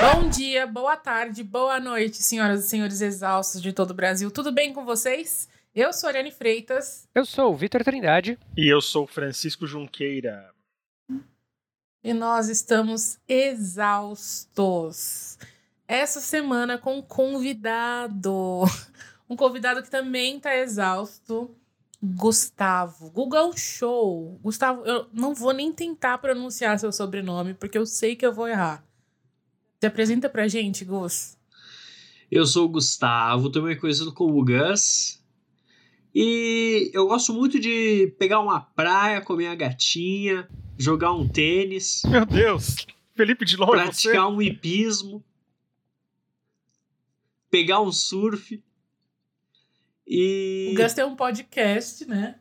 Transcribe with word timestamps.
Bom 0.00 0.30
dia, 0.30 0.66
boa 0.66 0.96
tarde, 0.96 1.44
boa 1.44 1.78
noite, 1.78 2.22
senhoras 2.22 2.64
e 2.64 2.68
senhores 2.68 3.02
exaustos 3.02 3.60
de 3.60 3.70
todo 3.70 3.90
o 3.90 3.94
Brasil. 3.94 4.30
Tudo 4.30 4.50
bem 4.50 4.72
com 4.72 4.82
vocês? 4.82 5.46
Eu 5.74 5.92
sou 5.92 6.06
a 6.06 6.10
Ariane 6.10 6.30
Freitas. 6.30 7.06
Eu 7.14 7.26
sou 7.26 7.52
o 7.52 7.54
Vitor 7.54 7.84
Trindade. 7.84 8.38
E 8.56 8.66
eu 8.66 8.80
sou 8.80 9.04
o 9.04 9.06
Francisco 9.06 9.66
Junqueira. 9.66 10.54
E 12.02 12.14
nós 12.14 12.48
estamos 12.48 13.18
exaustos. 13.28 14.58
Essa 15.86 16.18
semana 16.18 16.78
com 16.78 16.96
um 16.96 17.02
convidado. 17.02 18.62
Um 19.28 19.36
convidado 19.36 19.82
que 19.82 19.90
também 19.90 20.38
está 20.38 20.56
exausto. 20.56 21.54
Gustavo. 22.02 23.10
Google 23.10 23.54
Show. 23.54 24.40
Gustavo, 24.42 24.82
eu 24.86 25.10
não 25.12 25.34
vou 25.34 25.52
nem 25.52 25.70
tentar 25.70 26.16
pronunciar 26.16 26.78
seu 26.78 26.90
sobrenome, 26.90 27.52
porque 27.52 27.76
eu 27.76 27.84
sei 27.84 28.16
que 28.16 28.24
eu 28.24 28.32
vou 28.32 28.48
errar. 28.48 28.82
Se 29.80 29.86
apresenta 29.86 30.28
pra 30.28 30.46
gente, 30.46 30.84
Gus. 30.84 31.38
Eu 32.30 32.44
sou 32.44 32.66
o 32.66 32.68
Gustavo, 32.68 33.48
também 33.48 33.78
conhecido 33.78 34.12
como 34.12 34.44
Gus. 34.44 35.24
E 36.14 36.90
eu 36.92 37.06
gosto 37.06 37.32
muito 37.32 37.58
de 37.58 38.14
pegar 38.18 38.40
uma 38.40 38.60
praia, 38.60 39.22
comer 39.22 39.46
a 39.46 39.54
gatinha, 39.54 40.46
jogar 40.76 41.14
um 41.14 41.26
tênis. 41.26 42.02
Meu 42.04 42.26
Deus! 42.26 42.86
Felipe 43.14 43.46
de 43.46 43.56
Loura, 43.56 43.84
Praticar 43.84 44.26
você? 44.26 44.34
um 44.34 44.42
hipismo. 44.42 45.24
Pegar 47.50 47.80
um 47.80 47.90
surf. 47.90 48.62
E... 50.06 50.72
O 50.74 50.76
Gus 50.76 50.92
tem 50.92 51.06
um 51.06 51.16
podcast, 51.16 52.04
né? 52.04 52.38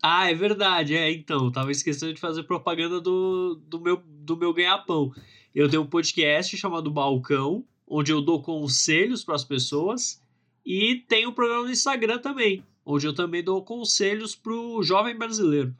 Ah, 0.00 0.30
é 0.30 0.34
verdade. 0.34 0.94
É, 0.94 1.10
então, 1.10 1.50
tava 1.50 1.72
esquecendo 1.72 2.14
de 2.14 2.20
fazer 2.20 2.44
propaganda 2.44 3.00
do, 3.00 3.60
do 3.66 3.80
meu, 3.80 4.00
do 4.06 4.36
meu 4.36 4.54
ganha-pão. 4.54 5.12
Eu 5.54 5.68
tenho 5.68 5.82
um 5.82 5.86
podcast 5.86 6.56
chamado 6.56 6.90
Balcão, 6.90 7.64
onde 7.86 8.12
eu 8.12 8.20
dou 8.20 8.42
conselhos 8.42 9.24
para 9.24 9.34
as 9.34 9.44
pessoas. 9.44 10.22
E 10.64 11.04
tem 11.08 11.26
um 11.26 11.32
programa 11.32 11.64
no 11.64 11.70
Instagram 11.70 12.18
também, 12.18 12.64
onde 12.84 13.06
eu 13.06 13.14
também 13.14 13.42
dou 13.42 13.64
conselhos 13.64 14.36
pro 14.36 14.82
jovem 14.82 15.16
brasileiro. 15.16 15.74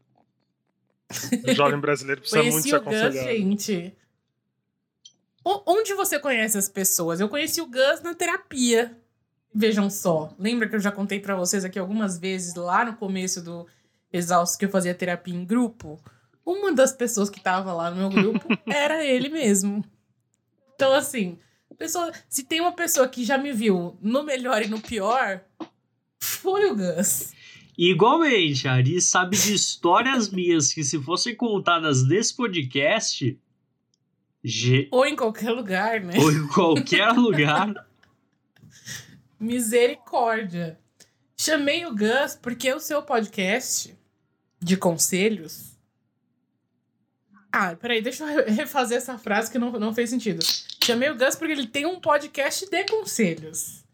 O 1.46 1.54
jovem 1.54 1.78
brasileiro 1.78 2.20
precisa 2.20 2.42
muito 2.42 2.62
ser 2.62 2.76
aconselhado. 2.76 3.14
Gus, 3.14 3.22
gente. 3.22 3.94
Onde 5.44 5.94
você 5.94 6.18
conhece 6.18 6.58
as 6.58 6.68
pessoas? 6.68 7.20
Eu 7.20 7.28
conheci 7.28 7.60
o 7.60 7.66
Gus 7.66 8.02
na 8.02 8.14
terapia. 8.14 8.96
Vejam 9.52 9.90
só, 9.90 10.32
lembra 10.38 10.68
que 10.68 10.76
eu 10.76 10.80
já 10.80 10.92
contei 10.92 11.18
para 11.18 11.34
vocês 11.34 11.64
aqui 11.64 11.78
algumas 11.78 12.16
vezes 12.18 12.54
lá 12.54 12.84
no 12.84 12.94
começo 12.94 13.42
do 13.42 13.66
Exausto 14.12 14.56
que 14.56 14.64
eu 14.64 14.70
fazia 14.70 14.94
terapia 14.94 15.34
em 15.34 15.44
grupo? 15.44 16.00
Uma 16.50 16.72
das 16.72 16.92
pessoas 16.92 17.30
que 17.30 17.40
tava 17.40 17.72
lá 17.72 17.90
no 17.90 17.96
meu 17.96 18.08
grupo 18.10 18.48
era 18.66 19.04
ele 19.04 19.28
mesmo. 19.28 19.84
Então, 20.74 20.92
assim, 20.92 21.38
pessoa, 21.78 22.12
se 22.28 22.44
tem 22.44 22.60
uma 22.60 22.72
pessoa 22.72 23.08
que 23.08 23.24
já 23.24 23.38
me 23.38 23.52
viu 23.52 23.96
no 24.02 24.22
melhor 24.22 24.62
e 24.62 24.68
no 24.68 24.80
pior, 24.80 25.40
foi 26.18 26.66
o 26.70 26.76
Gus. 26.76 27.32
Igualmente, 27.78 28.68
a 28.68 28.74
Ari 28.74 29.00
sabe 29.00 29.36
de 29.38 29.54
histórias 29.54 30.28
minhas 30.32 30.74
que, 30.74 30.84
se 30.84 31.00
fossem 31.00 31.34
contadas 31.34 32.06
nesse 32.06 32.34
podcast. 32.34 33.38
Ou 34.90 35.06
em 35.06 35.14
qualquer 35.16 35.50
lugar, 35.50 36.00
né? 36.00 36.14
Ou 36.18 36.32
em 36.32 36.48
qualquer 36.48 37.12
lugar. 37.12 37.72
Misericórdia. 39.38 40.78
Chamei 41.36 41.86
o 41.86 41.94
Gus 41.94 42.38
porque 42.42 42.72
o 42.72 42.80
seu 42.80 43.02
podcast 43.02 43.96
de 44.60 44.76
conselhos. 44.76 45.69
Ah, 47.52 47.74
peraí, 47.74 48.00
deixa 48.00 48.24
eu 48.24 48.52
refazer 48.52 48.98
essa 48.98 49.18
frase 49.18 49.50
que 49.50 49.58
não, 49.58 49.72
não 49.72 49.94
fez 49.94 50.10
sentido. 50.10 50.44
Chamei 50.82 51.10
o 51.10 51.16
Gus 51.16 51.34
porque 51.34 51.52
ele 51.52 51.66
tem 51.66 51.86
um 51.86 52.00
podcast 52.00 52.68
de 52.68 52.84
conselhos. 52.84 53.84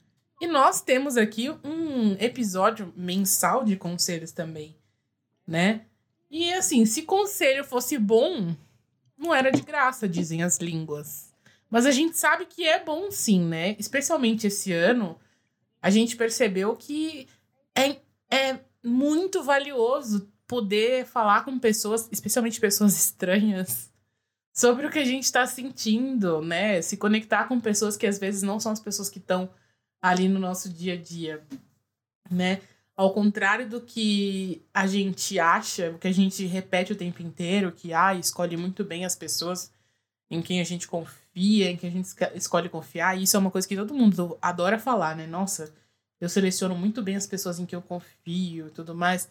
E 0.40 0.46
nós 0.46 0.82
temos 0.82 1.16
aqui 1.16 1.50
um 1.64 2.12
episódio 2.20 2.92
mensal 2.94 3.64
de 3.64 3.76
conselhos 3.76 4.32
também, 4.32 4.76
né? 5.46 5.82
E 6.30 6.52
assim, 6.52 6.84
se 6.84 7.02
conselho 7.02 7.64
fosse 7.64 7.96
bom, 7.96 8.54
não 9.16 9.34
era 9.34 9.50
de 9.50 9.62
graça, 9.62 10.06
dizem 10.06 10.42
as 10.42 10.58
línguas. 10.58 11.32
Mas 11.70 11.86
a 11.86 11.90
gente 11.90 12.18
sabe 12.18 12.44
que 12.44 12.66
é 12.66 12.82
bom 12.84 13.10
sim, 13.10 13.40
né? 13.40 13.74
Especialmente 13.78 14.46
esse 14.46 14.72
ano, 14.72 15.18
a 15.80 15.88
gente 15.88 16.16
percebeu 16.16 16.76
que 16.76 17.26
é, 17.74 17.96
é 18.30 18.60
muito 18.84 19.42
valioso 19.42 20.30
poder 20.46 21.06
falar 21.06 21.44
com 21.44 21.58
pessoas, 21.58 22.08
especialmente 22.12 22.60
pessoas 22.60 22.96
estranhas, 22.96 23.90
sobre 24.52 24.86
o 24.86 24.90
que 24.90 24.98
a 24.98 25.04
gente 25.04 25.24
está 25.24 25.46
sentindo, 25.46 26.40
né? 26.40 26.80
Se 26.82 26.96
conectar 26.96 27.44
com 27.44 27.60
pessoas 27.60 27.96
que 27.96 28.06
às 28.06 28.18
vezes 28.18 28.42
não 28.42 28.58
são 28.58 28.72
as 28.72 28.80
pessoas 28.80 29.10
que 29.10 29.18
estão 29.18 29.50
ali 30.00 30.28
no 30.28 30.38
nosso 30.38 30.68
dia 30.68 30.94
a 30.94 30.96
dia, 30.96 31.42
né? 32.30 32.60
Ao 32.96 33.12
contrário 33.12 33.68
do 33.68 33.80
que 33.80 34.62
a 34.72 34.86
gente 34.86 35.38
acha, 35.38 35.90
o 35.90 35.98
que 35.98 36.08
a 36.08 36.12
gente 36.12 36.46
repete 36.46 36.92
o 36.92 36.96
tempo 36.96 37.22
inteiro, 37.22 37.72
que 37.72 37.92
ah, 37.92 38.14
escolhe 38.14 38.56
muito 38.56 38.84
bem 38.84 39.04
as 39.04 39.14
pessoas 39.14 39.70
em 40.30 40.40
quem 40.40 40.60
a 40.60 40.64
gente 40.64 40.88
confia 40.88 41.16
em 41.36 41.76
que 41.76 41.86
a 41.86 41.90
gente 41.90 42.08
escolhe 42.34 42.68
confiar. 42.68 43.18
E 43.18 43.24
isso 43.24 43.36
é 43.36 43.40
uma 43.40 43.50
coisa 43.50 43.68
que 43.68 43.76
todo 43.76 43.94
mundo 43.94 44.38
adora 44.40 44.78
falar, 44.78 45.14
né? 45.14 45.26
Nossa, 45.26 45.72
eu 46.20 46.28
seleciono 46.28 46.74
muito 46.74 47.02
bem 47.02 47.16
as 47.16 47.26
pessoas 47.26 47.58
em 47.58 47.66
que 47.66 47.76
eu 47.76 47.82
confio 47.82 48.68
e 48.68 48.70
tudo 48.70 48.94
mais. 48.94 49.28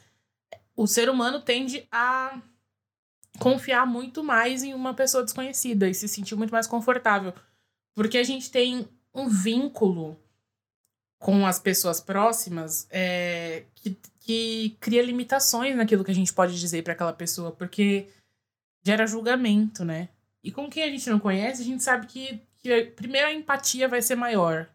O 0.76 0.88
ser 0.88 1.10
humano 1.10 1.42
tende 1.42 1.88
a 1.92 2.42
confiar 3.40 3.86
muito 3.86 4.24
mais 4.24 4.64
em 4.64 4.74
uma 4.74 4.94
pessoa 4.94 5.24
desconhecida 5.24 5.90
e 5.90 5.94
se 5.94 6.08
sentir 6.08 6.36
muito 6.36 6.52
mais 6.52 6.68
confortável. 6.68 7.34
Porque 7.94 8.18
a 8.18 8.24
gente 8.24 8.52
tem 8.52 8.88
um 9.14 9.28
vínculo 9.30 10.20
com 11.20 11.46
as 11.46 11.60
pessoas 11.60 12.02
próximas 12.02 12.88
é, 12.92 13.64
que, 13.74 13.98
que 14.20 14.78
cria 14.80 15.02
limitações 15.02 15.76
naquilo 15.76 16.04
que 16.04 16.12
a 16.12 16.16
gente 16.16 16.34
pode 16.34 16.60
dizer 16.60 16.84
para 16.84 16.94
aquela 16.94 17.14
pessoa, 17.14 17.52
porque 17.52 18.10
gera 18.84 19.08
julgamento, 19.08 19.84
né? 19.84 20.10
E 20.44 20.52
com 20.52 20.70
quem 20.70 20.84
a 20.84 20.90
gente 20.90 21.10
não 21.10 21.20
conhece, 21.20 21.62
a 21.62 21.66
gente 21.66 21.82
sabe 21.82 22.06
que, 22.06 22.40
que 22.58 22.84
primeiro 22.92 23.28
a 23.28 23.34
empatia 23.34 23.88
vai 23.88 24.02
ser 24.02 24.16
maior. 24.16 24.70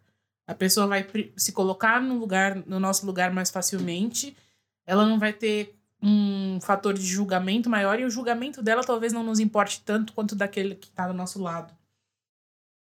A 0.47 0.55
pessoa 0.55 0.87
vai 0.87 1.06
se 1.37 1.53
colocar 1.53 2.00
no 2.00 2.19
lugar, 2.19 2.56
no 2.67 2.81
nosso 2.81 3.06
lugar 3.06 3.32
mais 3.32 3.50
facilmente. 3.50 4.37
Ela 4.84 5.06
não 5.06 5.19
vai 5.19 5.32
ter 5.32 5.80
um 6.03 6.61
fator 6.61 6.94
de 6.94 7.05
julgamento 7.05 7.69
maior 7.69 7.99
e 8.00 8.05
o 8.05 8.11
julgamento 8.11 8.62
dela 8.62 8.83
talvez 8.83 9.12
não 9.12 9.22
nos 9.22 9.38
importe 9.38 9.83
tanto 9.83 10.12
quanto 10.12 10.34
daquele 10.34 10.75
que 10.75 10.88
está 10.88 11.06
do 11.06 11.15
nosso 11.15 11.43
lado. 11.43 11.75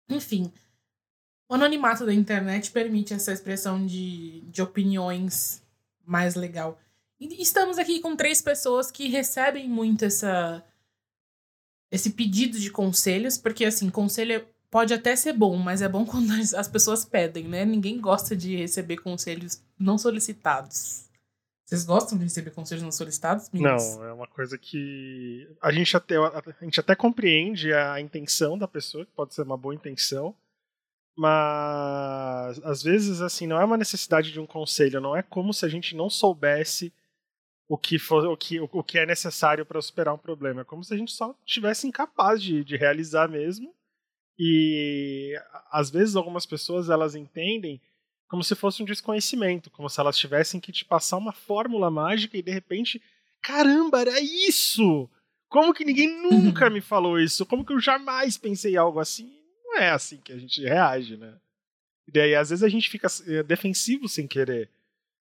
Enfim, 0.09 0.53
o 1.49 1.55
anonimato 1.55 2.07
da 2.07 2.15
internet 2.15 2.71
permite 2.71 3.13
essa 3.13 3.33
expressão 3.33 3.85
de, 3.85 4.41
de 4.43 4.63
opiniões 4.63 5.63
mais 6.05 6.35
legal. 6.35 6.79
E 7.21 7.43
estamos 7.43 7.79
aqui 7.79 8.01
com 8.01 8.17
três 8.17 8.41
pessoas 8.41 8.91
que 8.91 9.09
recebem 9.09 9.69
muito 9.69 10.05
essa, 10.05 10.65
esse 11.91 12.11
pedido 12.11 12.59
de 12.59 12.71
conselhos, 12.71 13.37
porque 13.37 13.65
assim, 13.65 13.91
conselho 13.91 14.47
pode 14.71 14.95
até 14.95 15.15
ser 15.15 15.35
bom, 15.35 15.57
mas 15.57 15.83
é 15.83 15.89
bom 15.89 16.05
quando 16.07 16.33
as 16.57 16.69
pessoas 16.69 17.05
pedem, 17.05 17.47
né? 17.47 17.65
Ninguém 17.65 18.01
gosta 18.01 18.35
de 18.35 18.57
receber 18.57 18.97
conselhos 18.99 19.61
não 19.79 19.99
solicitados. 19.99 21.12
Vocês 21.73 21.87
gostam 21.87 22.19
de 22.19 22.25
receber 22.25 22.51
conselhos 22.51 22.83
não 22.83 22.93
solicitados? 22.93 23.49
Não, 23.51 24.05
é 24.05 24.13
uma 24.13 24.27
coisa 24.27 24.59
que 24.59 25.49
a 25.59 25.73
gente 25.73 25.97
até 25.97 26.19
a 26.19 26.65
gente 26.65 26.79
até 26.79 26.95
compreende 26.95 27.73
a 27.73 27.99
intenção 27.99 28.59
da 28.59 28.69
pessoa, 28.69 29.07
que 29.07 29.13
pode 29.13 29.35
ser 29.35 29.41
uma 29.41 29.57
boa 29.57 29.75
intenção, 29.75 30.37
mas 31.17 32.63
às 32.63 32.83
vezes 32.83 33.23
assim 33.23 33.47
não 33.47 33.59
é 33.59 33.65
uma 33.65 33.79
necessidade 33.79 34.31
de 34.31 34.39
um 34.39 34.45
conselho, 34.47 35.01
não 35.01 35.17
é 35.17 35.23
como 35.23 35.55
se 35.55 35.65
a 35.65 35.69
gente 35.71 35.97
não 35.97 36.11
soubesse 36.11 36.93
o 37.67 37.79
que, 37.79 37.99
for, 37.99 38.27
o 38.27 38.37
que, 38.37 38.61
o 38.61 38.83
que 38.85 38.99
é 38.99 39.07
necessário 39.07 39.65
para 39.65 39.81
superar 39.81 40.13
um 40.13 40.19
problema. 40.19 40.61
É 40.61 40.65
como 40.65 40.85
se 40.85 40.93
a 40.93 40.97
gente 40.99 41.13
só 41.13 41.35
tivesse 41.43 41.87
incapaz 41.87 42.43
de, 42.43 42.63
de 42.63 42.77
realizar 42.77 43.31
mesmo. 43.31 43.75
E 44.39 45.35
às 45.71 45.91
vezes 45.91 46.17
algumas 46.17 46.45
pessoas 46.45 46.91
elas 46.91 47.15
entendem 47.15 47.81
como 48.33 48.43
se 48.43 48.55
fosse 48.55 48.83
um 48.83 48.87
desconhecimento, 48.87 49.71
como 49.71 49.91
se 49.91 50.01
elas 50.01 50.17
tivessem 50.17 50.59
que 50.59 50.73
te 50.73 50.87
passar 50.87 51.19
uma 51.19 51.35
fórmula 51.35 51.91
mágica 51.91 52.35
e 52.35 52.41
de 52.41 52.51
repente, 52.51 53.03
caramba, 53.43 54.01
era 54.01 54.19
isso! 54.23 55.07
Como 55.51 55.75
que 55.75 55.85
ninguém 55.85 56.09
nunca 56.09 56.71
me 56.71 56.81
falou 56.81 57.21
isso? 57.21 57.45
Como 57.45 57.63
que 57.63 57.75
eu 57.75 57.79
jamais 57.79 58.39
pensei 58.39 58.75
algo 58.75 58.99
assim? 59.01 59.31
Não 59.63 59.77
é 59.77 59.91
assim 59.91 60.17
que 60.17 60.33
a 60.33 60.39
gente 60.39 60.63
reage, 60.63 61.15
né? 61.19 61.39
E 62.09 62.11
daí 62.11 62.35
às 62.35 62.49
vezes 62.49 62.63
a 62.63 62.71
gente 62.71 62.89
fica 62.89 63.07
eh, 63.27 63.43
defensivo 63.43 64.09
sem 64.09 64.27
querer, 64.27 64.71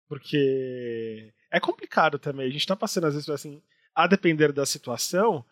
porque 0.10 1.34
é 1.50 1.62
complicado 1.62 2.20
também. 2.20 2.46
A 2.46 2.52
gente 2.52 2.68
tá 2.68 2.76
passando, 2.76 3.08
às 3.08 3.14
vezes, 3.14 3.30
assim, 3.30 3.62
a 3.96 4.06
depender 4.06 4.52
da 4.52 4.66
situação, 4.66 5.46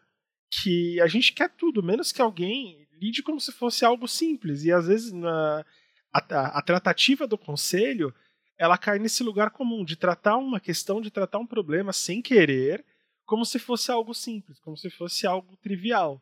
que 0.51 0.99
a 0.99 1.07
gente 1.07 1.31
quer 1.31 1.49
tudo, 1.51 1.81
menos 1.81 2.11
que 2.11 2.21
alguém 2.21 2.85
lide 2.99 3.23
como 3.23 3.39
se 3.39 3.53
fosse 3.53 3.85
algo 3.85 4.09
simples. 4.09 4.65
E 4.65 4.73
às 4.73 4.87
vezes 4.87 5.13
na, 5.13 5.65
a, 6.15 6.59
a, 6.59 6.61
tratativa 6.61 7.27
do 7.27 7.37
conselho 7.37 8.13
ela 8.57 8.77
cai 8.77 8.97
nesse 8.97 9.21
lugar 9.21 9.51
comum 9.51 9.83
de 9.83 9.97
tratar 9.97 10.37
uma 10.37 10.61
questão, 10.61 11.01
de 11.01 11.11
tratar 11.11 11.39
um 11.39 11.47
problema 11.47 11.91
sem 11.91 12.21
querer, 12.21 12.85
como 13.25 13.45
se 13.45 13.59
fosse 13.59 13.91
algo 13.91 14.13
simples, 14.13 14.59
como 14.59 14.77
se 14.77 14.89
fosse 14.89 15.27
algo 15.27 15.57
trivial. 15.57 16.21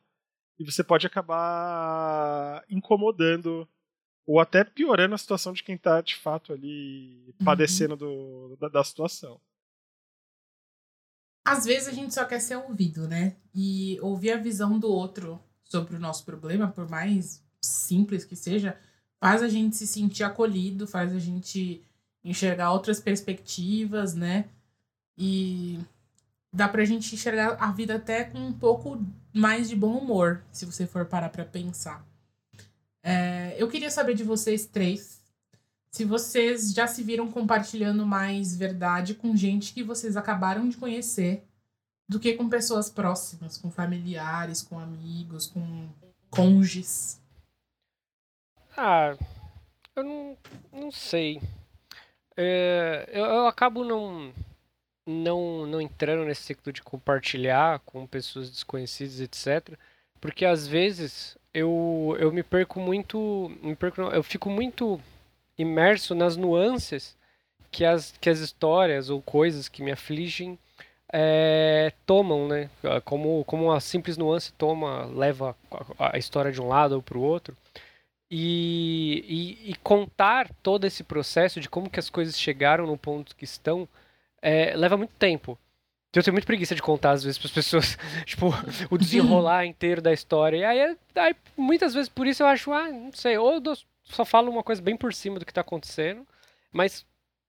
e 0.58 0.66
você 0.66 0.84
pode 0.84 1.06
acabar 1.06 2.64
incomodando 2.70 3.68
ou 4.26 4.40
até 4.40 4.64
piorando 4.64 5.14
a 5.14 5.18
situação 5.18 5.54
de 5.54 5.64
quem 5.64 5.76
está 5.76 6.02
de 6.02 6.16
fato 6.16 6.54
ali 6.54 7.36
padecendo 7.44 7.94
uhum. 7.94 8.50
do, 8.50 8.58
da, 8.58 8.70
da 8.70 8.84
situação. 8.84 9.40
Às 11.46 11.66
vezes 11.66 11.90
a 11.90 11.92
gente 11.92 12.14
só 12.14 12.24
quer 12.24 12.40
ser 12.40 12.56
ouvido, 12.56 13.08
né? 13.08 13.36
E 13.54 14.00
ouvir 14.02 14.32
a 14.32 14.38
visão 14.38 14.80
do 14.80 14.88
outro 14.88 15.44
sobre 15.64 15.98
o 15.98 16.00
nosso 16.00 16.24
problema, 16.24 16.72
por 16.72 16.90
mais 16.90 17.46
simples 17.62 18.24
que 18.24 18.36
seja, 18.36 18.80
faz 19.24 19.42
a 19.42 19.48
gente 19.48 19.78
se 19.78 19.88
sentir 19.88 20.26
acolhido, 20.26 20.86
faz 20.86 21.14
a 21.14 21.18
gente 21.18 21.82
enxergar 22.26 22.74
outras 22.74 23.00
perspectivas, 23.00 24.14
né? 24.14 24.50
E 25.18 25.80
dá 26.52 26.68
pra 26.68 26.84
gente 26.84 27.16
enxergar 27.16 27.56
a 27.58 27.72
vida 27.72 27.96
até 27.96 28.26
com 28.26 28.38
um 28.38 28.52
pouco 28.52 29.02
mais 29.32 29.70
de 29.70 29.78
bom 29.78 29.98
humor, 29.98 30.44
se 30.52 30.66
você 30.66 30.86
for 30.86 31.06
parar 31.06 31.30
pra 31.30 31.46
pensar. 31.46 32.06
É, 33.02 33.56
eu 33.58 33.70
queria 33.70 33.90
saber 33.90 34.14
de 34.14 34.26
vocês 34.26 34.66
três 34.66 35.22
se 35.90 36.04
vocês 36.04 36.74
já 36.74 36.86
se 36.86 37.02
viram 37.02 37.32
compartilhando 37.32 38.06
mais 38.06 38.54
verdade 38.58 39.14
com 39.14 39.38
gente 39.38 39.74
que 39.74 39.84
vocês 39.84 40.18
acabaram 40.18 40.68
de 40.68 40.76
conhecer 40.76 41.48
do 42.10 42.20
que 42.20 42.34
com 42.34 42.50
pessoas 42.50 42.90
próximas, 42.90 43.58
com 43.58 43.72
familiares, 43.72 44.62
com 44.62 44.78
amigos, 44.78 45.48
com 45.48 45.88
cônjuges. 46.30 47.23
Ah, 48.76 49.16
eu 49.96 50.04
não, 50.04 50.38
não 50.72 50.92
sei. 50.92 51.42
É, 52.36 53.10
eu, 53.12 53.26
eu 53.26 53.48
acabo 53.48 53.84
não, 53.84 54.34
não, 55.06 55.66
não 55.68 55.82
entrando 55.82 56.26
nesse 56.26 56.44
ciclo 56.44 56.74
de 56.74 56.82
compartilhar 56.82 57.80
com 57.86 58.08
pessoas 58.08 58.50
desconhecidas, 58.50 59.20
etc. 59.20 59.78
Porque 60.20 60.46
às 60.46 60.68
vezes 60.68 61.38
eu, 61.54 62.16
eu 62.20 62.32
me 62.32 62.44
perco 62.44 62.80
muito. 62.80 63.52
Me 63.62 63.76
perco, 63.76 64.02
eu 64.02 64.24
fico 64.24 64.50
muito 64.50 65.00
imerso 65.58 66.16
nas 66.16 66.36
nuances 66.36 67.16
que 67.72 67.86
as, 67.86 68.14
que 68.20 68.30
as 68.30 68.40
histórias 68.40 69.10
ou 69.10 69.22
coisas 69.22 69.68
que 69.68 69.84
me 69.84 69.92
afligem 69.92 70.58
é, 71.12 71.94
tomam, 72.06 72.48
né? 72.48 72.70
Como, 73.06 73.44
como 73.46 73.66
uma 73.66 73.80
simples 73.80 74.18
nuance 74.18 74.52
toma, 74.54 75.06
leva 75.06 75.56
a, 76.00 76.18
história 76.18 76.52
de 76.52 76.60
um 76.60 76.68
lado 76.68 76.96
ou 76.96 77.02
para 77.02 77.18
o 77.18 77.22
outro. 77.22 77.56
E, 78.32 79.60
e, 79.66 79.72
e, 79.72 79.76
contar 79.76 80.52
todo 80.64 80.86
esse 80.86 81.04
processo 81.04 81.60
de 81.60 81.70
como 81.70 81.90
que 81.90 82.00
as 82.00 82.10
coisas 82.10 82.40
chegaram 82.40 82.88
no 82.88 82.98
ponto 82.98 83.36
que 83.36 83.44
estão 83.44 83.88
é, 84.42 84.76
leva 84.76 84.98
muito 84.98 85.14
tempo. 85.16 85.58
Então, 86.10 86.20
eu 86.20 86.24
tenho 86.24 86.34
muito 86.34 86.46
preguiça 86.46 86.76
de 86.76 86.82
contar, 86.82 87.12
às 87.12 87.24
vezes, 87.24 87.38
para 87.38 87.48
as 87.48 87.54
pessoas, 87.54 87.98
tipo, 88.26 88.48
o 88.92 88.98
desenrolar 88.98 89.66
inteiro 89.66 90.02
da 90.02 90.14
história. 90.14 90.58
E 90.58 90.64
aí, 90.64 90.98
aí, 91.16 91.36
muitas 91.58 91.94
vezes, 91.94 92.10
por 92.10 92.28
isso 92.28 92.44
eu 92.44 92.48
acho, 92.48 92.72
ah, 92.72 92.92
não 92.92 93.12
sei, 93.14 93.38
ou 93.38 93.62
só 94.04 94.26
falo 94.26 94.52
uma 94.52 94.64
coisa 94.64 94.82
bem 94.82 94.98
por 94.98 95.14
cima 95.14 95.40
do 95.40 95.46
que 95.46 95.52
está 95.52 95.62
acontecendo, 95.62 96.28
mas 96.72 97.06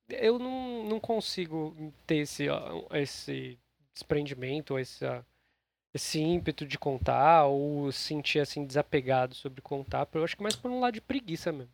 eu 0.08 0.38
não, 0.38 0.84
não 0.84 1.00
consigo 1.00 1.92
ter 2.06 2.18
esse, 2.18 2.46
esse 2.92 3.58
desprendimento, 3.92 4.78
esse, 4.78 5.04
esse 5.94 6.18
ímpeto 6.18 6.66
de 6.66 6.76
contar, 6.76 7.44
ou 7.44 7.92
sentir, 7.92 8.40
assim, 8.40 8.66
desapegado 8.66 9.32
sobre 9.36 9.62
contar. 9.62 10.08
Eu 10.12 10.24
acho 10.24 10.36
que 10.36 10.42
mais 10.42 10.56
por 10.56 10.68
um 10.68 10.80
lado 10.80 10.94
de 10.94 11.00
preguiça 11.00 11.52
mesmo. 11.52 11.72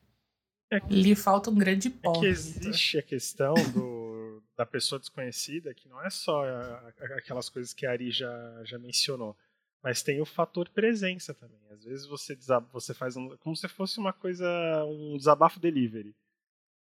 É 0.70 0.78
que, 0.78 0.94
Lhe 0.94 1.16
falta 1.16 1.50
um 1.50 1.54
grande 1.54 1.88
pó. 1.88 2.14
É 2.14 2.20
que 2.20 2.26
existe 2.26 2.98
a 2.98 3.02
questão 3.02 3.54
do, 3.72 4.42
da 4.54 4.66
pessoa 4.66 4.98
desconhecida, 4.98 5.72
que 5.72 5.88
não 5.88 6.04
é 6.04 6.10
só 6.10 6.44
a, 6.44 6.92
a, 7.00 7.16
aquelas 7.16 7.48
coisas 7.48 7.72
que 7.72 7.86
a 7.86 7.90
Ari 7.90 8.10
já, 8.10 8.62
já 8.64 8.78
mencionou, 8.78 9.34
mas 9.82 10.02
tem 10.02 10.20
o 10.20 10.26
fator 10.26 10.68
presença 10.68 11.32
também. 11.32 11.58
Às 11.70 11.82
vezes 11.82 12.06
você, 12.06 12.38
você 12.70 12.92
faz 12.92 13.16
um, 13.16 13.34
como 13.38 13.56
se 13.56 13.66
fosse 13.68 13.98
uma 13.98 14.12
coisa, 14.12 14.46
um 14.84 15.16
desabafo 15.16 15.58
delivery. 15.58 16.14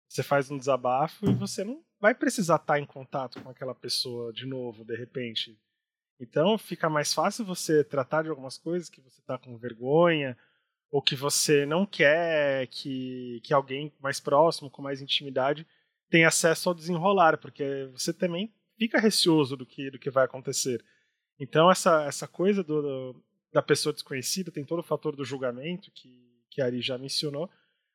Você 0.06 0.22
faz 0.22 0.50
um 0.50 0.58
desabafo 0.58 1.24
e 1.26 1.34
você 1.34 1.64
não 1.64 1.82
vai 1.98 2.14
precisar 2.14 2.56
estar 2.56 2.78
em 2.78 2.84
contato 2.84 3.40
com 3.42 3.48
aquela 3.48 3.74
pessoa 3.74 4.32
de 4.32 4.44
novo, 4.44 4.84
de 4.84 4.94
repente. 4.94 5.58
Então 6.20 6.58
fica 6.58 6.90
mais 6.90 7.14
fácil 7.14 7.44
você 7.44 7.82
tratar 7.82 8.22
de 8.22 8.28
algumas 8.28 8.58
coisas 8.58 8.90
que 8.90 9.00
você 9.00 9.20
está 9.20 9.38
com 9.38 9.56
vergonha 9.56 10.36
ou 10.90 11.00
que 11.00 11.16
você 11.16 11.64
não 11.64 11.86
quer 11.86 12.66
que, 12.66 13.40
que 13.42 13.54
alguém 13.54 13.92
mais 14.00 14.20
próximo, 14.20 14.70
com 14.70 14.82
mais 14.82 15.00
intimidade, 15.00 15.66
tenha 16.10 16.28
acesso 16.28 16.68
ao 16.68 16.74
desenrolar, 16.74 17.38
porque 17.38 17.88
você 17.92 18.12
também 18.12 18.52
fica 18.76 18.98
receoso 18.98 19.56
do 19.56 19.64
que, 19.64 19.90
do 19.90 19.98
que 19.98 20.10
vai 20.10 20.24
acontecer. 20.24 20.84
Então, 21.38 21.70
essa, 21.70 22.04
essa 22.04 22.26
coisa 22.26 22.62
do, 22.62 22.82
do, 22.82 23.24
da 23.52 23.62
pessoa 23.62 23.92
desconhecida 23.92 24.50
tem 24.50 24.64
todo 24.64 24.80
o 24.80 24.84
fator 24.84 25.14
do 25.14 25.24
julgamento, 25.24 25.90
que, 25.92 26.12
que 26.50 26.60
a 26.60 26.66
Ari 26.66 26.82
já 26.82 26.98
mencionou, 26.98 27.48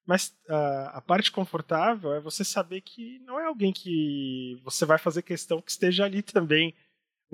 mas 0.05 0.29
uh, 0.47 0.89
a 0.93 1.01
parte 1.01 1.31
confortável 1.31 2.13
é 2.13 2.19
você 2.19 2.45
saber 2.45 2.81
que 2.81 3.19
não 3.19 3.39
é 3.39 3.45
alguém 3.45 3.73
que 3.73 4.59
você 4.63 4.85
vai 4.85 4.97
fazer 4.97 5.23
questão 5.23 5.61
que 5.61 5.71
esteja 5.71 6.05
ali 6.05 6.21
também 6.23 6.73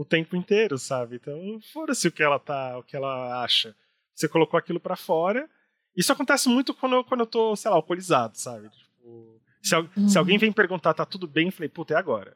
o 0.01 0.06
tempo 0.06 0.36
inteiro, 0.36 0.77
sabe? 0.77 1.18
Então, 1.18 1.59
fora-se 1.74 2.07
o 2.07 2.12
que 2.12 2.24
ela 2.24 2.39
tá, 2.39 2.77
o 2.77 2.83
que 2.83 2.95
ela 2.95 3.44
acha 3.44 3.75
você 4.21 4.27
colocou 4.27 4.57
aquilo 4.57 4.80
para 4.80 4.95
fora. 4.95 5.50
Isso 5.95 6.12
acontece 6.12 6.48
muito 6.48 6.74
quando 6.74 6.95
eu, 6.98 7.03
quando 7.03 7.21
eu 7.21 7.25
tô, 7.25 7.56
sei 7.56 7.69
lá, 7.69 7.77
alcoolizado, 7.77 8.38
sabe? 8.38 8.69
Tipo, 8.69 9.42
se, 9.62 9.75
uhum. 9.75 10.07
se, 10.07 10.18
alguém 10.18 10.38
vem 10.38 10.51
perguntar, 10.51 10.94
tá 10.94 11.06
tudo 11.06 11.27
bem? 11.27 11.48
Eu 11.48 11.51
falei, 11.51 11.69
puta, 11.69 11.94
é 11.94 11.98
agora. 11.98 12.36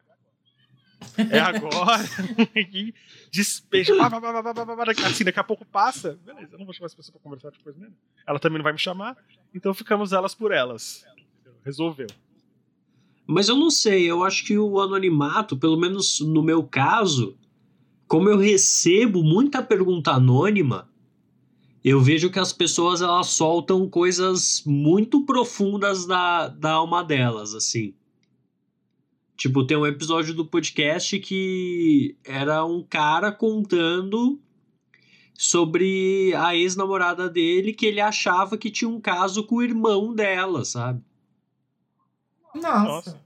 É 1.31 1.39
agora. 1.39 2.03
e 2.55 2.93
despeja. 3.31 3.93
assim, 5.05 5.23
daqui 5.23 5.39
a 5.39 5.43
pouco 5.43 5.63
passa. 5.65 6.19
Beleza, 6.25 6.53
eu 6.53 6.59
não 6.59 6.65
vou 6.65 6.73
chamar 6.73 6.87
essa 6.87 6.95
pessoa 6.95 7.13
pra 7.13 7.21
conversar 7.21 7.51
depois 7.51 7.77
mesmo. 7.77 7.95
Ela 8.27 8.39
também 8.39 8.57
não 8.57 8.63
vai 8.63 8.73
me 8.73 8.79
chamar. 8.79 9.15
Então 9.53 9.73
ficamos 9.73 10.11
elas 10.11 10.33
por 10.33 10.51
elas. 10.51 11.05
Resolveu. 11.63 12.07
Mas 13.27 13.49
eu 13.49 13.55
não 13.55 13.71
sei, 13.71 14.09
eu 14.09 14.23
acho 14.23 14.45
que 14.45 14.57
o 14.57 14.79
anonimato, 14.79 15.57
pelo 15.57 15.77
menos 15.77 16.19
no 16.19 16.43
meu 16.43 16.63
caso, 16.63 17.35
como 18.07 18.29
eu 18.29 18.37
recebo 18.37 19.23
muita 19.23 19.61
pergunta 19.61 20.11
anônima, 20.11 20.89
eu 21.83 22.01
vejo 22.01 22.31
que 22.31 22.39
as 22.39 22.51
pessoas 22.51 23.01
elas 23.01 23.27
soltam 23.27 23.87
coisas 23.89 24.63
muito 24.65 25.25
profundas 25.25 26.05
da, 26.05 26.47
da 26.47 26.71
alma 26.71 27.03
delas, 27.03 27.53
assim. 27.53 27.93
Tipo, 29.37 29.65
tem 29.67 29.77
um 29.77 29.85
episódio 29.85 30.33
do 30.33 30.45
podcast 30.45 31.19
que 31.19 32.17
era 32.23 32.65
um 32.65 32.81
cara 32.81 33.31
contando 33.31 34.39
sobre 35.33 36.33
a 36.35 36.55
ex-namorada 36.55 37.29
dele 37.29 37.73
que 37.73 37.85
ele 37.85 37.99
achava 37.99 38.57
que 38.57 38.71
tinha 38.71 38.89
um 38.89 39.01
caso 39.01 39.43
com 39.43 39.57
o 39.57 39.63
irmão 39.63 40.15
dela, 40.15 40.63
sabe? 40.63 41.03
Nossa. 42.55 43.21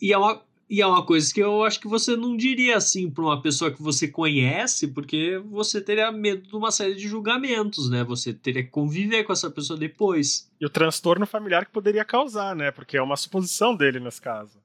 E 0.00 0.12
é 0.12 0.18
uma, 0.18 0.42
e 0.68 0.82
é 0.82 0.86
uma 0.86 1.04
coisa 1.06 1.32
que 1.32 1.40
eu 1.40 1.62
acho 1.64 1.78
que 1.78 1.86
você 1.86 2.16
não 2.16 2.36
diria 2.36 2.76
assim 2.76 3.08
para 3.08 3.22
uma 3.22 3.40
pessoa 3.40 3.70
que 3.70 3.80
você 3.80 4.08
conhece, 4.08 4.88
porque 4.88 5.38
você 5.38 5.80
teria 5.80 6.10
medo 6.10 6.48
de 6.48 6.56
uma 6.56 6.72
série 6.72 6.96
de 6.96 7.06
julgamentos, 7.06 7.88
né? 7.88 8.02
Você 8.02 8.34
teria 8.34 8.64
que 8.64 8.70
conviver 8.70 9.22
com 9.22 9.32
essa 9.32 9.48
pessoa 9.48 9.78
depois. 9.78 10.50
E 10.60 10.66
o 10.66 10.70
transtorno 10.70 11.24
familiar 11.24 11.64
que 11.64 11.70
poderia 11.70 12.04
causar, 12.04 12.56
né? 12.56 12.72
Porque 12.72 12.96
é 12.96 13.02
uma 13.02 13.16
suposição 13.16 13.76
dele 13.76 14.00
nesse 14.00 14.20
caso. 14.20 14.58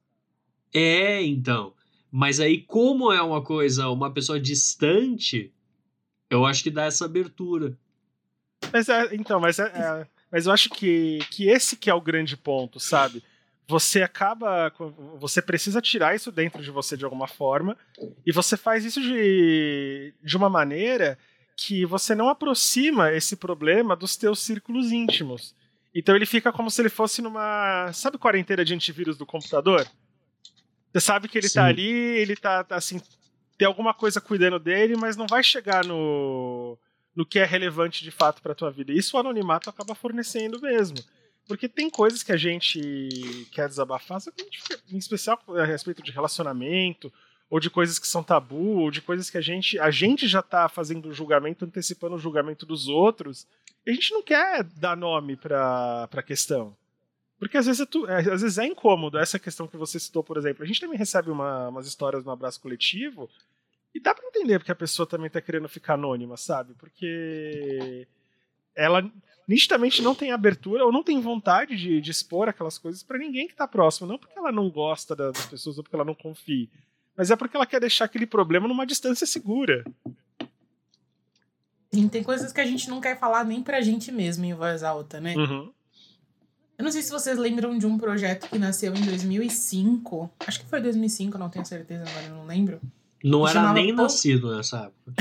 É, 0.74 1.24
então. 1.24 1.74
Mas 2.12 2.40
aí, 2.40 2.62
como 2.62 3.12
é 3.12 3.22
uma 3.22 3.44
coisa, 3.44 3.88
uma 3.90 4.12
pessoa 4.12 4.40
distante, 4.40 5.54
eu 6.32 6.46
acho 6.48 6.64
que 6.64 6.72
dá 6.72 6.86
essa 6.86 7.06
abertura. 7.06 7.78
Mas 8.74 8.90
é, 8.90 9.14
então, 9.14 9.40
mas 9.40 9.60
é, 9.60 9.66
é, 9.66 10.08
mas 10.32 10.48
eu 10.48 10.52
acho 10.52 10.70
que, 10.72 11.20
que 11.30 11.48
esse 11.48 11.76
que 11.76 11.92
é 11.92 11.94
o 11.94 12.02
grande 12.02 12.36
ponto, 12.36 12.80
sabe? 12.80 13.24
Você 13.72 14.02
acaba. 14.02 14.72
Você 15.18 15.42
precisa 15.42 15.82
tirar 15.82 16.14
isso 16.14 16.30
dentro 16.30 16.62
de 16.62 16.70
você 16.70 16.98
de 16.98 17.06
alguma 17.06 17.28
forma. 17.28 17.78
E 18.26 18.32
você 18.34 18.58
faz 18.58 18.84
isso 18.84 19.02
de, 19.02 20.14
de 20.22 20.36
uma 20.36 20.50
maneira 20.50 21.18
que 21.56 21.86
você 21.86 22.14
não 22.14 22.28
aproxima 22.28 23.14
esse 23.14 23.38
problema 23.38 23.96
dos 23.96 24.18
teus 24.18 24.40
círculos 24.40 24.92
íntimos. 24.92 25.56
Então 25.96 26.16
ele 26.16 26.26
fica 26.26 26.52
como 26.52 26.70
se 26.70 26.82
ele 26.82 26.90
fosse 26.90 27.22
numa. 27.22 27.92
Sabe 27.94 28.18
quarentena 28.18 28.66
de 28.66 28.74
antivírus 28.74 29.18
do 29.18 29.26
computador? 29.26 29.88
Você 30.92 31.00
sabe 31.00 31.30
que 31.30 31.38
ele 31.38 31.48
tá 31.48 31.50
Sim. 31.50 31.60
tá 31.60 31.66
ali, 31.66 31.90
ele 31.90 32.36
tá, 32.36 32.64
tá 32.66 32.76
assim. 32.76 33.02
Tem 33.58 33.66
alguma 33.66 33.94
coisa 33.94 34.20
cuidando 34.20 34.60
dele, 34.60 34.98
mas 34.98 35.16
não 35.16 35.28
vai 35.28 35.44
chegar 35.44 35.86
no, 35.86 36.78
no 37.16 37.26
que 37.26 37.40
é 37.40 37.46
relevante 37.46 38.04
de 38.04 38.12
fato 38.12 38.42
para 38.42 38.56
tua 38.56 38.72
vida. 38.72 38.92
Isso 38.92 39.16
o 39.16 39.20
anonimato 39.20 39.70
acaba 39.70 39.96
fornecendo 39.96 40.60
mesmo. 40.60 40.98
Porque 41.48 41.68
tem 41.68 41.90
coisas 41.90 42.24
que 42.24 42.32
a 42.32 42.38
gente 42.38 43.48
quer 43.52 43.68
desabafar, 43.68 44.20
em 44.90 44.98
especial 44.98 45.42
a 45.50 45.66
respeito 45.66 46.02
de 46.02 46.12
relacionamento, 46.12 47.12
ou 47.50 47.60
de 47.60 47.70
coisas 47.70 48.00
que 48.00 48.08
são 48.08 48.24
tabu, 48.24 48.80
ou 48.80 48.92
de 48.92 49.02
coisas 49.02 49.30
que 49.30 49.38
a 49.38 49.42
gente, 49.42 49.78
a 49.78 49.92
gente 49.92 50.28
já 50.28 50.40
está 50.40 50.70
fazendo 50.70 51.10
o 51.10 51.14
julgamento, 51.14 51.66
antecipando 51.66 52.16
o 52.16 52.20
julgamento 52.20 52.66
dos 52.66 52.88
outros, 52.88 53.46
a 53.86 53.92
gente 53.92 54.14
não 54.14 54.24
quer 54.24 54.64
dar 54.64 54.96
nome 54.96 55.36
para 55.36 56.08
a 56.10 56.24
questão. 56.24 56.76
Porque 57.38 57.58
às 57.58 57.66
vezes, 57.66 57.82
é 57.82 57.86
tu, 57.86 58.08
é, 58.08 58.20
às 58.20 58.42
vezes 58.42 58.58
é 58.58 58.66
incômodo 58.66 59.18
essa 59.18 59.40
questão 59.40 59.68
que 59.68 59.76
você 59.76 60.00
citou, 60.00 60.24
por 60.24 60.38
exemplo. 60.38 60.64
A 60.64 60.68
gente 60.68 60.80
também 60.80 60.98
recebe 60.98 61.32
uma, 61.32 61.70
umas 61.70 61.88
histórias 61.88 62.24
no 62.24 62.32
abraço 62.32 62.62
coletivo, 62.62 63.30
e 63.94 64.00
dá 64.00 64.16
para 64.16 64.28
entender 64.28 64.60
porque 64.60 64.72
a 64.72 64.76
pessoa 64.76 65.06
também 65.06 65.28
está 65.28 65.42
querendo 65.42 65.68
ficar 65.68 65.96
anônima, 65.96 66.38
sabe? 66.38 66.74
Porque 66.76 68.08
ela 68.76 69.04
nitidamente 69.48 70.02
não 70.02 70.16
tem 70.16 70.32
abertura 70.32 70.86
ou 70.86 70.92
não 70.92 71.04
tem 71.04 71.20
vontade 71.20 71.76
de, 71.76 72.02
de 72.02 72.12
expor 72.12 72.50
aquelas 72.50 72.78
coisas 72.78 73.04
para 73.04 73.18
ninguém 73.18 73.48
que 73.48 73.56
tá 73.56 73.68
próximo. 73.68 74.08
Não 74.08 74.18
porque 74.18 74.38
ela 74.38 74.52
não 74.52 74.70
gosta 74.70 75.16
das 75.16 75.46
pessoas 75.46 75.78
ou 75.78 75.84
porque 75.84 75.96
ela 75.96 76.06
não 76.06 76.16
confia, 76.16 76.68
mas 77.16 77.32
é 77.32 77.36
porque 77.36 77.56
ela 77.56 77.66
quer 77.66 77.80
deixar 77.80 78.06
aquele 78.06 78.26
problema 78.26 78.68
numa 78.68 78.86
distância 78.86 79.28
segura. 79.28 79.84
E 81.94 82.08
tem 82.08 82.24
coisas 82.24 82.54
que 82.54 82.62
a 82.62 82.66
gente 82.66 82.90
não 82.90 83.02
quer 83.02 83.20
falar 83.20 83.44
nem 83.44 83.62
pra 83.62 83.82
gente 83.82 84.12
mesmo 84.12 84.46
em 84.46 84.54
voz 84.54 84.82
alta, 84.82 85.20
né? 85.20 85.36
Uhum. 85.36 85.72
Eu 86.78 86.86
não 86.86 86.92
sei 86.92 87.02
se 87.02 87.12
vocês 87.12 87.38
lembram 87.38 87.78
de 87.78 87.86
um 87.86 87.98
projeto 87.98 88.50
que 88.50 88.58
nasceu 88.58 88.96
em 88.96 89.02
2005. 89.02 90.32
Acho 90.48 90.62
que 90.62 90.66
foi 90.66 90.82
2005, 90.82 91.38
não 91.38 91.50
tenho 91.50 91.66
certeza, 91.66 92.10
agora 92.10 92.26
eu 92.26 92.36
não 92.36 92.46
lembro. 92.46 92.82
Não 93.24 93.48
era 93.48 93.54
chamava 93.54 93.74
nem 93.74 93.92
nascido 93.92 94.56
nessa 94.56 94.92
época. 94.92 95.14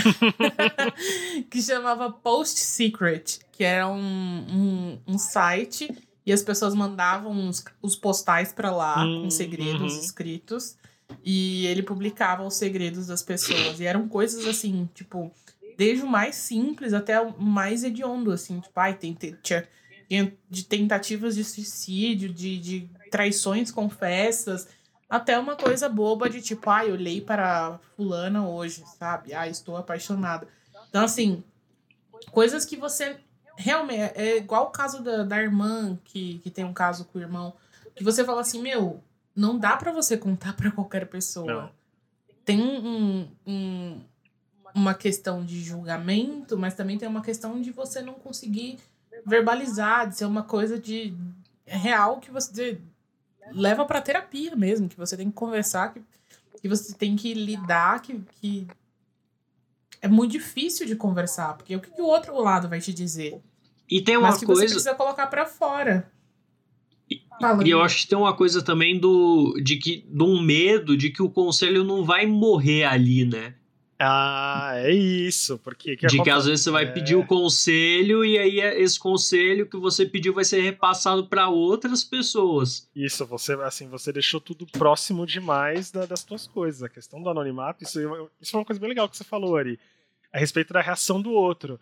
que 1.50 1.60
chamava 1.60 2.10
Post 2.10 2.60
Secret, 2.60 3.40
que 3.52 3.62
era 3.64 3.88
um, 3.88 3.98
um, 3.98 4.98
um 5.06 5.18
site 5.18 5.90
e 6.24 6.32
as 6.32 6.42
pessoas 6.42 6.74
mandavam 6.74 7.48
os, 7.48 7.64
os 7.82 7.96
postais 7.96 8.52
pra 8.52 8.70
lá 8.70 9.04
Hum, 9.04 9.24
com 9.24 9.30
segredos 9.30 9.94
uhum. 9.94 10.00
escritos 10.00 10.76
e 11.24 11.66
ele 11.66 11.82
publicava 11.82 12.46
os 12.46 12.54
segredos 12.54 13.06
das 13.06 13.22
pessoas. 13.22 13.80
E 13.80 13.84
eram 13.84 14.08
coisas 14.08 14.46
assim, 14.46 14.88
tipo, 14.94 15.30
desde 15.76 16.04
o 16.04 16.08
mais 16.08 16.36
simples 16.36 16.92
até 16.92 17.20
o 17.20 17.40
mais 17.40 17.84
hediondo, 17.84 18.32
assim, 18.32 18.60
tipo, 18.60 18.78
ai, 18.78 18.94
tem, 18.94 19.16
tinha 19.42 19.66
de 20.48 20.64
tentativas 20.64 21.34
de 21.34 21.44
suicídio, 21.44 22.32
de, 22.32 22.58
de 22.58 22.90
traições 23.10 23.70
confessas, 23.70 24.68
até 25.10 25.36
uma 25.38 25.56
coisa 25.56 25.88
boba 25.88 26.30
de 26.30 26.40
tipo, 26.40 26.70
ai, 26.70 26.90
olhei 26.92 27.20
para 27.20 27.78
fulana 27.96 28.46
hoje, 28.48 28.84
sabe? 28.96 29.34
Ah, 29.34 29.48
estou 29.48 29.76
apaixonada. 29.76 30.46
Então, 30.88 31.04
assim, 31.04 31.42
coisas 32.30 32.64
que 32.64 32.76
você 32.76 33.16
realmente. 33.56 34.12
É 34.14 34.36
igual 34.38 34.66
o 34.66 34.70
caso 34.70 35.02
da, 35.02 35.24
da 35.24 35.42
irmã, 35.42 35.98
que, 36.04 36.38
que 36.38 36.50
tem 36.50 36.64
um 36.64 36.72
caso 36.72 37.04
com 37.06 37.18
o 37.18 37.22
irmão, 37.22 37.52
que 37.96 38.04
você 38.04 38.24
fala 38.24 38.40
assim, 38.40 38.62
meu, 38.62 39.02
não 39.34 39.58
dá 39.58 39.76
pra 39.76 39.92
você 39.92 40.16
contar 40.16 40.54
pra 40.54 40.70
qualquer 40.70 41.06
pessoa. 41.08 41.46
Não. 41.52 41.70
Tem 42.44 42.60
um, 42.62 43.28
um- 43.46 44.00
uma 44.74 44.94
questão 44.94 45.44
de 45.44 45.60
julgamento, 45.62 46.56
mas 46.56 46.74
também 46.74 46.96
tem 46.96 47.08
uma 47.08 47.22
questão 47.22 47.60
de 47.60 47.70
você 47.72 48.00
não 48.00 48.14
conseguir 48.14 48.78
verbalizar, 49.26 50.08
de 50.08 50.16
ser 50.16 50.24
uma 50.24 50.42
coisa 50.44 50.78
de 50.78 51.12
real 51.66 52.18
que 52.18 52.30
você 52.30 52.80
leva 53.52 53.84
pra 53.84 54.00
terapia 54.00 54.54
mesmo, 54.56 54.88
que 54.88 54.96
você 54.96 55.16
tem 55.16 55.28
que 55.28 55.34
conversar, 55.34 55.92
que, 55.92 56.02
que 56.60 56.68
você 56.68 56.94
tem 56.94 57.16
que 57.16 57.34
lidar, 57.34 58.00
que, 58.00 58.20
que 58.40 58.66
é 60.00 60.08
muito 60.08 60.32
difícil 60.32 60.86
de 60.86 60.96
conversar, 60.96 61.56
porque 61.56 61.74
o 61.76 61.80
que, 61.80 61.90
que 61.90 62.02
o 62.02 62.06
outro 62.06 62.40
lado 62.40 62.68
vai 62.68 62.80
te 62.80 62.92
dizer? 62.92 63.40
E 63.88 64.00
tem 64.00 64.16
uma 64.16 64.28
mas 64.28 64.38
que 64.38 64.46
você 64.46 64.60
coisa. 64.60 64.74
precisa 64.74 64.94
colocar 64.94 65.26
pra 65.26 65.46
fora. 65.46 66.10
Fala, 67.40 67.66
E 67.66 67.70
eu 67.70 67.82
acho 67.82 67.98
que 67.98 68.06
tem 68.06 68.16
uma 68.18 68.36
coisa 68.36 68.62
também 68.62 68.98
do 68.98 69.58
de 69.62 69.76
que 69.76 70.06
de 70.08 70.22
um 70.22 70.40
medo 70.40 70.96
de 70.96 71.10
que 71.10 71.22
o 71.22 71.30
conselho 71.30 71.82
não 71.82 72.04
vai 72.04 72.24
morrer 72.26 72.84
ali, 72.84 73.24
né? 73.24 73.54
Ah, 74.02 74.72
é 74.76 74.90
isso. 74.92 75.58
Porque 75.58 75.94
que 75.94 76.06
de 76.06 76.22
que 76.22 76.30
às 76.30 76.46
vezes 76.46 76.64
você 76.64 76.70
vai 76.70 76.84
É. 76.84 76.90
pedir 76.90 77.16
o 77.16 77.26
conselho 77.26 78.24
e 78.24 78.38
aí 78.38 78.58
é- 78.60 78.80
esse 78.80 78.98
conselho 78.98 79.66
que 79.66 79.76
você 79.76 80.06
pediu 80.06 80.32
vai 80.32 80.44
ser 80.44 80.62
repassado 80.62 81.26
para 81.26 81.48
outras 81.50 82.02
pessoas. 82.02 82.88
Isso, 82.96 83.26
você 83.26 83.52
assim, 83.54 83.88
você 83.88 84.10
deixou 84.10 84.40
tudo 84.40 84.66
próximo 84.66 85.26
demais 85.26 85.90
da- 85.90 86.06
das 86.06 86.24
tuas 86.24 86.46
coisas. 86.46 86.82
A 86.82 86.88
questão 86.88 87.22
do 87.22 87.28
anonimato, 87.28 87.84
isso, 87.84 88.00
isso 88.40 88.56
é 88.56 88.58
uma 88.58 88.64
coisa 88.64 88.80
bem 88.80 88.88
legal 88.88 89.06
que 89.06 89.16
você 89.18 89.24
falou, 89.24 89.54
Ari. 89.56 89.78
A 90.32 90.38
respeito 90.38 90.72
da 90.72 90.80
reação 90.80 91.20
do 91.20 91.30
outro. 91.32 91.78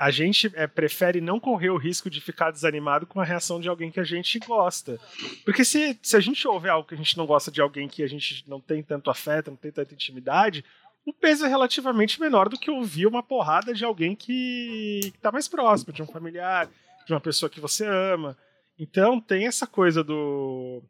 A 0.00 0.12
gente 0.12 0.48
é, 0.54 0.66
prefere 0.68 1.20
não 1.20 1.40
correr 1.40 1.70
o 1.70 1.76
risco 1.76 2.08
de 2.08 2.20
ficar 2.20 2.52
desanimado 2.52 3.04
com 3.04 3.20
a 3.20 3.24
reação 3.24 3.58
de 3.60 3.68
alguém 3.68 3.90
que 3.90 3.98
a 3.98 4.04
gente 4.04 4.38
gosta. 4.38 4.96
Porque 5.44 5.64
se, 5.64 5.98
se 6.00 6.16
a 6.16 6.20
gente 6.20 6.46
ouve 6.46 6.68
algo 6.68 6.86
que 6.86 6.94
a 6.94 6.96
gente 6.96 7.16
não 7.16 7.26
gosta 7.26 7.50
de 7.50 7.60
alguém 7.60 7.88
que 7.88 8.02
a 8.04 8.06
gente 8.06 8.44
não 8.46 8.60
tem 8.60 8.80
tanto 8.80 9.10
afeto, 9.10 9.50
não 9.50 9.56
tem 9.56 9.72
tanta 9.72 9.92
intimidade, 9.94 10.64
o 11.08 11.12
peso 11.14 11.46
é 11.46 11.48
relativamente 11.48 12.20
menor 12.20 12.50
do 12.50 12.58
que 12.58 12.70
ouvir 12.70 13.06
uma 13.06 13.22
porrada 13.22 13.72
de 13.72 13.82
alguém 13.82 14.14
que 14.14 15.00
está 15.14 15.32
mais 15.32 15.48
próximo, 15.48 15.90
de 15.90 16.02
um 16.02 16.06
familiar, 16.06 16.68
de 17.06 17.14
uma 17.14 17.20
pessoa 17.20 17.48
que 17.48 17.60
você 17.60 17.86
ama. 17.86 18.36
Então 18.78 19.18
tem 19.18 19.46
essa 19.46 19.66
coisa 19.66 20.04
do. 20.04 20.82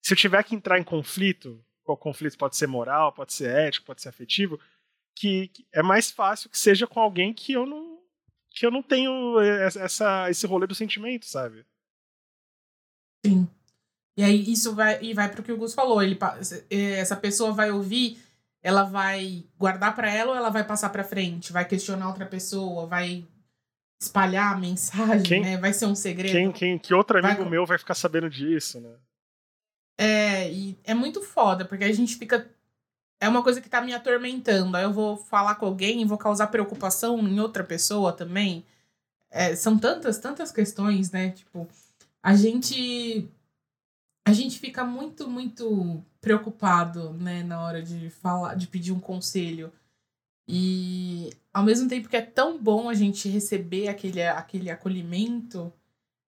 Se 0.00 0.14
eu 0.14 0.16
tiver 0.16 0.42
que 0.44 0.54
entrar 0.54 0.78
em 0.78 0.82
conflito, 0.82 1.62
qual 1.84 1.98
conflito 1.98 2.38
pode 2.38 2.56
ser 2.56 2.66
moral, 2.66 3.12
pode 3.12 3.34
ser 3.34 3.50
ético, 3.50 3.84
pode 3.84 4.00
ser 4.00 4.08
afetivo, 4.08 4.58
que, 5.14 5.48
que 5.48 5.66
é 5.70 5.82
mais 5.82 6.10
fácil 6.10 6.48
que 6.48 6.58
seja 6.58 6.86
com 6.86 6.98
alguém 6.98 7.34
que 7.34 7.52
eu 7.52 7.66
não 7.66 7.98
que 8.50 8.64
eu 8.64 8.70
não 8.70 8.82
tenho 8.82 9.38
essa, 9.38 10.30
esse 10.30 10.46
rolê 10.46 10.66
do 10.66 10.74
sentimento, 10.74 11.26
sabe? 11.26 11.66
Sim. 13.26 13.46
E 14.16 14.24
aí 14.24 14.50
isso 14.50 14.74
vai 14.74 14.98
e 15.02 15.12
vai 15.12 15.30
pro 15.30 15.42
que 15.42 15.52
o 15.52 15.58
Gus 15.58 15.74
falou. 15.74 16.02
Ele, 16.02 16.18
essa 16.70 17.14
pessoa 17.14 17.52
vai 17.52 17.70
ouvir, 17.70 18.18
ela 18.62 18.82
vai 18.84 19.44
guardar 19.58 19.94
pra 19.94 20.10
ela 20.12 20.32
ou 20.32 20.36
ela 20.36 20.50
vai 20.50 20.64
passar 20.64 20.90
pra 20.90 21.04
frente? 21.04 21.52
Vai 21.52 21.64
questionar 21.66 22.08
outra 22.08 22.26
pessoa, 22.26 22.86
vai 22.86 23.24
espalhar 24.00 24.54
a 24.54 24.58
mensagem, 24.58 25.22
Quem- 25.22 25.42
né? 25.42 25.56
Vai 25.56 25.72
ser 25.72 25.86
um 25.86 25.94
segredo. 25.94 26.32
Quem, 26.32 26.52
quem, 26.52 26.78
que 26.78 26.92
outro 26.94 27.20
Vai 27.20 27.30
amigo 27.32 27.44
com- 27.44 27.50
meu 27.50 27.64
vai 27.64 27.78
ficar 27.78 27.94
sabendo 27.94 28.28
disso, 28.28 28.80
né? 28.80 28.94
É, 29.98 30.52
e 30.52 30.78
é 30.84 30.92
muito 30.94 31.22
foda, 31.22 31.64
porque 31.64 31.84
a 31.84 31.92
gente 31.92 32.16
fica. 32.16 32.50
É 33.18 33.26
uma 33.28 33.42
coisa 33.42 33.62
que 33.62 33.68
tá 33.68 33.80
me 33.80 33.94
atormentando. 33.94 34.76
Aí 34.76 34.82
eu 34.84 34.92
vou 34.92 35.16
falar 35.16 35.54
com 35.54 35.64
alguém 35.64 36.02
e 36.02 36.04
vou 36.04 36.18
causar 36.18 36.48
preocupação 36.48 37.18
em 37.26 37.40
outra 37.40 37.64
pessoa 37.64 38.12
também. 38.12 38.62
É, 39.30 39.56
são 39.56 39.78
tantas, 39.78 40.18
tantas 40.18 40.52
questões, 40.52 41.10
né? 41.10 41.30
Tipo, 41.30 41.66
a 42.22 42.34
gente. 42.34 43.26
A 44.28 44.32
gente 44.32 44.58
fica 44.58 44.84
muito, 44.84 45.30
muito 45.30 46.04
preocupado, 46.26 47.12
né, 47.12 47.44
na 47.44 47.62
hora 47.62 47.80
de 47.80 48.10
falar, 48.10 48.56
de 48.56 48.66
pedir 48.66 48.90
um 48.90 48.98
conselho. 48.98 49.72
E 50.48 51.30
ao 51.54 51.62
mesmo 51.62 51.88
tempo 51.88 52.08
que 52.08 52.16
é 52.16 52.20
tão 52.20 52.60
bom 52.60 52.88
a 52.88 52.94
gente 52.94 53.28
receber 53.28 53.86
aquele, 53.86 54.20
aquele 54.20 54.68
acolhimento, 54.68 55.72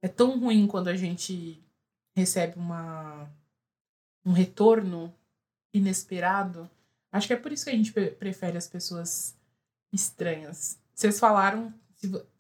é 0.01 0.07
tão 0.07 0.39
ruim 0.39 0.69
quando 0.69 0.87
a 0.87 0.95
gente 0.95 1.61
recebe 2.17 2.57
uma 2.57 3.29
um 4.25 4.31
retorno 4.31 5.13
inesperado. 5.75 6.71
Acho 7.11 7.27
que 7.27 7.33
é 7.33 7.37
por 7.37 7.51
isso 7.51 7.65
que 7.65 7.71
a 7.71 7.75
gente 7.75 7.93
pre- 7.93 8.13
prefere 8.13 8.57
as 8.57 8.69
pessoas 8.69 9.37
estranhas. 9.93 10.79
Vocês 10.95 11.19
falaram. 11.19 11.75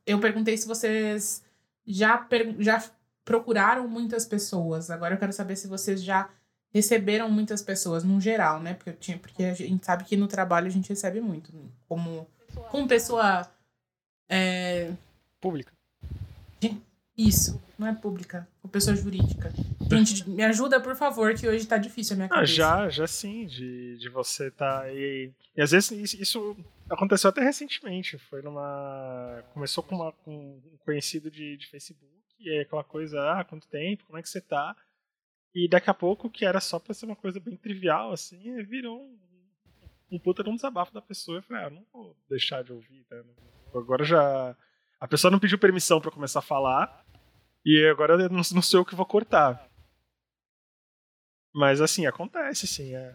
eu 0.06 0.20
perguntei 0.20 0.56
se 0.56 0.68
vocês 0.68 1.42
já, 1.84 2.24
já 2.60 2.88
procuraram 3.24 3.88
muitas 3.88 4.24
pessoas. 4.24 4.90
Agora 4.90 5.14
eu 5.14 5.18
quero 5.18 5.32
saber 5.32 5.56
se 5.56 5.66
vocês 5.66 6.00
já 6.00 6.30
receberam 6.72 7.30
muitas 7.30 7.62
pessoas, 7.62 8.04
no 8.04 8.20
geral, 8.20 8.60
né? 8.60 8.74
Porque, 8.74 8.90
eu 8.90 8.96
tinha, 8.96 9.18
porque 9.18 9.44
a 9.44 9.54
gente 9.54 9.84
sabe 9.84 10.04
que 10.04 10.16
no 10.16 10.28
trabalho 10.28 10.66
a 10.66 10.70
gente 10.70 10.88
recebe 10.88 11.20
muito. 11.20 11.52
Como, 11.88 12.26
como 12.70 12.86
pessoa. 12.88 13.50
é, 14.28 14.92
Pública. 15.40 15.72
isso, 17.16 17.60
não 17.78 17.86
é 17.88 17.94
pública, 17.94 18.46
como 18.60 18.70
pessoa 18.70 18.94
jurídica. 18.96 19.52
Gente, 19.90 20.28
me 20.30 20.42
ajuda, 20.44 20.80
por 20.80 20.94
favor, 20.94 21.34
que 21.34 21.48
hoje 21.48 21.66
tá 21.66 21.76
difícil 21.78 22.14
a 22.14 22.16
minha 22.16 22.26
Ah, 22.26 22.34
cabeça. 22.36 22.52
já, 22.52 22.88
já 22.88 23.06
sim, 23.06 23.46
de, 23.46 23.96
de 23.98 24.08
você 24.08 24.50
tá 24.50 24.84
e, 24.92 25.32
e 25.56 25.62
às 25.62 25.70
vezes 25.72 26.14
isso, 26.14 26.56
aconteceu 26.88 27.30
até 27.30 27.40
recentemente, 27.42 28.18
foi 28.18 28.42
numa 28.42 29.42
começou 29.52 29.82
com, 29.82 29.96
uma, 29.96 30.12
com 30.12 30.32
um 30.32 30.76
conhecido 30.84 31.30
de, 31.30 31.56
de 31.56 31.66
Facebook 31.66 32.06
e 32.38 32.50
aí 32.50 32.60
aquela 32.60 32.84
coisa, 32.84 33.18
ah, 33.32 33.44
quanto 33.44 33.66
tempo, 33.66 34.04
como 34.06 34.18
é 34.18 34.22
que 34.22 34.28
você 34.28 34.40
tá? 34.40 34.76
E 35.64 35.68
daqui 35.68 35.90
a 35.90 35.94
pouco 35.94 36.30
que 36.30 36.44
era 36.44 36.60
só 36.60 36.78
pra 36.78 36.94
ser 36.94 37.06
uma 37.06 37.16
coisa 37.16 37.40
bem 37.40 37.56
trivial 37.56 38.12
assim, 38.12 38.50
eh, 38.58 38.62
virou 38.62 39.00
um, 39.00 39.18
um 40.12 40.18
puta 40.18 40.42
de 40.44 40.50
um 40.50 40.54
desabafo 40.54 40.92
da 40.94 41.02
pessoa, 41.02 41.38
eu 41.38 41.42
falei, 41.42 41.64
ah, 41.64 41.70
não 41.70 41.84
vou 41.92 42.16
deixar 42.28 42.62
de 42.62 42.72
ouvir, 42.72 43.04
né? 43.10 43.22
Agora 43.74 44.04
já 44.04 44.56
a 45.00 45.08
pessoa 45.08 45.30
não 45.30 45.38
pediu 45.40 45.58
permissão 45.58 46.00
pra 46.00 46.10
começar 46.12 46.38
a 46.38 46.42
falar 46.42 47.04
e 47.64 47.84
agora 47.90 48.14
eu 48.14 48.28
não, 48.28 48.36
não 48.54 48.62
sou 48.62 48.80
eu 48.80 48.84
que 48.84 48.94
vou 48.94 49.04
cortar. 49.06 49.68
Mas 51.54 51.80
assim, 51.80 52.06
acontece, 52.06 52.66
sim. 52.66 52.94
É... 52.94 53.14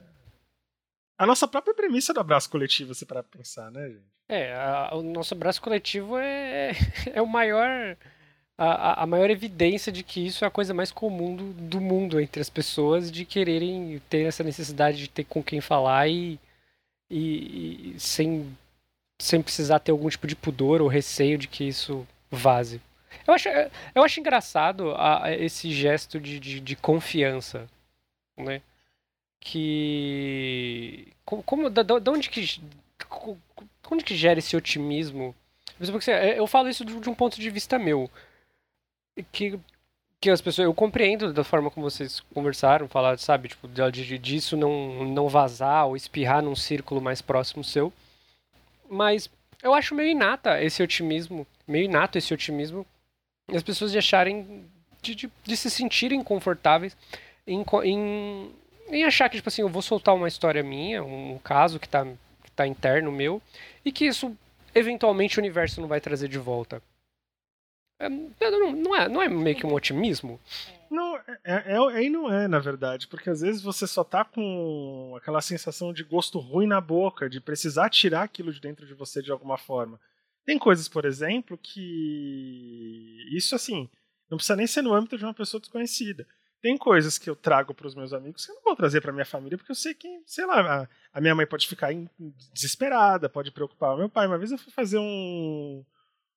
A 1.18 1.26
nossa 1.26 1.48
própria 1.48 1.74
premissa 1.74 2.14
do 2.14 2.20
abraço 2.20 2.50
coletivo, 2.50 2.94
se 2.94 3.06
para 3.06 3.24
pensar, 3.24 3.72
né, 3.72 3.90
gente? 3.90 4.12
É, 4.28 4.54
a- 4.56 4.90
o 4.94 5.02
nosso 5.04 5.36
braço 5.36 5.62
coletivo 5.62 6.18
é, 6.18 6.72
é 7.14 7.22
o 7.22 7.28
maior. 7.28 7.96
A, 8.58 9.02
a- 9.04 9.08
maior 9.08 9.30
evidência 9.32 9.92
de 9.92 10.04
que 10.04 10.26
isso 10.26 10.46
é 10.46 10.48
a 10.48 10.52
coisa 10.52 10.74
mais 10.74 10.92
comum 10.92 11.36
do, 11.36 11.54
do 11.54 11.82
mundo 11.82 12.20
entre 12.22 12.40
as 12.42 12.50
pessoas, 12.50 13.12
de 13.12 13.26
quererem 13.26 14.00
ter 14.10 14.28
essa 14.28 14.44
necessidade 14.44 14.98
de 14.98 15.08
ter 15.10 15.24
com 15.24 15.42
quem 15.44 15.60
falar 15.60 16.08
e, 16.08 16.40
e, 17.10 17.94
e 17.96 18.00
sem, 18.00 18.56
sem 19.20 19.42
precisar 19.42 19.80
ter 19.80 19.92
algum 19.92 20.08
tipo 20.08 20.28
de 20.28 20.36
pudor 20.36 20.82
ou 20.82 20.88
receio 20.88 21.38
de 21.38 21.48
que 21.48 21.64
isso 21.68 22.08
vaze. 22.30 22.80
Eu 23.28 23.34
acho, 23.34 23.50
eu 23.96 24.04
acho 24.04 24.20
engraçado 24.20 24.92
a- 24.92 25.26
a 25.26 25.36
esse 25.36 25.72
gesto 25.72 26.20
de, 26.20 26.40
de, 26.40 26.60
de 26.60 26.76
confiança, 26.76 27.68
né? 28.38 28.62
Que. 29.74 31.08
Como, 31.26 31.44
como 31.44 31.70
da, 31.70 31.84
da 31.84 32.12
onde 32.12 32.30
que. 32.30 32.62
Onde 33.92 34.04
que 34.04 34.16
gera 34.16 34.40
esse 34.40 34.56
otimismo? 34.56 35.36
Assim, 35.80 36.12
eu 36.12 36.48
falo 36.48 36.70
isso 36.70 36.84
de 36.86 37.10
um 37.10 37.14
ponto 37.14 37.40
de 37.40 37.50
vista 37.50 37.78
meu. 37.78 38.10
Que, 39.32 39.60
que 40.20 40.30
as 40.30 40.42
pessoas. 40.42 40.66
Eu 40.66 40.74
compreendo 40.74 41.34
da 41.34 41.44
forma 41.44 41.70
como 41.70 41.90
vocês 41.90 42.20
conversaram, 42.34 42.88
falaram, 42.88 43.18
sabe? 43.18 43.50
Tipo, 43.50 43.68
de, 43.68 44.18
disso 44.18 44.58
não, 44.58 45.06
não 45.06 45.28
vazar 45.30 45.88
ou 45.88 45.96
espirrar 45.96 46.42
num 46.42 46.56
círculo 46.56 47.02
mais 47.02 47.22
próximo 47.22 47.64
seu. 47.64 47.92
Mas 48.90 49.30
eu 49.62 49.74
acho 49.74 49.96
meio 49.96 50.10
inata 50.10 50.62
esse 50.62 50.82
otimismo. 50.82 51.46
Meio 51.68 51.86
inato 51.86 52.18
esse 52.18 52.34
otimismo. 52.34 52.86
As 53.54 53.64
pessoas 53.64 53.92
de 53.92 53.98
acharem. 53.98 54.66
de, 55.02 55.16
de, 55.16 55.32
de 55.44 55.58
se 55.58 55.70
sentirem 55.70 56.24
confortáveis 56.24 56.96
em, 57.46 57.64
em, 57.84 58.52
em 58.90 59.04
achar 59.04 59.30
que, 59.30 59.38
tipo 59.38 59.50
assim, 59.50 59.62
eu 59.62 59.70
vou 59.70 59.82
soltar 59.82 60.16
uma 60.16 60.28
história 60.28 60.64
minha, 60.64 61.04
um 61.04 61.38
caso 61.44 61.80
que 61.80 61.88
tá, 61.88 62.06
que 62.06 62.52
tá 62.52 62.66
interno 62.66 63.12
meu, 63.12 63.42
e 63.84 63.92
que 63.92 64.06
isso 64.06 64.36
eventualmente 64.74 65.38
o 65.38 65.42
universo 65.42 65.82
não 65.82 65.88
vai 65.88 66.02
trazer 66.02 66.28
de 66.28 66.40
volta. 66.40 66.82
É, 68.06 68.52
não, 68.52 68.72
não, 68.72 68.96
é, 68.96 69.10
não 69.10 69.22
é 69.22 69.30
meio 69.30 69.56
que 69.56 69.66
um 69.66 69.74
otimismo? 69.74 70.40
Não, 70.90 71.18
é, 71.18 71.40
é, 71.44 72.06
é, 72.06 72.10
não 72.10 72.32
é, 72.32 72.48
na 72.48 72.60
verdade, 72.60 73.08
porque 73.08 73.30
às 73.30 73.42
vezes 73.42 73.62
você 73.62 73.88
só 73.88 74.04
tá 74.04 74.24
com 74.24 75.16
aquela 75.18 75.42
sensação 75.42 75.92
de 75.92 76.04
gosto 76.04 76.38
ruim 76.40 76.68
na 76.68 76.80
boca, 76.80 77.30
de 77.30 77.42
precisar 77.42 77.90
tirar 77.90 78.24
aquilo 78.24 78.54
de 78.54 78.62
dentro 78.62 78.86
de 78.86 78.94
você 78.94 79.22
de 79.22 79.32
alguma 79.32 79.58
forma. 79.58 80.00
Tem 80.46 80.60
coisas, 80.60 80.88
por 80.88 81.06
exemplo, 81.06 81.58
que. 81.58 83.26
Isso 83.32 83.56
assim, 83.56 83.90
não 84.30 84.38
precisa 84.38 84.56
nem 84.56 84.68
ser 84.68 84.82
no 84.82 84.94
âmbito 84.94 85.18
de 85.18 85.24
uma 85.24 85.34
pessoa 85.34 85.60
desconhecida. 85.60 86.28
Tem 86.62 86.78
coisas 86.78 87.18
que 87.18 87.30
eu 87.30 87.36
trago 87.36 87.74
para 87.74 87.88
os 87.88 87.96
meus 87.96 88.14
amigos 88.14 88.46
que 88.46 88.52
eu 88.52 88.56
não 88.56 88.64
vou 88.64 88.76
trazer 88.76 89.02
para 89.02 89.12
minha 89.12 89.26
família, 89.26 89.58
porque 89.58 89.72
eu 89.72 89.76
sei 89.76 89.94
que, 89.94 90.08
sei 90.26 90.46
lá, 90.46 90.88
a, 91.12 91.22
minha 91.22 91.36
mãe 91.36 91.46
pode 91.46 91.68
ficar 91.68 91.90
desesperada, 92.54 93.28
pode 93.28 93.52
preocupar 93.52 93.98
meu 93.98 94.10
pai. 94.10 94.28
Uma 94.28 94.38
vez 94.38 94.52
eu 94.52 94.58
fui 94.58 94.72
fazer 94.72 94.98
um, 94.98 95.84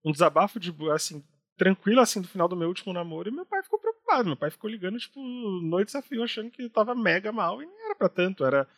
um 0.04 0.10
desabafo 0.10 0.58
de, 0.58 0.74
assim, 0.90 1.24
tranquilo, 1.56 2.00
assim, 2.00 2.20
do 2.20 2.28
final 2.28 2.48
do 2.48 2.56
meu 2.56 2.68
último 2.68 2.92
namoro, 2.92 3.28
e 3.28 3.32
meu 3.32 3.46
pai 3.46 3.62
ficou 3.62 3.78
preocupado. 3.78 4.28
Meu 4.28 4.36
pai 4.36 4.50
ficou 4.50 4.70
ligando, 4.70 4.98
tipo, 4.98 5.20
noite 5.20 5.86
desafio, 5.86 6.22
achando 6.22 6.50
que 6.50 6.62
eu 6.62 6.70
tava 6.70 6.94
mega 6.94 7.32
mal, 7.32 7.62
e 7.62 7.66
nem 7.66 7.84
era 7.84 7.94
para 7.94 8.08
tanto. 8.08 8.44
Era, 8.44 8.68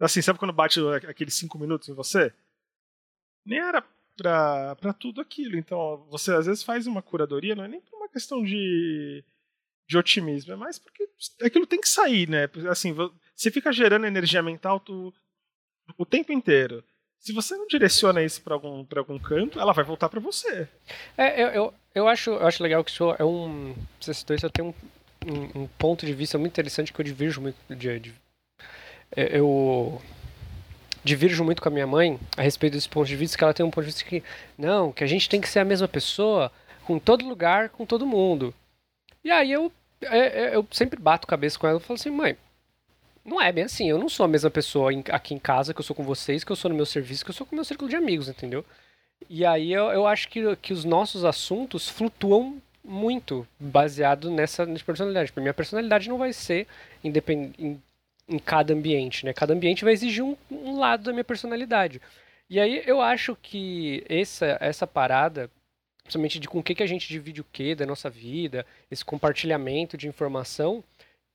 assim, 0.00 0.22
sabe 0.22 0.38
quando 0.38 0.52
bate 0.52 0.80
aqueles 1.08 1.34
cinco 1.34 1.58
minutos 1.58 1.88
em 1.88 1.94
você? 1.94 2.32
Nem 3.44 3.58
era 3.58 3.82
pra, 4.16 4.76
pra 4.76 4.92
tudo 4.92 5.20
aquilo. 5.20 5.56
Então, 5.56 6.06
você 6.10 6.32
às 6.32 6.46
vezes 6.46 6.62
faz 6.62 6.86
uma 6.86 7.02
curadoria, 7.02 7.54
não 7.54 7.64
é 7.64 7.68
nem 7.68 7.80
por 7.80 7.96
uma 7.96 8.08
questão 8.08 8.42
de 8.42 9.24
de 9.88 9.96
otimismo, 9.96 10.52
é 10.52 10.56
mais 10.56 10.78
porque 10.78 11.08
aquilo 11.42 11.66
tem 11.66 11.80
que 11.80 11.88
sair, 11.88 12.28
né? 12.28 12.46
Assim, 12.70 12.92
você 12.92 13.50
fica 13.50 13.72
gerando 13.72 14.04
energia 14.04 14.42
mental 14.42 14.78
tu, 14.78 15.14
o 15.96 16.04
tempo 16.04 16.30
inteiro. 16.30 16.84
Se 17.20 17.32
você 17.32 17.56
não 17.56 17.66
direciona 17.66 18.22
isso 18.22 18.40
para 18.42 18.54
algum, 18.54 18.84
pra 18.84 19.00
algum 19.00 19.18
canto, 19.18 19.60
ela 19.60 19.72
vai 19.72 19.84
voltar 19.84 20.08
para 20.08 20.20
você. 20.20 20.68
É, 21.16 21.42
eu, 21.42 21.48
eu, 21.48 21.74
eu, 21.94 22.08
acho, 22.08 22.30
eu 22.30 22.46
acho 22.46 22.62
legal 22.62 22.82
que 22.84 22.90
isso 22.90 23.14
é 23.18 23.24
um. 23.24 23.74
Você 24.00 24.14
citou 24.14 24.36
isso, 24.36 24.46
eu 24.46 24.50
tenho 24.50 24.74
um, 25.26 25.30
um, 25.30 25.62
um 25.62 25.66
ponto 25.78 26.06
de 26.06 26.14
vista 26.14 26.38
muito 26.38 26.52
interessante 26.52 26.92
que 26.92 27.00
eu 27.00 27.04
divirjo 27.04 27.40
muito 27.40 27.56
de, 27.68 27.98
de, 27.98 28.14
é, 29.16 29.38
eu 29.38 30.00
divirjo 31.04 31.44
muito 31.44 31.60
com 31.60 31.68
a 31.68 31.72
minha 31.72 31.86
mãe 31.86 32.18
a 32.36 32.42
respeito 32.42 32.74
desse 32.74 32.88
ponto 32.88 33.06
de 33.06 33.16
vista, 33.16 33.36
que 33.36 33.44
ela 33.44 33.54
tem 33.54 33.66
um 33.66 33.70
ponto 33.70 33.84
de 33.84 33.92
vista 33.92 34.04
que, 34.04 34.22
não, 34.56 34.92
que 34.92 35.02
a 35.02 35.06
gente 35.06 35.28
tem 35.28 35.40
que 35.40 35.48
ser 35.48 35.58
a 35.58 35.64
mesma 35.64 35.88
pessoa 35.88 36.52
com 36.84 36.98
todo 36.98 37.28
lugar, 37.28 37.68
com 37.70 37.84
todo 37.84 38.06
mundo. 38.06 38.54
E 39.24 39.30
aí 39.30 39.50
eu 39.52 39.72
é, 40.02 40.18
é, 40.18 40.54
eu 40.54 40.66
sempre 40.70 41.00
bato 41.00 41.26
cabeça 41.26 41.58
com 41.58 41.66
ela 41.66 41.78
e 41.78 41.82
falo 41.82 41.98
assim, 41.98 42.10
mãe, 42.10 42.36
não 43.28 43.40
é 43.40 43.52
bem 43.52 43.64
assim. 43.64 43.88
Eu 43.88 43.98
não 43.98 44.08
sou 44.08 44.24
a 44.24 44.28
mesma 44.28 44.50
pessoa 44.50 44.90
aqui 45.10 45.34
em 45.34 45.38
casa 45.38 45.74
que 45.74 45.80
eu 45.80 45.84
sou 45.84 45.94
com 45.94 46.02
vocês, 46.02 46.42
que 46.42 46.50
eu 46.50 46.56
sou 46.56 46.68
no 46.68 46.74
meu 46.74 46.86
serviço, 46.86 47.24
que 47.24 47.30
eu 47.30 47.34
sou 47.34 47.46
com 47.46 47.54
o 47.54 47.56
meu 47.56 47.64
círculo 47.64 47.88
de 47.88 47.96
amigos, 47.96 48.28
entendeu? 48.28 48.64
E 49.28 49.44
aí 49.44 49.72
eu, 49.72 49.86
eu 49.86 50.06
acho 50.06 50.28
que, 50.28 50.56
que 50.56 50.72
os 50.72 50.84
nossos 50.84 51.24
assuntos 51.24 51.88
flutuam 51.88 52.60
muito 52.84 53.46
baseado 53.58 54.30
nessa, 54.30 54.64
nessa 54.64 54.84
personalidade. 54.84 55.30
Porque 55.30 55.40
minha 55.40 55.54
personalidade 55.54 56.08
não 56.08 56.18
vai 56.18 56.32
ser 56.32 56.66
independente 57.04 57.62
em, 57.62 57.82
em, 58.28 58.38
cada 58.38 58.72
ambiente, 58.72 59.24
né? 59.24 59.32
Cada 59.32 59.52
ambiente 59.52 59.84
vai 59.84 59.92
exigir 59.92 60.24
um, 60.24 60.36
um 60.50 60.78
lado 60.78 61.04
da 61.04 61.12
minha 61.12 61.24
personalidade. 61.24 62.00
E 62.48 62.58
aí 62.58 62.82
eu 62.86 63.00
acho 63.02 63.36
que 63.36 64.04
essa, 64.08 64.56
essa 64.60 64.86
parada 64.86 65.50
principalmente 66.08 66.40
de 66.40 66.48
com 66.48 66.60
o 66.60 66.62
que, 66.62 66.74
que 66.74 66.82
a 66.82 66.86
gente 66.86 67.06
divide 67.06 67.42
o 67.42 67.46
que 67.52 67.74
da 67.74 67.84
nossa 67.84 68.08
vida, 68.08 68.64
esse 68.90 69.04
compartilhamento 69.04 69.94
de 69.94 70.08
informação, 70.08 70.82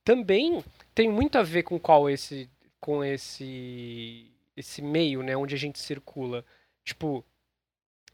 também 0.04 0.62
tem 0.94 1.08
muito 1.08 1.38
a 1.38 1.42
ver 1.42 1.62
com 1.64 1.78
qual 1.78 2.08
esse 2.08 2.48
com 2.80 3.02
esse 3.04 4.30
esse 4.56 4.82
meio, 4.82 5.22
né, 5.22 5.36
onde 5.36 5.54
a 5.54 5.58
gente 5.58 5.78
circula. 5.80 6.44
Tipo, 6.84 7.24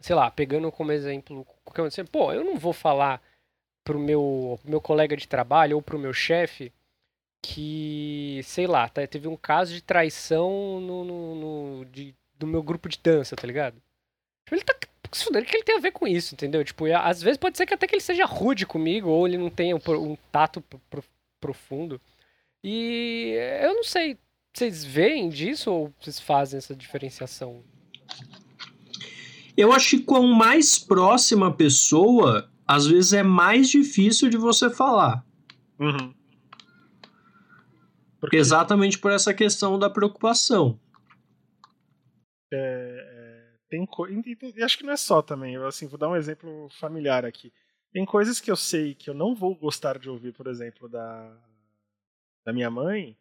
sei 0.00 0.16
lá, 0.16 0.30
pegando 0.30 0.72
como 0.72 0.92
exemplo, 0.92 1.44
qualquer 1.64 1.82
um, 1.82 2.10
pô, 2.10 2.32
eu 2.32 2.44
não 2.44 2.56
vou 2.56 2.72
falar 2.72 3.22
pro 3.84 3.98
meu 3.98 4.58
meu 4.64 4.80
colega 4.80 5.16
de 5.16 5.28
trabalho 5.28 5.76
ou 5.76 5.82
pro 5.82 5.98
meu 5.98 6.12
chefe 6.12 6.72
que, 7.42 8.40
sei 8.44 8.66
lá, 8.66 8.88
tá, 8.88 9.06
teve 9.06 9.26
um 9.28 9.36
caso 9.36 9.72
de 9.72 9.82
traição 9.82 10.80
no, 10.80 11.04
no, 11.04 11.34
no 11.34 11.84
de, 11.86 12.14
do 12.38 12.46
meu 12.46 12.62
grupo 12.62 12.88
de 12.88 12.98
dança, 13.02 13.34
tá 13.34 13.46
ligado? 13.46 13.76
Tipo, 14.44 14.56
ele 14.56 14.64
tá 14.64 14.74
o 15.10 15.44
que 15.44 15.56
ele 15.56 15.64
tem 15.64 15.76
a 15.76 15.80
ver 15.80 15.90
com 15.90 16.06
isso, 16.06 16.34
entendeu? 16.34 16.64
Tipo, 16.64 16.86
às 16.94 17.20
vezes 17.20 17.36
pode 17.36 17.56
ser 17.56 17.66
que 17.66 17.74
até 17.74 17.86
que 17.86 17.94
ele 17.96 18.02
seja 18.02 18.24
rude 18.24 18.64
comigo, 18.64 19.08
ou 19.08 19.26
ele 19.26 19.36
não 19.36 19.50
tenha 19.50 19.74
um, 19.74 20.16
tato 20.30 20.62
profundo. 21.40 22.00
E 22.62 23.34
eu 23.62 23.74
não 23.74 23.84
sei, 23.84 24.18
vocês 24.52 24.84
veem 24.84 25.28
disso 25.28 25.70
ou 25.70 25.94
vocês 25.98 26.20
fazem 26.20 26.58
essa 26.58 26.74
diferenciação? 26.74 27.64
Eu 29.56 29.72
acho 29.72 29.90
que 29.90 30.04
com 30.04 30.22
mais 30.26 30.78
próxima 30.78 31.48
a 31.48 31.52
pessoa, 31.52 32.50
às 32.66 32.86
vezes 32.86 33.12
é 33.12 33.22
mais 33.22 33.68
difícil 33.68 34.28
de 34.28 34.36
você 34.36 34.70
falar. 34.70 35.24
Uhum. 35.78 36.14
Porque... 38.20 38.36
Exatamente 38.36 38.98
por 38.98 39.10
essa 39.10 39.32
questão 39.32 39.78
da 39.78 39.88
preocupação. 39.88 40.78
É, 42.52 43.54
tem 43.68 43.86
coisas. 43.86 44.22
E 44.56 44.62
acho 44.62 44.76
que 44.76 44.84
não 44.84 44.92
é 44.92 44.96
só 44.96 45.22
também. 45.22 45.54
Eu 45.54 45.66
assim, 45.66 45.86
vou 45.86 45.98
dar 45.98 46.08
um 46.08 46.16
exemplo 46.16 46.68
familiar 46.78 47.24
aqui. 47.24 47.52
Tem 47.92 48.04
coisas 48.04 48.40
que 48.40 48.50
eu 48.50 48.56
sei 48.56 48.94
que 48.94 49.10
eu 49.10 49.14
não 49.14 49.34
vou 49.34 49.54
gostar 49.54 49.98
de 49.98 50.08
ouvir, 50.08 50.32
por 50.32 50.46
exemplo, 50.46 50.88
da, 50.88 51.36
da 52.44 52.52
minha 52.52 52.70
mãe, 52.70 53.16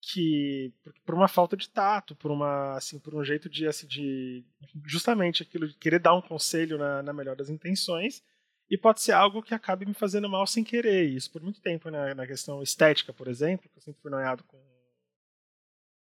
que 0.00 0.72
por 1.04 1.14
uma 1.14 1.26
falta 1.26 1.56
de 1.56 1.68
tato, 1.68 2.14
por 2.14 2.30
uma 2.30 2.76
assim, 2.76 2.98
por 2.98 3.14
um 3.14 3.24
jeito 3.24 3.48
de 3.48 3.66
assim 3.66 3.86
de 3.86 4.44
justamente 4.84 5.42
aquilo 5.42 5.66
de 5.66 5.74
querer 5.74 5.98
dar 5.98 6.14
um 6.14 6.22
conselho 6.22 6.78
na, 6.78 7.02
na 7.02 7.12
melhor 7.12 7.34
das 7.34 7.50
intenções, 7.50 8.22
e 8.70 8.76
pode 8.76 9.00
ser 9.00 9.12
algo 9.12 9.42
que 9.42 9.54
acabe 9.54 9.86
me 9.86 9.94
fazendo 9.94 10.28
mal 10.28 10.46
sem 10.46 10.62
querer. 10.64 11.08
Isso 11.08 11.30
por 11.30 11.42
muito 11.42 11.60
tempo 11.60 11.88
né, 11.88 12.14
na 12.14 12.26
questão 12.26 12.62
estética, 12.62 13.12
por 13.12 13.28
exemplo, 13.28 13.68
que 13.68 13.78
eu 13.78 13.82
sempre 13.82 14.00
fui 14.00 14.10
noiado 14.10 14.44
com, 14.44 14.58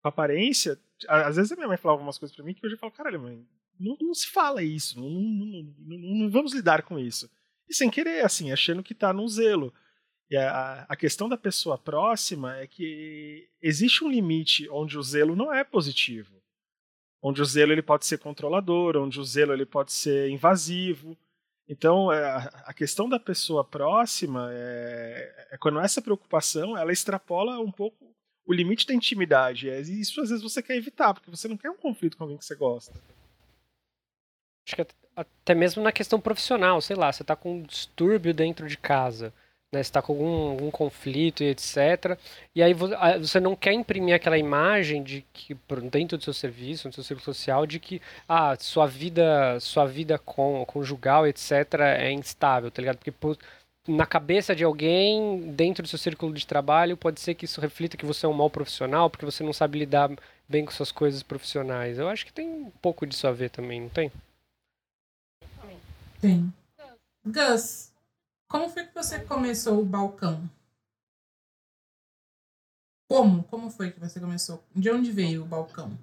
com 0.01 0.07
aparência. 0.07 0.79
Às 1.07 1.35
vezes 1.35 1.51
a 1.51 1.55
minha 1.55 1.67
mãe 1.67 1.77
falava 1.77 1.99
algumas 1.99 2.17
coisas 2.17 2.35
para 2.35 2.45
mim 2.45 2.53
que 2.53 2.65
hoje 2.65 2.75
eu 2.75 2.79
falo, 2.79 2.91
caralho, 2.91 3.21
mãe, 3.21 3.45
não, 3.79 3.97
não 3.99 4.13
se 4.13 4.27
fala 4.27 4.63
isso, 4.63 4.99
não, 4.99 5.09
não, 5.09 5.97
não, 5.97 6.29
vamos 6.29 6.53
lidar 6.53 6.83
com 6.83 6.97
isso. 6.97 7.29
E 7.69 7.73
sem 7.73 7.89
querer, 7.89 8.23
assim, 8.23 8.51
achando 8.51 8.83
que 8.83 8.93
está 8.93 9.11
num 9.11 9.27
zelo. 9.27 9.73
E 10.29 10.35
a, 10.35 10.85
a 10.89 10.95
questão 10.95 11.29
da 11.29 11.37
pessoa 11.37 11.77
próxima 11.77 12.57
é 12.57 12.67
que 12.67 13.49
existe 13.61 14.03
um 14.03 14.09
limite 14.09 14.67
onde 14.69 14.97
o 14.97 15.03
zelo 15.03 15.35
não 15.35 15.53
é 15.53 15.63
positivo. 15.63 16.35
Onde 17.21 17.41
o 17.41 17.45
zelo 17.45 17.71
ele 17.71 17.81
pode 17.81 18.05
ser 18.05 18.19
controlador, 18.19 18.97
onde 18.97 19.19
o 19.19 19.23
zelo 19.23 19.53
ele 19.53 19.65
pode 19.65 19.91
ser 19.91 20.29
invasivo. 20.29 21.17
Então, 21.67 22.11
é, 22.11 22.49
a 22.65 22.73
questão 22.73 23.09
da 23.09 23.19
pessoa 23.19 23.63
próxima 23.63 24.49
é, 24.51 25.47
é, 25.51 25.57
quando 25.57 25.79
essa 25.79 26.01
preocupação 26.01 26.77
ela 26.77 26.93
extrapola 26.93 27.59
um 27.59 27.71
pouco 27.71 28.15
o 28.45 28.53
limite 28.53 28.85
da 28.85 28.93
intimidade. 28.93 29.69
É, 29.69 29.81
e 29.81 30.01
isso 30.01 30.21
às 30.21 30.29
vezes 30.29 30.43
você 30.43 30.61
quer 30.61 30.75
evitar, 30.75 31.13
porque 31.13 31.29
você 31.29 31.47
não 31.47 31.57
quer 31.57 31.69
um 31.69 31.77
conflito 31.77 32.17
com 32.17 32.23
alguém 32.23 32.37
que 32.37 32.45
você 32.45 32.55
gosta. 32.55 32.93
Acho 34.65 34.75
que 34.75 34.81
até 35.17 35.55
mesmo 35.55 35.81
na 35.81 35.91
questão 35.91 36.19
profissional, 36.19 36.79
sei 36.79 36.95
lá, 36.95 37.11
você 37.11 37.23
está 37.23 37.35
com 37.35 37.55
um 37.55 37.63
distúrbio 37.63 38.33
dentro 38.33 38.67
de 38.67 38.77
casa, 38.77 39.33
né? 39.73 39.81
Você 39.81 39.89
está 39.89 40.01
com 40.01 40.13
algum, 40.13 40.49
algum 40.51 40.71
conflito 40.71 41.43
e 41.43 41.47
etc. 41.47 42.17
E 42.55 42.61
aí 42.61 42.73
você 42.73 43.39
não 43.39 43.55
quer 43.55 43.73
imprimir 43.73 44.15
aquela 44.15 44.37
imagem 44.37 45.01
de 45.03 45.25
que 45.33 45.57
dentro 45.91 46.17
do 46.17 46.23
seu 46.23 46.33
serviço, 46.33 46.87
no 46.87 46.93
seu 46.93 47.03
círculo 47.03 47.25
social, 47.25 47.65
de 47.65 47.79
que 47.79 47.99
ah, 48.29 48.55
sua 48.59 48.85
vida, 48.85 49.59
sua 49.59 49.85
vida 49.87 50.19
com, 50.19 50.63
conjugal, 50.67 51.25
etc. 51.27 51.51
é 51.97 52.11
instável, 52.11 52.69
tá 52.69 52.81
ligado? 52.81 52.99
Porque 52.99 53.39
na 53.87 54.05
cabeça 54.05 54.55
de 54.55 54.63
alguém, 54.63 55.51
dentro 55.53 55.81
do 55.81 55.89
seu 55.89 55.97
círculo 55.97 56.33
de 56.33 56.45
trabalho, 56.45 56.97
pode 56.97 57.19
ser 57.21 57.33
que 57.35 57.45
isso 57.45 57.61
reflita 57.61 57.97
que 57.97 58.05
você 58.05 58.25
é 58.25 58.29
um 58.29 58.33
mau 58.33 58.49
profissional, 58.49 59.09
porque 59.09 59.25
você 59.25 59.43
não 59.43 59.53
sabe 59.53 59.79
lidar 59.79 60.11
bem 60.47 60.65
com 60.65 60.71
suas 60.71 60.91
coisas 60.91 61.23
profissionais. 61.23 61.97
Eu 61.97 62.07
acho 62.09 62.25
que 62.25 62.33
tem 62.33 62.47
um 62.47 62.71
pouco 62.81 63.05
disso 63.07 63.27
a 63.27 63.31
ver 63.31 63.49
também, 63.49 63.81
não 63.81 63.89
tem? 63.89 64.11
Tem. 66.19 66.51
Gus, 67.25 67.91
como 68.47 68.69
foi 68.69 68.85
que 68.85 68.93
você 68.93 69.19
começou 69.19 69.81
o 69.81 69.85
balcão? 69.85 70.49
Como? 73.09 73.43
Como 73.43 73.69
foi 73.69 73.91
que 73.91 73.99
você 73.99 74.19
começou? 74.19 74.63
De 74.75 74.89
onde 74.89 75.11
veio 75.11 75.43
o 75.43 75.45
balcão? 75.45 75.97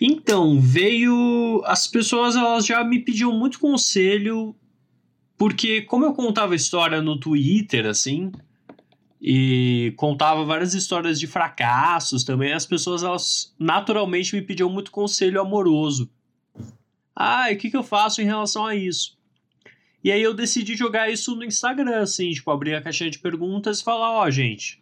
Então, 0.00 0.60
veio. 0.60 1.62
As 1.64 1.86
pessoas 1.86 2.36
elas 2.36 2.66
já 2.66 2.84
me 2.84 2.98
pediam 2.98 3.32
muito 3.32 3.58
conselho, 3.58 4.54
porque, 5.38 5.82
como 5.82 6.04
eu 6.04 6.12
contava 6.12 6.54
história 6.54 7.00
no 7.00 7.18
Twitter, 7.18 7.86
assim, 7.86 8.30
e 9.20 9.94
contava 9.96 10.44
várias 10.44 10.74
histórias 10.74 11.18
de 11.18 11.26
fracassos 11.26 12.24
também, 12.24 12.52
as 12.52 12.66
pessoas 12.66 13.02
elas 13.02 13.54
naturalmente 13.58 14.34
me 14.34 14.42
pediam 14.42 14.68
muito 14.68 14.90
conselho 14.90 15.40
amoroso. 15.40 16.10
Ah, 17.14 17.50
e 17.50 17.54
o 17.54 17.58
que, 17.58 17.70
que 17.70 17.76
eu 17.76 17.82
faço 17.82 18.20
em 18.20 18.26
relação 18.26 18.66
a 18.66 18.74
isso? 18.74 19.15
E 20.06 20.12
aí 20.12 20.22
eu 20.22 20.32
decidi 20.32 20.76
jogar 20.76 21.10
isso 21.10 21.34
no 21.34 21.42
Instagram, 21.42 22.00
assim, 22.00 22.30
tipo, 22.30 22.48
abrir 22.52 22.76
a 22.76 22.80
caixinha 22.80 23.10
de 23.10 23.18
perguntas 23.18 23.80
e 23.80 23.82
falar, 23.82 24.12
ó, 24.12 24.24
oh, 24.24 24.30
gente, 24.30 24.80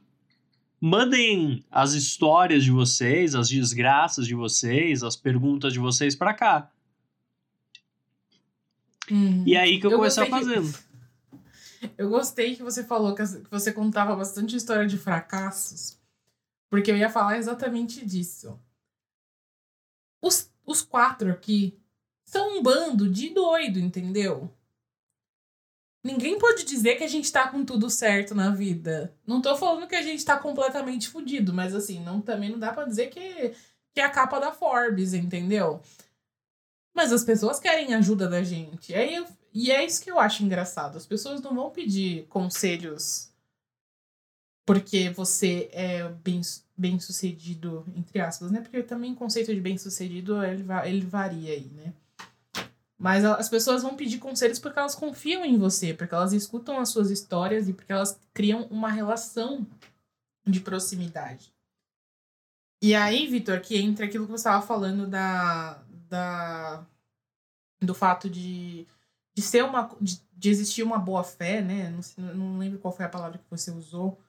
mandem 0.79 1.65
as 1.71 1.95
histórias 1.95 2.63
de 2.63 2.71
vocês, 2.71 3.35
as 3.35 3.49
desgraças 3.49 4.27
de 4.27 4.35
vocês, 4.35 5.03
as 5.03 5.17
perguntas 5.17 5.73
de 5.73 5.79
vocês 5.79 6.15
para 6.15 6.35
cá. 6.35 6.71
Hum, 9.11 9.43
e 9.47 9.57
aí 9.57 9.81
que 9.81 9.87
eu, 9.87 9.93
eu 9.93 9.97
comecei 9.97 10.25
a 10.25 10.27
fazendo. 10.27 10.71
Que... 10.71 10.85
Eu 11.97 12.11
gostei 12.11 12.55
que 12.55 12.63
você 12.63 12.85
falou 12.85 13.15
que 13.15 13.23
você 13.51 13.73
contava 13.73 14.15
bastante 14.15 14.57
história 14.57 14.87
de 14.87 14.99
fracassos, 14.99 15.99
porque 16.69 16.91
eu 16.91 16.97
ia 16.97 17.11
falar 17.11 17.37
exatamente 17.37 18.05
disso. 18.07 18.59
Os, 20.21 20.51
os 20.67 20.83
quatro 20.83 21.31
aqui 21.31 21.79
são 22.25 22.59
um 22.59 22.63
bando 22.63 23.09
de 23.09 23.31
doido, 23.31 23.79
entendeu? 23.79 24.51
Ninguém 26.05 26.39
pode 26.39 26.65
dizer 26.65 26.97
que 26.97 27.05
a 27.05 27.09
gente 27.09 27.33
tá 27.33 27.49
com 27.49 27.65
tudo 27.65 27.89
certo 27.89 28.35
na 28.35 28.51
vida. 28.51 29.15
Não 29.27 29.41
tô 29.41 29.57
falando 29.57 29.89
que 29.89 29.97
a 29.97 30.03
gente 30.03 30.23
tá 30.23 30.39
completamente 30.39 31.09
fudido, 31.09 31.55
mas 31.55 31.75
assim, 31.75 31.99
não, 32.01 32.21
também 32.21 32.51
não 32.51 32.59
dá 32.59 32.71
para 32.73 32.85
dizer 32.85 33.09
que, 33.09 33.55
que 33.95 34.01
é 34.01 34.05
a 34.05 34.11
capa 34.11 34.39
da 34.39 34.53
Forbes, 34.53 35.15
entendeu? 35.15 35.81
Mas 36.95 37.11
as 37.11 37.25
pessoas 37.25 37.59
querem 37.59 37.95
ajuda 37.95 38.29
da 38.29 38.43
gente. 38.43 38.95
Aí 38.95 39.25
e 39.55 39.71
é 39.71 39.85
isso 39.85 40.03
que 40.03 40.11
eu 40.11 40.19
acho 40.19 40.43
engraçado. 40.43 40.99
As 40.99 41.07
pessoas 41.07 41.41
não 41.41 41.55
vão 41.55 41.71
pedir 41.71 42.27
conselhos 42.27 43.33
porque 44.67 45.11
você 45.11 45.69
é 45.73 46.09
bem, 46.09 46.41
bem 46.77 46.99
sucedido, 46.99 47.87
entre 47.95 48.21
aspas, 48.21 48.51
né? 48.51 48.61
Porque 48.61 48.83
também 48.83 49.13
o 49.13 49.17
conceito 49.17 49.55
de 49.55 49.61
bem 49.61 49.79
sucedido 49.79 50.43
ele, 50.45 50.65
ele 50.85 51.07
varia 51.07 51.53
aí, 51.53 51.71
né? 51.75 51.95
Mas 52.99 53.25
as 53.25 53.49
pessoas 53.49 53.83
vão 53.83 53.97
pedir 53.97 54.19
conselhos 54.19 54.59
porque 54.59 54.79
elas 54.79 54.95
confiam 54.95 55.45
em 55.45 55.59
você, 55.59 55.93
porque 55.93 56.15
elas 56.15 56.33
escutam 56.33 56.79
as 56.79 56.89
suas 56.89 57.11
histórias 57.11 57.69
e 57.69 57.73
porque 57.73 57.93
elas 57.93 58.19
criam 58.33 58.63
uma 58.71 58.89
relação 58.89 59.67
de 60.47 60.61
proximidade. 60.61 61.53
E 62.81 62.95
aí, 62.95 63.27
Vitor, 63.27 63.61
que 63.61 63.77
entra 63.77 64.07
aquilo 64.07 64.27
que 64.27 64.31
você 64.31 64.43
estava 64.43 64.65
falando 64.65 65.07
da, 65.07 65.83
da 66.09 66.87
do 67.81 67.95
fato 67.95 68.31
de, 68.31 68.87
de 69.35 69.43
ser 69.43 69.65
uma 69.65 69.91
de, 70.01 70.21
de 70.33 70.51
existir 70.51 70.83
uma 70.83 70.99
boa 70.99 71.25
fé, 71.25 71.61
né? 71.61 71.91
Não, 72.17 72.35
não 72.35 72.59
lembro 72.59 72.79
qual 72.79 72.95
foi 72.95 73.07
a 73.07 73.09
palavra 73.09 73.39
que 73.39 73.51
você 73.51 73.71
usou, 73.71 74.21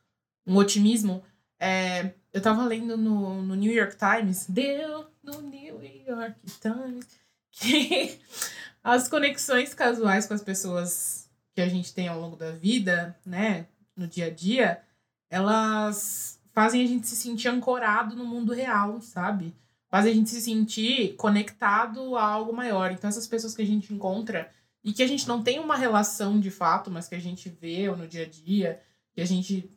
um 0.46 0.56
otimismo. 0.58 1.24
É, 1.60 2.14
eu 2.34 2.40
estava 2.40 2.66
lendo 2.66 2.98
no, 2.98 3.42
no 3.44 3.56
New 3.56 3.74
York 3.74 3.96
Times, 3.98 4.48
deu 4.48 5.06
no 5.24 5.42
New 5.42 5.84
York 5.84 6.40
Times 6.62 7.25
que 7.56 8.20
as 8.84 9.08
conexões 9.08 9.74
casuais 9.74 10.28
com 10.28 10.34
as 10.34 10.44
pessoas 10.44 11.30
que 11.54 11.62
a 11.62 11.68
gente 11.68 11.94
tem 11.94 12.08
ao 12.08 12.20
longo 12.20 12.36
da 12.36 12.52
vida, 12.52 13.18
né, 13.26 13.68
no 13.96 14.08
dia 14.08 14.28
a 14.28 14.30
dia, 14.30 14.82
elas 15.30 16.40
fazem 16.54 16.84
a 16.84 16.88
gente 16.88 17.08
se 17.08 17.16
sentir 17.16 17.48
ancorado 17.48 18.16
no 18.16 18.26
mundo 18.26 18.54
real, 18.54 19.02
sabe? 19.02 19.56
Fazem 19.90 20.12
a 20.12 20.16
gente 20.16 20.30
se 20.30 20.42
sentir 20.42 21.16
conectado 21.16 22.18
a 22.18 22.24
algo 22.24 22.54
maior. 22.54 22.92
Então, 22.92 23.10
essas 23.10 23.28
pessoas 23.28 23.56
que 23.56 23.62
a 23.62 23.66
gente 23.66 23.94
encontra 23.94 24.52
e 24.84 24.94
que 24.94 25.02
a 25.02 25.08
gente 25.08 25.28
não 25.28 25.42
tem 25.42 25.60
uma 25.60 25.76
relação 25.76 26.40
de 26.40 26.52
fato, 26.52 26.92
mas 26.92 27.08
que 27.08 27.16
a 27.16 27.20
gente 27.20 27.50
vê 27.50 27.90
no 27.90 28.08
dia 28.08 28.24
a 28.24 28.30
dia, 28.30 28.82
que 29.14 29.22
a 29.22 29.26
gente 29.26 29.70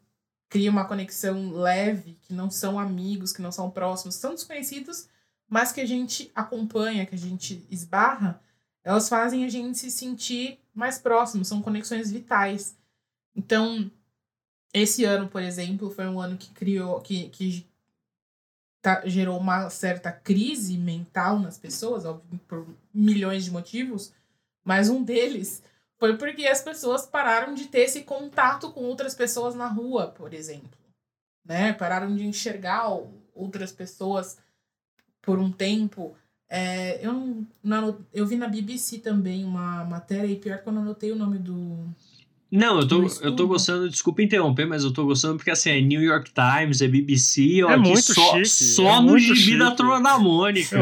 cria 0.48 0.70
uma 0.70 0.86
conexão 0.86 1.52
leve, 1.52 2.18
que 2.22 2.32
não 2.32 2.50
são 2.50 2.78
amigos, 2.78 3.32
que 3.32 3.42
não 3.42 3.52
são 3.52 3.70
próximos, 3.70 4.16
são 4.16 4.34
desconhecidos, 4.34 5.08
mas 5.48 5.72
que 5.72 5.80
a 5.80 5.86
gente 5.86 6.30
acompanha, 6.34 7.06
que 7.06 7.14
a 7.14 7.18
gente 7.18 7.66
esbarra, 7.70 8.40
elas 8.84 9.08
fazem 9.08 9.44
a 9.44 9.48
gente 9.48 9.78
se 9.78 9.90
sentir 9.90 10.58
mais 10.74 10.98
próximo, 10.98 11.44
são 11.44 11.62
conexões 11.62 12.10
vitais. 12.10 12.76
Então, 13.34 13.90
esse 14.72 15.04
ano, 15.04 15.28
por 15.28 15.42
exemplo, 15.42 15.90
foi 15.90 16.06
um 16.06 16.20
ano 16.20 16.36
que 16.36 16.50
criou, 16.50 17.00
que, 17.00 17.28
que 17.30 17.66
tá, 18.80 19.02
gerou 19.06 19.38
uma 19.38 19.70
certa 19.70 20.12
crise 20.12 20.76
mental 20.76 21.38
nas 21.38 21.58
pessoas, 21.58 22.04
óbvio, 22.04 22.38
por 22.46 22.66
milhões 22.92 23.44
de 23.44 23.50
motivos, 23.50 24.12
mas 24.64 24.88
um 24.88 25.02
deles 25.02 25.62
foi 25.98 26.16
porque 26.16 26.46
as 26.46 26.62
pessoas 26.62 27.06
pararam 27.06 27.54
de 27.54 27.66
ter 27.66 27.80
esse 27.80 28.02
contato 28.02 28.70
com 28.70 28.84
outras 28.84 29.14
pessoas 29.14 29.54
na 29.54 29.66
rua, 29.66 30.08
por 30.08 30.32
exemplo. 30.32 30.78
Né? 31.44 31.72
Pararam 31.72 32.14
de 32.14 32.24
enxergar 32.24 32.88
outras 33.34 33.72
pessoas 33.72 34.38
por 35.28 35.38
um 35.38 35.50
tempo. 35.50 36.16
É, 36.48 37.06
eu, 37.06 37.12
não, 37.12 37.46
não, 37.62 37.98
eu 38.14 38.24
vi 38.24 38.36
na 38.36 38.48
BBC 38.48 39.00
também 39.00 39.44
uma 39.44 39.84
matéria, 39.84 40.26
e 40.26 40.36
pior 40.36 40.62
que 40.62 40.66
eu 40.66 40.72
não 40.72 40.80
anotei 40.80 41.12
o 41.12 41.16
nome 41.16 41.38
do. 41.38 41.86
Não, 42.50 42.80
eu 42.80 42.88
tô, 42.88 43.06
eu 43.20 43.36
tô 43.36 43.46
gostando, 43.46 43.90
desculpa 43.90 44.22
interromper, 44.22 44.64
mas 44.64 44.82
eu 44.82 44.90
tô 44.90 45.04
gostando 45.04 45.36
porque 45.36 45.50
assim, 45.50 45.68
é 45.68 45.82
New 45.82 46.00
York 46.00 46.32
Times, 46.32 46.80
é 46.80 46.88
BBC, 46.88 47.62
ó, 47.62 47.72
é 47.72 47.76
muito 47.76 48.14
só, 48.14 48.36
chique, 48.36 48.48
só 48.48 48.96
é 48.96 49.00
no 49.02 49.18
gibi 49.18 49.58
da 49.58 49.72
Turma 49.72 50.00
da 50.00 50.18
Mônica. 50.18 50.78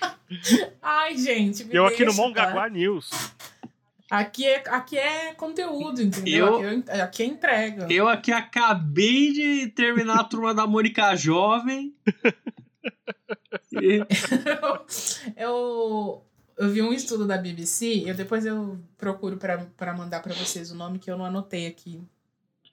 Ai, 0.80 1.18
gente. 1.18 1.66
Eu 1.70 1.84
aqui 1.84 2.06
no 2.06 2.14
Mongaguá 2.14 2.70
News. 2.70 3.10
Aqui 4.10 4.46
é, 4.46 4.62
aqui 4.70 4.96
é 4.96 5.34
conteúdo, 5.34 6.00
entendeu? 6.00 6.62
Eu, 6.62 6.78
aqui, 6.78 6.84
é, 6.88 7.00
aqui 7.02 7.22
é 7.22 7.26
entrega. 7.26 7.86
Eu 7.90 8.08
aqui 8.08 8.32
acabei 8.32 9.30
de 9.30 9.66
terminar 9.68 10.20
a 10.20 10.24
Turma 10.24 10.54
da 10.54 10.66
Mônica 10.66 11.14
Jovem. 11.16 11.92
eu, 15.36 16.24
eu 16.56 16.70
vi 16.70 16.82
um 16.82 16.92
estudo 16.92 17.26
da 17.26 17.36
BBC, 17.36 18.04
eu 18.06 18.14
depois 18.14 18.46
eu 18.46 18.78
procuro 18.96 19.36
para 19.36 19.94
mandar 19.94 20.20
para 20.22 20.34
vocês 20.34 20.70
o 20.70 20.74
nome 20.74 20.98
que 20.98 21.10
eu 21.10 21.18
não 21.18 21.24
anotei 21.24 21.66
aqui 21.66 22.02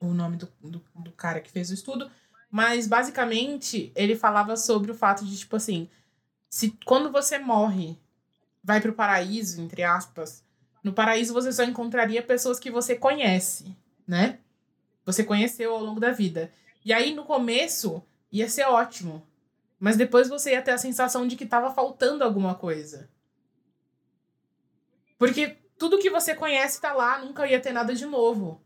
o 0.02 0.14
nome 0.14 0.36
do, 0.36 0.50
do, 0.60 0.84
do, 0.96 1.12
cara 1.12 1.40
que 1.40 1.52
fez 1.52 1.70
o 1.70 1.76
estudo, 1.76 2.10
mas 2.50 2.88
basicamente 2.88 3.92
ele 3.96 4.16
falava 4.16 4.58
sobre 4.58 4.92
o 4.92 4.96
fato 4.96 5.24
de 5.24 5.38
tipo 5.38 5.56
assim, 5.56 5.88
se 6.50 6.76
quando 6.86 7.12
você 7.12 7.38
morre, 7.38 7.98
vai 8.64 8.82
pro 8.82 8.94
paraíso, 8.94 9.62
entre 9.62 9.84
aspas, 9.84 10.44
no 10.84 10.92
paraíso 10.92 11.34
você 11.34 11.54
só 11.54 11.64
encontraria 11.64 12.24
pessoas 12.24 12.60
que 12.60 12.72
você 12.72 12.96
conhece, 12.96 13.76
né? 14.08 14.40
Você 15.06 15.24
conheceu 15.24 15.74
ao 15.74 15.84
longo 15.84 16.00
da 16.00 16.12
vida. 16.12 16.52
E 16.84 16.92
aí 16.92 17.14
no 17.14 17.24
começo 17.24 18.04
ia 18.32 18.50
ser 18.50 18.64
ótimo, 18.66 19.24
mas 19.82 19.98
depois 19.98 20.30
você 20.30 20.52
ia 20.52 20.62
ter 20.62 20.70
a 20.70 20.78
sensação 20.78 21.26
de 21.26 21.36
que 21.36 21.44
estava 21.44 21.74
faltando 21.74 22.24
alguma 22.24 22.54
coisa. 22.54 23.10
Porque 25.18 25.58
tudo 25.76 25.98
que 25.98 26.12
você 26.12 26.36
conhece 26.36 26.76
está 26.76 26.94
lá, 26.94 27.18
nunca 27.18 27.48
ia 27.48 27.60
ter 27.60 27.74
nada 27.74 27.96
de 27.96 28.06
novo. 28.06 28.62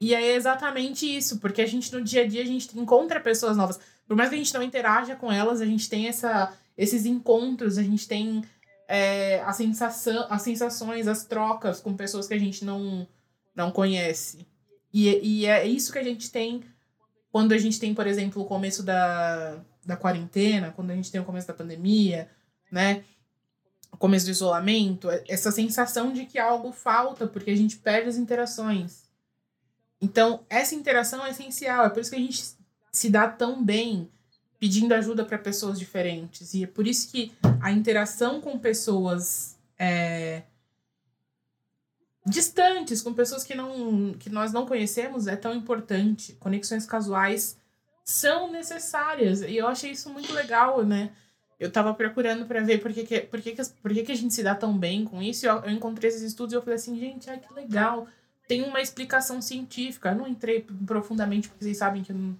E 0.00 0.14
é 0.14 0.36
exatamente 0.36 1.04
isso, 1.04 1.40
porque 1.40 1.60
a 1.60 1.66
gente 1.66 1.92
no 1.92 2.00
dia 2.00 2.22
a 2.22 2.28
dia 2.28 2.42
a 2.42 2.46
gente 2.46 2.78
encontra 2.78 3.18
pessoas 3.18 3.56
novas. 3.56 3.80
Por 4.06 4.16
mais 4.16 4.28
que 4.28 4.36
a 4.36 4.38
gente 4.38 4.54
não 4.54 4.62
interaja 4.62 5.16
com 5.16 5.32
elas, 5.32 5.60
a 5.60 5.66
gente 5.66 5.90
tem 5.90 6.06
essa, 6.06 6.56
esses 6.76 7.04
encontros, 7.04 7.76
a 7.76 7.82
gente 7.82 8.06
tem 8.06 8.44
é, 8.86 9.42
a 9.42 9.52
sensação, 9.52 10.28
as 10.30 10.42
sensações, 10.42 11.08
as 11.08 11.24
trocas 11.24 11.80
com 11.80 11.96
pessoas 11.96 12.28
que 12.28 12.34
a 12.34 12.38
gente 12.38 12.64
não, 12.64 13.04
não 13.52 13.72
conhece. 13.72 14.46
E, 14.94 15.40
e 15.40 15.46
é 15.46 15.66
isso 15.66 15.92
que 15.92 15.98
a 15.98 16.04
gente 16.04 16.30
tem 16.30 16.62
quando 17.30 17.52
a 17.52 17.58
gente 17.58 17.78
tem, 17.78 17.94
por 17.94 18.06
exemplo, 18.06 18.42
o 18.42 18.46
começo 18.46 18.82
da, 18.82 19.60
da 19.84 19.96
quarentena, 19.96 20.72
quando 20.72 20.90
a 20.90 20.94
gente 20.94 21.10
tem 21.10 21.20
o 21.20 21.24
começo 21.24 21.46
da 21.46 21.54
pandemia, 21.54 22.28
né? 22.70 23.04
O 23.92 23.96
começo 23.96 24.26
do 24.26 24.30
isolamento, 24.30 25.10
é, 25.10 25.24
essa 25.28 25.50
sensação 25.50 26.12
de 26.12 26.26
que 26.26 26.38
algo 26.38 26.72
falta 26.72 27.26
porque 27.26 27.50
a 27.50 27.56
gente 27.56 27.76
perde 27.78 28.08
as 28.08 28.16
interações. 28.16 29.04
Então, 30.00 30.44
essa 30.48 30.74
interação 30.74 31.24
é 31.24 31.30
essencial, 31.30 31.86
é 31.86 31.90
por 31.90 32.00
isso 32.00 32.10
que 32.10 32.16
a 32.16 32.20
gente 32.20 32.44
se 32.92 33.10
dá 33.10 33.28
tão 33.28 33.64
bem 33.64 34.10
pedindo 34.58 34.92
ajuda 34.92 35.24
para 35.24 35.38
pessoas 35.38 35.78
diferentes. 35.78 36.54
E 36.54 36.64
é 36.64 36.66
por 36.66 36.86
isso 36.86 37.10
que 37.10 37.32
a 37.60 37.70
interação 37.70 38.40
com 38.40 38.58
pessoas 38.58 39.56
é, 39.78 40.42
distantes, 42.28 43.02
com 43.02 43.12
pessoas 43.12 43.44
que, 43.44 43.54
não, 43.54 44.14
que 44.14 44.30
nós 44.30 44.52
não 44.52 44.66
conhecemos, 44.66 45.26
é 45.26 45.36
tão 45.36 45.54
importante. 45.54 46.34
Conexões 46.34 46.86
casuais 46.86 47.56
são 48.04 48.50
necessárias. 48.50 49.42
E 49.42 49.56
eu 49.56 49.66
achei 49.66 49.92
isso 49.92 50.10
muito 50.10 50.32
legal, 50.32 50.84
né? 50.84 51.10
Eu 51.58 51.70
tava 51.70 51.92
procurando 51.92 52.46
para 52.46 52.60
ver 52.60 52.80
por 52.80 52.92
que, 52.92 53.04
que, 53.04 53.20
por, 53.20 53.40
que, 53.40 53.52
que, 53.52 53.64
por 53.82 53.92
que, 53.92 54.02
que 54.04 54.12
a 54.12 54.16
gente 54.16 54.32
se 54.32 54.42
dá 54.42 54.54
tão 54.54 54.76
bem 54.78 55.04
com 55.04 55.20
isso. 55.20 55.46
Eu, 55.46 55.56
eu 55.64 55.70
encontrei 55.70 56.08
esses 56.08 56.22
estudos 56.22 56.52
e 56.52 56.56
eu 56.56 56.62
falei 56.62 56.76
assim, 56.76 56.98
gente, 56.98 57.28
ai 57.28 57.38
que 57.38 57.52
legal. 57.52 58.06
Tem 58.46 58.62
uma 58.62 58.80
explicação 58.80 59.42
científica. 59.42 60.10
Eu 60.10 60.16
não 60.16 60.28
entrei 60.28 60.64
profundamente, 60.86 61.48
porque 61.48 61.64
vocês 61.64 61.76
sabem 61.76 62.02
que 62.02 62.12
eu 62.12 62.16
não, 62.16 62.38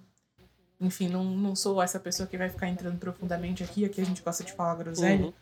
enfim, 0.79 1.09
não, 1.09 1.23
não 1.23 1.55
sou 1.55 1.81
essa 1.81 1.99
pessoa 1.99 2.25
que 2.25 2.37
vai 2.37 2.49
ficar 2.49 2.69
entrando 2.69 2.97
profundamente 2.97 3.63
aqui, 3.63 3.83
aqui 3.83 3.99
a 3.99 4.05
gente 4.05 4.21
gosta 4.21 4.43
de 4.43 4.53
falar 4.53 4.75
groselha. 4.75 5.25
Uhum. 5.25 5.33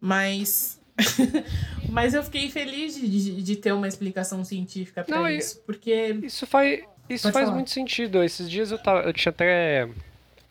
Mas. 0.00 0.78
mas 1.90 2.14
eu 2.14 2.22
fiquei 2.22 2.50
feliz 2.50 2.94
de, 2.94 3.42
de, 3.42 3.56
ter 3.56 3.72
uma 3.72 3.86
explicação 3.86 4.44
científica 4.44 5.04
e- 5.08 5.36
isso. 5.38 5.60
Porque. 5.66 6.16
Isso 6.22 6.46
faz, 6.46 6.80
isso 7.08 7.24
Pode 7.24 7.32
faz 7.34 7.44
falar. 7.44 7.54
muito 7.54 7.70
sentido. 7.70 8.22
Esses 8.22 8.48
dias 8.50 8.70
eu, 8.70 8.78
tava, 8.78 9.00
eu 9.00 9.12
tinha 9.12 9.30
até. 9.30 9.88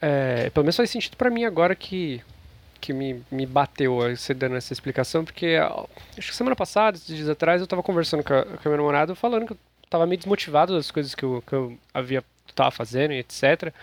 é, 0.02 0.50
pelo 0.52 0.64
menos 0.64 0.76
faz 0.76 0.90
sentido 0.90 1.18
pra 1.18 1.30
mim 1.30 1.46
agora 1.46 1.76
que, 1.76 2.22
que 2.80 2.94
me, 2.94 3.24
me 3.32 3.46
bateu 3.46 3.98
você 4.16 4.34
dando 4.34 4.56
essa 4.56 4.72
explicação, 4.72 5.26
porque 5.26 5.56
acho 6.18 6.30
que 6.30 6.36
semana 6.36 6.56
passada, 6.56 6.98
esses 6.98 7.16
dias 7.16 7.30
atrás, 7.30 7.62
eu 7.62 7.68
tava 7.68 7.82
conversando 7.82 8.24
com 8.24 8.34
a, 8.34 8.44
com 8.44 8.70
namorada 8.70 9.16
falando 9.16 9.48
que 9.48 9.54
eu 9.54 9.58
tava 9.90 10.06
meio 10.06 10.18
desmotivado 10.18 10.76
das 10.76 10.92
coisas 10.92 11.16
que 11.16 11.24
eu, 11.24 11.44
que 11.46 11.54
eu 11.54 11.78
havia 11.94 12.24
tava 12.56 12.72
fazendo 12.72 13.12
e 13.12 13.20
etc. 13.20 13.74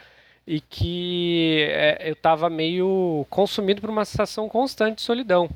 E 0.47 0.61
que 0.61 1.67
é, 1.71 2.11
eu 2.11 2.17
tava 2.17 2.51
meio 2.51 3.27
consumido 3.31 3.81
por 3.81 3.91
uma 3.91 4.05
sensação 4.05 4.49
constante 4.49 4.97
de 4.97 5.03
solidão. 5.03 5.49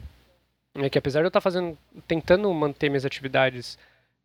É 0.76 0.90
que 0.90 0.98
apesar 0.98 1.20
de 1.20 1.24
eu 1.26 1.28
estar 1.28 1.40
fazendo, 1.40 1.76
tentando 2.06 2.52
manter 2.52 2.88
minhas 2.88 3.04
atividades 3.04 3.78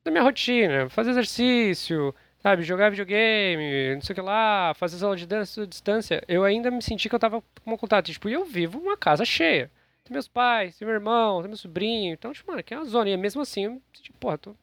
da 0.04 0.12
minha 0.12 0.24
rotina, 0.24 0.90
fazer 0.90 1.12
exercício, 1.12 2.14
sabe, 2.40 2.64
jogar 2.64 2.90
videogame, 2.90 3.96
não 3.96 4.02
sei 4.02 4.14
o 4.14 4.16
que 4.16 4.22
lá, 4.22 4.74
fazer 4.76 4.98
as 4.98 5.04
aulas 5.04 5.20
de 5.20 5.28
dança 5.28 5.64
à 5.64 5.66
distância, 5.66 6.24
eu 6.28 6.44
ainda 6.44 6.72
me 6.72 6.82
senti 6.82 7.08
que 7.08 7.16
eu 7.16 7.20
tava 7.20 7.42
com 7.42 7.72
uma 7.72 7.78
contato. 7.78 8.12
Tipo, 8.12 8.28
eu 8.30 8.44
vivo 8.44 8.80
uma 8.80 8.98
casa 8.98 9.24
cheia. 9.24 9.72
Tem 10.04 10.14
meus 10.14 10.28
pais, 10.28 10.78
tem 10.78 10.86
meu 10.86 10.96
irmão, 10.96 11.42
tem 11.42 11.48
meu 11.48 11.58
sobrinho. 11.58 12.14
Então, 12.14 12.34
tipo, 12.34 12.50
mano, 12.50 12.60
aqui 12.60 12.74
é 12.74 12.78
uma 12.78 12.86
zona. 12.86 13.10
E 13.10 13.18
mesmo 13.18 13.42
assim, 13.42 13.66
eu 13.66 13.72
me 13.72 13.82
senti, 13.94 14.12
porra, 14.14 14.38
tô 14.38 14.56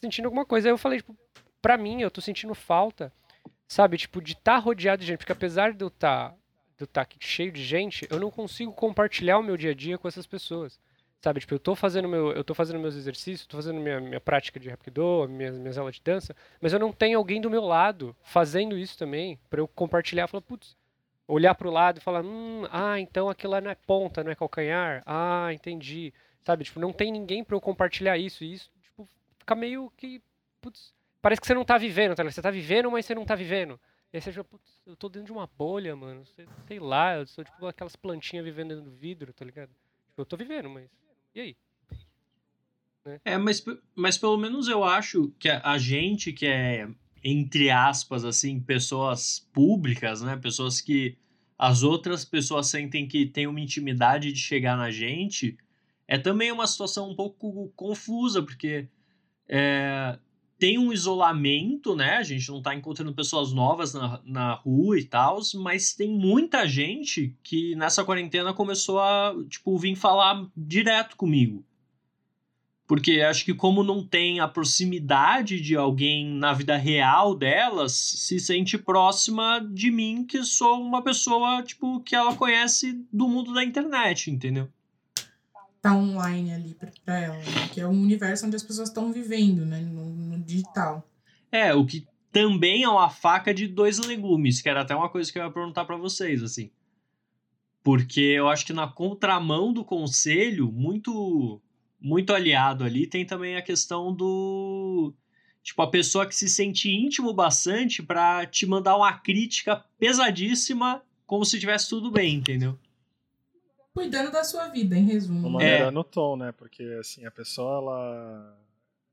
sentindo 0.00 0.26
alguma 0.26 0.46
coisa. 0.46 0.68
Aí 0.68 0.72
eu 0.72 0.78
falei, 0.78 0.98
tipo, 0.98 1.16
pra 1.60 1.76
mim, 1.76 2.00
eu 2.00 2.10
tô 2.10 2.20
sentindo 2.20 2.54
falta, 2.54 3.12
sabe, 3.66 3.98
tipo, 3.98 4.22
de 4.22 4.32
estar 4.32 4.58
rodeado 4.58 5.00
de 5.00 5.06
gente. 5.06 5.18
Porque 5.18 5.32
apesar 5.32 5.72
de 5.72 5.84
eu 5.84 5.88
estar 5.88 6.34
de 6.78 6.84
eu 6.84 6.86
tá 6.86 7.04
cheio 7.18 7.50
de 7.50 7.62
gente, 7.62 8.06
eu 8.08 8.20
não 8.20 8.30
consigo 8.30 8.72
compartilhar 8.72 9.38
o 9.38 9.42
meu 9.42 9.56
dia 9.56 9.72
a 9.72 9.74
dia 9.74 9.98
com 9.98 10.06
essas 10.06 10.26
pessoas. 10.26 10.78
Sabe, 11.20 11.40
tipo, 11.40 11.52
eu 11.52 11.58
tô 11.58 11.74
fazendo 11.74 12.08
meu, 12.08 12.30
eu 12.32 12.44
tô 12.44 12.54
fazendo 12.54 12.78
meus 12.78 12.94
exercícios, 12.94 13.44
tô 13.46 13.56
fazendo 13.56 13.80
minha, 13.80 14.00
minha 14.00 14.20
prática 14.20 14.60
de 14.60 14.70
Hapkido, 14.70 15.26
minhas, 15.28 15.58
minhas 15.58 15.76
aulas 15.76 15.96
de 15.96 16.02
dança, 16.02 16.34
mas 16.60 16.72
eu 16.72 16.78
não 16.78 16.92
tenho 16.92 17.18
alguém 17.18 17.40
do 17.40 17.50
meu 17.50 17.64
lado 17.64 18.14
fazendo 18.22 18.78
isso 18.78 18.96
também, 18.96 19.36
pra 19.50 19.60
eu 19.60 19.66
compartilhar, 19.66 20.28
falar, 20.28 20.42
putz, 20.42 20.76
olhar 21.26 21.56
pro 21.56 21.70
lado 21.70 21.98
e 21.98 22.00
falar, 22.00 22.24
hum, 22.24 22.64
ah, 22.70 23.00
então 23.00 23.28
aquilo 23.28 23.52
lá 23.52 23.60
não 23.60 23.70
é 23.70 23.74
ponta, 23.74 24.22
não 24.22 24.30
é 24.30 24.34
calcanhar, 24.36 25.02
ah, 25.04 25.52
entendi, 25.52 26.14
sabe, 26.42 26.62
tipo, 26.62 26.78
não 26.78 26.92
tem 26.92 27.10
ninguém 27.10 27.42
pra 27.42 27.56
eu 27.56 27.60
compartilhar 27.60 28.16
isso, 28.16 28.44
e 28.44 28.52
isso, 28.54 28.70
tipo, 28.80 29.08
fica 29.40 29.56
meio 29.56 29.92
que, 29.96 30.22
putz, 30.60 30.94
parece 31.20 31.40
que 31.40 31.48
você 31.48 31.54
não 31.54 31.64
tá 31.64 31.76
vivendo, 31.76 32.14
tá 32.14 32.22
ligado? 32.22 32.34
Você 32.34 32.42
tá 32.42 32.50
vivendo, 32.50 32.92
mas 32.92 33.04
você 33.04 33.14
não 33.16 33.24
tá 33.24 33.34
vivendo. 33.34 33.78
E 34.12 34.16
aí 34.16 34.20
você 34.22 34.30
fica, 34.30 34.44
putz, 34.44 34.80
eu 34.86 34.96
tô 34.96 35.08
dentro 35.08 35.26
de 35.26 35.32
uma 35.32 35.48
bolha, 35.58 35.96
mano, 35.96 36.24
sei, 36.26 36.46
sei 36.68 36.78
lá, 36.78 37.16
eu 37.16 37.26
sou 37.26 37.42
tipo 37.44 37.66
aquelas 37.66 37.96
plantinhas 37.96 38.44
vivendo 38.44 38.68
dentro 38.68 38.84
do 38.84 38.90
vidro, 38.92 39.32
tá 39.32 39.44
ligado? 39.44 39.68
Tipo, 40.06 40.22
eu 40.22 40.24
tô 40.24 40.36
vivendo, 40.36 40.70
mas, 40.70 40.88
e 41.38 41.40
aí? 41.40 41.56
É, 43.24 43.38
mas, 43.38 43.64
mas 43.94 44.18
pelo 44.18 44.36
menos 44.36 44.68
eu 44.68 44.84
acho 44.84 45.32
que 45.38 45.48
a, 45.48 45.62
a 45.64 45.78
gente 45.78 46.32
que 46.32 46.46
é, 46.46 46.88
entre 47.24 47.70
aspas, 47.70 48.24
assim, 48.24 48.60
pessoas 48.60 49.48
públicas, 49.52 50.20
né? 50.20 50.36
Pessoas 50.36 50.80
que 50.80 51.16
as 51.56 51.82
outras 51.82 52.24
pessoas 52.24 52.66
sentem 52.66 53.08
que 53.08 53.26
tem 53.26 53.46
uma 53.46 53.60
intimidade 53.60 54.32
de 54.32 54.38
chegar 54.38 54.76
na 54.76 54.90
gente, 54.90 55.56
é 56.06 56.18
também 56.18 56.52
uma 56.52 56.66
situação 56.66 57.10
um 57.10 57.16
pouco 57.16 57.72
confusa, 57.74 58.42
porque 58.42 58.88
é, 59.48 60.18
tem 60.58 60.76
um 60.76 60.92
isolamento, 60.92 61.94
né? 61.94 62.16
A 62.16 62.22
gente 62.22 62.50
não 62.50 62.60
tá 62.60 62.74
encontrando 62.74 63.14
pessoas 63.14 63.52
novas 63.52 63.94
na, 63.94 64.20
na 64.24 64.52
rua 64.54 64.98
e 64.98 65.04
tal, 65.04 65.38
mas 65.54 65.94
tem 65.94 66.10
muita 66.10 66.66
gente 66.66 67.36
que 67.42 67.76
nessa 67.76 68.04
quarentena 68.04 68.52
começou 68.52 68.98
a, 68.98 69.34
tipo, 69.48 69.78
vir 69.78 69.94
falar 69.94 70.46
direto 70.56 71.16
comigo. 71.16 71.64
Porque 72.88 73.20
acho 73.20 73.44
que 73.44 73.52
como 73.52 73.84
não 73.84 74.04
tem 74.04 74.40
a 74.40 74.48
proximidade 74.48 75.60
de 75.60 75.76
alguém 75.76 76.26
na 76.26 76.54
vida 76.54 76.74
real 76.74 77.34
delas, 77.34 77.92
se 77.92 78.40
sente 78.40 78.78
próxima 78.78 79.60
de 79.60 79.90
mim, 79.90 80.24
que 80.24 80.42
sou 80.42 80.80
uma 80.80 81.02
pessoa, 81.02 81.62
tipo, 81.62 82.00
que 82.00 82.16
ela 82.16 82.34
conhece 82.34 83.04
do 83.12 83.28
mundo 83.28 83.52
da 83.52 83.62
internet, 83.62 84.30
entendeu? 84.30 84.68
Tá 85.80 85.94
online 85.94 86.52
ali 86.52 86.76
pra 87.04 87.18
ela, 87.18 87.36
né? 87.36 87.68
que 87.72 87.80
é 87.80 87.86
um 87.86 88.02
universo 88.02 88.46
onde 88.46 88.56
as 88.56 88.62
pessoas 88.62 88.88
estão 88.88 89.12
vivendo, 89.12 89.64
né? 89.64 89.80
No, 89.80 90.04
no 90.04 90.38
digital. 90.38 91.08
É, 91.50 91.72
o 91.74 91.86
que 91.86 92.06
também 92.32 92.82
é 92.82 92.88
uma 92.88 93.08
faca 93.08 93.54
de 93.54 93.66
dois 93.66 93.98
legumes, 93.98 94.60
que 94.60 94.68
era 94.68 94.82
até 94.82 94.94
uma 94.94 95.08
coisa 95.08 95.32
que 95.32 95.38
eu 95.38 95.44
ia 95.44 95.50
perguntar 95.50 95.84
pra 95.84 95.96
vocês, 95.96 96.42
assim. 96.42 96.70
Porque 97.82 98.20
eu 98.20 98.48
acho 98.48 98.66
que 98.66 98.72
na 98.72 98.86
contramão 98.86 99.72
do 99.72 99.84
conselho, 99.84 100.70
muito 100.70 101.60
muito 102.00 102.32
aliado 102.32 102.84
ali, 102.84 103.08
tem 103.08 103.26
também 103.26 103.56
a 103.56 103.62
questão 103.62 104.14
do 104.14 105.12
tipo 105.62 105.82
a 105.82 105.90
pessoa 105.90 106.26
que 106.26 106.34
se 106.34 106.48
sente 106.48 106.88
íntimo 106.90 107.32
bastante 107.32 108.02
pra 108.02 108.46
te 108.46 108.66
mandar 108.66 108.96
uma 108.96 109.12
crítica 109.12 109.84
pesadíssima 109.98 111.02
como 111.26 111.44
se 111.44 111.58
tivesse 111.58 111.88
tudo 111.88 112.10
bem, 112.10 112.36
entendeu? 112.36 112.78
Cuidando 113.98 114.30
da 114.30 114.44
sua 114.44 114.68
vida, 114.68 114.96
em 114.96 115.06
resumo. 115.06 115.48
Uma 115.48 115.58
né? 115.58 115.64
maneira 115.64 115.90
no 115.90 116.04
tom, 116.04 116.36
né? 116.36 116.52
Porque 116.52 116.84
assim, 117.00 117.26
a 117.26 117.32
pessoa 117.32 117.78
ela, 117.78 118.58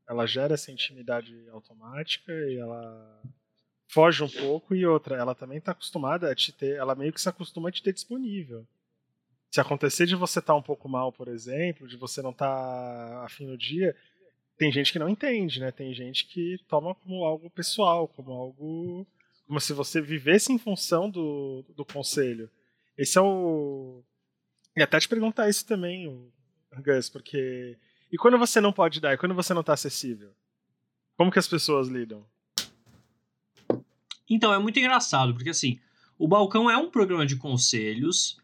ela 0.08 0.26
gera 0.28 0.54
essa 0.54 0.72
intimidade 0.72 1.36
automática 1.50 2.32
e 2.32 2.60
ela 2.60 3.20
foge 3.88 4.24
um 4.24 4.30
pouco 4.30 4.76
e 4.76 4.86
outra, 4.86 5.16
ela 5.16 5.34
também 5.34 5.60
tá 5.60 5.72
acostumada 5.72 6.32
a 6.32 6.36
te 6.36 6.52
ter, 6.52 6.76
ela 6.76 6.94
meio 6.94 7.12
que 7.12 7.20
se 7.20 7.28
acostuma 7.28 7.70
a 7.70 7.72
te 7.72 7.82
ter 7.82 7.94
disponível. 7.94 8.64
Se 9.50 9.60
acontecer 9.60 10.06
de 10.06 10.16
você 10.16 10.38
estar 10.38 10.54
um 10.54 10.62
pouco 10.62 10.88
mal, 10.88 11.12
por 11.12 11.30
exemplo, 11.30 11.88
de 11.88 11.98
você 11.98 12.22
não 12.22 12.30
estar 12.30 12.46
tá 12.46 13.26
afim 13.26 13.48
no 13.48 13.58
dia, 13.58 13.96
tem 14.56 14.72
gente 14.72 14.92
que 14.92 15.00
não 15.00 15.10
entende, 15.10 15.60
né? 15.60 15.72
Tem 15.72 15.96
gente 15.96 16.28
que 16.28 16.60
toma 16.68 16.94
como 16.94 17.26
algo 17.26 17.50
pessoal, 17.50 18.08
como 18.08 18.32
algo 18.32 19.08
como 19.48 19.60
se 19.60 19.74
você 19.74 20.00
vivesse 20.00 20.54
em 20.54 20.60
função 20.60 21.10
do, 21.10 21.66
do 21.76 21.84
conselho. 21.84 22.52
Esse 22.96 23.18
é 23.18 23.22
o 23.22 24.04
e 24.76 24.82
até 24.82 25.00
te 25.00 25.08
perguntar 25.08 25.50
isso 25.50 25.66
também, 25.66 26.30
Gus, 26.84 27.10
porque. 27.10 27.78
E 28.12 28.18
quando 28.18 28.38
você 28.38 28.60
não 28.62 28.72
pode 28.74 29.00
dar? 29.00 29.14
E 29.14 29.18
quando 29.18 29.34
você 29.36 29.54
não 29.54 29.62
está 29.62 29.74
acessível? 29.74 30.32
Como 31.18 31.32
que 31.32 31.40
as 31.40 31.48
pessoas 31.48 31.88
lidam? 31.88 32.26
Então, 34.30 34.54
é 34.54 34.60
muito 34.60 34.80
engraçado, 34.80 35.34
porque 35.34 35.50
assim, 35.50 35.80
o 36.18 36.28
Balcão 36.28 36.70
é 36.70 36.78
um 36.78 36.90
programa 36.90 37.26
de 37.26 37.36
conselhos. 37.36 38.38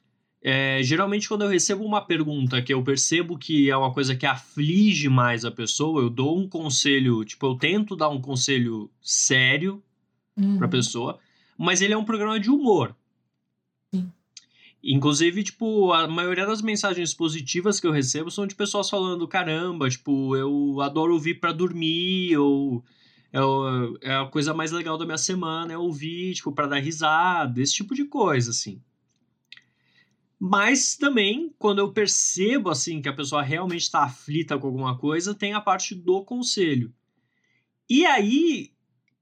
É, 0.44 0.82
geralmente, 0.82 1.28
quando 1.28 1.44
eu 1.44 1.50
recebo 1.50 1.84
uma 1.84 2.02
pergunta 2.06 2.62
que 2.62 2.74
eu 2.74 2.84
percebo 2.84 3.38
que 3.38 3.70
é 3.70 3.78
uma 3.78 3.94
coisa 3.94 4.16
que 4.16 4.26
aflige 4.26 5.08
mais 5.10 5.46
a 5.46 5.52
pessoa, 5.52 6.02
eu 6.02 6.10
dou 6.10 6.38
um 6.38 6.48
conselho, 6.48 7.24
tipo, 7.24 7.46
eu 7.46 7.56
tento 7.56 7.96
dar 7.96 8.10
um 8.10 8.22
conselho 8.22 8.90
sério 9.02 9.84
Uhum. 10.38 10.58
pra 10.58 10.68
pessoa, 10.68 11.20
mas 11.58 11.82
ele 11.82 11.94
é 11.94 11.98
um 11.98 12.06
programa 12.06 12.40
de 12.40 12.50
humor. 12.50 12.96
Inclusive, 14.84 15.44
tipo, 15.44 15.94
a 15.94 16.08
maioria 16.08 16.46
das 16.46 16.62
mensagens 16.62 17.14
positivas 17.14 17.80
que 17.80 17.86
eu 17.86 17.92
recebo 17.92 18.32
são 18.32 18.48
de 18.48 18.56
pessoas 18.56 18.90
falando, 18.90 19.28
caramba, 19.28 19.90
tipo, 19.90 20.36
eu 20.36 20.82
adoro 20.82 21.14
ouvir 21.14 21.40
pra 21.40 21.52
dormir, 21.52 22.36
ou 22.38 22.84
é, 23.32 24.10
é 24.10 24.16
a 24.16 24.26
coisa 24.26 24.54
mais 24.54 24.72
legal 24.72 24.98
da 24.98 25.06
minha 25.06 25.20
semana, 25.20 25.72
é 25.72 25.78
ouvir, 25.78 26.34
tipo, 26.34 26.52
pra 26.52 26.66
dar 26.66 26.80
risada, 26.80 27.62
esse 27.62 27.74
tipo 27.74 27.94
de 27.94 28.06
coisa, 28.06 28.50
assim. 28.50 28.82
Mas 30.40 30.96
também, 30.96 31.54
quando 31.60 31.78
eu 31.78 31.94
percebo, 31.94 32.72
assim, 32.72 33.00
que 33.00 33.08
a 33.08 33.14
pessoa 33.14 33.44
realmente 33.44 33.84
está 33.84 34.04
aflita 34.04 34.58
com 34.58 34.66
alguma 34.66 34.98
coisa, 34.98 35.36
tem 35.36 35.54
a 35.54 35.62
parte 35.62 35.94
do 35.94 36.26
conselho. 36.26 36.92
E 37.88 38.04
aí, 38.08 38.72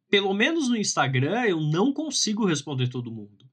pelo 0.10 0.34
menos 0.34 0.70
no 0.70 0.78
Instagram, 0.78 1.44
eu 1.44 1.60
não 1.60 1.92
consigo 1.92 2.46
responder 2.46 2.88
todo 2.88 3.12
mundo. 3.12 3.49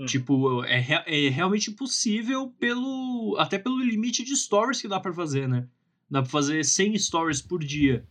Uhum. 0.00 0.06
Tipo, 0.06 0.64
é, 0.64 1.04
é 1.06 1.28
realmente 1.28 1.70
impossível 1.70 2.48
pelo. 2.58 3.36
Até 3.38 3.58
pelo 3.58 3.78
limite 3.84 4.24
de 4.24 4.34
stories 4.34 4.80
que 4.80 4.88
dá 4.88 4.98
pra 4.98 5.12
fazer, 5.12 5.46
né? 5.46 5.68
Dá 6.10 6.22
pra 6.22 6.30
fazer 6.30 6.64
100 6.64 6.98
stories 6.98 7.42
por 7.42 7.62
dia. 7.62 8.02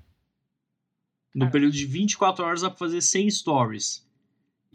No 1.34 1.42
Cara. 1.42 1.52
período 1.52 1.74
de 1.74 1.86
24 1.86 2.46
horas 2.46 2.62
dá 2.62 2.70
pra 2.70 2.78
fazer 2.78 3.02
100 3.02 3.32
stories. 3.32 4.08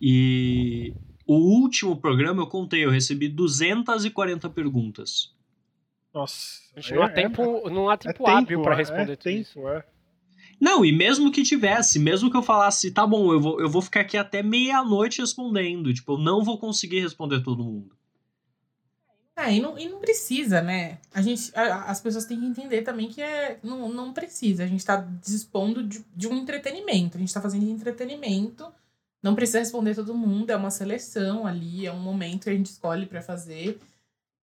E 0.00 0.92
o 1.24 1.34
último 1.36 1.96
programa 1.96 2.42
eu 2.42 2.48
contei, 2.48 2.84
eu 2.84 2.90
recebi 2.90 3.28
240 3.28 4.50
perguntas. 4.50 5.32
Nossa. 6.12 6.60
Não 6.92 7.02
há 7.02 7.06
é- 7.06 7.10
tempo, 7.10 7.70
não 7.70 7.88
há 7.88 7.94
é 7.94 7.96
tempo 7.96 8.26
hábil 8.26 8.60
pra 8.62 8.74
é- 8.74 8.76
responder 8.78 9.12
é 9.12 9.16
tudo 9.16 9.30
isso. 9.30 9.54
tempo, 9.54 9.68
é. 9.68 9.84
Não, 10.60 10.84
e 10.84 10.92
mesmo 10.92 11.30
que 11.30 11.42
tivesse, 11.42 11.98
mesmo 11.98 12.30
que 12.30 12.36
eu 12.36 12.42
falasse, 12.42 12.90
tá 12.90 13.06
bom, 13.06 13.32
eu 13.32 13.40
vou, 13.40 13.60
eu 13.60 13.68
vou 13.68 13.82
ficar 13.82 14.00
aqui 14.00 14.16
até 14.16 14.42
meia-noite 14.42 15.20
respondendo. 15.20 15.92
Tipo, 15.94 16.12
eu 16.14 16.18
não 16.18 16.42
vou 16.44 16.58
conseguir 16.58 17.00
responder 17.00 17.42
todo 17.42 17.64
mundo. 17.64 17.94
É, 19.36 19.52
e 19.52 19.60
não, 19.60 19.76
e 19.76 19.88
não 19.88 19.98
precisa, 19.98 20.60
né? 20.62 20.98
A 21.12 21.20
gente, 21.20 21.50
a- 21.56 21.84
as 21.90 22.00
pessoas 22.00 22.24
têm 22.24 22.38
que 22.38 22.46
entender 22.46 22.82
também 22.82 23.08
que 23.08 23.20
é, 23.20 23.58
não, 23.64 23.88
não 23.88 24.12
precisa. 24.12 24.62
A 24.62 24.66
gente 24.66 24.84
tá 24.84 24.96
dispondo 25.24 25.82
de, 25.82 26.04
de 26.14 26.28
um 26.28 26.36
entretenimento. 26.36 27.16
A 27.16 27.20
gente 27.20 27.34
tá 27.34 27.40
fazendo 27.40 27.68
entretenimento 27.68 28.72
Não 29.22 29.34
precisa 29.36 29.60
responder 29.60 29.94
todo 29.96 30.14
mundo, 30.14 30.50
é 30.50 30.56
uma 30.56 30.70
seleção 30.70 31.46
ali, 31.46 31.86
é 31.86 31.92
um 31.92 32.00
momento 32.00 32.44
que 32.44 32.50
a 32.50 32.54
gente 32.54 32.66
escolhe 32.68 33.06
para 33.06 33.22
fazer. 33.22 33.80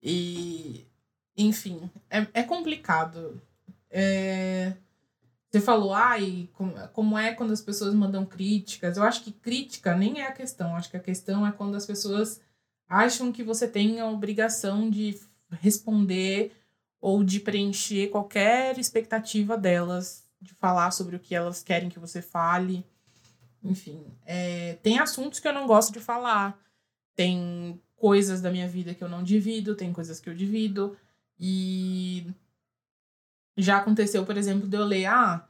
E, 0.03 0.85
enfim, 1.37 1.89
é, 2.09 2.27
é 2.33 2.43
complicado. 2.43 3.41
É, 3.91 4.73
você 5.51 5.59
falou, 5.59 5.93
ai, 5.93 6.49
como, 6.53 6.73
como 6.93 7.17
é 7.17 7.33
quando 7.33 7.51
as 7.51 7.61
pessoas 7.61 7.93
mandam 7.93 8.25
críticas? 8.25 8.95
Eu 8.95 9.03
acho 9.03 9.21
que 9.21 9.33
crítica 9.33 9.93
nem 9.93 10.21
é 10.21 10.27
a 10.27 10.31
questão. 10.31 10.75
Acho 10.77 10.89
que 10.89 10.95
a 10.95 11.01
questão 11.01 11.45
é 11.45 11.51
quando 11.51 11.75
as 11.75 11.85
pessoas 11.85 12.39
acham 12.87 13.33
que 13.33 13.43
você 13.43 13.67
tem 13.67 13.99
a 13.99 14.07
obrigação 14.07 14.89
de 14.89 15.19
responder 15.59 16.53
ou 17.01 17.21
de 17.21 17.41
preencher 17.41 18.09
qualquer 18.09 18.79
expectativa 18.79 19.57
delas, 19.57 20.23
de 20.39 20.53
falar 20.53 20.91
sobre 20.91 21.17
o 21.17 21.19
que 21.19 21.35
elas 21.35 21.61
querem 21.61 21.89
que 21.89 21.99
você 21.99 22.21
fale. 22.21 22.85
Enfim, 23.61 24.05
é, 24.25 24.77
tem 24.81 24.99
assuntos 24.99 25.41
que 25.41 25.47
eu 25.47 25.53
não 25.53 25.67
gosto 25.67 25.91
de 25.91 25.99
falar, 25.99 26.57
tem 27.13 27.77
coisas 27.97 28.41
da 28.41 28.49
minha 28.49 28.69
vida 28.69 28.93
que 28.93 29.03
eu 29.03 29.09
não 29.09 29.21
divido, 29.21 29.75
tem 29.75 29.91
coisas 29.91 30.19
que 30.21 30.29
eu 30.29 30.33
divido. 30.33 30.95
E 31.37 32.25
já 33.57 33.77
aconteceu, 33.77 34.25
por 34.25 34.37
exemplo, 34.37 34.67
de 34.67 34.77
eu 34.77 34.85
ler, 34.85 35.05
ah, 35.05 35.47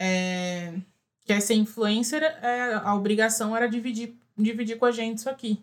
é, 0.00 0.74
quer 1.24 1.40
ser 1.40 1.54
influencer, 1.54 2.22
é, 2.22 2.74
a 2.74 2.94
obrigação 2.94 3.56
era 3.56 3.68
dividir, 3.68 4.16
dividir 4.36 4.78
com 4.78 4.86
a 4.86 4.90
gente 4.90 5.18
isso 5.18 5.30
aqui. 5.30 5.62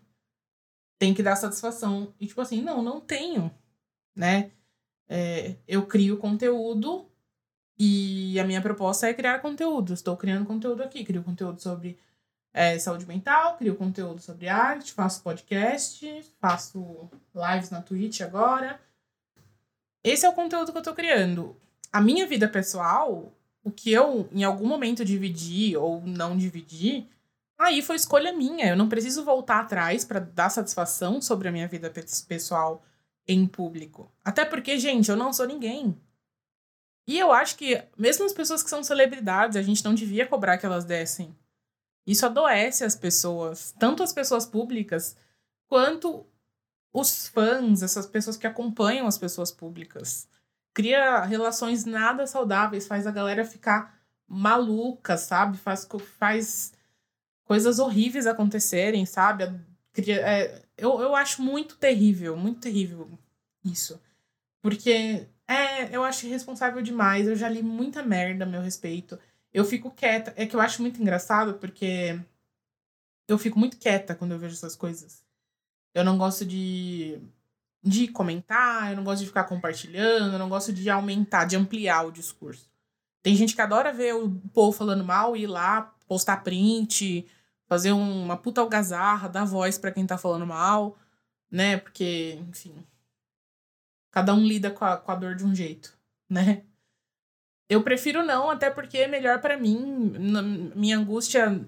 Tem 1.00 1.14
que 1.14 1.24
dar 1.24 1.36
satisfação. 1.36 2.14
E 2.20 2.28
tipo 2.28 2.42
assim, 2.42 2.62
não, 2.62 2.82
não 2.82 3.00
tenho, 3.00 3.52
né? 4.16 4.52
É, 5.10 5.56
eu 5.68 5.86
crio 5.86 6.18
conteúdo 6.18 7.08
e 7.78 8.40
a 8.40 8.44
minha 8.44 8.62
proposta 8.62 9.08
é 9.08 9.14
criar 9.14 9.40
conteúdo. 9.40 9.94
Estou 9.94 10.18
criando 10.18 10.46
conteúdo 10.46 10.84
aqui. 10.84 11.04
Crio 11.04 11.24
conteúdo 11.24 11.62
sobre 11.62 11.98
é, 12.54 12.80
saúde 12.80 13.06
mental, 13.06 13.56
crio 13.58 13.76
conteúdo 13.76 14.20
sobre 14.20 14.48
arte, 14.48 14.92
faço 14.92 15.22
podcast, 15.22 16.24
faço 16.40 17.10
lives 17.36 17.70
na 17.70 17.82
Twitch 17.82 18.22
agora. 18.22 18.80
Esse 20.04 20.26
é 20.26 20.30
o 20.30 20.34
conteúdo 20.34 20.72
que 20.72 20.78
eu 20.78 20.82
estou 20.82 20.96
criando. 20.96 21.56
A 21.98 22.02
minha 22.02 22.28
vida 22.28 22.48
pessoal, 22.48 23.36
o 23.64 23.72
que 23.72 23.92
eu 23.92 24.30
em 24.32 24.44
algum 24.44 24.68
momento 24.68 25.04
dividi 25.04 25.76
ou 25.76 26.00
não 26.06 26.38
dividi, 26.38 27.10
aí 27.58 27.82
foi 27.82 27.96
escolha 27.96 28.32
minha. 28.32 28.68
Eu 28.68 28.78
não 28.78 28.88
preciso 28.88 29.26
voltar 29.26 29.62
atrás 29.62 30.06
para 30.06 30.20
dar 30.20 30.50
satisfação 30.50 31.20
sobre 31.20 31.48
a 31.48 31.52
minha 31.52 31.68
vida 31.68 31.92
pessoal 32.28 32.86
em 33.28 33.48
público. 33.48 34.12
Até 34.24 34.46
porque, 34.46 34.78
gente, 34.78 35.10
eu 35.10 35.18
não 35.18 35.34
sou 35.34 35.48
ninguém. 35.48 36.00
E 37.08 37.18
eu 37.18 37.32
acho 37.32 37.58
que, 37.58 37.84
mesmo 37.98 38.26
as 38.26 38.34
pessoas 38.34 38.62
que 38.62 38.70
são 38.70 38.84
celebridades, 38.84 39.58
a 39.58 39.64
gente 39.64 39.84
não 39.84 39.96
devia 39.96 40.28
cobrar 40.28 40.60
que 40.60 40.68
elas 40.68 40.86
dessem. 40.86 41.36
Isso 42.06 42.28
adoece 42.28 42.84
as 42.84 42.96
pessoas, 42.96 43.74
tanto 43.80 44.04
as 44.04 44.14
pessoas 44.14 44.46
públicas, 44.46 45.18
quanto 45.68 46.28
os 46.94 47.28
fãs, 47.28 47.82
essas 47.82 48.06
pessoas 48.06 48.38
que 48.38 48.46
acompanham 48.46 49.08
as 49.08 49.18
pessoas 49.18 49.52
públicas. 49.52 50.30
Cria 50.78 51.22
relações 51.22 51.86
nada 51.86 52.28
saudáveis, 52.28 52.86
faz 52.86 53.08
a 53.08 53.12
galera 53.12 53.44
ficar 53.44 54.00
maluca, 54.28 55.18
sabe? 55.18 55.58
Faz, 55.58 55.88
faz 56.20 56.72
coisas 57.44 57.80
horríveis 57.80 58.28
acontecerem, 58.28 59.04
sabe? 59.04 59.60
Cria, 59.92 60.18
é, 60.18 60.62
eu, 60.78 61.02
eu 61.02 61.16
acho 61.16 61.42
muito 61.42 61.78
terrível, 61.78 62.38
muito 62.38 62.60
terrível 62.60 63.10
isso. 63.66 64.00
Porque 64.62 65.28
é, 65.48 65.96
eu 65.96 66.04
acho 66.04 66.28
irresponsável 66.28 66.80
demais. 66.84 67.28
Eu 67.28 67.36
já 67.36 67.50
li 67.50 67.64
muita 67.64 68.04
merda 68.04 68.44
a 68.46 68.48
meu 68.48 68.62
respeito. 68.62 69.18
Eu 69.52 69.66
fico 69.66 69.90
quieta. 69.90 70.32
É 70.38 70.46
que 70.46 70.56
eu 70.56 70.62
acho 70.62 70.84
muito 70.84 71.02
engraçado 71.02 71.56
porque 71.56 72.20
eu 73.28 73.40
fico 73.40 73.58
muito 73.58 73.78
quieta 73.78 74.14
quando 74.14 74.34
eu 74.34 74.38
vejo 74.38 74.54
essas 74.54 74.76
coisas. 74.76 75.26
Eu 75.96 76.04
não 76.04 76.20
gosto 76.20 76.46
de, 76.46 77.20
de 77.88 78.08
comentar, 78.08 78.92
eu 78.92 78.98
não 78.98 79.04
gosto 79.04 79.22
de 79.22 79.28
ficar 79.28 79.46
compartilhando, 79.46 80.34
eu 80.34 80.40
não 80.40 80.50
gosto 80.50 80.74
de 80.74 80.90
aumentar, 80.90 81.46
de 81.46 81.56
ampliar 81.56 82.06
o 82.06 82.12
discurso. 82.12 82.70
Tem 83.24 83.36
gente 83.36 83.56
que 83.56 83.62
adora 83.62 83.94
ver 83.94 84.16
o 84.16 84.30
povo 84.54 84.72
falando 84.72 85.04
mal 85.04 85.36
e 85.36 85.44
ir 85.44 85.48
lá 85.48 85.94
postar 86.08 86.44
print, 86.44 87.26
fazer 87.68 87.92
uma 87.92 88.38
puta 88.38 88.62
algazarra, 88.62 89.28
dar 89.28 89.46
voz 89.46 89.78
para 89.78 89.92
quem 89.92 90.06
tá 90.06 90.18
falando 90.18 90.46
mal, 90.46 90.98
né? 91.52 91.78
Porque, 91.78 92.40
enfim, 92.50 92.74
Cada 94.18 94.34
um 94.34 94.44
lida 94.44 94.72
com 94.72 94.84
a, 94.84 94.98
com 94.98 95.12
a 95.12 95.16
dor 95.16 95.36
de 95.36 95.46
um 95.46 95.54
jeito, 95.54 95.96
né? 96.28 96.64
Eu 97.70 97.84
prefiro 97.84 98.26
não, 98.26 98.50
até 98.50 98.68
porque 98.68 98.98
é 98.98 99.08
melhor 99.08 99.40
para 99.42 99.56
mim. 99.56 100.12
Minha 100.76 100.98
angústia 100.98 101.64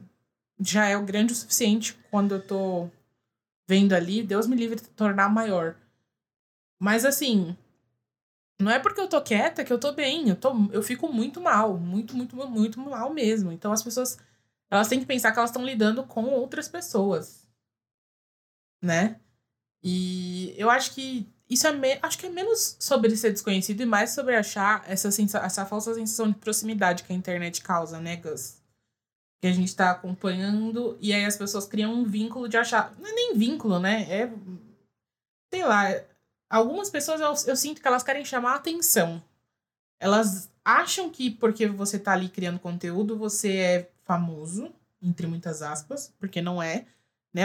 já 0.59 0.87
é 0.87 0.99
grande 0.99 1.31
o 1.31 1.35
suficiente 1.35 1.93
quando 2.09 2.33
eu 2.33 2.41
tô 2.41 2.89
vendo 3.67 3.93
ali. 3.93 4.23
Deus 4.23 4.47
me 4.47 4.55
livre 4.55 4.77
de 4.77 4.87
tornar 4.89 5.29
maior. 5.29 5.75
Mas 6.79 7.03
assim, 7.03 7.55
não 8.59 8.71
é 8.71 8.77
porque 8.79 8.99
eu 8.99 9.07
tô 9.07 9.21
quieta 9.21 9.63
que 9.63 9.71
eu 9.71 9.79
tô 9.79 9.93
bem. 9.93 10.29
Eu, 10.29 10.35
tô, 10.35 10.53
eu 10.71 10.83
fico 10.83 11.11
muito 11.11 11.39
mal. 11.39 11.77
Muito, 11.77 12.15
muito, 12.15 12.35
muito 12.35 12.79
mal 12.79 13.13
mesmo. 13.13 13.51
Então 13.51 13.71
as 13.71 13.81
pessoas. 13.81 14.17
Elas 14.69 14.87
têm 14.87 14.99
que 14.99 15.05
pensar 15.05 15.31
que 15.31 15.39
elas 15.39 15.49
estão 15.49 15.65
lidando 15.65 16.03
com 16.03 16.25
outras 16.25 16.67
pessoas. 16.67 17.47
Né? 18.83 19.19
E 19.81 20.53
eu 20.57 20.69
acho 20.69 20.93
que 20.93 21.27
isso 21.49 21.65
é 21.65 21.71
me... 21.71 21.97
acho 22.01 22.17
que 22.17 22.27
é 22.27 22.29
menos 22.29 22.77
sobre 22.79 23.15
ser 23.15 23.31
desconhecido 23.31 23.81
e 23.81 23.85
mais 23.85 24.11
sobre 24.11 24.35
achar 24.35 24.83
essa, 24.87 25.09
sensa... 25.09 25.39
essa 25.39 25.65
falsa 25.65 25.93
sensação 25.95 26.29
de 26.29 26.37
proximidade 26.37 27.03
que 27.03 27.11
a 27.11 27.15
internet 27.15 27.61
causa, 27.63 27.99
né, 27.99 28.17
Gus? 28.17 28.61
Que 29.41 29.47
a 29.47 29.53
gente 29.53 29.75
tá 29.75 29.91
acompanhando 29.91 30.97
e 31.01 31.13
aí 31.13 31.25
as 31.25 31.37
pessoas 31.37 31.65
criam 31.65 31.93
um 31.93 32.03
vínculo 32.03 32.47
de 32.47 32.57
achar. 32.57 32.93
Não 32.99 33.07
é 33.07 33.13
nem 33.13 33.37
vínculo, 33.37 33.79
né? 33.79 34.03
É. 34.03 34.31
Sei 35.51 35.63
lá. 35.63 35.85
Algumas 36.49 36.89
pessoas 36.89 37.21
eu, 37.21 37.51
eu 37.51 37.55
sinto 37.55 37.81
que 37.81 37.87
elas 37.87 38.03
querem 38.03 38.25
chamar 38.25 38.55
atenção. 38.55 39.21
Elas 39.99 40.49
acham 40.65 41.09
que 41.09 41.29
porque 41.29 41.67
você 41.67 41.99
tá 41.99 42.13
ali 42.13 42.29
criando 42.29 42.59
conteúdo, 42.59 43.17
você 43.17 43.57
é 43.57 43.91
famoso, 44.03 44.73
entre 45.01 45.27
muitas 45.27 45.61
aspas, 45.61 46.13
porque 46.17 46.41
não 46.41 46.61
é, 46.61 46.85
né? 47.33 47.43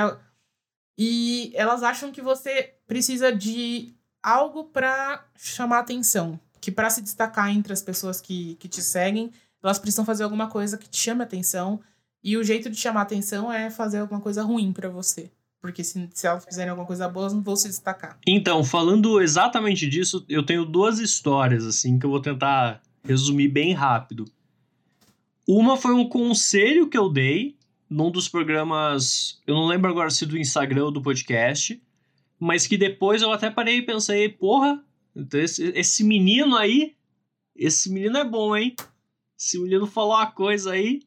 E 0.97 1.53
elas 1.55 1.83
acham 1.83 2.13
que 2.13 2.23
você 2.23 2.75
precisa 2.87 3.35
de 3.35 3.95
algo 4.23 4.65
para 4.65 5.27
chamar 5.37 5.81
atenção. 5.81 6.39
Que 6.61 6.71
para 6.71 6.89
se 6.89 7.03
destacar 7.03 7.51
entre 7.51 7.73
as 7.73 7.83
pessoas 7.83 8.21
que, 8.21 8.55
que 8.55 8.69
te 8.69 8.81
seguem, 8.81 9.33
elas 9.63 9.79
precisam 9.79 10.05
fazer 10.05 10.25
alguma 10.25 10.49
coisa 10.49 10.79
que 10.79 10.89
te 10.89 10.97
chame 10.97 11.23
atenção. 11.23 11.81
E 12.23 12.37
o 12.37 12.45
jeito 12.45 12.71
de 12.71 12.77
chamar 12.77 13.03
atenção 13.03 13.53
é 13.53 13.69
fazer 13.69 13.99
alguma 13.99 14.21
coisa 14.21 14.43
ruim 14.43 14.73
para 14.73 14.89
você. 14.89 15.31
Porque 15.65 15.83
se, 15.83 16.11
se 16.13 16.27
elas 16.27 16.45
fizerem 16.45 16.69
alguma 16.69 16.87
coisa 16.87 17.09
boa, 17.09 17.23
elas 17.23 17.33
não 17.33 17.41
vão 17.41 17.57
se 17.57 17.69
destacar. 17.69 18.19
Então, 18.27 18.63
falando 18.63 19.19
exatamente 19.19 19.89
disso, 19.89 20.23
eu 20.29 20.45
tenho 20.45 20.63
duas 20.63 20.99
histórias, 20.99 21.65
assim, 21.65 21.99
que 21.99 22.05
eu 22.05 22.11
vou 22.11 22.21
tentar 22.21 22.83
resumir 23.03 23.49
bem 23.49 23.73
rápido. 23.73 24.27
Uma 25.49 25.79
foi 25.79 25.95
um 25.95 26.07
conselho 26.07 26.87
que 26.87 26.99
eu 26.99 27.09
dei 27.09 27.57
num 27.89 28.11
dos 28.11 28.29
programas, 28.29 29.41
eu 29.47 29.55
não 29.55 29.65
lembro 29.65 29.91
agora 29.91 30.11
se 30.11 30.27
do 30.27 30.37
Instagram 30.37 30.85
ou 30.85 30.91
do 30.91 31.01
podcast, 31.01 31.83
mas 32.39 32.67
que 32.67 32.77
depois 32.77 33.23
eu 33.23 33.33
até 33.33 33.51
parei 33.51 33.79
e 33.79 33.87
pensei, 33.87 34.29
porra, 34.29 34.85
então 35.17 35.41
esse, 35.41 35.73
esse 35.75 36.05
menino 36.05 36.57
aí, 36.57 36.95
esse 37.57 37.91
menino 37.91 38.19
é 38.19 38.25
bom, 38.25 38.55
hein? 38.55 38.77
Esse 39.39 39.59
menino 39.59 39.87
falou 39.87 40.13
uma 40.13 40.31
coisa 40.31 40.73
aí. 40.73 41.01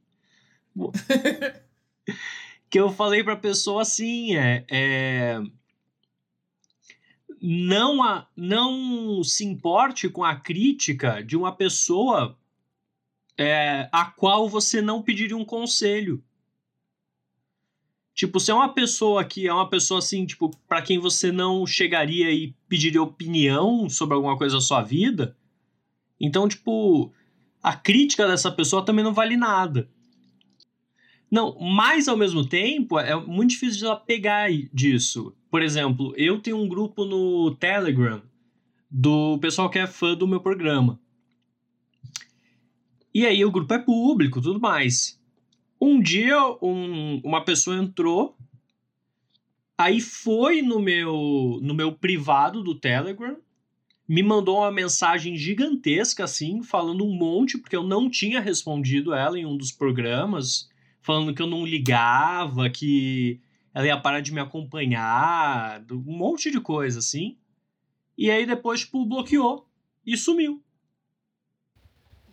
que 2.69 2.79
eu 2.79 2.91
falei 2.91 3.23
pra 3.23 3.35
pessoa 3.35 3.81
assim, 3.81 4.35
é, 4.35 4.65
é 4.69 5.41
não, 7.41 8.03
a, 8.03 8.27
não 8.35 9.23
se 9.23 9.45
importe 9.45 10.09
com 10.09 10.23
a 10.23 10.35
crítica 10.35 11.23
de 11.23 11.37
uma 11.37 11.51
pessoa 11.51 12.37
é, 13.37 13.87
a 13.91 14.05
qual 14.05 14.49
você 14.49 14.81
não 14.81 15.01
pediria 15.01 15.37
um 15.37 15.45
conselho. 15.45 16.23
Tipo, 18.13 18.39
se 18.39 18.49
é 18.49 18.53
uma 18.53 18.73
pessoa 18.73 19.23
que 19.23 19.47
é 19.47 19.53
uma 19.53 19.69
pessoa 19.69 19.99
assim, 19.99 20.25
tipo, 20.25 20.49
para 20.67 20.81
quem 20.81 20.97
você 20.97 21.31
não 21.31 21.67
chegaria 21.67 22.31
e 22.31 22.55
pediria 22.67 23.01
opinião 23.01 23.87
sobre 23.87 24.15
alguma 24.15 24.35
coisa 24.35 24.55
da 24.55 24.61
sua 24.61 24.81
vida, 24.81 25.37
então, 26.19 26.47
tipo, 26.47 27.13
a 27.61 27.75
crítica 27.75 28.27
dessa 28.27 28.51
pessoa 28.51 28.83
também 28.83 29.05
não 29.05 29.13
vale 29.13 29.37
nada. 29.37 29.87
Não, 31.29 31.57
mas 31.59 32.07
ao 32.07 32.15
mesmo 32.15 32.47
tempo 32.47 32.97
é 32.97 33.15
muito 33.15 33.51
difícil 33.51 33.79
de 33.79 33.85
ela 33.85 33.95
pegar 33.97 34.49
disso. 34.73 35.33
Por 35.51 35.61
exemplo, 35.61 36.13
eu 36.15 36.39
tenho 36.39 36.57
um 36.57 36.67
grupo 36.67 37.03
no 37.03 37.53
Telegram 37.55 38.21
do 38.89 39.37
pessoal 39.39 39.69
que 39.69 39.79
é 39.79 39.85
fã 39.85 40.15
do 40.15 40.27
meu 40.27 40.39
programa. 40.39 40.99
E 43.13 43.25
aí 43.25 43.43
o 43.43 43.51
grupo 43.51 43.73
é 43.73 43.79
público, 43.79 44.41
tudo 44.41 44.59
mais. 44.59 45.19
Um 45.81 46.01
dia 46.01 46.37
um, 46.61 47.19
uma 47.23 47.43
pessoa 47.43 47.77
entrou, 47.77 48.37
aí 49.77 49.99
foi 49.99 50.61
no 50.61 50.79
meu, 50.79 51.59
no 51.61 51.73
meu 51.73 51.91
privado 51.91 52.63
do 52.63 52.75
Telegram, 52.75 53.37
me 54.07 54.23
mandou 54.23 54.59
uma 54.59 54.71
mensagem 54.71 55.35
gigantesca, 55.35 56.23
assim, 56.23 56.63
falando 56.63 57.03
um 57.03 57.13
monte, 57.13 57.57
porque 57.57 57.75
eu 57.75 57.83
não 57.83 58.09
tinha 58.09 58.39
respondido 58.39 59.13
ela 59.13 59.37
em 59.37 59.45
um 59.45 59.57
dos 59.57 59.71
programas, 59.71 60.69
falando 61.07 61.33
que 61.33 61.41
eu 61.41 61.47
não 61.47 61.65
ligava, 61.65 62.69
que 62.69 63.39
ela 63.73 63.87
ia 63.87 63.97
parar 63.97 64.19
de 64.19 64.33
me 64.33 64.41
acompanhar, 64.41 65.81
um 65.89 66.17
monte 66.17 66.51
de 66.51 66.59
coisa 66.59 66.99
assim. 66.99 67.37
E 68.17 68.29
aí 68.29 68.45
depois, 68.45 68.81
tipo, 68.81 69.05
bloqueou 69.05 69.65
e 70.05 70.17
sumiu. 70.17 70.61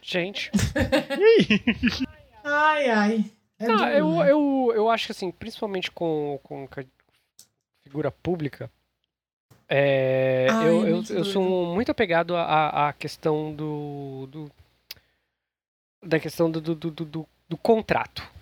Gente. 0.03 0.51
ai, 2.43 2.91
ai. 2.91 3.25
É 3.61 3.69
não, 3.69 3.89
eu, 3.89 4.11
né? 4.11 4.33
eu, 4.33 4.73
eu 4.75 4.91
acho 4.91 5.07
que 5.07 5.13
assim, 5.13 5.31
principalmente 5.31 5.89
com, 5.93 6.41
com 6.43 6.69
figura 7.85 8.11
pública, 8.11 8.69
é, 9.69 10.49
Ai, 10.51 10.69
eu, 10.69 10.87
é 10.87 10.91
eu, 10.91 11.05
eu 11.11 11.25
sou 11.25 11.73
muito 11.73 11.93
apegado 11.93 12.35
à, 12.35 12.89
à 12.89 12.93
questão 12.93 13.55
do, 13.55 14.27
do. 14.27 14.51
da 16.03 16.19
questão 16.19 16.51
do, 16.51 16.61
do, 16.61 16.75
do, 16.75 16.91
do, 16.91 17.29
do 17.49 17.57
contrato. 17.57 18.34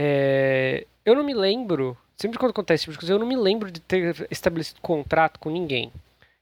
É, 0.00 0.86
eu 1.04 1.16
não 1.16 1.24
me 1.24 1.34
lembro, 1.34 1.96
sempre 2.16 2.38
quando 2.38 2.50
acontece 2.52 2.82
esse 2.82 2.84
tipo 2.84 2.92
de 2.92 2.98
coisa, 2.98 3.14
eu 3.14 3.18
não 3.18 3.26
me 3.26 3.36
lembro 3.36 3.68
de 3.68 3.80
ter 3.80 4.28
estabelecido 4.30 4.80
contrato 4.80 5.40
com 5.40 5.50
ninguém. 5.50 5.92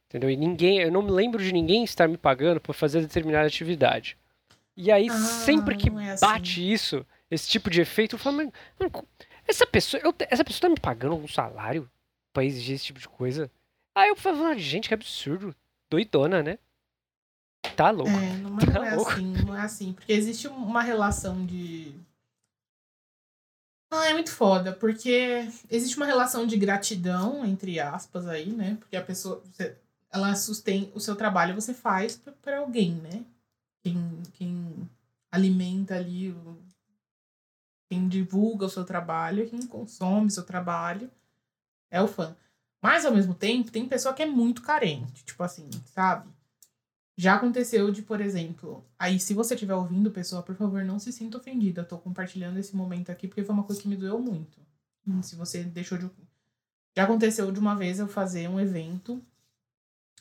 Entendeu? 0.08 0.28
E 0.30 0.36
ninguém, 0.36 0.78
eu 0.80 0.92
não 0.92 1.00
me 1.02 1.10
lembro 1.10 1.42
de 1.42 1.50
ninguém 1.52 1.82
estar 1.82 2.06
me 2.06 2.18
pagando 2.18 2.60
por 2.60 2.74
fazer 2.74 3.00
determinada 3.00 3.46
atividade. 3.46 4.16
E 4.76 4.92
aí, 4.92 5.08
Ah, 5.10 5.14
sempre 5.14 5.74
que 5.74 5.88
é 5.88 6.10
assim. 6.10 6.26
bate 6.26 6.72
isso, 6.72 7.04
esse 7.30 7.48
tipo 7.48 7.70
de 7.70 7.80
efeito, 7.80 8.14
eu 8.16 8.18
falo, 8.18 8.52
essa 9.48 9.66
pessoa, 9.66 10.00
eu 10.04 10.14
essa 10.28 10.44
pessoa 10.44 10.60
tá 10.60 10.68
me 10.68 10.78
pagando 10.78 11.12
algum 11.12 11.26
salário 11.28 11.90
pra 12.32 12.44
exigir 12.44 12.74
esse 12.76 12.84
tipo 12.84 13.00
de 13.00 13.08
coisa? 13.08 13.50
Aí 13.94 14.10
eu 14.10 14.16
falo, 14.16 14.44
"Ah, 14.44 14.54
gente, 14.56 14.88
que 14.88 14.94
absurdo. 14.94 15.54
Doidona, 15.90 16.42
né? 16.42 16.58
Tá 17.74 17.90
louco. 17.90 18.10
É, 18.10 18.36
não, 18.36 18.56
Tá 18.58 18.66
não 18.80 18.84
é 18.84 18.94
louco. 18.94 19.10
assim, 19.12 19.32
não 19.46 19.56
é 19.56 19.60
assim. 19.62 19.92
Porque 19.94 20.12
existe 20.12 20.46
uma 20.46 20.82
relação 20.82 21.44
de. 21.46 21.94
Ah, 23.98 24.06
é 24.10 24.12
muito 24.12 24.30
foda, 24.32 24.72
porque 24.72 25.48
existe 25.70 25.96
uma 25.96 26.06
relação 26.06 26.46
de 26.46 26.56
gratidão, 26.56 27.44
entre 27.44 27.80
aspas, 27.80 28.26
aí, 28.28 28.52
né? 28.52 28.76
Porque 28.78 28.96
a 28.96 29.02
pessoa. 29.02 29.42
você- 29.44 29.76
ela 30.10 30.34
sustém 30.36 30.90
o 30.94 31.00
seu 31.00 31.16
trabalho, 31.16 31.54
você 31.54 31.74
faz 31.74 32.16
pra 32.42 32.58
alguém, 32.58 32.94
né? 32.94 33.24
Quem, 33.82 34.22
quem 34.34 34.90
alimenta 35.32 35.96
ali, 35.96 36.30
o, 36.32 36.58
quem 37.88 38.08
divulga 38.08 38.66
o 38.66 38.70
seu 38.70 38.84
trabalho, 38.84 39.48
quem 39.48 39.66
consome 39.66 40.26
o 40.26 40.30
seu 40.30 40.44
trabalho 40.44 41.10
é 41.90 42.02
o 42.02 42.08
fã. 42.08 42.36
Mas, 42.82 43.04
ao 43.06 43.14
mesmo 43.14 43.34
tempo, 43.34 43.70
tem 43.70 43.88
pessoa 43.88 44.14
que 44.14 44.22
é 44.22 44.26
muito 44.26 44.62
carente, 44.62 45.24
tipo 45.24 45.42
assim, 45.42 45.68
sabe? 45.86 46.28
Já 47.18 47.34
aconteceu 47.36 47.90
de, 47.90 48.02
por 48.02 48.20
exemplo, 48.20 48.84
aí 48.98 49.18
se 49.18 49.32
você 49.32 49.54
estiver 49.54 49.74
ouvindo, 49.74 50.10
pessoa, 50.10 50.42
por 50.42 50.54
favor, 50.54 50.84
não 50.84 50.98
se 50.98 51.10
sinta 51.12 51.38
ofendida. 51.38 51.80
Eu 51.80 51.88
tô 51.88 51.98
compartilhando 51.98 52.58
esse 52.58 52.76
momento 52.76 53.10
aqui 53.10 53.26
porque 53.26 53.42
foi 53.44 53.54
uma 53.54 53.64
coisa 53.64 53.80
que 53.80 53.88
me 53.88 53.96
doeu 53.96 54.18
muito. 54.20 54.60
Hum, 55.06 55.22
Se 55.22 55.34
você 55.36 55.64
deixou 55.64 55.96
de. 55.96 56.10
Já 56.96 57.04
aconteceu 57.04 57.50
de 57.52 57.58
uma 57.60 57.74
vez 57.74 57.98
eu 57.98 58.08
fazer 58.08 58.48
um 58.48 58.60
evento 58.60 59.22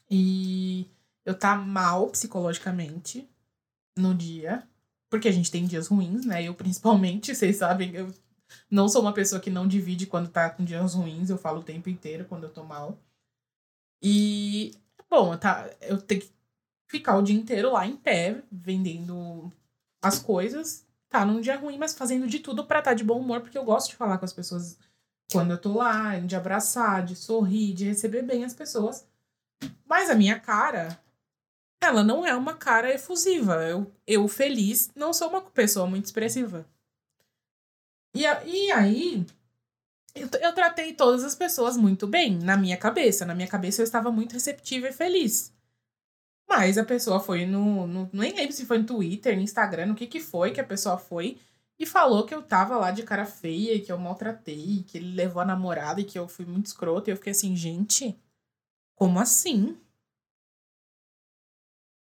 e 0.10 0.88
eu 1.26 1.38
tá 1.38 1.56
mal 1.56 2.10
psicologicamente 2.10 3.28
no 3.98 4.14
dia, 4.16 4.68
porque 5.10 5.28
a 5.28 5.32
gente 5.32 5.52
tem 5.52 5.66
dias 5.66 5.88
ruins, 5.88 6.26
né? 6.26 6.44
Eu 6.44 6.54
principalmente, 6.56 7.34
vocês 7.36 7.58
sabem, 7.58 7.94
eu 7.96 8.14
não 8.70 8.88
sou 8.90 9.02
uma 9.02 9.14
pessoa 9.14 9.42
que 9.42 9.50
não 9.50 9.68
divide 9.68 10.08
quando 10.08 10.30
tá 10.30 10.50
com 10.50 10.64
dias 10.66 10.94
ruins, 10.94 11.30
eu 11.30 11.38
falo 11.38 11.60
o 11.62 11.64
tempo 11.64 11.90
inteiro 11.90 12.26
quando 12.26 12.46
eu 12.46 12.54
tô 12.54 12.64
mal. 12.64 13.00
E, 14.02 14.72
bom, 15.10 15.36
tá, 15.38 15.70
eu 15.82 16.02
tenho 16.02 16.22
que 16.22 16.30
ficar 16.88 17.18
o 17.18 17.22
dia 17.22 17.36
inteiro 17.36 17.72
lá 17.72 17.86
em 17.86 17.96
pé, 17.96 18.42
vendendo 18.52 19.52
as 20.02 20.20
coisas. 20.20 20.86
Tá 21.10 21.26
num 21.26 21.40
dia 21.42 21.56
ruim, 21.58 21.78
mas 21.78 21.94
fazendo 21.94 22.28
de 22.28 22.40
tudo 22.40 22.66
pra 22.66 22.80
estar 22.80 22.94
de 22.94 23.04
bom 23.04 23.20
humor, 23.20 23.42
porque 23.42 23.58
eu 23.58 23.64
gosto 23.64 23.90
de 23.90 23.96
falar 23.96 24.18
com 24.18 24.26
as 24.26 24.34
pessoas 24.34 24.78
quando 25.32 25.52
eu 25.52 25.58
tô 25.58 25.74
lá, 25.74 26.20
de 26.20 26.36
abraçar, 26.36 27.04
de 27.06 27.16
sorrir, 27.16 27.74
de 27.74 27.86
receber 27.86 28.22
bem 28.22 28.44
as 28.44 28.54
pessoas. 28.54 29.08
Mas 29.86 30.10
a 30.10 30.16
minha 30.16 30.40
cara, 30.40 31.00
ela 31.82 32.04
não 32.04 32.26
é 32.26 32.36
uma 32.36 32.54
cara 32.56 32.94
efusiva. 32.94 33.56
Eu, 33.64 33.92
eu 34.06 34.28
feliz, 34.28 34.92
não 34.96 35.14
sou 35.14 35.30
uma 35.30 35.42
pessoa 35.42 35.88
muito 35.88 36.06
expressiva. 36.06 36.66
E, 38.14 38.26
a- 38.26 38.44
e 38.46 38.72
aí, 38.72 39.26
eu, 40.14 40.28
eu 40.42 40.54
tratei 40.54 40.94
todas 40.94 41.24
as 41.24 41.36
pessoas 41.36 41.78
muito 41.78 42.08
bem, 42.08 42.38
na 42.38 42.58
minha 42.58 42.78
cabeça. 42.78 43.26
Na 43.26 43.36
minha 43.36 43.48
cabeça 43.48 43.82
eu 43.82 43.86
estava 43.86 44.12
muito 44.12 44.34
receptiva 44.34 44.90
e 44.90 44.94
feliz. 44.94 45.54
Mas 46.48 46.78
a 46.78 46.84
pessoa 46.86 47.20
foi 47.20 47.46
no, 47.46 47.88
no. 47.88 48.10
Nem 48.14 48.34
lembro 48.34 48.54
se 48.54 48.66
foi 48.66 48.78
no 48.80 48.86
Twitter, 48.86 49.36
no 49.36 49.42
Instagram, 49.42 49.88
no 49.88 49.96
que 49.96 50.08
que 50.08 50.20
foi 50.20 50.52
que 50.52 50.62
a 50.62 50.64
pessoa 50.66 50.98
foi. 50.98 51.40
E 51.78 51.86
falou 51.86 52.26
que 52.26 52.34
eu 52.34 52.42
tava 52.42 52.78
lá 52.78 52.92
de 52.92 53.04
cara 53.04 53.26
feia, 53.26 53.82
que 53.84 53.92
eu 53.92 53.98
maltratei, 53.98 54.84
que 54.88 54.98
ele 54.98 55.14
levou 55.14 55.42
a 55.42 55.46
namorada 55.46 56.00
e 56.00 56.06
que 56.06 56.18
eu 56.18 56.28
fui 56.28 56.46
muito 56.46 56.68
escrota. 56.68 57.10
E 57.10 57.14
eu 57.14 57.18
fiquei 57.18 57.32
assim, 57.32 57.56
gente, 57.56 58.18
como 58.96 59.20
assim? 59.20 59.78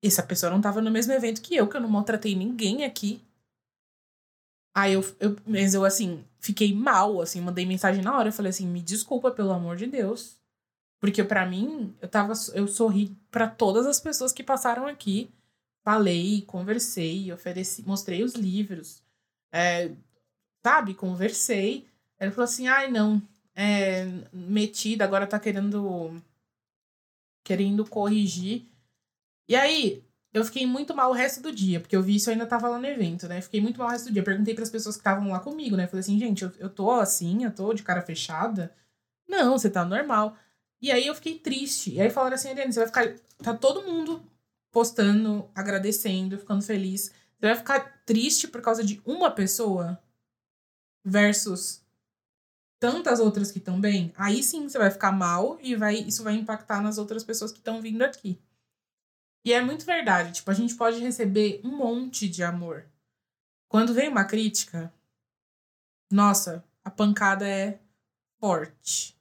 Essa 0.02 0.22
pessoa 0.22 0.50
não 0.50 0.60
tava 0.60 0.80
no 0.80 0.90
mesmo 0.90 1.12
evento 1.12 1.42
que 1.42 1.56
eu, 1.56 1.68
que 1.68 1.76
eu 1.76 1.80
não 1.80 1.88
maltratei 1.88 2.34
ninguém 2.36 2.84
aqui. 2.84 3.20
Aí 4.74 4.92
eu, 4.92 5.02
eu, 5.18 5.36
mas 5.46 5.74
eu 5.74 5.84
assim, 5.84 6.24
fiquei 6.38 6.72
mal, 6.74 7.20
assim, 7.20 7.40
mandei 7.40 7.66
mensagem 7.66 8.02
na 8.02 8.16
hora. 8.16 8.28
Eu 8.28 8.32
falei 8.32 8.50
assim, 8.50 8.66
me 8.66 8.82
desculpa, 8.82 9.30
pelo 9.30 9.52
amor 9.52 9.76
de 9.76 9.86
Deus. 9.86 10.38
Porque 11.06 11.22
pra 11.22 11.46
mim, 11.46 11.94
eu 12.02 12.08
tava, 12.08 12.32
eu 12.52 12.66
sorri 12.66 13.16
pra 13.30 13.46
todas 13.46 13.86
as 13.86 14.00
pessoas 14.00 14.32
que 14.32 14.42
passaram 14.42 14.88
aqui. 14.88 15.30
Falei, 15.84 16.42
conversei, 16.42 17.32
ofereci, 17.32 17.84
mostrei 17.86 18.24
os 18.24 18.34
livros. 18.34 19.04
é, 19.52 19.92
sabe, 20.64 20.94
conversei. 20.94 21.86
Ele 22.18 22.32
falou 22.32 22.44
assim, 22.44 22.66
ai 22.66 22.90
não, 22.90 23.22
é, 23.54 24.04
metida, 24.32 25.04
agora 25.04 25.28
tá 25.28 25.38
querendo 25.38 26.20
querendo 27.44 27.86
corrigir. 27.86 28.66
E 29.48 29.54
aí, 29.54 30.04
eu 30.34 30.44
fiquei 30.44 30.66
muito 30.66 30.92
mal 30.92 31.10
o 31.10 31.14
resto 31.14 31.40
do 31.40 31.52
dia, 31.52 31.78
porque 31.78 31.94
eu 31.94 32.02
vi 32.02 32.16
isso 32.16 32.30
eu 32.30 32.32
ainda 32.32 32.46
tava 32.46 32.68
lá 32.68 32.80
no 32.80 32.86
evento, 32.86 33.28
né? 33.28 33.40
Fiquei 33.40 33.60
muito 33.60 33.78
mal 33.78 33.86
o 33.88 33.90
resto 33.92 34.06
do 34.06 34.12
dia. 34.12 34.24
Perguntei 34.24 34.54
pras 34.56 34.70
pessoas 34.70 34.96
que 34.96 35.02
estavam 35.02 35.28
lá 35.30 35.38
comigo, 35.38 35.76
né? 35.76 35.86
Falei 35.86 36.00
assim, 36.00 36.18
gente, 36.18 36.42
eu, 36.42 36.52
eu 36.58 36.68
tô 36.68 36.90
assim, 36.90 37.44
eu 37.44 37.54
tô 37.54 37.72
de 37.72 37.84
cara 37.84 38.02
fechada. 38.02 38.74
Não, 39.28 39.56
você 39.56 39.70
tá 39.70 39.84
normal. 39.84 40.36
E 40.80 40.90
aí 40.90 41.06
eu 41.06 41.14
fiquei 41.14 41.38
triste. 41.38 41.94
E 41.94 42.00
aí 42.00 42.10
falaram 42.10 42.34
assim, 42.34 42.48
Ariane, 42.48 42.72
você 42.72 42.80
vai 42.80 42.88
ficar. 42.88 43.14
Tá 43.38 43.54
todo 43.54 43.82
mundo 43.82 44.22
postando, 44.70 45.48
agradecendo, 45.54 46.38
ficando 46.38 46.62
feliz. 46.62 47.10
Você 47.38 47.46
vai 47.46 47.56
ficar 47.56 48.02
triste 48.04 48.48
por 48.48 48.60
causa 48.60 48.84
de 48.84 49.00
uma 49.04 49.30
pessoa 49.30 50.00
versus 51.04 51.82
tantas 52.78 53.20
outras 53.20 53.50
que 53.50 53.58
estão 53.58 53.80
bem? 53.80 54.12
Aí 54.16 54.42
sim 54.42 54.68
você 54.68 54.78
vai 54.78 54.90
ficar 54.90 55.12
mal 55.12 55.58
e 55.62 55.74
vai, 55.74 55.96
isso 55.96 56.22
vai 56.22 56.34
impactar 56.34 56.82
nas 56.82 56.98
outras 56.98 57.24
pessoas 57.24 57.52
que 57.52 57.58
estão 57.58 57.80
vindo 57.80 58.02
aqui. 58.02 58.40
E 59.44 59.52
é 59.52 59.62
muito 59.62 59.86
verdade. 59.86 60.32
Tipo, 60.32 60.50
a 60.50 60.54
gente 60.54 60.74
pode 60.74 60.98
receber 60.98 61.60
um 61.64 61.76
monte 61.76 62.28
de 62.28 62.42
amor. 62.42 62.84
Quando 63.68 63.94
vem 63.94 64.08
uma 64.08 64.24
crítica, 64.24 64.92
nossa, 66.10 66.64
a 66.84 66.90
pancada 66.90 67.48
é 67.48 67.78
forte. 68.38 69.15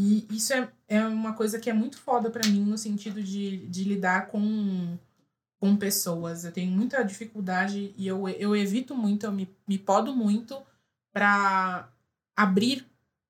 E 0.00 0.28
isso 0.30 0.54
é, 0.54 0.70
é 0.86 1.04
uma 1.04 1.32
coisa 1.32 1.58
que 1.58 1.68
é 1.68 1.72
muito 1.72 1.98
foda 1.98 2.30
pra 2.30 2.48
mim 2.48 2.64
no 2.64 2.78
sentido 2.78 3.20
de, 3.20 3.66
de 3.66 3.82
lidar 3.82 4.28
com, 4.28 4.96
com 5.58 5.76
pessoas. 5.76 6.44
Eu 6.44 6.52
tenho 6.52 6.70
muita 6.70 7.02
dificuldade 7.02 7.92
e 7.96 8.06
eu, 8.06 8.28
eu 8.28 8.54
evito 8.54 8.94
muito, 8.94 9.26
eu 9.26 9.32
me, 9.32 9.52
me 9.66 9.76
podo 9.76 10.14
muito 10.14 10.62
pra 11.12 11.92
abrir 12.36 12.86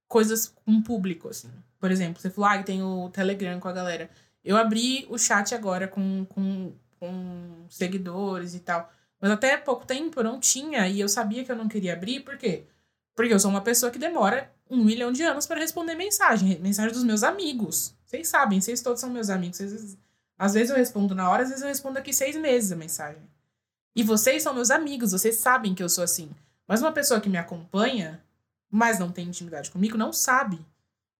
coisas 0.06 0.54
com 0.62 0.82
público, 0.82 1.30
assim. 1.30 1.50
Por 1.80 1.90
exemplo, 1.90 2.20
você 2.20 2.28
falou, 2.28 2.50
ah, 2.50 2.62
tem 2.62 2.82
o 2.82 3.08
Telegram 3.08 3.58
com 3.58 3.68
a 3.68 3.72
galera. 3.72 4.10
Eu 4.44 4.58
abri 4.58 5.06
o 5.08 5.16
chat 5.16 5.54
agora 5.54 5.88
com, 5.88 6.26
com, 6.26 6.74
com 7.00 7.66
seguidores 7.70 8.54
e 8.54 8.60
tal. 8.60 8.92
Mas 9.18 9.30
até 9.30 9.56
pouco 9.56 9.86
tempo 9.86 10.20
eu 10.20 10.24
não 10.24 10.38
tinha 10.38 10.86
e 10.86 11.00
eu 11.00 11.08
sabia 11.08 11.42
que 11.46 11.50
eu 11.50 11.56
não 11.56 11.66
queria 11.66 11.94
abrir, 11.94 12.20
por 12.20 12.36
quê? 12.36 12.66
Porque 13.16 13.32
eu 13.32 13.40
sou 13.40 13.50
uma 13.50 13.62
pessoa 13.62 13.90
que 13.90 13.98
demora 13.98 14.52
um 14.70 14.84
milhão 14.84 15.12
de 15.12 15.22
anos 15.22 15.46
para 15.46 15.60
responder 15.60 15.94
mensagem. 15.94 16.58
Mensagem 16.60 16.92
dos 16.92 17.04
meus 17.04 17.22
amigos. 17.22 17.94
Vocês 18.04 18.28
sabem, 18.28 18.60
vocês 18.60 18.82
todos 18.82 19.00
são 19.00 19.10
meus 19.10 19.30
amigos. 19.30 19.58
Às 20.38 20.54
vezes 20.54 20.70
eu 20.70 20.76
respondo 20.76 21.14
na 21.14 21.28
hora, 21.28 21.42
às 21.42 21.48
vezes 21.48 21.62
eu 21.62 21.68
respondo 21.68 21.94
daqui 21.94 22.12
seis 22.12 22.36
meses 22.36 22.72
a 22.72 22.76
mensagem. 22.76 23.22
E 23.94 24.02
vocês 24.02 24.42
são 24.42 24.54
meus 24.54 24.70
amigos, 24.70 25.12
vocês 25.12 25.36
sabem 25.36 25.74
que 25.74 25.82
eu 25.82 25.88
sou 25.88 26.04
assim. 26.04 26.30
Mas 26.66 26.80
uma 26.80 26.92
pessoa 26.92 27.20
que 27.20 27.28
me 27.28 27.38
acompanha, 27.38 28.22
mas 28.70 28.98
não 28.98 29.10
tem 29.10 29.26
intimidade 29.26 29.70
comigo, 29.70 29.98
não 29.98 30.12
sabe. 30.12 30.64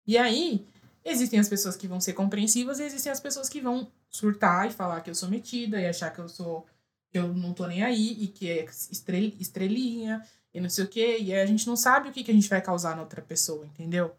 E 0.06 0.16
aí, 0.16 0.64
existem 1.04 1.40
as 1.40 1.48
pessoas 1.48 1.76
que 1.76 1.88
vão 1.88 2.00
ser 2.00 2.12
compreensivas 2.12 2.78
e 2.78 2.84
existem 2.84 3.10
as 3.10 3.20
pessoas 3.20 3.48
que 3.48 3.60
vão 3.60 3.90
surtar 4.10 4.66
e 4.66 4.72
falar 4.72 5.00
que 5.00 5.10
eu 5.10 5.14
sou 5.14 5.28
metida 5.28 5.80
e 5.80 5.86
achar 5.86 6.10
que 6.10 6.20
eu 6.20 6.28
sou. 6.28 6.66
que 7.10 7.18
eu 7.18 7.34
não 7.34 7.52
tô 7.52 7.66
nem 7.66 7.82
aí 7.82 8.22
e 8.22 8.28
que 8.28 8.50
é 8.50 8.64
estrel, 8.64 9.32
estrelinha 9.40 10.22
e 10.52 10.60
não 10.60 10.70
sei 10.70 10.84
o 10.84 10.88
quê. 10.88 11.18
E 11.20 11.34
a 11.34 11.46
gente 11.46 11.66
não 11.66 11.76
sabe 11.76 12.08
o 12.08 12.12
que, 12.12 12.24
que 12.24 12.30
a 12.30 12.34
gente 12.34 12.48
vai 12.48 12.60
causar 12.60 12.96
na 12.96 13.02
outra 13.02 13.22
pessoa, 13.22 13.64
entendeu? 13.66 14.14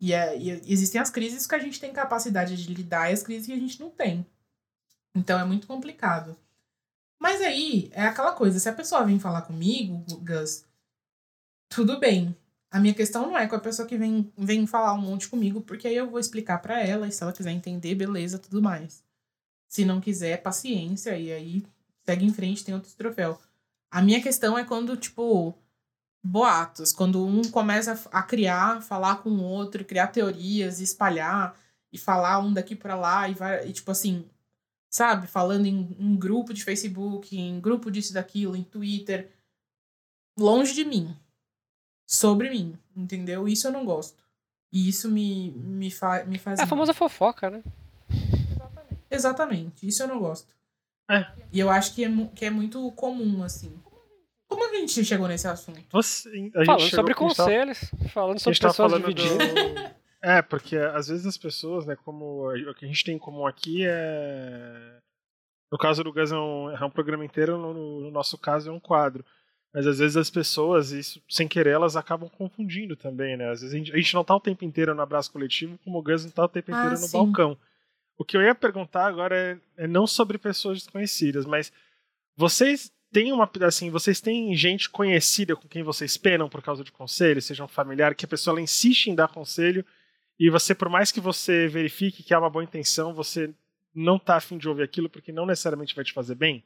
E, 0.00 0.12
é, 0.12 0.38
e 0.38 0.50
existem 0.70 1.00
as 1.00 1.10
crises 1.10 1.46
que 1.46 1.54
a 1.54 1.58
gente 1.58 1.80
tem 1.80 1.92
capacidade 1.92 2.56
de 2.56 2.74
lidar 2.74 3.10
e 3.10 3.14
as 3.14 3.22
crises 3.22 3.46
que 3.46 3.52
a 3.52 3.58
gente 3.58 3.80
não 3.80 3.90
tem. 3.90 4.26
Então 5.14 5.38
é 5.38 5.44
muito 5.44 5.66
complicado. 5.66 6.36
Mas 7.18 7.40
aí 7.40 7.90
é 7.92 8.02
aquela 8.02 8.32
coisa, 8.32 8.58
se 8.58 8.68
a 8.68 8.74
pessoa 8.74 9.04
vem 9.04 9.18
falar 9.18 9.42
comigo, 9.42 10.04
Gus, 10.20 10.64
tudo 11.68 11.98
bem. 11.98 12.36
A 12.70 12.78
minha 12.78 12.94
questão 12.94 13.26
não 13.26 13.38
é 13.38 13.46
com 13.46 13.56
a 13.56 13.60
pessoa 13.60 13.88
que 13.88 13.96
vem, 13.96 14.30
vem 14.36 14.66
falar 14.66 14.92
um 14.92 15.00
monte 15.00 15.28
comigo, 15.28 15.62
porque 15.62 15.88
aí 15.88 15.96
eu 15.96 16.10
vou 16.10 16.20
explicar 16.20 16.58
para 16.58 16.80
ela, 16.80 17.08
e 17.08 17.12
se 17.12 17.22
ela 17.22 17.32
quiser 17.32 17.52
entender, 17.52 17.94
beleza, 17.94 18.38
tudo 18.38 18.60
mais. 18.60 19.02
Se 19.68 19.84
não 19.84 20.00
quiser, 20.00 20.42
paciência, 20.42 21.16
e 21.16 21.32
aí 21.32 21.66
segue 22.04 22.24
em 22.26 22.32
frente, 22.32 22.64
tem 22.64 22.74
outro 22.74 22.92
troféu. 22.94 23.40
A 23.90 24.02
minha 24.02 24.22
questão 24.22 24.58
é 24.58 24.64
quando, 24.64 24.96
tipo, 24.96 25.54
boatos, 26.22 26.92
quando 26.92 27.24
um 27.24 27.42
começa 27.50 28.08
a 28.10 28.22
criar, 28.22 28.82
falar 28.82 29.16
com 29.16 29.30
o 29.30 29.42
outro, 29.42 29.84
criar 29.84 30.08
teorias, 30.08 30.80
espalhar, 30.80 31.56
e 31.92 31.98
falar 31.98 32.40
um 32.40 32.52
daqui 32.52 32.74
para 32.74 32.94
lá, 32.94 33.28
e 33.28 33.34
vai, 33.34 33.68
e 33.68 33.72
tipo 33.72 33.90
assim, 33.90 34.28
sabe, 34.90 35.26
falando 35.26 35.66
em, 35.66 35.96
em 35.98 36.16
grupo 36.16 36.52
de 36.52 36.64
Facebook, 36.64 37.38
em 37.38 37.60
grupo 37.60 37.90
disso 37.90 38.10
e 38.10 38.14
daquilo, 38.14 38.56
em 38.56 38.64
Twitter, 38.64 39.30
longe 40.38 40.74
de 40.74 40.84
mim 40.84 41.16
sobre 42.06 42.50
mim, 42.50 42.78
entendeu? 42.94 43.48
Isso 43.48 43.66
eu 43.66 43.72
não 43.72 43.84
gosto. 43.84 44.22
E 44.72 44.88
isso 44.88 45.10
me, 45.10 45.50
me, 45.52 45.90
fa 45.90 46.24
me 46.24 46.38
faz. 46.38 46.58
É 46.58 46.62
a 46.62 46.66
famosa 46.66 46.92
fofoca, 46.92 47.50
né? 47.50 47.62
Exatamente. 48.10 49.02
Exatamente. 49.10 49.86
Isso 49.86 50.02
eu 50.02 50.08
não 50.08 50.18
gosto. 50.18 50.55
É. 51.08 51.26
E 51.52 51.60
eu 51.60 51.70
acho 51.70 51.94
que 51.94 52.04
é, 52.04 52.08
que 52.34 52.44
é 52.44 52.50
muito 52.50 52.90
comum, 52.92 53.42
assim. 53.42 53.80
Como 54.48 54.64
a 54.64 54.74
gente 54.74 55.04
chegou 55.04 55.26
nesse 55.26 55.48
assunto? 55.48 55.82
Você, 55.90 56.50
falando 56.64 56.88
sobre 56.88 57.14
conselhos, 57.14 57.90
falando 58.12 58.38
sobre 58.38 58.58
pessoas 58.58 58.76
falando 58.76 59.12
dividindo. 59.12 59.38
Do... 59.38 59.96
É, 60.22 60.42
porque 60.42 60.76
às 60.76 61.08
vezes 61.08 61.26
as 61.26 61.36
pessoas, 61.36 61.86
né, 61.86 61.96
como 62.04 62.50
o 62.50 62.74
que 62.74 62.84
a 62.84 62.88
gente 62.88 63.04
tem 63.04 63.16
em 63.16 63.18
comum 63.18 63.46
aqui 63.46 63.84
é. 63.86 64.98
No 65.70 65.78
caso 65.78 66.02
do 66.02 66.12
Gus 66.12 66.30
é 66.30 66.36
um, 66.36 66.70
é 66.70 66.84
um 66.84 66.90
programa 66.90 67.24
inteiro, 67.24 67.58
no, 67.58 67.74
no 68.00 68.10
nosso 68.10 68.38
caso 68.38 68.70
é 68.70 68.72
um 68.72 68.80
quadro. 68.80 69.24
Mas 69.74 69.86
às 69.86 69.98
vezes 69.98 70.16
as 70.16 70.30
pessoas, 70.30 70.90
isso, 70.90 71.20
sem 71.28 71.46
querer, 71.46 71.70
elas 71.70 71.96
acabam 71.96 72.28
confundindo 72.28 72.96
também, 72.96 73.36
né? 73.36 73.50
Às 73.50 73.60
vezes 73.60 73.74
a 73.74 73.78
gente, 73.78 73.92
a 73.92 73.96
gente 73.96 74.14
não 74.14 74.24
tá 74.24 74.34
o 74.34 74.40
tempo 74.40 74.64
inteiro 74.64 74.94
no 74.94 75.02
abraço 75.02 75.30
coletivo, 75.30 75.78
como 75.84 75.98
o 75.98 76.02
Gus 76.02 76.24
não 76.24 76.30
tá 76.30 76.44
o 76.44 76.48
tempo 76.48 76.70
inteiro 76.70 76.88
ah, 76.88 76.90
no 76.92 76.96
sim. 76.96 77.12
balcão. 77.12 77.58
O 78.18 78.24
que 78.24 78.36
eu 78.36 78.42
ia 78.42 78.54
perguntar 78.54 79.06
agora 79.06 79.36
é, 79.36 79.84
é, 79.84 79.86
não 79.86 80.06
sobre 80.06 80.38
pessoas 80.38 80.78
desconhecidas, 80.78 81.44
mas 81.44 81.72
vocês 82.36 82.90
têm 83.12 83.32
uma 83.32 83.50
assim, 83.62 83.90
vocês 83.90 84.20
têm 84.20 84.54
gente 84.54 84.90
conhecida 84.90 85.54
com 85.54 85.68
quem 85.68 85.82
vocês 85.82 86.16
penam 86.16 86.48
por 86.48 86.62
causa 86.62 86.82
de 86.82 86.92
conselho, 86.92 87.42
seja 87.42 87.64
um 87.64 87.68
familiar, 87.68 88.14
que 88.14 88.24
a 88.24 88.28
pessoa 88.28 88.54
ela 88.54 88.60
insiste 88.60 89.08
em 89.08 89.14
dar 89.14 89.28
conselho 89.28 89.84
e 90.38 90.50
você, 90.50 90.74
por 90.74 90.88
mais 90.88 91.10
que 91.10 91.20
você 91.20 91.66
verifique 91.66 92.22
que 92.22 92.34
há 92.34 92.38
uma 92.38 92.50
boa 92.50 92.64
intenção, 92.64 93.14
você 93.14 93.54
não 93.94 94.18
tá 94.18 94.36
afim 94.36 94.58
de 94.58 94.68
ouvir 94.68 94.82
aquilo 94.82 95.08
porque 95.08 95.32
não 95.32 95.46
necessariamente 95.46 95.94
vai 95.94 96.04
te 96.04 96.12
fazer 96.12 96.34
bem? 96.34 96.62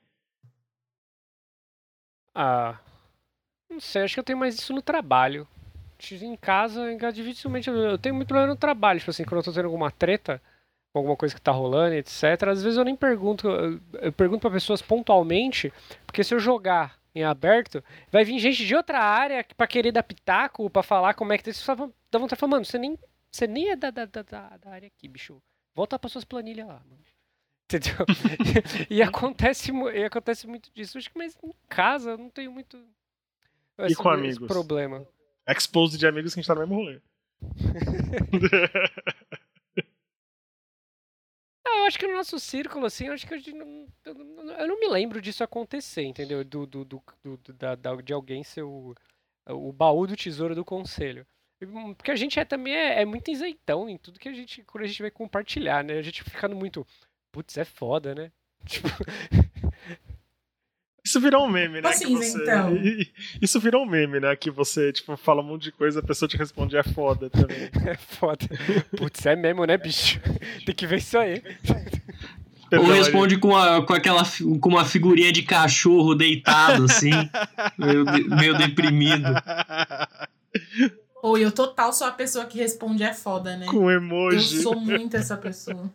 Ah, 2.34 2.78
não 3.68 3.78
sei, 3.78 4.03
acho 4.03 4.14
que 4.14 4.20
eu 4.20 4.24
tenho 4.24 4.38
mais 4.38 4.57
isso 4.57 4.72
no 4.72 4.82
trabalho. 4.82 5.46
Em 6.22 6.36
casa, 6.36 6.82
dificilmente 7.12 7.68
eu 7.68 7.98
tenho 7.98 8.14
muito 8.14 8.28
problema 8.28 8.53
no 8.53 8.59
trabalho. 8.59 8.98
Tipo 8.98 9.11
assim, 9.11 9.24
quando 9.24 9.40
eu 9.40 9.44
tô 9.44 9.53
tendo 9.53 9.66
alguma 9.66 9.90
treta, 9.90 10.42
alguma 10.99 11.16
coisa 11.16 11.34
que 11.34 11.41
tá 11.41 11.53
rolando, 11.53 11.95
etc. 11.95 12.49
Às 12.49 12.62
vezes 12.62 12.76
eu 12.78 12.84
nem 12.84 12.97
pergunto, 12.97 13.49
eu 13.49 14.12
pergunto 14.12 14.41
para 14.41 14.51
pessoas 14.51 14.82
pontualmente, 14.82 15.72
porque 16.07 16.24
se 16.24 16.34
eu 16.34 16.38
jogar 16.38 16.99
em 17.14 17.24
aberto, 17.24 17.82
vai 18.11 18.24
vir 18.24 18.38
gente 18.38 18.64
de 18.64 18.74
outra 18.74 19.01
área 19.01 19.45
para 19.57 19.66
querer 19.66 19.93
dar 19.93 20.03
pitaco, 20.03 20.68
para 20.70 20.82
falar 20.82 21.14
como 21.14 21.32
é 21.32 21.38
que 21.38 21.45
tá. 21.45 21.53
Você 21.53 21.66
dá 21.66 22.18
vontade 22.18 22.36
de 22.36 22.41
falar, 22.41 22.51
mano, 22.51 22.64
você 22.64 22.78
nem, 22.78 22.99
você 23.30 23.47
nem 23.47 23.70
é 23.70 23.76
da, 23.76 23.91
da, 23.91 24.05
da, 24.05 24.22
da 24.22 24.70
área 24.70 24.86
aqui, 24.86 25.09
bicho. 25.09 25.41
Volta 25.74 25.99
para 25.99 26.11
suas 26.11 26.24
planilhas 26.24 26.66
lá, 26.66 26.82
mano. 26.88 27.01
Entendeu? 27.70 28.05
e, 28.88 29.01
acontece, 29.03 29.70
e 29.72 30.05
acontece 30.05 30.47
muito 30.47 30.72
disso. 30.72 30.99
Acho 30.99 31.11
que, 31.11 31.16
mas 31.18 31.38
em 31.43 31.53
casa 31.68 32.11
eu 32.11 32.18
não 32.18 32.28
tenho 32.28 32.51
muito 32.51 32.76
e 33.88 33.95
com 33.95 34.09
amigos? 34.09 34.47
problema. 34.47 35.07
Expose 35.49 35.97
de 35.97 36.07
amigos 36.07 36.34
que 36.34 36.41
a 36.41 36.43
gente 36.43 36.49
tá 36.49 36.55
no 36.55 36.61
mesmo 36.61 36.74
rolê. 36.74 37.01
eu 41.66 41.84
acho 41.84 41.98
que 41.98 42.06
no 42.06 42.14
nosso 42.14 42.38
círculo, 42.38 42.86
assim, 42.86 43.06
eu 43.06 43.12
acho 43.12 43.26
que 43.26 43.34
eu 43.34 43.54
não, 43.54 43.86
eu 44.04 44.68
não 44.68 44.80
me 44.80 44.88
lembro 44.88 45.20
disso 45.20 45.44
acontecer, 45.44 46.02
entendeu? 46.02 46.44
Do, 46.44 46.66
do, 46.66 46.84
do, 46.84 47.02
do 47.24 47.52
da, 47.52 47.74
de 47.74 48.12
alguém 48.12 48.42
ser 48.42 48.62
o, 48.62 48.94
o 49.46 49.72
baú 49.72 50.06
do 50.06 50.16
tesouro 50.16 50.54
do 50.54 50.64
conselho. 50.64 51.26
Porque 51.96 52.11
a 52.11 52.16
gente 52.16 52.40
é, 52.40 52.44
também 52.44 52.74
é, 52.74 53.02
é, 53.02 53.04
muito 53.04 53.30
isentão 53.30 53.88
em 53.88 53.98
tudo 53.98 54.18
que 54.18 54.28
a 54.28 54.32
gente, 54.32 54.62
quando 54.62 54.84
a 54.84 54.86
gente 54.86 55.02
vai 55.02 55.11
compartilhar, 55.11 55.84
né? 55.84 55.98
A 55.98 56.02
gente 56.02 56.24
ficando 56.24 56.56
muito, 56.56 56.86
putz, 57.30 57.58
é 57.58 57.64
foda, 57.64 58.14
né? 58.14 58.32
Tipo, 58.66 58.88
isso 61.11 61.20
virou 61.20 61.44
um 61.44 61.48
meme, 61.50 61.80
né? 61.80 61.88
Assim, 61.88 62.16
você... 62.16 62.40
então. 62.40 62.72
Isso 63.42 63.58
virou 63.58 63.82
um 63.82 63.86
meme, 63.86 64.20
né? 64.20 64.36
Que 64.36 64.48
você, 64.48 64.92
tipo, 64.92 65.16
fala 65.16 65.42
um 65.42 65.44
monte 65.44 65.64
de 65.64 65.72
coisa, 65.72 65.98
a 65.98 66.02
pessoa 66.02 66.28
te 66.28 66.36
responde 66.36 66.76
é 66.76 66.84
foda 66.84 67.28
também. 67.28 67.68
É 67.84 67.96
foda. 67.96 68.46
Putz, 68.96 69.26
é 69.26 69.34
mesmo, 69.34 69.64
né, 69.64 69.76
bicho? 69.76 70.20
Tem 70.64 70.74
que 70.74 70.86
ver 70.86 70.98
isso 70.98 71.18
aí. 71.18 71.42
Ou 72.72 72.84
responde 72.84 73.38
com, 73.38 73.56
a, 73.56 73.84
com 73.84 73.92
aquela 73.92 74.22
com 74.61 74.68
uma 74.68 74.84
figurinha 74.84 75.32
de 75.32 75.42
cachorro 75.42 76.14
deitado, 76.14 76.84
assim, 76.84 77.11
meio, 77.76 78.04
meio 78.28 78.56
deprimido. 78.56 79.26
Ou 81.20 81.36
eu 81.36 81.50
total 81.50 81.92
sou 81.92 82.06
a 82.06 82.12
pessoa 82.12 82.44
que 82.44 82.58
responde 82.58 83.02
é 83.02 83.12
foda, 83.12 83.56
né? 83.56 83.66
Com 83.66 83.90
emoji. 83.90 84.56
Eu 84.58 84.62
sou 84.62 84.78
muito 84.78 85.16
essa 85.16 85.36
pessoa. 85.36 85.92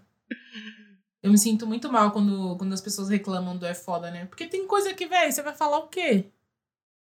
Eu 1.25 1.31
me 1.31 1.39
sinto 1.39 1.65
muito 1.65 1.91
mal 1.91 2.11
quando, 2.11 2.55
quando 2.55 2.71
as 2.71 2.81
pessoas 2.81 3.09
reclamam 3.09 3.57
do 3.57 3.65
é 3.65 3.73
foda, 3.73 4.11
né? 4.11 4.27
Porque 4.27 4.45
tem 4.45 4.67
coisa 4.67 4.93
que, 4.93 5.07
velho, 5.07 5.31
você 5.31 5.41
vai 5.41 5.55
falar 5.55 5.79
o 5.79 5.87
quê? 5.87 6.31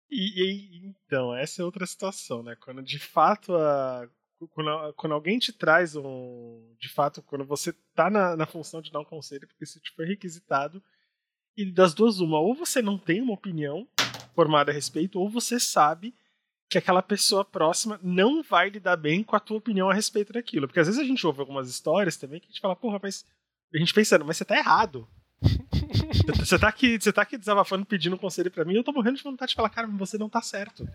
E, 0.10 0.42
e, 0.42 0.86
então, 0.86 1.36
essa 1.36 1.62
é 1.62 1.66
outra 1.66 1.86
situação, 1.86 2.42
né? 2.42 2.56
Quando 2.56 2.82
de 2.82 3.00
fato 3.00 3.54
a. 3.54 4.08
Quando, 4.52 4.94
quando 4.94 5.12
alguém 5.12 5.38
te 5.38 5.52
traz 5.52 5.94
um. 5.98 6.74
De 6.80 6.88
fato, 6.88 7.22
quando 7.22 7.44
você 7.44 7.74
tá 7.94 8.10
na, 8.10 8.38
na 8.38 8.46
função 8.46 8.82
de 8.82 8.94
dar 8.94 9.02
um 9.02 9.06
conselho, 9.06 9.46
porque 9.46 9.66
isso 9.66 9.78
te 9.82 9.92
foi 9.94 10.06
requisitado, 10.06 10.82
e 11.58 11.70
das 11.70 11.94
duas, 11.94 12.22
uma, 12.22 12.40
ou 12.40 12.56
você 12.56 12.82
não 12.82 12.98
tem 12.98 13.20
uma 13.22 13.34
opinião 13.34 13.86
formada 14.34 14.72
a 14.72 14.74
respeito, 14.74 15.20
ou 15.20 15.30
você 15.30 15.60
sabe 15.60 16.16
que 16.70 16.78
aquela 16.78 17.02
pessoa 17.02 17.44
próxima 17.44 18.00
não 18.02 18.42
vai 18.42 18.70
lidar 18.70 18.96
bem 18.96 19.22
com 19.22 19.36
a 19.36 19.40
tua 19.42 19.58
opinião 19.58 19.90
a 19.90 19.94
respeito 19.94 20.32
daquilo. 20.32 20.66
Porque 20.66 20.80
às 20.80 20.88
vezes 20.88 21.02
a 21.02 21.06
gente 21.06 21.28
ouve 21.28 21.42
algumas 21.42 21.70
histórias 21.70 22.16
também 22.16 22.40
que 22.40 22.46
a 22.46 22.50
gente 22.50 22.62
fala, 22.62 22.74
porra, 22.74 23.00
mas 23.04 23.26
a 23.74 23.78
gente 23.78 23.94
pensando, 23.94 24.26
mas 24.26 24.38
você 24.38 24.46
tá 24.46 24.58
errado. 24.58 25.08
você, 26.36 26.58
tá 26.58 26.68
aqui, 26.68 26.98
você 27.00 27.14
tá 27.14 27.22
aqui 27.22 27.38
desabafando, 27.38 27.86
pedindo 27.86 28.18
conselho 28.18 28.50
pra 28.50 28.66
mim, 28.66 28.76
eu 28.76 28.84
tô 28.84 28.92
morrendo 28.92 29.18
de 29.18 29.24
vontade 29.24 29.50
de 29.50 29.56
falar, 29.56 29.70
cara, 29.70 29.88
você 29.88 30.18
não 30.18 30.30
tá 30.30 30.42
certo. 30.42 30.88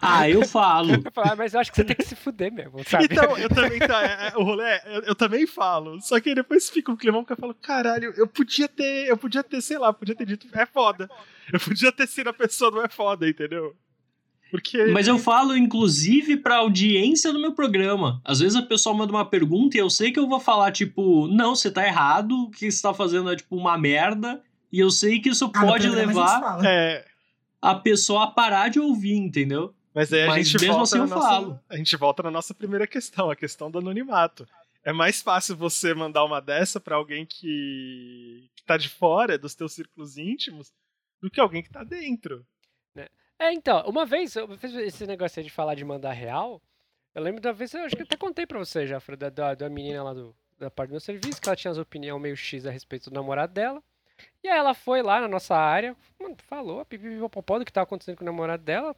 Ah, 0.00 0.28
eu 0.30 0.46
falo. 0.46 0.94
Ah, 1.16 1.36
mas 1.36 1.52
eu 1.52 1.60
acho 1.60 1.70
que 1.70 1.76
você 1.76 1.84
tem 1.84 1.96
que 1.96 2.04
se 2.04 2.16
fuder 2.16 2.52
mesmo, 2.52 2.82
sabe? 2.88 3.04
Então, 3.04 3.36
eu 3.36 3.48
também 3.48 3.78
tá, 3.78 4.02
é, 4.02 4.28
é, 4.28 4.36
o 4.38 4.42
rolê, 4.42 4.80
eu, 4.86 5.02
eu, 5.02 5.14
também 5.14 5.46
falo. 5.46 6.00
Só 6.00 6.18
que 6.18 6.34
depois 6.34 6.70
fica 6.70 6.90
um 6.90 6.96
climão 6.96 7.24
que 7.24 7.32
eu 7.32 7.36
falo, 7.36 7.54
caralho, 7.54 8.12
eu 8.16 8.26
podia 8.26 8.68
ter, 8.68 9.08
eu 9.08 9.16
podia 9.16 9.42
ter, 9.42 9.60
sei 9.60 9.78
lá, 9.78 9.92
podia 9.92 10.14
ter 10.14 10.26
dito, 10.26 10.48
é 10.54 10.66
foda. 10.66 11.08
Eu 11.52 11.60
podia 11.60 11.92
ter 11.92 12.06
sido 12.06 12.28
a 12.28 12.32
pessoa 12.32 12.70
não 12.70 12.82
é 12.82 12.88
foda, 12.88 13.28
entendeu? 13.28 13.76
Porque... 14.54 14.84
Mas 14.86 15.08
eu 15.08 15.18
falo, 15.18 15.56
inclusive, 15.56 16.36
pra 16.36 16.58
audiência 16.58 17.32
do 17.32 17.40
meu 17.40 17.52
programa. 17.52 18.20
Às 18.24 18.38
vezes 18.38 18.54
a 18.54 18.62
pessoa 18.62 18.94
manda 18.94 19.12
uma 19.12 19.28
pergunta 19.28 19.76
e 19.76 19.80
eu 19.80 19.90
sei 19.90 20.12
que 20.12 20.20
eu 20.20 20.28
vou 20.28 20.38
falar, 20.38 20.70
tipo, 20.70 21.26
não, 21.26 21.56
você 21.56 21.72
tá 21.72 21.84
errado, 21.84 22.44
o 22.44 22.50
que 22.52 22.70
você 22.70 22.80
tá 22.80 22.94
fazendo 22.94 23.32
é, 23.32 23.34
tipo, 23.34 23.56
uma 23.56 23.76
merda. 23.76 24.40
E 24.70 24.78
eu 24.78 24.92
sei 24.92 25.18
que 25.18 25.30
isso 25.30 25.50
ah, 25.52 25.60
pode 25.60 25.88
levar 25.88 26.60
a, 26.60 26.68
é... 26.68 27.04
a 27.60 27.74
pessoa 27.74 28.22
a 28.22 28.26
parar 28.28 28.68
de 28.68 28.78
ouvir, 28.78 29.16
entendeu? 29.16 29.74
Mas 29.92 30.12
aí 30.12 30.22
a 30.22 30.26
Mas 30.28 30.46
gente 30.46 30.60
mesmo 30.60 30.74
volta 30.74 30.84
assim 30.84 30.98
eu 30.98 31.06
nossa, 31.08 31.28
falo. 31.28 31.60
A 31.68 31.76
gente 31.76 31.96
volta 31.96 32.22
na 32.22 32.30
nossa 32.30 32.54
primeira 32.54 32.86
questão, 32.86 33.28
a 33.28 33.34
questão 33.34 33.68
do 33.68 33.78
anonimato. 33.78 34.46
É 34.84 34.92
mais 34.92 35.20
fácil 35.20 35.56
você 35.56 35.92
mandar 35.94 36.24
uma 36.24 36.40
dessa 36.40 36.78
para 36.78 36.94
alguém 36.94 37.26
que, 37.26 38.48
que 38.54 38.62
tá 38.62 38.76
de 38.76 38.88
fora 38.88 39.36
dos 39.36 39.56
teus 39.56 39.72
círculos 39.72 40.16
íntimos 40.16 40.72
do 41.20 41.28
que 41.28 41.40
alguém 41.40 41.60
que 41.60 41.70
tá 41.70 41.82
dentro. 41.82 42.46
É, 43.38 43.52
então, 43.52 43.82
uma 43.86 44.06
vez, 44.06 44.36
eu 44.36 44.48
fiz 44.56 44.74
esse 44.74 45.06
negócio 45.06 45.40
aí 45.40 45.44
de 45.44 45.50
falar 45.50 45.74
de 45.74 45.84
mandar 45.84 46.12
real. 46.12 46.62
Eu 47.14 47.22
lembro 47.22 47.40
da 47.40 47.52
vez, 47.52 47.72
eu 47.74 47.84
acho 47.84 47.96
que 47.96 48.02
até 48.02 48.16
contei 48.16 48.46
pra 48.46 48.58
você 48.58 48.86
já, 48.86 49.00
da, 49.18 49.30
da, 49.30 49.54
da 49.54 49.68
menina 49.68 50.02
lá 50.02 50.14
do, 50.14 50.34
da 50.58 50.70
parte 50.70 50.90
do 50.90 50.92
meu 50.92 51.00
serviço, 51.00 51.40
que 51.40 51.48
ela 51.48 51.56
tinha 51.56 51.70
as 51.70 51.78
opiniões 51.78 52.20
meio 52.20 52.36
X 52.36 52.66
a 52.66 52.70
respeito 52.70 53.10
do 53.10 53.14
namorado 53.14 53.52
dela. 53.52 53.82
E 54.42 54.48
aí 54.48 54.58
ela 54.58 54.74
foi 54.74 55.02
lá 55.02 55.20
na 55.20 55.28
nossa 55.28 55.56
área, 55.56 55.96
mano, 56.20 56.36
falou, 56.46 56.84
pipipipopopó 56.84 57.58
do 57.58 57.64
que 57.64 57.72
tava 57.72 57.84
acontecendo 57.84 58.16
com 58.16 58.24
o 58.24 58.26
namorado 58.26 58.62
dela. 58.62 58.94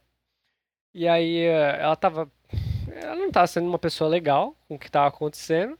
E 0.93 1.07
aí 1.07 1.39
eh, 1.39 1.77
ela 1.79 1.95
tava. 1.95 2.31
Ela 2.91 3.15
não 3.15 3.31
tava 3.31 3.47
sendo 3.47 3.67
uma 3.67 3.79
pessoa 3.79 4.09
legal 4.09 4.55
com 4.67 4.75
o 4.75 4.79
que 4.79 4.89
tava 4.89 5.07
acontecendo. 5.07 5.77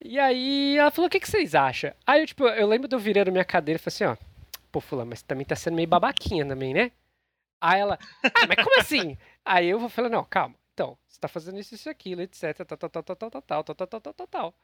E 0.00 0.18
aí 0.18 0.76
ela 0.76 0.90
falou, 0.90 1.08
o 1.08 1.10
que, 1.10 1.20
que 1.20 1.28
vocês 1.28 1.54
acham? 1.54 1.92
Aí 2.06 2.20
eu, 2.20 2.26
tipo, 2.26 2.46
eu 2.46 2.66
lembro 2.68 2.88
de 2.88 2.94
eu 2.94 3.00
virando 3.00 3.32
minha 3.32 3.44
cadeira 3.44 3.80
e 3.80 3.82
falei 3.82 3.94
assim, 3.94 4.04
ó, 4.04 4.16
pô, 4.70 4.80
fulano, 4.80 5.10
mas 5.10 5.22
também 5.22 5.46
tá 5.46 5.56
sendo 5.56 5.74
meio 5.74 5.88
babaquinha 5.88 6.46
também, 6.46 6.74
né? 6.74 6.92
Aí 7.66 7.80
ela, 7.80 7.98
ah, 8.22 8.46
mas 8.46 8.62
como 8.62 8.78
assim? 8.78 9.16
Aí 9.42 9.66
eu 9.68 9.78
vou 9.78 9.88
falar, 9.88 10.10
não, 10.10 10.22
calma. 10.22 10.54
Então, 10.74 10.98
você 11.08 11.18
tá 11.18 11.28
fazendo 11.28 11.58
isso, 11.58 11.74
isso, 11.74 11.88
aquilo, 11.88 12.20
etc, 12.20 12.58
tal, 12.66 12.76
tal, 12.76 12.90
tal, 12.90 13.02
tal, 13.02 13.16
tal, 13.16 13.30
tal, 13.30 13.64
tal, 13.64 13.74
tal, 13.86 14.00
tal, 14.00 14.12
tal, 14.12 14.26
tal. 14.26 14.54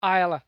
Aí 0.00 0.22
ela, 0.22 0.42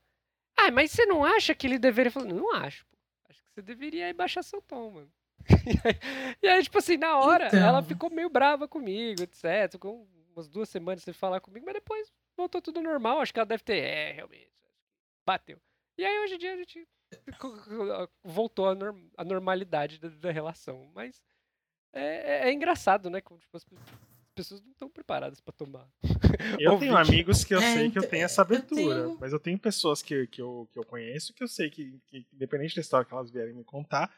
ah, 0.56 0.70
mas 0.70 0.90
você 0.92 1.04
não 1.04 1.22
acha 1.22 1.54
que 1.54 1.66
ele 1.66 1.78
deveria... 1.78 2.10
falar, 2.10 2.26
não 2.26 2.54
acho, 2.54 2.86
pô. 2.86 2.96
Acho 3.28 3.42
que 3.42 3.48
você 3.52 3.60
deveria 3.60 4.14
baixar 4.14 4.42
seu 4.42 4.62
tom, 4.62 4.90
mano. 4.92 5.12
E 5.48 5.88
aí, 5.88 5.98
e 6.42 6.48
aí, 6.48 6.62
tipo 6.62 6.78
assim, 6.78 6.96
na 6.96 7.18
hora, 7.18 7.48
Então. 7.48 7.58
ela 7.58 7.82
ficou 7.82 8.08
meio 8.10 8.30
brava 8.30 8.66
comigo, 8.66 9.22
etc. 9.22 9.70
Ficou 9.72 10.08
umas 10.34 10.48
duas 10.48 10.68
semanas 10.70 11.02
sem 11.02 11.12
falar 11.12 11.40
comigo, 11.40 11.66
mas 11.66 11.74
depois 11.74 12.10
voltou 12.36 12.62
tudo 12.62 12.80
normal. 12.80 13.20
Acho 13.20 13.32
que 13.34 13.40
ela 13.40 13.46
deve 13.46 13.62
ter, 13.62 13.76
é, 13.78 14.12
realmente, 14.12 14.50
bateu. 15.26 15.60
E 15.98 16.04
aí, 16.04 16.18
hoje 16.20 16.34
em 16.36 16.38
dia, 16.38 16.54
a 16.54 16.56
gente 16.56 16.88
voltou 18.22 18.68
à, 18.68 18.74
norm- 18.74 19.08
à 19.16 19.24
normalidade 19.24 19.98
da, 19.98 20.08
da 20.08 20.30
relação. 20.30 20.90
Mas 20.94 21.22
é, 21.92 22.46
é- 22.46 22.48
é 22.48 22.52
engraçado, 22.52 23.08
né? 23.10 23.20
Como 23.20 23.38
tipo, 23.40 23.56
as 23.56 23.64
pe- 23.64 23.74
as 23.76 24.32
pessoas 24.34 24.62
não 24.62 24.70
estão 24.72 24.88
preparadas 24.88 25.40
pra 25.40 25.52
tomar. 25.52 25.86
Eu 26.58 26.78
tenho 26.78 26.96
amigos 26.96 27.44
que 27.44 27.52
eu 27.54 27.58
É, 27.60 27.74
sei 27.74 27.90
que 27.90 27.98
eu 27.98 28.00
então, 28.00 28.10
tenho 28.10 28.24
essa 28.24 28.40
eu 28.40 28.44
abertura, 28.44 28.94
tenho- 29.04 29.18
mas 29.20 29.32
eu 29.32 29.38
tenho 29.40 29.58
pessoas 29.58 30.00
que, 30.02 30.26
que, 30.28 30.40
eu, 30.40 30.68
que 30.72 30.78
eu 30.78 30.84
conheço 30.84 31.34
que 31.34 31.42
eu 31.42 31.48
sei 31.48 31.68
que, 31.68 32.00
que, 32.06 32.24
independente 32.32 32.74
da 32.76 32.80
história 32.80 33.04
que 33.04 33.12
elas 33.12 33.30
vierem 33.30 33.52
me 33.54 33.64
contar, 33.64 34.10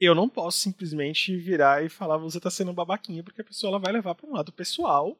eu 0.00 0.14
não 0.14 0.28
posso 0.28 0.58
simplesmente 0.58 1.36
virar 1.36 1.84
e 1.84 1.88
falar 1.88 2.16
você 2.16 2.38
tá 2.40 2.50
sendo 2.50 2.70
um 2.70 2.74
babaquinha, 2.74 3.22
porque 3.22 3.40
a 3.40 3.44
pessoa 3.44 3.70
ela 3.72 3.78
vai 3.78 3.92
levar 3.92 4.14
para 4.14 4.28
um 4.28 4.32
lado 4.34 4.52
pessoal 4.52 5.16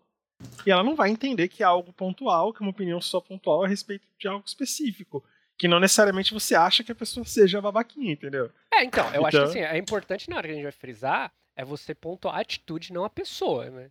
e 0.66 0.70
ela 0.70 0.82
não 0.84 0.94
vai 0.94 1.11
entender 1.11 1.48
que 1.48 1.62
é 1.62 1.66
algo 1.66 1.92
pontual, 1.92 2.52
que 2.52 2.62
é 2.62 2.64
uma 2.64 2.70
opinião 2.70 3.00
só 3.00 3.20
pontual 3.20 3.64
a 3.64 3.68
respeito 3.68 4.07
de 4.18 4.28
algo 4.28 4.44
específico. 4.46 5.24
Que 5.59 5.66
não 5.66 5.80
necessariamente 5.80 6.34
você 6.34 6.54
acha 6.54 6.84
que 6.84 6.92
a 6.92 6.94
pessoa 6.94 7.24
seja 7.24 7.61
babaquinha, 7.62 8.12
entendeu? 8.12 8.50
É, 8.72 8.84
então, 8.84 9.07
eu 9.14 9.24
acho 9.26 9.30
que 9.30 9.42
Então- 9.42 9.48
assim, 9.50 9.61
é 9.61 9.78
importante 9.78 10.28
na 10.28 10.36
hora 10.36 10.46
que 10.46 10.52
a 10.52 10.54
gente 10.54 10.62
vai 10.64 10.72
frisar, 10.72 11.32
é 11.57 11.64
você 11.64 11.94
pontuar 11.94 12.36
a 12.36 12.40
atitude, 12.40 12.92
não 12.92 13.04
a 13.04 13.11
pessoa, 13.11 13.70
né? 13.70 13.90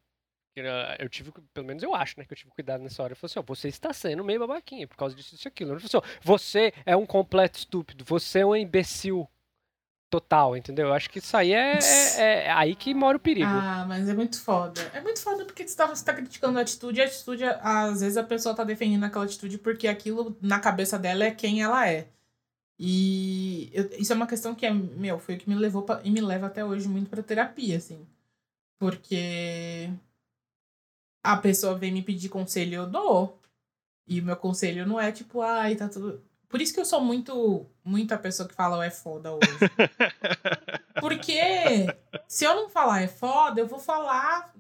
Ah, 0.58 0.96
Eu 1.00 1.10
tive, 1.10 1.34
pelo 1.54 1.68
menos 1.68 1.84
eu 1.84 1.94
acho, 1.94 2.18
né, 2.18 2.24
que 2.26 2.32
eu 2.32 2.38
tive 2.38 2.52
cuidado 2.52 2.82
nessa 2.82 3.04
hora. 3.04 3.12
Eu 3.12 3.18
falei 3.18 3.32
assim, 3.32 3.40
ó, 3.40 3.44
você 3.46 3.68
está 3.68 3.92
sendo 3.92 4.24
meio 4.24 4.40
babaquinha 4.40 4.88
por 4.88 4.96
causa 4.96 5.14
disso, 5.14 5.36
isso 5.36 5.48
e 5.48 5.50
aquilo. 5.50 5.72
Eu 5.74 5.80
falei 5.82 5.88
assim, 5.88 5.98
ó, 5.98 6.20
você 6.24 6.74
é 6.86 6.96
um 6.96 7.06
completo 7.06 7.58
estúpido, 7.60 8.06
você 8.06 8.40
é 8.40 8.46
um 8.46 8.56
imbecil 8.56 9.28
total, 10.10 10.56
entendeu? 10.56 10.88
Eu 10.88 10.94
acho 10.94 11.10
que 11.10 11.20
isso 11.20 11.36
aí 11.36 11.52
é, 11.52 11.80
é- 12.18 12.46
é 12.46 12.52
aí 12.52 12.74
que 12.76 12.94
mora 12.94 13.18
o 13.18 13.20
perigo. 13.20 13.46
Ah, 13.48 13.84
mas 13.86 14.08
é 14.08 14.14
muito 14.14 14.40
foda. 14.42 14.80
É 14.94 15.02
muito 15.02 15.22
foda 15.22 15.44
porque 15.44 15.68
você 15.68 15.76
tá, 15.76 15.88
você 15.88 16.06
tá 16.06 16.14
criticando 16.14 16.58
a 16.58 16.62
atitude 16.62 17.00
e 17.00 17.04
a 17.04 17.06
atitude, 17.06 17.44
às 17.44 18.00
vezes 18.00 18.16
a 18.16 18.24
pessoa 18.24 18.56
tá 18.56 18.64
defendendo 18.64 19.04
aquela 19.04 19.26
atitude 19.26 19.58
porque 19.58 19.88
aquilo 19.90 20.38
na 20.42 20.60
cabeça 20.60 20.98
dela 20.98 21.26
é 21.26 21.32
quem 21.32 21.62
ela 21.62 21.86
é. 21.90 22.08
E 22.80 23.70
eu- 23.74 23.90
isso 24.00 24.12
é 24.12 24.16
uma 24.16 24.28
questão 24.28 24.54
que 24.56 24.66
é, 24.66 24.74
meu, 24.74 25.18
foi 25.20 25.36
o 25.36 25.38
que 25.40 25.50
me 25.50 25.56
levou 25.56 25.84
pra, 25.84 26.02
e 26.04 26.10
me 26.12 26.22
leva 26.22 26.48
até 26.48 26.64
hoje 26.66 26.88
muito 26.88 27.10
pra 27.10 27.24
terapia, 27.24 27.78
assim. 27.78 28.06
Porque 28.80 29.90
a 31.24 31.38
pessoa 31.38 31.76
vem 31.78 31.92
me 31.92 32.02
pedir 32.04 32.30
conselho, 32.30 32.76
eu 32.76 32.88
dou. 32.88 33.40
E 34.08 34.20
o 34.22 34.24
meu 34.26 34.36
conselho 34.38 34.86
não 34.88 35.00
é 35.00 35.12
tipo, 35.12 35.42
ai, 35.42 35.76
tá 35.76 35.90
tudo. 35.90 36.22
Por 36.50 36.62
isso 36.62 36.74
que 36.74 36.80
eu 36.80 36.86
sou 36.86 37.02
muito, 37.02 37.66
muito 37.84 38.14
a 38.14 38.18
pessoa 38.18 38.48
que 38.48 38.54
fala, 38.56 38.78
"Ó, 38.78 38.84
é 38.84 38.92
foda 38.92 39.34
hoje. 39.34 39.42
Porque 41.10 41.88
se 42.28 42.44
eu 42.46 42.56
não 42.56 42.70
falar 42.70 43.02
é 43.02 43.08
foda, 43.08 43.60
eu 43.62 43.68
vou 43.68 43.80
falar. 43.80 44.54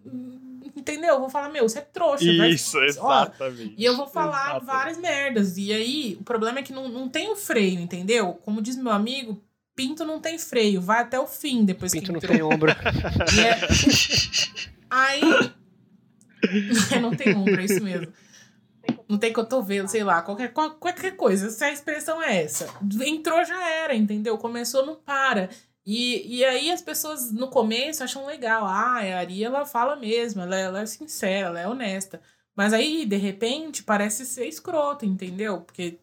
Entendeu? 0.75 1.15
Eu 1.15 1.19
vou 1.19 1.29
falar, 1.29 1.49
meu, 1.49 1.67
você 1.67 1.79
é 1.79 1.81
trouxa. 1.81 2.25
vai- 2.37 2.49
Isso, 2.49 2.77
ó, 2.77 2.83
exatamente. 3.23 3.75
e 3.77 3.83
eu 3.85 3.95
vou 3.95 4.07
falar 4.07 4.41
Exatamente. 4.57 4.65
várias 4.65 4.97
merdas. 4.97 5.57
E 5.57 5.71
aí, 5.73 6.17
o 6.19 6.23
problema 6.23 6.59
é 6.59 6.63
que 6.63 6.73
não, 6.73 6.87
não 6.89 7.07
tem 7.09 7.31
o 7.31 7.35
freio, 7.35 7.79
entendeu? 7.79 8.33
Como 8.43 8.61
diz 8.61 8.75
meu 8.75 8.91
amigo, 8.91 9.41
pinto 9.75 10.03
não 10.05 10.19
tem 10.19 10.37
freio, 10.37 10.81
vai 10.81 11.01
até 11.01 11.19
o 11.19 11.25
fim 11.27 11.63
depois 11.65 11.91
Pinto 11.91 12.05
que 12.05 12.11
não 12.11 12.17
entrou. 12.17 12.33
tem 12.33 12.43
ombro. 12.43 12.71
É- 13.41 14.75
Aí. 14.89 15.21
não 17.01 17.15
tem 17.15 17.35
ombro, 17.35 17.59
é 17.59 17.65
isso 17.65 17.83
mesmo. 17.83 18.11
Não 19.07 19.17
tem 19.17 19.33
cotovelo, 19.33 19.87
sei 19.87 20.03
lá, 20.03 20.21
qualquer, 20.21 20.51
qual- 20.53 20.71
qualquer 20.75 21.15
coisa. 21.15 21.49
Se 21.49 21.63
a 21.63 21.71
expressão 21.71 22.21
é 22.21 22.43
essa. 22.43 22.67
Entrou, 23.03 23.43
já 23.45 23.67
era, 23.69 23.95
entendeu? 23.95 24.37
Começou, 24.37 24.85
não 24.85 24.95
para. 24.95 25.49
E, 25.85 26.37
e 26.37 26.43
aí 26.43 26.71
as 26.71 26.81
pessoas 26.81 27.31
no 27.31 27.47
começo 27.47 28.03
acham 28.03 28.25
legal. 28.25 28.65
Ah, 28.65 28.99
a 28.99 29.19
Ari, 29.19 29.43
ela 29.43 29.65
fala 29.65 29.95
mesmo, 29.95 30.41
ela, 30.41 30.57
ela 30.57 30.81
é 30.81 30.85
sincera, 30.85 31.47
ela 31.47 31.59
é 31.59 31.67
honesta. 31.67 32.19
Mas 32.55 32.73
aí, 32.73 33.05
de 33.05 33.17
repente, 33.17 33.83
parece 33.83 34.25
ser 34.25 34.47
escroto, 34.47 35.05
entendeu? 35.05 35.61
Porque. 35.61 35.99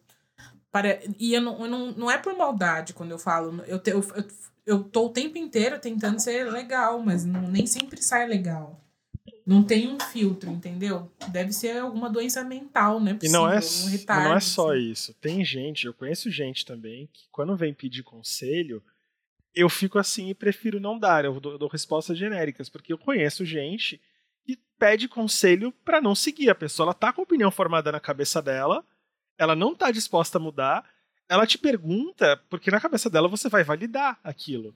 Pare... 0.70 1.00
E 1.18 1.34
eu 1.34 1.40
não, 1.40 1.64
eu 1.64 1.70
não, 1.70 1.92
não 1.92 2.10
é 2.10 2.16
por 2.18 2.36
maldade 2.36 2.94
quando 2.94 3.10
eu 3.10 3.18
falo. 3.18 3.62
Eu, 3.66 3.78
te- 3.78 3.90
eu, 3.90 4.00
eu, 4.00 4.24
eu 4.64 4.84
tô 4.84 5.06
o 5.06 5.10
tempo 5.10 5.36
inteiro 5.36 5.78
tentando 5.78 6.20
ser 6.20 6.50
legal, 6.50 7.00
mas 7.00 7.24
não, 7.24 7.42
nem 7.42 7.66
sempre 7.66 8.02
sai 8.02 8.26
legal. 8.26 8.78
Não 9.44 9.62
tem 9.62 9.88
um 9.88 9.98
filtro, 9.98 10.50
entendeu? 10.50 11.10
Deve 11.28 11.52
ser 11.52 11.78
alguma 11.78 12.08
doença 12.08 12.44
mental, 12.44 13.00
né? 13.00 13.18
E 13.22 13.28
não 13.28 13.50
é, 13.50 13.58
um 13.58 13.86
retardo. 13.88 14.28
não 14.28 14.36
é 14.36 14.40
só 14.40 14.72
assim. 14.72 14.90
isso. 14.90 15.14
Tem 15.14 15.44
gente, 15.44 15.86
eu 15.86 15.94
conheço 15.94 16.30
gente 16.30 16.64
também, 16.64 17.08
que 17.12 17.24
quando 17.30 17.56
vem 17.56 17.74
pedir 17.74 18.02
conselho, 18.02 18.82
eu 19.54 19.68
fico 19.68 19.98
assim 19.98 20.28
e 20.30 20.34
prefiro 20.34 20.80
não 20.80 20.98
dar. 20.98 21.24
Eu 21.24 21.38
dou, 21.40 21.52
eu 21.52 21.58
dou 21.58 21.68
respostas 21.68 22.16
genéricas, 22.18 22.68
porque 22.68 22.92
eu 22.92 22.98
conheço 22.98 23.44
gente 23.44 24.00
que 24.44 24.58
pede 24.78 25.08
conselho 25.08 25.72
pra 25.84 26.00
não 26.00 26.14
seguir. 26.14 26.50
A 26.50 26.54
pessoa 26.54 26.86
ela 26.86 26.94
tá 26.94 27.12
com 27.12 27.20
a 27.20 27.24
opinião 27.24 27.50
formada 27.50 27.92
na 27.92 28.00
cabeça 28.00 28.40
dela, 28.42 28.84
ela 29.38 29.54
não 29.54 29.74
tá 29.74 29.90
disposta 29.90 30.38
a 30.38 30.40
mudar, 30.40 30.84
ela 31.28 31.46
te 31.46 31.58
pergunta, 31.58 32.36
porque 32.50 32.70
na 32.70 32.80
cabeça 32.80 33.08
dela 33.08 33.28
você 33.28 33.48
vai 33.48 33.62
validar 33.64 34.18
aquilo. 34.24 34.74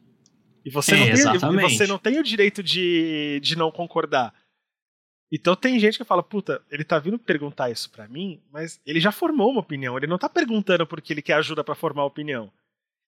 E 0.64 0.70
você, 0.70 0.94
É, 0.94 0.98
não, 0.98 1.04
tem, 1.04 1.12
exatamente. 1.12 1.76
você 1.76 1.86
não 1.86 1.98
tem 1.98 2.18
o 2.18 2.24
direito 2.24 2.62
de, 2.62 3.38
de 3.42 3.56
não 3.56 3.70
concordar. 3.70 4.34
Então 5.30 5.56
tem 5.56 5.78
gente 5.78 5.98
que 5.98 6.04
fala, 6.04 6.22
puta, 6.22 6.62
ele 6.70 6.84
tá 6.84 6.98
vindo 6.98 7.18
perguntar 7.18 7.70
isso 7.70 7.90
pra 7.90 8.08
mim, 8.08 8.40
mas 8.52 8.80
ele 8.86 9.00
já 9.00 9.10
formou 9.10 9.50
uma 9.50 9.60
opinião. 9.60 9.96
Ele 9.96 10.06
não 10.06 10.18
tá 10.18 10.28
perguntando 10.28 10.86
porque 10.86 11.12
ele 11.12 11.22
quer 11.22 11.34
ajuda 11.34 11.64
pra 11.64 11.74
formar 11.74 12.02
a 12.02 12.06
opinião. 12.06 12.52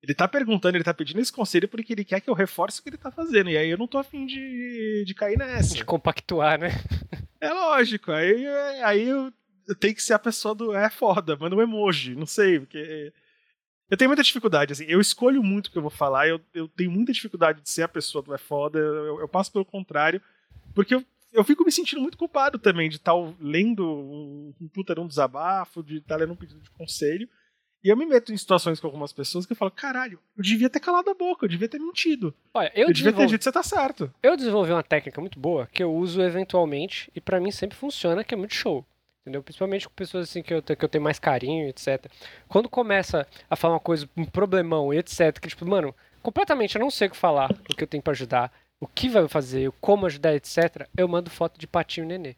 Ele 0.02 0.14
tá 0.14 0.28
perguntando, 0.28 0.78
ele 0.78 0.84
tá 0.84 0.93
pedindo 0.93 1.20
esse 1.20 1.32
conselho 1.32 1.68
porque 1.68 1.93
ele 1.93 2.06
quer 2.06 2.22
que 2.22 2.30
eu 2.30 2.34
reforce 2.34 2.80
o 2.80 2.84
que 2.84 2.89
ele 2.89 2.98
tá 2.98 3.12
fazendo. 3.12 3.50
E 3.50 3.58
aí 3.58 3.70
eu 3.70 3.78
não 3.78 3.88
tô 3.88 3.98
afim 3.98 4.26
de, 4.26 5.04
de 5.06 5.14
cair 5.14 5.38
nessa. 5.38 5.76
De 5.76 5.86
compactuar, 5.86 6.60
né? 6.60 6.70
É 7.39 7.54
lógico. 7.54 8.12
Aí, 8.12 8.48
aí 8.84 9.08
eu, 9.08 9.32
eu 9.68 9.76
tenho 9.76 9.93
que 9.93 10.02
ser 10.02 10.14
a 10.14 10.20
pessoa 10.20 10.56
do 10.56 10.74
é 10.74 10.89
foda, 10.89 11.36
manda 11.36 11.56
um 11.56 11.62
emoji, 11.62 12.16
não 12.16 12.26
sei, 12.26 12.60
porque. 12.60 13.14
Eu 13.89 13.95
tenho 13.95 14.10
muita 14.10 14.24
dificuldade, 14.24 14.74
assim. 14.74 14.86
Eu 14.86 15.00
escolho 15.00 15.41
muito 15.41 15.68
o 15.68 15.72
que 15.72 15.78
eu 15.78 15.82
vou 15.84 15.91
falar, 15.91 16.28
eu, 16.28 16.41
eu 16.54 16.68
tenho 16.68 16.91
muita 16.91 17.14
dificuldade 17.14 17.62
de 17.62 17.70
ser 17.70 17.84
a 17.84 17.88
pessoa 17.88 18.22
do 18.22 18.34
é 18.34 18.38
foda, 18.38 18.80
eu, 18.80 19.20
eu 19.20 19.28
passo 19.30 19.52
pelo 19.52 19.64
contrário, 19.64 20.22
porque 20.74 20.93
eu, 20.93 21.06
eu 21.32 21.43
fico 21.43 21.64
me 21.64 21.72
sentindo 21.72 22.02
muito 22.02 22.18
culpado 22.18 22.60
também 22.60 22.89
de 22.89 22.98
estar 22.98 23.14
lendo 23.39 23.86
um, 23.86 24.54
um 24.60 24.68
puta 24.68 25.00
um 25.00 25.08
desabafo, 25.08 25.84
de 25.84 25.98
estar 25.98 26.18
lendo 26.18 26.34
um 26.34 26.36
pedido 26.36 26.60
de 26.60 26.70
conselho. 26.72 27.30
E 27.84 27.89
eu 27.89 27.95
me 27.95 28.05
meto 28.05 28.34
em 28.34 28.38
situações 28.38 28.80
com 28.80 28.88
algumas 28.88 29.13
pessoas 29.13 29.45
que 29.45 29.53
eu 29.53 29.57
falo, 29.57 29.71
caralho, 29.71 30.19
eu 30.36 30.43
devia 30.43 30.69
ter 30.69 30.80
calado 30.80 31.09
a 31.09 31.13
boca, 31.13 31.45
eu 31.45 31.49
devia 31.49 31.69
ter 31.69 31.80
mentido. 31.80 32.34
Olha, 32.53 32.71
eu, 32.75 32.88
Eu, 32.88 32.93
devia 32.93 33.13
ter 33.13 33.28
dito, 33.28 33.43
você 33.43 33.51
tá 33.51 33.63
certo. 33.63 34.11
eu 34.21 34.36
desenvolvi 34.36 34.71
uma 34.71 34.84
técnica 34.84 35.21
muito 35.21 35.39
boa 35.39 35.67
que 35.71 35.84
eu 35.84 35.93
uso 35.93 36.21
eventualmente 36.21 37.11
e 37.15 37.21
pra 37.21 37.39
mim 37.39 37.51
sempre 37.51 37.78
funciona, 37.78 38.23
que 38.23 38.34
é 38.34 38.38
muito 38.38 38.53
show. 38.53 38.86
Entendeu? 39.21 39.43
Principalmente 39.43 39.88
com 39.88 39.93
pessoas 39.93 40.30
assim 40.30 40.41
que 40.41 40.53
eu, 40.53 40.61
que 40.61 40.84
eu 40.86 40.89
tenho 40.89 41.03
mais 41.03 41.19
carinho, 41.19 41.67
etc. 41.67 42.05
Quando 42.47 42.69
começa 42.69 43.28
a 43.49 43.55
falar 43.57 43.73
uma 43.73 43.80
coisa, 43.80 44.09
um 44.15 44.23
problemão 44.25 44.93
e 44.93 44.97
etc, 44.97 45.38
que 45.39 45.49
tipo, 45.49 45.65
mano, 45.65 45.93
completamente 46.23 46.75
eu 46.75 46.82
não 46.82 46.89
sei 46.89 47.07
o 47.07 47.11
que 47.11 47.17
falar, 47.17 47.51
o 47.69 47.75
que 47.75 47.84
eu 47.84 47.88
tenho 47.88 48.01
pra 48.01 48.11
ajudar, 48.13 48.51
o 48.80 48.88
que 48.88 49.09
vai 49.09 49.28
fazer, 49.28 49.69
como 49.82 50.05
ajudar, 50.05 50.34
etc, 50.34 50.88
eu 50.95 51.07
mando 51.09 51.30
foto 51.30 51.59
de 51.59 51.67
patinho 51.67 52.07
nenê. 52.07 52.36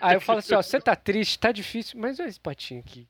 Aí 0.00 0.16
eu 0.16 0.20
falo 0.20 0.38
assim, 0.40 0.54
ó, 0.54 0.62
você 0.62 0.80
tá 0.80 0.96
triste, 0.96 1.38
tá 1.38 1.52
difícil, 1.52 1.98
mas 2.00 2.18
olha 2.18 2.28
esse 2.28 2.40
patinho 2.40 2.80
aqui. 2.80 3.08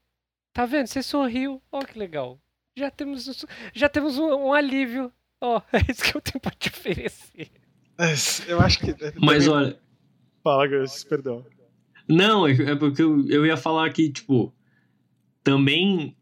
Tá 0.53 0.67
vendo? 0.67 0.87
Você 0.87 1.03
sorriu. 1.03 1.63
Ó, 1.71 1.81
que 1.81 1.99
legal. 1.99 2.39
Já 2.77 2.91
temos, 2.91 3.27
um- 3.29 3.47
já 3.75 3.89
temos 3.89 4.19
um, 4.19 4.27
um 4.49 4.53
alívio. 4.53 5.13
Ó, 5.41 5.61
é 5.73 5.79
isso 5.91 6.03
que 6.03 6.17
eu 6.17 6.21
tenho 6.21 6.41
pra 6.41 6.51
te 6.53 6.69
oferecer. 6.69 7.51
Mas 7.99 8.47
Eu 8.49 8.61
acho 8.61 8.79
que. 8.79 8.95
Mas 9.21 9.45
também- 9.45 9.49
olha, 9.51 9.79
Fala, 10.43 10.67
Gus, 10.69 11.03
perdão. 11.05 11.45
Não, 12.09 12.47
é 12.47 12.53
é 12.53 12.77
porque 12.77 13.03
eu, 13.03 13.27
eu 13.29 13.45
ia 13.45 13.57
falar 13.57 13.91
que, 13.93 14.09
tipo, 14.11 14.55
também, 15.43 16.17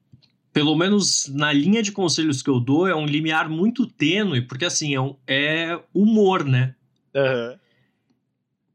pelo 0.53 0.75
menos 0.77 1.29
na 1.29 1.53
linha 1.53 1.83
de 1.83 1.93
conselhos 1.93 2.43
que 2.43 2.49
eu 2.49 2.59
dou, 2.59 2.87
é 2.89 2.95
um 2.95 3.05
limiar 3.07 3.49
muito 3.51 3.87
tênue, 3.87 4.41
porque 4.43 4.65
assim, 4.65 4.95
é, 4.95 5.01
um- 5.01 5.17
é 5.27 5.79
humor, 5.93 6.45
né? 6.45 6.75
Aham. 7.15 7.59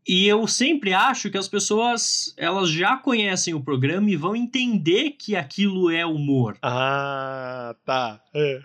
E 0.07 0.27
eu 0.27 0.47
sempre 0.47 0.93
acho 0.93 1.29
que 1.29 1.37
as 1.37 1.47
pessoas, 1.47 2.33
elas 2.37 2.69
já 2.69 2.97
conhecem 2.97 3.53
o 3.53 3.61
programa 3.61 4.09
e 4.09 4.15
vão 4.15 4.35
entender 4.35 5.11
que 5.11 5.35
aquilo 5.35 5.91
é 5.91 6.05
humor. 6.05 6.57
Ah, 6.61 7.75
tá. 7.85 8.21
É. 8.33 8.59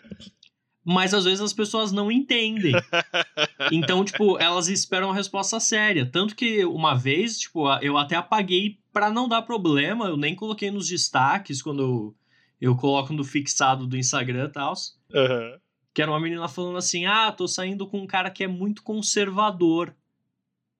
Mas 0.84 1.14
às 1.14 1.24
vezes 1.24 1.40
as 1.40 1.52
pessoas 1.52 1.92
não 1.92 2.12
entendem. 2.12 2.72
Então, 3.72 4.04
tipo, 4.04 4.38
elas 4.38 4.68
esperam 4.68 5.10
a 5.10 5.14
resposta 5.14 5.58
séria. 5.58 6.04
Tanto 6.04 6.36
que 6.36 6.64
uma 6.66 6.94
vez, 6.94 7.38
tipo, 7.38 7.66
eu 7.80 7.96
até 7.96 8.14
apaguei 8.14 8.78
pra 8.92 9.10
não 9.10 9.26
dar 9.26 9.40
problema, 9.40 10.06
eu 10.06 10.18
nem 10.18 10.34
coloquei 10.34 10.70
nos 10.70 10.86
destaques 10.86 11.62
quando 11.62 11.82
eu, 11.82 12.14
eu 12.60 12.76
coloco 12.76 13.12
no 13.14 13.24
fixado 13.24 13.86
do 13.86 13.96
Instagram 13.96 14.44
e 14.44 14.52
tal. 14.52 14.74
Aham. 15.14 15.58
Que 15.94 16.02
era 16.02 16.10
uma 16.10 16.20
menina 16.20 16.46
falando 16.46 16.76
assim: 16.76 17.06
ah, 17.06 17.32
tô 17.32 17.48
saindo 17.48 17.86
com 17.86 18.00
um 18.00 18.06
cara 18.06 18.30
que 18.30 18.44
é 18.44 18.48
muito 18.48 18.82
conservador. 18.82 19.94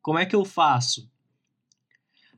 Como 0.05 0.19
é 0.19 0.27
que 0.27 0.37
eu 0.37 0.45
faço? 0.45 1.11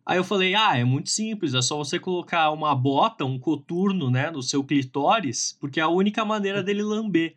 Aí 0.06 0.16
eu 0.16 0.22
falei: 0.22 0.54
ah, 0.54 0.78
é 0.78 0.84
muito 0.84 1.10
simples, 1.10 1.52
é 1.52 1.60
só 1.60 1.76
você 1.76 1.98
colocar 1.98 2.52
uma 2.52 2.72
bota, 2.76 3.24
um 3.24 3.40
coturno, 3.40 4.08
né, 4.08 4.30
no 4.30 4.40
seu 4.40 4.62
clitóris, 4.62 5.58
porque 5.60 5.80
é 5.80 5.82
a 5.82 5.88
única 5.88 6.24
maneira 6.24 6.62
dele 6.62 6.84
lamber. 6.84 7.36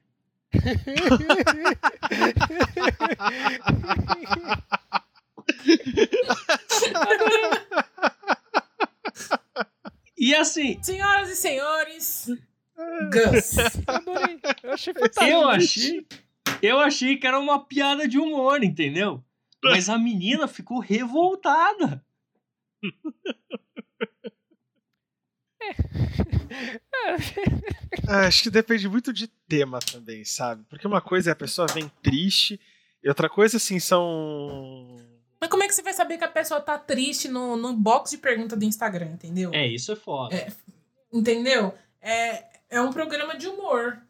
E 10.15 10.35
assim, 10.35 10.77
Senhoras 10.83 11.29
e 11.31 11.35
senhores, 11.37 12.31
Gus. 13.11 13.57
Adorei. 13.87 14.39
Eu 14.61 14.73
achei 14.73 14.93
eu 14.93 14.99
fantástico. 14.99 15.49
achei, 15.49 16.07
eu 16.61 16.79
achei 16.79 17.17
que 17.17 17.25
era 17.25 17.39
uma 17.39 17.65
piada 17.65 18.07
de 18.07 18.19
humor, 18.19 18.63
entendeu? 18.63 19.23
Mas 19.63 19.89
a 19.89 19.97
menina 19.97 20.47
ficou 20.47 20.79
revoltada. 20.79 22.03
Ah, 28.07 28.27
acho 28.27 28.43
que 28.43 28.49
depende 28.49 28.87
muito 28.87 29.13
de 29.13 29.27
tema 29.27 29.79
também, 29.79 30.25
sabe? 30.25 30.63
Porque 30.69 30.87
uma 30.87 31.01
coisa 31.01 31.29
é 31.29 31.33
a 31.33 31.35
pessoa 31.35 31.67
vem 31.67 31.91
triste, 32.01 32.59
e 33.03 33.07
outra 33.07 33.29
coisa, 33.29 33.57
assim, 33.57 33.79
são. 33.79 34.97
Mas 35.39 35.49
como 35.49 35.63
é 35.63 35.67
que 35.67 35.73
você 35.73 35.81
vai 35.81 35.93
saber 35.93 36.17
que 36.17 36.23
a 36.23 36.29
pessoa 36.29 36.59
tá 36.59 36.77
triste 36.77 37.29
no, 37.29 37.55
no 37.55 37.73
box 37.73 38.11
de 38.11 38.17
pergunta 38.17 38.57
do 38.57 38.65
Instagram, 38.65 39.11
entendeu? 39.13 39.51
É, 39.53 39.65
isso 39.65 39.91
é 39.91 39.95
foda. 39.95 40.35
É. 40.35 40.51
Entendeu? 41.11 41.73
É, 42.01 42.45
é 42.69 42.81
um 42.81 42.91
programa 42.91 43.37
de 43.37 43.47
humor. 43.47 44.01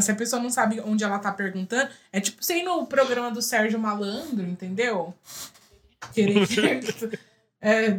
Se 0.00 0.10
a 0.10 0.14
pessoa 0.16 0.40
não 0.42 0.48
sabe 0.48 0.80
onde 0.80 1.04
ela 1.04 1.18
tá 1.18 1.30
perguntando, 1.30 1.90
é 2.12 2.20
tipo 2.20 2.42
você 2.42 2.56
ir 2.58 2.62
no 2.62 2.86
programa 2.86 3.30
do 3.30 3.42
Sérgio 3.42 3.78
Malandro, 3.78 4.46
entendeu? 4.46 5.14
Querer. 6.14 6.46
é, 7.60 7.98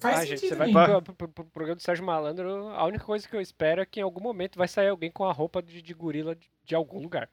faz 0.00 0.18
Ah, 0.18 0.24
gente, 0.24 0.40
sentido 0.40 0.58
você 0.58 0.72
vai 0.72 1.00
pro, 1.02 1.14
pro- 1.14 1.28
pro 1.28 1.44
programa 1.44 1.76
do 1.76 1.82
Sérgio 1.82 2.04
Malandro, 2.04 2.68
a 2.70 2.84
única 2.84 3.04
coisa 3.04 3.26
que 3.28 3.34
eu 3.36 3.40
espero 3.40 3.80
é 3.80 3.86
que 3.86 4.00
em 4.00 4.02
algum 4.02 4.20
momento 4.20 4.58
vai 4.58 4.66
sair 4.68 4.88
alguém 4.88 5.10
com 5.10 5.24
a 5.24 5.32
roupa 5.32 5.62
de, 5.62 5.80
de 5.80 5.94
gorila 5.94 6.34
de, 6.34 6.50
de 6.64 6.74
algum 6.74 7.00
lugar. 7.00 7.28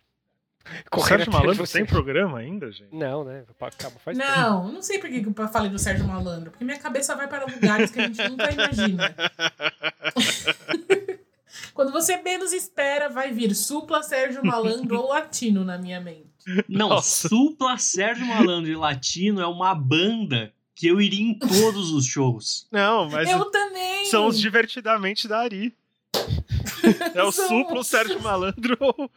O 0.94 1.00
Sérgio 1.00 1.32
Malandro 1.32 1.66
você. 1.66 1.78
tem 1.80 1.86
programa 1.86 2.40
ainda, 2.40 2.70
gente? 2.72 2.94
Não, 2.94 3.24
né? 3.24 3.46
Acaba 3.60 3.98
faz 4.00 4.18
tempo. 4.18 4.30
Não, 4.30 4.68
não 4.72 4.82
sei 4.82 5.00
por 5.00 5.10
que 5.10 5.24
que 5.24 5.28
eu 5.42 5.48
falei 5.48 5.72
do 5.72 5.80
Sérgio 5.80 6.06
Malandro, 6.06 6.52
porque 6.52 6.66
minha 6.66 6.78
cabeça 6.78 7.16
vai 7.16 7.28
para 7.28 7.46
lugares 7.46 7.90
que 7.90 8.00
a 8.02 8.08
gente 8.08 8.30
nunca 8.30 8.52
imagina. 8.52 9.16
Quando 11.74 11.92
você 11.92 12.18
menos 12.18 12.54
espera, 12.54 13.10
vai 13.10 13.32
vir 13.32 13.54
Supla, 13.56 14.02
Sérgio 14.04 14.46
Malandro 14.46 14.98
ou 15.00 15.10
Latino 15.10 15.64
na 15.64 15.78
minha 15.78 16.00
mente. 16.00 16.28
Não, 16.68 16.90
Nossa. 16.90 17.28
Supla 17.28 17.78
Sérgio 17.78 18.26
Malandro 18.26 18.72
e 18.72 18.76
Latino 18.76 19.42
é 19.42 19.48
uma 19.48 19.76
banda 19.76 20.54
que 20.76 20.88
eu 20.88 21.02
iria 21.02 21.22
em 21.22 21.34
todos 21.34 21.92
os 21.92 22.06
shows. 22.06 22.68
Não, 22.72 23.10
mas 23.10 23.30
Eu 23.30 23.46
também! 23.46 24.06
são 24.06 24.28
os 24.28 24.40
divertidamente 24.40 25.28
da 25.28 25.40
Ari. 25.40 25.76
É 27.16 27.24
o 27.24 27.32
São- 27.32 27.48
Suplo, 27.48 27.80
o 27.80 27.84
Sérgio 27.84 28.22
Malandro 28.22 28.78
ou 28.80 28.96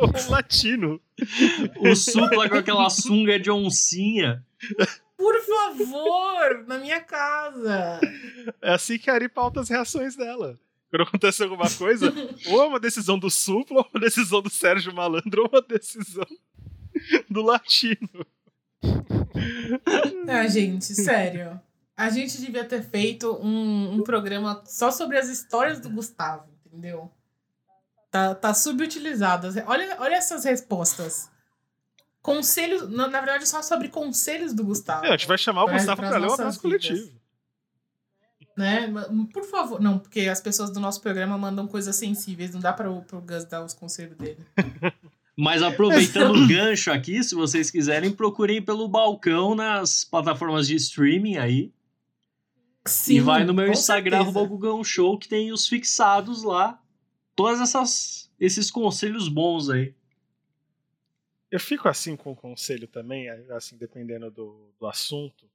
ou 0.00 0.08
o 0.08 0.30
Latino. 0.30 1.00
O 1.78 1.94
Supla 1.96 2.48
com 2.48 2.56
aquela 2.56 2.88
sunga 2.88 3.38
de 3.38 3.50
oncinha. 3.50 4.44
Por 5.16 5.34
favor, 5.42 6.64
na 6.66 6.78
minha 6.78 7.00
casa. 7.00 8.00
É 8.60 8.72
assim 8.72 8.98
que 8.98 9.10
a 9.10 9.14
Ari 9.14 9.28
pauta 9.28 9.60
as 9.60 9.68
reações 9.68 10.16
dela. 10.16 10.58
Quando 10.92 11.08
acontece 11.08 11.42
alguma 11.42 11.70
coisa, 11.70 12.12
ou 12.48 12.62
é 12.62 12.66
uma 12.66 12.78
decisão 12.78 13.18
do 13.18 13.30
Suplo, 13.30 13.78
ou 13.78 13.88
uma 13.94 13.98
decisão 14.00 14.42
do 14.42 14.50
Sérgio 14.50 14.92
Malandro, 14.94 15.44
ou 15.44 15.48
uma 15.50 15.62
decisão 15.62 16.26
do 17.30 17.40
Latino. 17.40 18.26
Ah, 20.28 20.46
gente, 20.46 20.84
sério. 20.94 21.58
A 21.96 22.10
gente 22.10 22.38
devia 22.38 22.64
ter 22.64 22.82
feito 22.82 23.32
um, 23.42 23.94
um 23.94 24.02
programa 24.02 24.62
só 24.66 24.90
sobre 24.90 25.16
as 25.18 25.28
histórias 25.30 25.80
do 25.80 25.88
Gustavo, 25.88 26.44
entendeu? 26.66 27.10
Tá, 28.10 28.34
tá 28.34 28.52
subutilizado. 28.52 29.48
Olha, 29.66 29.96
olha 29.98 30.16
essas 30.16 30.44
respostas. 30.44 31.30
Conselhos, 32.20 32.88
na, 32.90 33.08
na 33.08 33.20
verdade, 33.20 33.48
só 33.48 33.62
sobre 33.62 33.88
conselhos 33.88 34.52
do 34.52 34.62
Gustavo. 34.62 35.06
É, 35.06 35.08
a 35.08 35.16
gente 35.16 35.26
vai 35.26 35.38
chamar 35.38 35.62
o 35.62 35.66
Pra- 35.66 35.74
Gustavo 35.78 35.96
pras 35.96 36.10
pra 36.10 36.18
ler 36.18 36.28
o 36.28 36.32
abraço 36.34 36.60
coletivo. 36.60 37.10
Né? 38.56 38.92
Por 39.32 39.44
favor. 39.44 39.80
Não, 39.80 39.98
porque 39.98 40.20
as 40.20 40.40
pessoas 40.40 40.70
do 40.70 40.80
nosso 40.80 41.00
programa 41.00 41.38
mandam 41.38 41.66
coisas 41.66 41.96
sensíveis. 41.96 42.52
Não 42.52 42.60
dá 42.60 42.72
para 42.72 42.90
o 42.90 43.02
Gus 43.02 43.44
dar 43.44 43.64
os 43.64 43.74
conselhos 43.74 44.16
dele. 44.16 44.44
Mas 45.36 45.62
aproveitando 45.62 46.34
o 46.34 46.46
gancho 46.46 46.90
aqui, 46.92 47.22
se 47.24 47.34
vocês 47.34 47.70
quiserem, 47.70 48.12
procurem 48.12 48.60
pelo 48.60 48.86
balcão 48.86 49.54
nas 49.54 50.04
plataformas 50.04 50.66
de 50.66 50.76
streaming 50.76 51.38
aí. 51.38 51.72
Sim, 52.84 53.14
e 53.14 53.20
vai 53.20 53.44
no 53.44 53.54
meu 53.54 53.68
Instagram, 53.68 54.30
Gugão 54.30 54.82
Show, 54.84 55.18
que 55.18 55.28
tem 55.28 55.52
os 55.52 55.66
fixados 55.66 56.42
lá. 56.42 56.78
Todas 57.34 57.60
essas 57.60 58.30
esses 58.38 58.70
conselhos 58.70 59.28
bons 59.28 59.70
aí. 59.70 59.94
Eu 61.48 61.60
fico 61.60 61.88
assim 61.88 62.16
com 62.16 62.32
o 62.32 62.36
conselho 62.36 62.88
também, 62.88 63.28
assim, 63.50 63.76
dependendo 63.76 64.30
do, 64.30 64.74
do 64.80 64.86
assunto, 64.86 65.48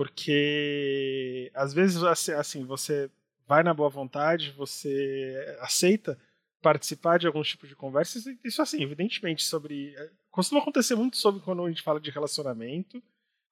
porque 0.00 1.50
às 1.54 1.74
vezes 1.74 2.02
assim, 2.02 2.32
assim, 2.32 2.64
você 2.64 3.10
vai 3.46 3.62
na 3.62 3.74
boa 3.74 3.90
vontade, 3.90 4.50
você 4.52 5.58
aceita 5.60 6.18
participar 6.62 7.18
de 7.18 7.26
algum 7.26 7.42
tipo 7.42 7.66
de 7.66 7.76
conversa, 7.76 8.18
isso- 8.42 8.62
assim, 8.62 8.82
evidentemente, 8.82 9.42
sobre. 9.42 9.94
eh, 9.94 10.10
Costuma 10.30 10.62
acontecer 10.62 10.94
muito 10.94 11.18
sobre 11.18 11.42
quando 11.42 11.62
a 11.66 11.68
gente 11.68 11.82
fala 11.82 12.00
de 12.00 12.10
relacionamento, 12.10 13.02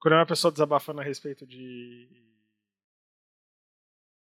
quando 0.01 0.15
é 0.15 0.17
uma 0.17 0.25
pessoa 0.25 0.51
desabafando 0.51 1.03
a 1.03 1.05
respeito 1.05 1.47
de. 1.47 2.09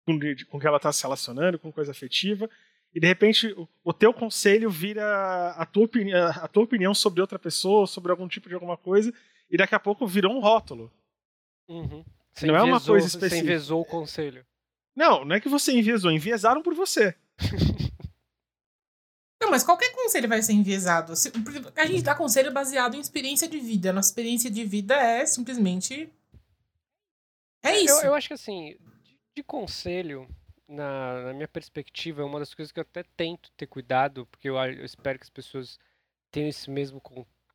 com, 0.06 0.58
que 0.62 0.68
ela 0.68 0.78
está 0.78 0.94
se 0.94 1.04
relacionando, 1.04 1.60
com 1.60 1.74
coisa 1.74 1.92
afetiva, 1.92 2.50
e 2.94 3.02
de 3.02 3.08
repente 3.08 3.54
o, 3.84 3.92
teu 3.92 4.14
conselho 4.14 4.70
vira 4.70 5.50
a 5.58 5.66
tua, 5.66 5.84
opini 5.84 6.14
a 6.14 6.48
tua 6.48 6.64
opinião 6.64 6.94
sobre 6.94 7.20
outra 7.20 7.38
pessoa, 7.38 7.86
sobre 7.86 8.12
algum 8.12 8.30
tipo 8.30 8.48
de 8.48 8.56
alguma 8.56 8.78
coisa, 8.78 9.14
e 9.52 9.58
daqui 9.58 9.76
a 9.76 9.80
pouco 9.80 10.08
virou 10.08 10.32
um 10.32 10.40
rótulo. 10.40 10.90
Uhum. 11.68 12.04
Você 12.34 12.46
Não 12.48 12.56
é 12.56 12.60
uma 12.64 12.70
enviesou- 12.78 12.94
coisa 12.96 13.08
Você 13.10 13.18
específica. 13.18 13.44
envezou 13.48 13.82
o 13.82 13.86
conselho. 13.86 14.46
Não, 14.96 15.24
não 15.26 15.36
é 15.36 15.40
que 15.40 15.50
você 15.50 15.72
enviesou, 15.72 16.12
enviesaram 16.12 16.62
por 16.62 16.74
você. 16.76 17.16
Não, 19.42 19.52
mas 19.52 19.64
qualquer 19.64 19.92
conselho 19.94 20.30
vai 20.30 20.42
ser 20.42 20.54
enviesado. 20.54 21.12
A 21.76 21.86
gente 21.86 22.02
dá 22.02 22.16
conselho 22.16 22.52
baseado 22.54 22.96
em 22.96 23.00
experiência 23.02 23.48
de 23.48 23.60
vida. 23.60 23.92
Nossa 23.92 24.10
experiência 24.10 24.50
de 24.50 24.64
vida 24.64 24.96
é 24.96 25.26
simplesmente. 25.26 26.10
É 27.62 27.78
isso. 27.78 28.00
Eu, 28.00 28.06
eu 28.08 28.14
acho 28.16 28.30
que 28.30 28.34
assim, 28.36 28.78
de, 29.04 29.20
de 29.36 29.44
conselho, 29.44 30.28
na, 30.68 31.24
na 31.26 31.34
minha 31.34 31.48
perspectiva, 31.48 32.22
é 32.22 32.26
uma 32.26 32.40
das 32.40 32.54
coisas 32.54 32.72
que 32.72 32.80
eu 32.80 32.84
até 32.84 33.04
tento 33.18 33.52
ter 33.58 33.68
cuidado, 33.68 34.26
porque 34.28 34.48
eu, 34.50 34.56
eu 34.56 34.86
espero 34.86 35.20
que 35.20 35.24
as 35.26 35.30
pessoas 35.30 35.78
tenham 36.32 36.48
esse 36.48 36.70
mesmo 36.70 37.02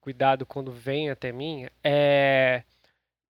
cuidado 0.00 0.44
quando 0.44 0.70
vêm 0.70 1.08
até 1.10 1.32
mim, 1.32 1.66
é 1.82 2.64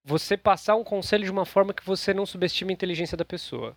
você 0.05 0.36
passar 0.36 0.76
um 0.76 0.84
conselho 0.84 1.24
de 1.24 1.30
uma 1.30 1.44
forma 1.44 1.74
que 1.74 1.84
você 1.84 2.14
não 2.14 2.26
subestime 2.26 2.72
a 2.72 2.74
inteligência 2.74 3.16
da 3.16 3.24
pessoa. 3.24 3.76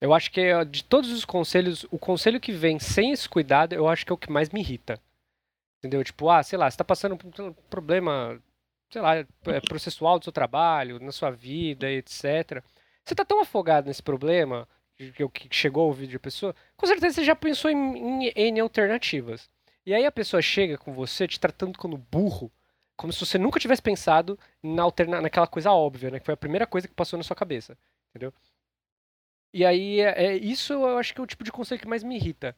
Eu 0.00 0.12
acho 0.12 0.30
que 0.30 0.52
ó, 0.52 0.64
de 0.64 0.84
todos 0.84 1.10
os 1.10 1.24
conselhos, 1.24 1.86
o 1.90 1.98
conselho 1.98 2.40
que 2.40 2.52
vem 2.52 2.78
sem 2.78 3.12
esse 3.12 3.28
cuidado, 3.28 3.74
eu 3.74 3.88
acho 3.88 4.04
que 4.04 4.12
é 4.12 4.14
o 4.14 4.18
que 4.18 4.30
mais 4.30 4.50
me 4.50 4.60
irrita. 4.60 5.00
Entendeu? 5.78 6.02
Tipo, 6.02 6.30
ah, 6.30 6.42
sei 6.42 6.58
lá, 6.58 6.70
você 6.70 6.76
tá 6.76 6.84
passando 6.84 7.16
por 7.16 7.42
um 7.42 7.52
problema, 7.68 8.40
sei 8.90 9.02
lá, 9.02 9.16
é, 9.16 9.26
processual 9.68 10.18
do 10.18 10.24
seu 10.24 10.32
trabalho, 10.32 10.98
na 10.98 11.12
sua 11.12 11.30
vida, 11.30 11.90
etc. 11.90 12.62
Você 13.04 13.14
tá 13.14 13.24
tão 13.24 13.40
afogado 13.40 13.86
nesse 13.86 14.02
problema, 14.02 14.66
que, 14.96 15.48
chegou 15.50 15.82
ao 15.82 15.88
ouvido 15.88 16.10
de 16.10 16.18
pessoa, 16.18 16.54
com 16.76 16.86
certeza 16.86 17.16
você 17.16 17.24
já 17.24 17.36
pensou 17.36 17.70
em, 17.70 18.28
em 18.28 18.32
N 18.34 18.60
alternativas. 18.60 19.50
E 19.84 19.92
aí 19.92 20.06
a 20.06 20.12
pessoa 20.12 20.40
chega 20.40 20.78
com 20.78 20.92
você 20.92 21.28
te 21.28 21.38
tratando 21.38 21.78
como 21.78 21.98
burro, 21.98 22.50
como 22.96 23.12
se 23.12 23.24
você 23.24 23.38
nunca 23.38 23.58
tivesse 23.60 23.82
pensado 23.82 24.38
na 24.62 24.82
alterna 24.82 25.20
naquela 25.20 25.46
coisa 25.46 25.70
óbvia, 25.72 26.10
né? 26.10 26.18
Que 26.20 26.24
foi 26.26 26.34
a 26.34 26.36
primeira 26.38 26.66
coisa 26.66 26.86
que 26.88 26.94
passou 26.94 27.16
na 27.16 27.22
sua 27.22 27.36
cabeça, 27.36 27.76
entendeu? 28.10 28.32
E 29.52 29.64
aí, 29.64 30.00
é, 30.00 30.26
é- 30.26 30.36
isso 30.36 30.72
eu 30.72 30.98
acho 30.98 31.14
que 31.14 31.20
é 31.20 31.24
o 31.24 31.26
tipo 31.26 31.44
de 31.44 31.52
conselho 31.52 31.80
que 31.80 31.86
mais 31.88 32.02
me 32.02 32.16
irrita. 32.16 32.56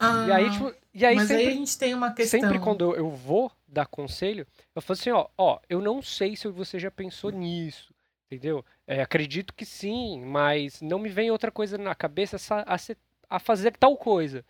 Ah, 0.00 0.24
e 0.26 0.32
aí, 0.32 0.50
tipo, 0.50 0.74
e 0.94 1.04
aí 1.06 1.16
mas 1.16 1.28
sempre, 1.28 1.46
aí 1.46 1.52
a 1.52 1.56
gente 1.56 1.78
tem 1.78 1.94
uma 1.94 2.12
questão. 2.12 2.40
sempre 2.40 2.58
quando 2.58 2.94
eu, 2.96 3.10
vou 3.10 3.50
dar 3.66 3.86
conselho, 3.86 4.46
eu 4.74 4.82
falo 4.82 4.98
assim, 4.98 5.10
ó, 5.10 5.28
ó, 5.36 5.58
eu 5.68 5.80
não 5.80 6.00
sei 6.02 6.36
se 6.36 6.48
você 6.48 6.78
já 6.78 6.90
pensou 6.90 7.30
nisso, 7.30 7.92
entendeu? 8.26 8.64
É, 8.86 9.02
acredito 9.02 9.52
que 9.54 9.64
sim, 9.66 10.20
mas 10.24 10.80
não 10.80 10.98
me 10.98 11.08
vem 11.08 11.30
outra 11.30 11.50
coisa 11.50 11.76
na 11.76 11.94
cabeça 11.94 12.36
a, 12.66 12.78
se- 12.78 12.96
a 13.28 13.38
fazer 13.40 13.76
tal 13.76 13.96
coisa, 13.96 14.44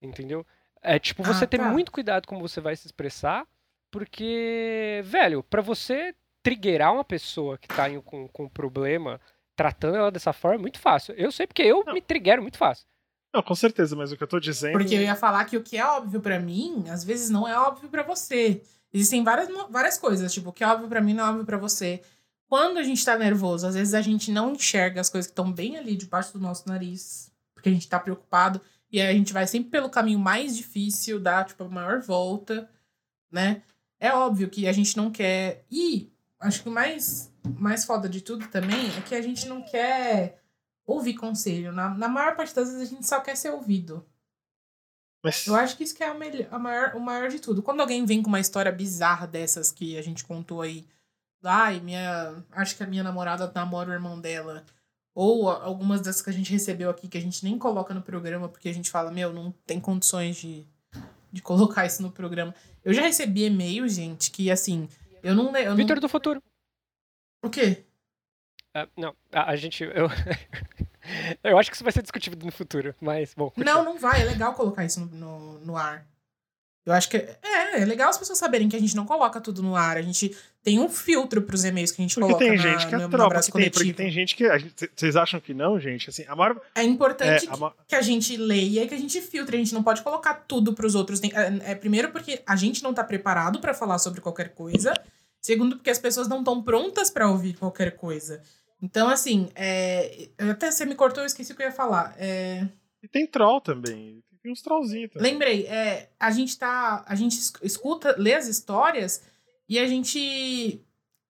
entendeu? 0.00 0.46
É 0.82 0.98
tipo, 0.98 1.22
você 1.22 1.44
Ah, 1.44 1.48
ter 1.48 1.58
tá. 1.58 1.70
muito 1.70 1.92
cuidado 1.92 2.26
como 2.26 2.40
você 2.40 2.60
vai 2.60 2.74
se 2.76 2.86
expressar, 2.86 3.46
porque, 3.98 5.00
velho, 5.04 5.40
pra 5.44 5.62
você 5.62 6.12
triggerar 6.42 6.92
uma 6.92 7.04
pessoa 7.04 7.56
que 7.56 7.68
tá 7.68 7.88
com, 8.02 8.26
com 8.26 8.48
problema, 8.48 9.20
tratando 9.56 9.96
ela 9.96 10.10
dessa 10.10 10.32
forma, 10.32 10.56
é 10.56 10.60
muito 10.60 10.80
fácil. 10.80 11.14
Eu 11.14 11.30
sei 11.30 11.46
porque 11.46 11.62
eu 11.62 11.84
Não. 11.86 11.94
me 11.94 12.02
triggero 12.02 12.42
muito 12.42 12.58
fácil. 12.58 12.84
Não, 13.32 13.40
com 13.40 13.54
certeza, 13.54 13.94
mas 13.94 14.10
o 14.10 14.16
que 14.16 14.22
eu 14.22 14.26
tô 14.28 14.40
dizendo. 14.40 14.72
Porque 14.72 14.94
eu 14.94 15.00
ia 15.00 15.14
falar 15.14 15.44
que 15.44 15.56
o 15.56 15.62
que 15.62 15.76
é 15.76 15.86
óbvio 15.86 16.20
pra 16.20 16.40
mim, 16.40 16.84
às 16.88 17.04
vezes 17.04 17.30
não 17.30 17.46
é 17.48 17.56
óbvio 17.58 17.88
pra 17.88 18.02
você. 18.02 18.60
Existem 18.92 19.22
várias, 19.22 19.48
várias 19.70 19.96
coisas, 19.96 20.32
tipo, 20.32 20.50
o 20.50 20.52
que 20.52 20.62
é 20.64 20.66
óbvio 20.68 20.88
pra 20.88 21.00
mim 21.00 21.14
não 21.14 21.24
é 21.24 21.28
óbvio 21.30 21.44
pra 21.46 21.56
você. 21.56 22.02
Quando 22.48 22.78
a 22.78 22.82
gente 22.82 23.04
tá 23.04 23.16
nervoso, 23.16 23.66
às 23.66 23.74
vezes 23.74 23.94
a 23.94 24.00
gente 24.02 24.30
não 24.32 24.52
enxerga 24.54 25.00
as 25.00 25.08
coisas 25.08 25.28
que 25.28 25.32
estão 25.32 25.52
bem 25.52 25.76
ali 25.76 25.96
debaixo 25.96 26.32
do 26.32 26.40
nosso 26.40 26.68
nariz. 26.68 27.32
porque 27.54 27.68
a 27.68 27.72
gente 27.72 27.88
tá 27.88 27.98
preocupado. 28.00 28.60
E 28.90 29.00
aí 29.00 29.08
a 29.08 29.12
gente 29.12 29.32
vai 29.32 29.46
sempre 29.46 29.70
pelo 29.70 29.88
caminho 29.88 30.18
mais 30.18 30.56
difícil, 30.56 31.18
dar, 31.18 31.44
tipo, 31.46 31.64
a 31.64 31.68
maior 31.68 32.00
volta, 32.00 32.68
né? 33.32 33.62
É 34.00 34.12
óbvio 34.12 34.50
que 34.50 34.66
a 34.66 34.72
gente 34.72 34.96
não 34.96 35.10
quer. 35.10 35.64
E 35.70 36.12
acho 36.40 36.62
que 36.62 36.68
o 36.68 36.72
mais, 36.72 37.32
mais 37.58 37.84
foda 37.84 38.08
de 38.08 38.20
tudo 38.20 38.46
também 38.48 38.88
é 38.96 39.00
que 39.00 39.14
a 39.14 39.22
gente 39.22 39.48
não 39.48 39.62
quer 39.62 40.42
ouvir 40.86 41.14
conselho. 41.14 41.72
Na, 41.72 41.90
na 41.90 42.08
maior 42.08 42.36
parte 42.36 42.54
das 42.54 42.68
vezes 42.68 42.88
a 42.88 42.94
gente 42.94 43.06
só 43.06 43.20
quer 43.20 43.36
ser 43.36 43.50
ouvido. 43.50 44.06
Mas 45.22 45.46
Eu 45.46 45.54
acho 45.54 45.76
que 45.76 45.84
isso 45.84 45.94
que 45.94 46.04
é 46.04 46.08
a 46.08 46.14
melhor, 46.14 46.46
a 46.50 46.58
maior, 46.58 46.94
o 46.94 47.00
maior 47.00 47.30
de 47.30 47.40
tudo. 47.40 47.62
Quando 47.62 47.80
alguém 47.80 48.04
vem 48.04 48.22
com 48.22 48.28
uma 48.28 48.40
história 48.40 48.70
bizarra 48.70 49.26
dessas 49.26 49.72
que 49.72 49.96
a 49.96 50.02
gente 50.02 50.22
contou 50.22 50.60
aí, 50.60 50.86
ai, 51.42 51.80
minha. 51.80 52.44
Acho 52.52 52.76
que 52.76 52.82
a 52.82 52.86
minha 52.86 53.02
namorada 53.02 53.50
namora 53.54 53.90
o 53.90 53.94
irmão 53.94 54.20
dela. 54.20 54.64
Ou 55.14 55.48
algumas 55.48 56.02
dessas 56.02 56.20
que 56.20 56.28
a 56.28 56.32
gente 56.32 56.52
recebeu 56.52 56.90
aqui 56.90 57.08
que 57.08 57.16
a 57.16 57.20
gente 57.22 57.42
nem 57.42 57.58
coloca 57.58 57.94
no 57.94 58.02
programa, 58.02 58.48
porque 58.48 58.68
a 58.68 58.74
gente 58.74 58.90
fala, 58.90 59.10
meu, 59.10 59.32
não 59.32 59.52
tem 59.64 59.80
condições 59.80 60.36
de, 60.36 60.66
de 61.34 61.42
colocar 61.42 61.84
isso 61.84 62.00
no 62.00 62.10
programa. 62.10 62.54
Eu 62.84 62.94
já 62.94 63.02
recebi 63.02 63.44
e-mail, 63.44 63.88
gente, 63.88 64.30
que 64.30 64.50
assim, 64.50 64.88
eu 65.22 65.34
não. 65.34 65.50
le- 65.52 65.62
Eu 65.64 65.70
não 65.70 65.76
Vitor 65.76 65.98
do 66.00 66.08
futuro. 66.08 66.40
o 67.42 67.50
quê? 67.50 67.84
Ah, 68.72 68.88
não, 68.96 69.14
a, 69.32 69.50
a 69.50 69.56
gente. 69.56 69.82
Eu, 69.84 70.08
eu 71.42 71.58
acho 71.58 71.70
que 71.70 71.76
isso 71.76 71.84
vai 71.84 71.92
ser 71.92 72.02
discutido 72.02 72.44
no 72.44 72.52
futuro, 72.52 72.94
mas, 73.00 73.34
bom. 73.34 73.52
Não, 73.56 73.84
não 73.84 73.98
vai. 73.98 74.22
É 74.22 74.24
legal 74.24 74.54
colocar 74.54 74.84
isso 74.84 75.00
no, 75.00 75.06
no, 75.06 75.58
no 75.60 75.76
ar. 75.76 76.06
Eu 76.86 76.92
acho 76.92 77.08
que. 77.08 77.16
É, 77.16 77.80
é 77.80 77.84
legal 77.84 78.10
as 78.10 78.18
pessoas 78.18 78.38
saberem 78.38 78.68
que 78.68 78.76
a 78.76 78.78
gente 78.80 78.94
não 78.94 79.06
coloca 79.06 79.40
tudo 79.40 79.62
no 79.62 79.74
ar. 79.74 79.96
A 79.96 80.02
gente 80.02 80.36
tem 80.62 80.78
um 80.78 80.88
filtro 80.88 81.40
pros 81.42 81.64
e-mails 81.64 81.90
que 81.90 82.02
a 82.02 82.04
gente 82.04 82.14
porque 82.14 82.26
coloca 82.32 82.44
tem 82.44 82.56
na, 82.56 82.62
gente 82.62 82.86
que 82.88 82.94
é 82.94 82.98
no, 82.98 83.08
tropa, 83.08 83.40
porque 83.40 83.52
tem, 83.62 83.70
porque 83.70 83.92
tem 83.94 84.10
gente 84.10 84.36
que. 84.36 84.44
Vocês 84.94 85.16
acham 85.16 85.40
que 85.40 85.54
não, 85.54 85.80
gente? 85.80 86.10
Assim, 86.10 86.24
a 86.28 86.36
maior. 86.36 86.60
É 86.74 86.80
É, 86.80 86.84
importante 86.84 87.46
a 87.48 87.56
ma- 87.56 87.72
que 87.88 87.94
a 87.94 88.02
gente 88.02 88.36
leia 88.36 88.84
e 88.84 88.88
que 88.88 88.94
a 88.94 88.98
gente 88.98 89.20
filtre. 89.22 89.56
A 89.56 89.58
gente 89.58 89.72
não 89.72 89.82
pode 89.82 90.02
colocar 90.02 90.34
tudo 90.46 90.74
pros 90.74 90.94
outros. 90.94 91.20
Tem- 91.20 91.32
É, 91.34 91.72
é, 91.72 91.74
primeiro, 91.74 92.10
porque 92.10 92.42
a 92.46 92.54
gente 92.54 92.82
não 92.82 92.92
tá 92.92 93.02
preparado 93.02 93.60
pra 93.60 93.72
falar 93.72 93.98
sobre 93.98 94.20
qualquer 94.20 94.50
coisa. 94.50 94.92
Segundo, 95.40 95.76
porque 95.76 95.90
as 95.90 95.98
pessoas 95.98 96.28
não 96.28 96.38
estão 96.40 96.62
prontas 96.62 97.10
pra 97.10 97.30
ouvir 97.30 97.54
qualquer 97.54 97.96
coisa. 97.96 98.42
Então, 98.82 99.08
assim, 99.08 99.48
é, 99.54 100.28
até 100.38 100.70
você 100.70 100.84
me 100.84 100.94
cortou, 100.94 101.22
eu 101.22 101.26
esqueci 101.26 101.52
o 101.52 101.56
que 101.56 101.62
eu 101.62 101.66
ia 101.66 101.72
falar. 101.72 102.14
É, 102.18 102.66
E 103.02 103.08
tem 103.08 103.26
troll 103.26 103.60
também. 103.60 104.22
Tem 104.44 104.52
uns 104.52 104.60
trollzinhos 104.60 105.10
também. 105.10 105.32
Lembrei, 105.32 105.66
é, 105.66 106.10
a 106.20 106.30
gente 106.30 106.58
tá. 106.58 107.02
A 107.08 107.14
gente 107.14 107.38
es- 107.38 107.52
escuta, 107.62 108.14
lê 108.18 108.34
as 108.34 108.46
histórias 108.46 109.22
e 109.66 109.78
a 109.78 109.86
gente 109.88 110.82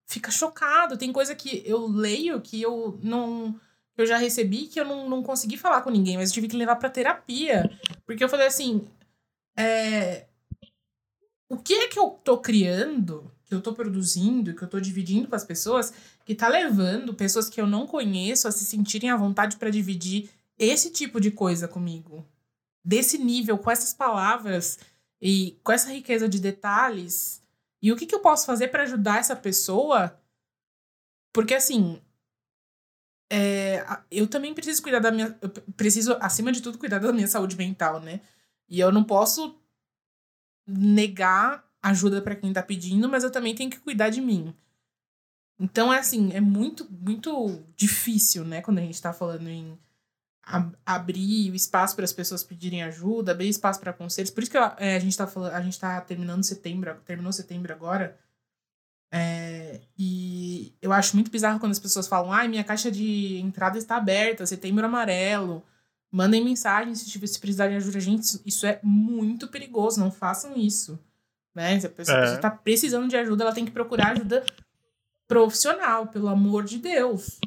fica 0.04 0.32
chocado. 0.32 0.98
Tem 0.98 1.12
coisa 1.12 1.32
que 1.32 1.62
eu 1.64 1.86
leio 1.86 2.40
que 2.40 2.60
eu 2.60 2.98
não. 3.00 3.58
Eu 3.96 4.04
já 4.04 4.16
recebi 4.16 4.66
que 4.66 4.80
eu 4.80 4.84
não, 4.84 5.08
não 5.08 5.22
consegui 5.22 5.56
falar 5.56 5.82
com 5.82 5.90
ninguém, 5.90 6.16
mas 6.16 6.32
tive 6.32 6.48
que 6.48 6.56
levar 6.56 6.74
pra 6.74 6.90
terapia. 6.90 7.70
Porque 8.04 8.24
eu 8.24 8.28
falei 8.28 8.48
assim. 8.48 8.84
é, 9.56 10.26
o 11.48 11.56
que 11.56 11.72
é 11.74 11.86
que 11.86 11.98
eu 12.00 12.10
tô 12.24 12.38
criando, 12.38 13.30
que 13.44 13.54
eu 13.54 13.60
tô 13.60 13.72
produzindo, 13.72 14.54
que 14.56 14.62
eu 14.64 14.68
tô 14.68 14.80
dividindo 14.80 15.28
com 15.28 15.36
as 15.36 15.44
pessoas, 15.44 15.94
que 16.26 16.34
tá 16.34 16.48
levando 16.48 17.14
pessoas 17.14 17.48
que 17.48 17.60
eu 17.60 17.66
não 17.68 17.86
conheço 17.86 18.48
a 18.48 18.50
se 18.50 18.64
sentirem 18.64 19.10
à 19.10 19.16
vontade 19.16 19.56
pra 19.56 19.70
dividir 19.70 20.30
esse 20.58 20.90
tipo 20.90 21.20
de 21.20 21.30
coisa 21.30 21.68
comigo? 21.68 22.26
Desse 22.85 23.18
nível, 23.18 23.57
com 23.57 23.70
essas 23.70 23.95
palavras 23.95 24.78
e 25.20 25.59
com 25.64 25.72
essa 25.72 25.91
riqueza 25.91 26.28
de 26.28 26.39
detalhes. 26.39 27.43
E 27.80 27.91
o 27.93 27.97
que, 27.97 28.07
que 28.07 28.14
eu 28.14 28.20
posso 28.20 28.47
fazer 28.47 28.68
para 28.68 28.82
ajudar 28.82 29.18
essa 29.18 29.35
pessoa? 29.35 30.20
Porque 31.32 31.55
assim, 31.55 32.01
é, 33.30 33.85
eu 34.11 34.26
também 34.26 34.55
preciso 34.55 34.82
cuidar 34.82 35.01
da 35.01 35.11
minha. 35.11 35.37
Eu 35.41 35.51
preciso, 35.76 36.16
acima 36.20 36.53
de 36.53 36.62
tudo, 36.62 36.78
cuidar 36.78 36.99
da 36.99 37.12
minha 37.12 37.28
saúde 37.28 37.57
mental, 37.57 38.01
né? 38.01 38.20
E 38.68 38.80
eu 38.80 38.93
não 38.93 39.05
posso 39.05 39.59
negar 40.66 41.64
ajuda 41.82 42.22
para 42.22 42.37
quem 42.37 42.53
tá 42.53 42.62
pedindo, 42.62 43.09
mas 43.09 43.24
eu 43.24 43.30
também 43.30 43.55
tenho 43.55 43.70
que 43.70 43.78
cuidar 43.78 44.09
de 44.09 44.20
mim. 44.20 44.55
Então, 45.59 45.93
é 45.93 45.99
assim, 45.99 46.32
é 46.32 46.41
muito, 46.41 46.91
muito 46.91 47.62
difícil, 47.76 48.45
né, 48.45 48.61
quando 48.61 48.78
a 48.78 48.82
gente 48.82 49.01
tá 49.01 49.12
falando 49.12 49.49
em 49.49 49.78
ab- 50.47 50.76
abrir 50.84 51.51
o 51.51 51.55
espaço 51.55 51.95
para 51.97 52.05
as 52.05 52.12
pessoas 52.12 52.42
pedirem 52.42 52.82
ajuda, 52.82 53.32
abrir 53.32 53.49
espaço 53.49 53.80
para 53.80 53.92
conselhos. 53.92 54.30
Por 54.30 54.42
isso 54.42 54.51
que 54.51 54.59
eu- 54.59 54.62
é, 54.78 54.97
a 54.97 54.99
gente 54.99 55.16
tá 55.16 55.26
falando, 55.26 55.53
a 55.53 55.61
gente 55.61 55.78
tá 55.78 56.01
terminando 56.01 56.42
setembro, 56.42 56.95
terminou 57.05 57.32
setembro 57.32 57.72
agora. 57.72 58.18
É, 59.12 59.80
e 59.97 60.74
eu 60.82 60.92
acho 60.92 61.14
muito 61.16 61.30
bizarro 61.30 61.61
quando 61.61 61.72
as 61.72 61.78
pessoas 61.78 62.09
falam: 62.09 62.32
"Ai, 62.32 62.49
minha 62.49 62.64
caixa 62.64 62.90
de 62.90 63.36
entrada 63.38 63.78
está 63.78 63.97
aberta, 63.97 64.45
setembro 64.47 64.84
amarelo". 64.84 65.62
Mandem 66.11 66.45
mensagem 66.45 66.95
se, 66.95 67.09
tiver- 67.11 67.26
se 67.26 67.38
precisarem 67.40 67.76
de 67.76 67.82
ajuda, 67.84 67.99
gente. 68.01 68.40
Isso, 68.45 68.66
é 68.66 68.78
muito 68.82 69.49
perigoso, 69.49 69.99
não 70.01 70.11
façam 70.12 70.57
isso. 70.57 70.99
Né? 71.55 71.78
Se 71.78 71.86
a 71.86 71.90
pessoa, 71.90 72.18
É. 72.18 72.34
está 72.34 72.51
precisando 72.51 73.09
de 73.09 73.16
ajuda, 73.16 73.45
ela 73.45 73.53
tem 73.55 73.64
que 73.64 73.70
procurar 73.70 74.12
ajuda 74.12 74.45
profissional, 75.26 76.07
pelo 76.09 76.28
amor 76.28 76.64
de 76.64 76.78
Deus 76.78 77.38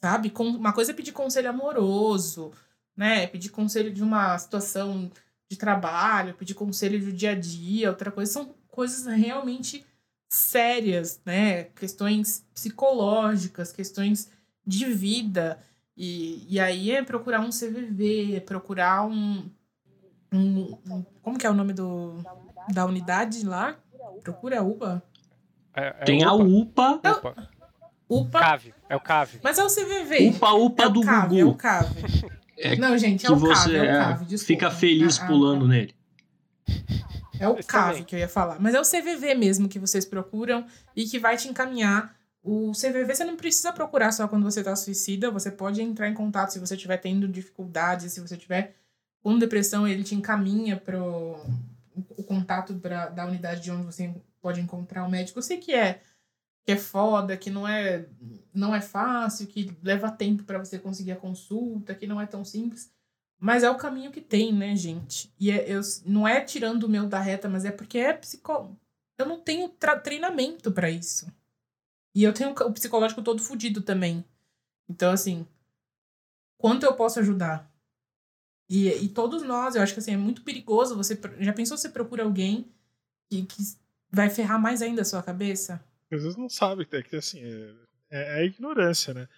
sabe? 0.00 0.30
Com- 0.30 0.48
Uma 0.48 0.72
coisa 0.72 0.92
é 0.92 0.94
pedir 0.94 1.12
conselho 1.12 1.50
amoroso, 1.50 2.52
né? 2.96 3.26
Pedir 3.26 3.50
conselho 3.50 3.92
de 3.92 4.02
uma 4.02 4.36
situação 4.38 5.10
de 5.48 5.56
trabalho, 5.56 6.34
pedir 6.34 6.54
conselho 6.54 7.00
do 7.04 7.12
dia 7.12 7.32
a 7.32 7.34
dia, 7.34 7.88
outra 7.90 8.10
coisa 8.10 8.32
são 8.32 8.54
coisas 8.68 9.06
realmente 9.06 9.84
sérias, 10.28 11.20
né? 11.24 11.64
Questões 11.64 12.46
psicológicas, 12.54 13.72
questões 13.72 14.30
de 14.66 14.84
vida. 14.86 15.58
E, 15.96 16.46
e 16.48 16.58
aí 16.60 16.92
é 16.92 17.02
procurar 17.02 17.40
um 17.40 17.50
CVV, 17.50 18.36
é 18.36 18.40
procurar 18.40 19.04
um, 19.06 19.50
um, 20.32 20.78
um- 20.88 21.04
Como 21.22 21.36
que 21.38 21.46
é 21.46 21.50
o 21.50 21.54
nome 21.54 21.72
do, 21.72 22.14
da 22.72 22.86
unidade 22.86 23.44
lá? 23.44 23.76
Procura 24.22 24.62
UPA? 24.62 25.02
É, 25.74 25.86
é 25.88 26.04
Tem 26.04 26.22
a 26.24 26.32
UPA. 26.32 26.90
UPA, 26.92 27.10
UPA. 27.18 27.48
UPA, 28.08 28.38
é 28.90 28.96
o 28.96 29.00
CAV. 29.00 29.38
mas 29.42 29.58
é 29.58 29.64
o 29.64 29.68
CVV. 29.68 30.28
UPA, 30.30 30.52
UPA 30.52 30.84
é 30.84 30.88
do 30.90 31.00
CAV, 31.02 31.38
é 31.38 31.44
o 31.44 31.46
Gugu. 31.46 31.58
CAV. 31.58 31.88
É 32.58 32.76
Não, 32.76 32.98
gente, 32.98 33.24
é 33.24 33.28
que 33.28 33.32
o 33.32 33.40
CAV, 33.40 33.48
você 33.54 33.76
é 33.76 33.80
o 33.80 33.84
é, 33.84 33.98
CAV, 33.98 34.24
desculpa. 34.26 34.46
fica 34.46 34.70
feliz 34.70 35.18
Ah, 35.18 35.24
ah, 35.24 35.26
pulando 35.26 35.66
nele. 35.66 35.94
É 37.38 37.48
o 37.48 37.58
Esse 37.58 37.68
CAV 37.68 37.88
também. 37.92 38.04
que 38.04 38.14
eu 38.14 38.18
ia 38.18 38.28
falar. 38.28 38.58
Mas 38.60 38.74
é 38.74 38.80
o 38.80 38.84
CVV 38.84 39.34
mesmo 39.34 39.68
que 39.68 39.78
vocês 39.78 40.04
procuram 40.04 40.66
e 40.94 41.04
que 41.06 41.18
vai 41.18 41.36
te 41.36 41.48
encaminhar. 41.48 42.14
O 42.42 42.72
CVV 42.72 43.14
você 43.14 43.24
não 43.24 43.36
precisa 43.36 43.72
procurar 43.72 44.12
só 44.12 44.26
quando 44.28 44.42
você 44.44 44.62
tá 44.62 44.74
suicida. 44.76 45.30
Você 45.30 45.50
pode 45.50 45.80
entrar 45.80 46.08
em 46.08 46.14
contato 46.14 46.50
se 46.52 46.58
você 46.58 46.74
estiver 46.74 46.96
tendo 46.98 47.26
dificuldades, 47.28 48.12
se 48.12 48.20
você 48.20 48.36
tiver 48.36 48.74
com 49.22 49.38
depressão, 49.38 49.86
ele 49.86 50.02
te 50.02 50.14
encaminha 50.14 50.76
pro 50.76 51.38
o 52.16 52.22
contato 52.24 52.74
pra, 52.74 53.08
da 53.08 53.26
unidade 53.26 53.60
de 53.60 53.70
onde 53.70 53.84
você 53.84 54.14
pode 54.40 54.60
encontrar 54.60 55.04
o 55.04 55.10
médico. 55.10 55.38
Eu 55.38 55.42
sei 55.42 55.58
que 55.58 55.74
é 55.74 56.00
que 56.70 56.74
é 56.74 56.76
foda, 56.76 57.36
que 57.36 57.50
não 57.50 57.66
é 57.66 58.06
não 58.54 58.72
é 58.72 58.80
fácil, 58.80 59.48
que 59.48 59.76
leva 59.82 60.10
tempo 60.10 60.44
pra 60.44 60.58
você 60.58 60.78
conseguir 60.78 61.12
a 61.12 61.16
consulta, 61.16 61.94
que 61.94 62.06
não 62.06 62.20
é 62.20 62.26
tão 62.26 62.44
simples. 62.44 62.92
Mas 63.40 63.64
é 63.64 63.70
o 63.70 63.76
caminho 63.76 64.12
que 64.12 64.20
tem, 64.20 64.52
né, 64.52 64.76
gente? 64.76 65.32
E 65.38 65.50
é, 65.50 65.68
eu, 65.68 65.80
não 66.04 66.28
é 66.28 66.40
tirando 66.40 66.84
o 66.84 66.88
meu 66.88 67.08
da 67.08 67.18
reta, 67.18 67.48
mas 67.48 67.64
é 67.64 67.72
porque 67.72 67.98
é 67.98 68.12
psico... 68.12 68.76
eu 69.18 69.26
não 69.26 69.40
tenho 69.40 69.68
treinamento 70.02 70.70
pra 70.70 70.90
isso. 70.90 71.26
E 72.14 72.22
eu 72.22 72.32
tenho 72.32 72.50
o 72.50 72.72
psicológico 72.72 73.22
todo 73.22 73.42
fudido 73.42 73.82
também. 73.82 74.24
Então, 74.88 75.12
assim, 75.12 75.46
quanto 76.56 76.84
eu 76.84 76.94
posso 76.94 77.18
ajudar? 77.18 77.68
E, 78.68 78.88
e 78.88 79.08
todos 79.08 79.42
nós, 79.42 79.74
eu 79.74 79.82
acho 79.82 79.94
que 79.94 80.00
assim, 80.00 80.12
é 80.12 80.16
muito 80.16 80.42
perigoso 80.42 80.96
você. 80.96 81.18
Já 81.40 81.52
pensou 81.52 81.76
se 81.76 81.88
procura 81.88 82.22
alguém 82.22 82.70
que, 83.28 83.44
que 83.44 83.62
vai 84.10 84.30
ferrar 84.30 84.60
mais 84.60 84.82
ainda 84.82 85.02
a 85.02 85.04
sua 85.04 85.22
cabeça? 85.22 85.82
Às 86.10 86.22
vezes 86.22 86.36
não 86.36 86.48
sabe, 86.48 86.86
é 86.90 87.02
que 87.02 87.16
assim, 87.16 87.40
é, 87.42 87.74
é, 88.10 88.40
é 88.42 88.44
ignorância, 88.44 89.14
né? 89.14 89.28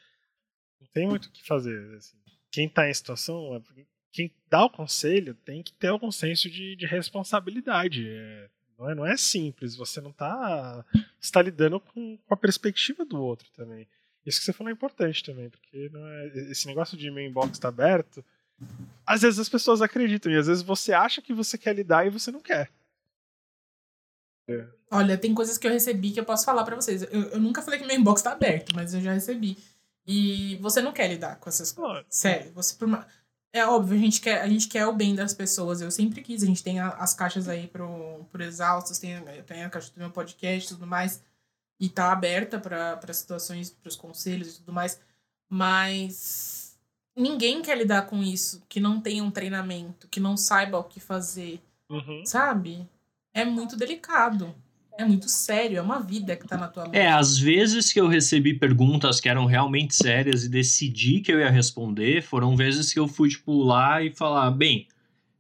Não 0.81 0.89
tem 0.89 1.07
muito 1.07 1.27
o 1.27 1.31
que 1.31 1.45
fazer. 1.45 1.95
assim. 1.97 2.17
Quem 2.51 2.69
tá 2.69 2.89
em 2.89 2.95
situação, 2.95 3.57
é- 3.57 3.85
quem 4.11 4.31
dá 4.49 4.65
o 4.65 4.71
conselho 4.71 5.35
tem 5.35 5.63
que 5.63 5.73
ter 5.73 5.89
algum 5.89 6.11
senso 6.11 6.51
de, 6.51 6.77
de 6.77 6.87
responsabilidade. 6.87 8.09
É, 8.09 8.51
não, 8.79 8.91
é, 8.91 8.95
não 8.95 9.07
é 9.07 9.17
simples, 9.17 9.75
você 9.77 10.01
não 10.01 10.13
tá. 10.13 10.85
Você 11.21 11.33
tá 11.33 11.41
lidando 11.43 11.81
com, 11.81 12.19
com 12.19 12.35
a 12.35 12.37
perspectiva 12.37 13.05
do 13.05 13.23
outro 13.23 13.49
também. 13.53 13.87
Isso 14.25 14.39
que 14.39 14.45
você 14.45 14.53
falou 14.53 14.71
é 14.71 14.73
importante 14.73 15.25
também, 15.25 15.51
porque 15.51 15.89
não 15.93 16.07
é, 16.07 16.27
esse 16.51 16.67
negócio 16.67 16.97
de 16.97 17.11
meu 17.11 17.25
inbox 17.25 17.59
tá 17.59 17.69
aberto. 17.69 18.25
Às 19.05 19.23
vezes 19.23 19.41
as 19.41 19.49
pessoas 19.49 19.83
acreditam, 19.83 20.31
e 20.31 20.37
às 20.37 20.47
vezes 20.47 20.63
você 20.63 20.93
acha 20.93 21.21
que 21.21 21.33
você 21.35 21.59
quer 21.59 21.75
lidar 21.75 22.07
e 22.07 22.11
você 22.11 22.31
não 22.31 22.41
quer. 22.41 22.71
Olha, 24.93 25.17
tem 25.17 25.35
coisas 25.35 25.57
que 25.57 25.67
eu 25.67 25.73
recebi 25.73 26.11
que 26.11 26.21
eu 26.21 26.25
posso 26.25 26.45
falar 26.45 26.65
pra 26.65 26.77
vocês. 26.77 27.03
Eu, 27.03 27.09
eu 27.31 27.41
nunca 27.41 27.63
falei 27.63 27.81
que 27.81 27.87
meu 27.87 27.97
inbox 27.97 28.21
tá 28.23 28.33
aberto, 28.33 28.75
mas 28.75 28.93
eu 28.93 29.01
já 29.01 29.13
recebi. 29.13 29.57
E 30.07 30.57
você 30.61 30.83
não 30.83 30.93
quer 30.93 31.09
lidar 31.09 31.37
com 31.37 31.49
essas 31.49 31.73
coisas. 31.73 32.05
Sério, 32.11 32.53
você 32.53 32.75
por 32.75 32.87
ma- 32.89 33.07
É 33.55 33.67
óbvio, 33.67 33.97
a 33.97 34.01
gente, 34.01 34.21
quer, 34.21 34.41
a 34.41 34.49
gente 34.49 34.67
quer 34.69 34.87
o 34.87 34.93
bem 34.93 35.15
das 35.15 35.33
pessoas. 35.35 35.81
Eu 35.81 35.91
sempre 35.91 36.23
quis. 36.23 36.43
A 36.43 36.47
gente 36.47 36.63
tem 36.63 36.81
a- 36.81 36.89
as 36.91 37.15
caixas 37.15 37.49
aí 37.49 37.67
pro, 37.69 38.25
pro 38.31 38.43
Exaustos, 38.43 38.99
tem, 38.99 39.21
tem 39.47 39.65
a 39.65 39.71
caixa 39.71 39.91
do 39.93 39.99
meu 39.99 40.11
podcast 40.11 40.67
e 40.73 40.75
tudo 40.77 40.87
mais. 40.87 41.23
E 41.81 41.89
tá 41.89 42.13
aberta 42.13 42.59
para 42.59 43.13
situações, 43.13 43.71
pros 43.71 43.97
conselhos 43.97 44.55
e 44.55 44.59
tudo 44.59 44.73
mais. 44.73 44.99
Mas 45.51 46.79
ninguém 47.17 47.61
quer 47.63 47.77
lidar 47.77 48.07
com 48.07 48.23
isso, 48.23 48.63
que 48.69 48.81
não 48.81 49.01
tenha 49.01 49.23
um 49.23 49.31
treinamento, 49.31 50.09
que 50.09 50.19
não 50.19 50.37
saiba 50.37 50.79
o 50.79 50.85
que 50.85 50.99
fazer, 50.99 51.61
Uhum. 51.91 52.25
sabe? 52.25 52.89
É 53.35 53.45
muito 53.45 53.77
delicado. 53.77 54.55
É 54.99 55.05
muito 55.05 55.29
sério, 55.29 55.79
é 55.79 55.83
uma 55.83 56.01
vida 56.01 56.37
que 56.37 56.47
tá 56.47 56.57
na 56.57 56.69
tua 56.69 56.85
mão. 56.85 56.95
É, 56.95 57.09
às 57.09 57.39
vezes 57.39 57.93
que 57.93 58.01
eu 58.01 58.09
recebi 58.09 58.55
perguntas 58.55 59.21
que 59.21 59.29
eram 59.29 59.47
realmente 59.47 59.95
sérias 59.95 60.45
e 60.45 60.49
decidi 60.49 61.21
que 61.21 61.33
eu 61.33 61.41
ia 61.41 61.51
responder, 61.51 62.23
foram 62.23 62.55
vezes 62.57 62.93
que 62.93 62.99
eu 62.99 63.09
fui, 63.09 63.31
tipo, 63.31 63.63
lá 63.63 64.03
e 64.03 64.15
falar, 64.15 64.51
bem, 64.51 64.87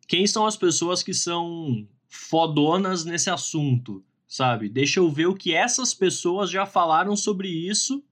quem 0.08 0.26
são 0.26 0.46
as 0.46 0.56
pessoas 0.56 1.02
que 1.02 1.12
são 1.12 1.86
fodonas 2.08 3.04
nesse 3.04 3.30
assunto, 3.30 4.04
sabe? 4.26 4.68
Deixa 4.68 5.00
eu 5.00 5.10
ver 5.10 5.26
o 5.26 5.34
que 5.34 5.54
essas 5.54 5.94
pessoas 5.94 6.50
já 6.50 6.66
falaram 6.66 7.14
sobre 7.16 7.48
isso 7.48 8.02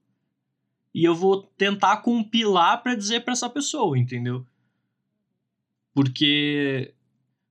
e 0.93 1.03
eu 1.03 1.15
vou 1.15 1.43
tentar 1.57 1.97
compilar 1.97 2.81
pra 2.83 2.95
dizer 2.95 3.21
pra 3.21 3.33
essa 3.33 3.49
pessoa, 3.49 3.97
entendeu? 3.97 4.45
Porque 5.93 6.93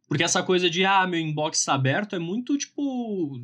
porque 0.09 0.24
essa 0.24 0.43
coisa 0.43 0.68
de 0.68 0.84
ah, 0.84 1.07
meu 1.07 1.20
inbox 1.20 1.64
tá 1.64 1.74
aberto 1.74 2.16
é 2.16 2.18
muito 2.18 2.59
tipo 2.59 3.41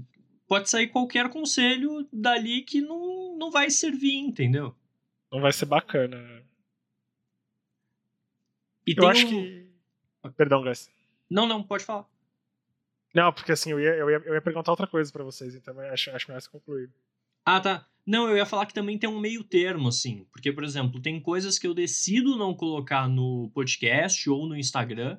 pode 0.47 0.69
sair 0.71 0.89
qualquer 0.89 1.29
conselho 1.31 2.07
dali 2.13 2.63
que 2.63 2.81
não, 2.81 3.37
não 3.37 3.51
vai 3.51 3.71
servir, 3.71 4.15
entendeu? 4.17 4.75
Não 5.31 5.41
vai 5.41 5.53
ser 5.53 5.67
bacana. 5.67 6.17
E 8.87 8.95
Eu 8.97 9.07
acho 9.09 9.27
um- 9.27 9.31
que. 9.31 9.67
Perdão, 10.37 10.63
Gás. 10.63 10.91
Não, 11.29 11.47
não, 11.47 11.63
pode 11.63 11.85
falar. 11.85 12.07
Não, 13.15 13.33
porque 13.33 13.53
assim, 13.53 13.71
eu 13.73 13.81
ia, 13.81 13.95
eu 13.95 14.11
ia, 14.11 14.23
eu 14.25 14.35
ia 14.35 14.43
perguntar 14.43 14.71
outra 14.73 14.87
coisa 14.87 15.11
pra 15.11 15.25
vocês, 15.25 15.55
então 15.55 15.79
acho, 15.81 16.11
acho 16.11 16.29
melhor 16.29 16.41
você 16.41 16.51
concluir. 16.51 16.91
Ah, 17.45 17.61
tá. 17.61 17.87
Não, 18.05 18.29
eu 18.29 18.37
ia 18.37 18.47
falar 18.47 18.67
que 18.67 18.75
também 18.75 18.99
tem 18.99 19.09
um 19.09 19.19
meio 19.19 19.43
termo, 19.43 19.89
assim. 19.89 20.25
Porque, 20.31 20.53
por 20.53 20.63
exemplo, 20.63 21.01
tem 21.01 21.21
coisas 21.21 21.59
que 21.59 21.67
eu 21.67 21.75
decido 21.75 22.37
não 22.37 22.55
colocar 22.55 23.09
no 23.09 23.51
podcast 23.53 24.29
ou 24.31 24.47
no 24.47 24.57
Instagram, 24.57 25.19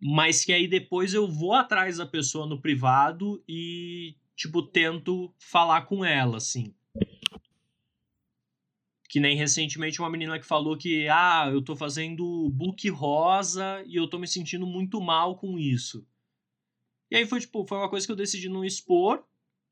mas 0.00 0.44
que 0.44 0.52
aí 0.52 0.68
depois 0.68 1.12
eu 1.12 1.26
vou 1.26 1.52
atrás 1.52 1.96
da 1.96 2.06
pessoa 2.06 2.46
no 2.46 2.60
privado 2.60 3.42
e, 3.48 4.16
tipo, 4.36 4.62
tento 4.62 5.34
falar 5.38 5.82
com 5.82 6.04
ela, 6.04 6.36
assim. 6.36 6.74
Que 9.08 9.18
nem 9.18 9.36
recentemente 9.36 10.00
uma 10.00 10.10
menina 10.10 10.38
que 10.38 10.46
falou 10.46 10.76
que, 10.76 11.08
ah, 11.08 11.48
eu 11.50 11.62
tô 11.62 11.74
fazendo 11.74 12.48
book 12.50 12.88
rosa 12.90 13.82
e 13.86 13.96
eu 13.96 14.08
tô 14.08 14.18
me 14.18 14.28
sentindo 14.28 14.66
muito 14.66 15.00
mal 15.00 15.36
com 15.36 15.58
isso. 15.58 16.06
E 17.10 17.16
aí 17.16 17.26
foi, 17.26 17.40
tipo, 17.40 17.66
foi 17.66 17.78
uma 17.78 17.88
coisa 17.88 18.06
que 18.06 18.12
eu 18.12 18.16
decidi 18.16 18.48
não 18.48 18.64
expor 18.64 19.24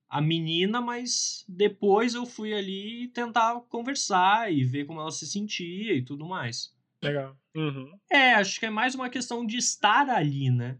a 0.08 0.20
menina, 0.20 0.80
mas 0.80 1.44
depois 1.48 2.14
eu 2.14 2.24
fui 2.24 2.54
ali 2.54 3.08
tentar 3.08 3.60
conversar 3.68 4.52
e 4.52 4.64
ver 4.64 4.86
como 4.86 5.00
ela 5.00 5.10
se 5.10 5.26
sentia 5.26 5.94
e 5.94 6.02
tudo 6.02 6.26
mais. 6.26 6.75
Legal. 7.06 7.36
Uhum. 7.54 7.98
É, 8.10 8.34
acho 8.34 8.58
que 8.60 8.66
é 8.66 8.70
mais 8.70 8.94
uma 8.94 9.08
questão 9.08 9.46
de 9.46 9.56
estar 9.56 10.08
ali, 10.08 10.50
né? 10.50 10.78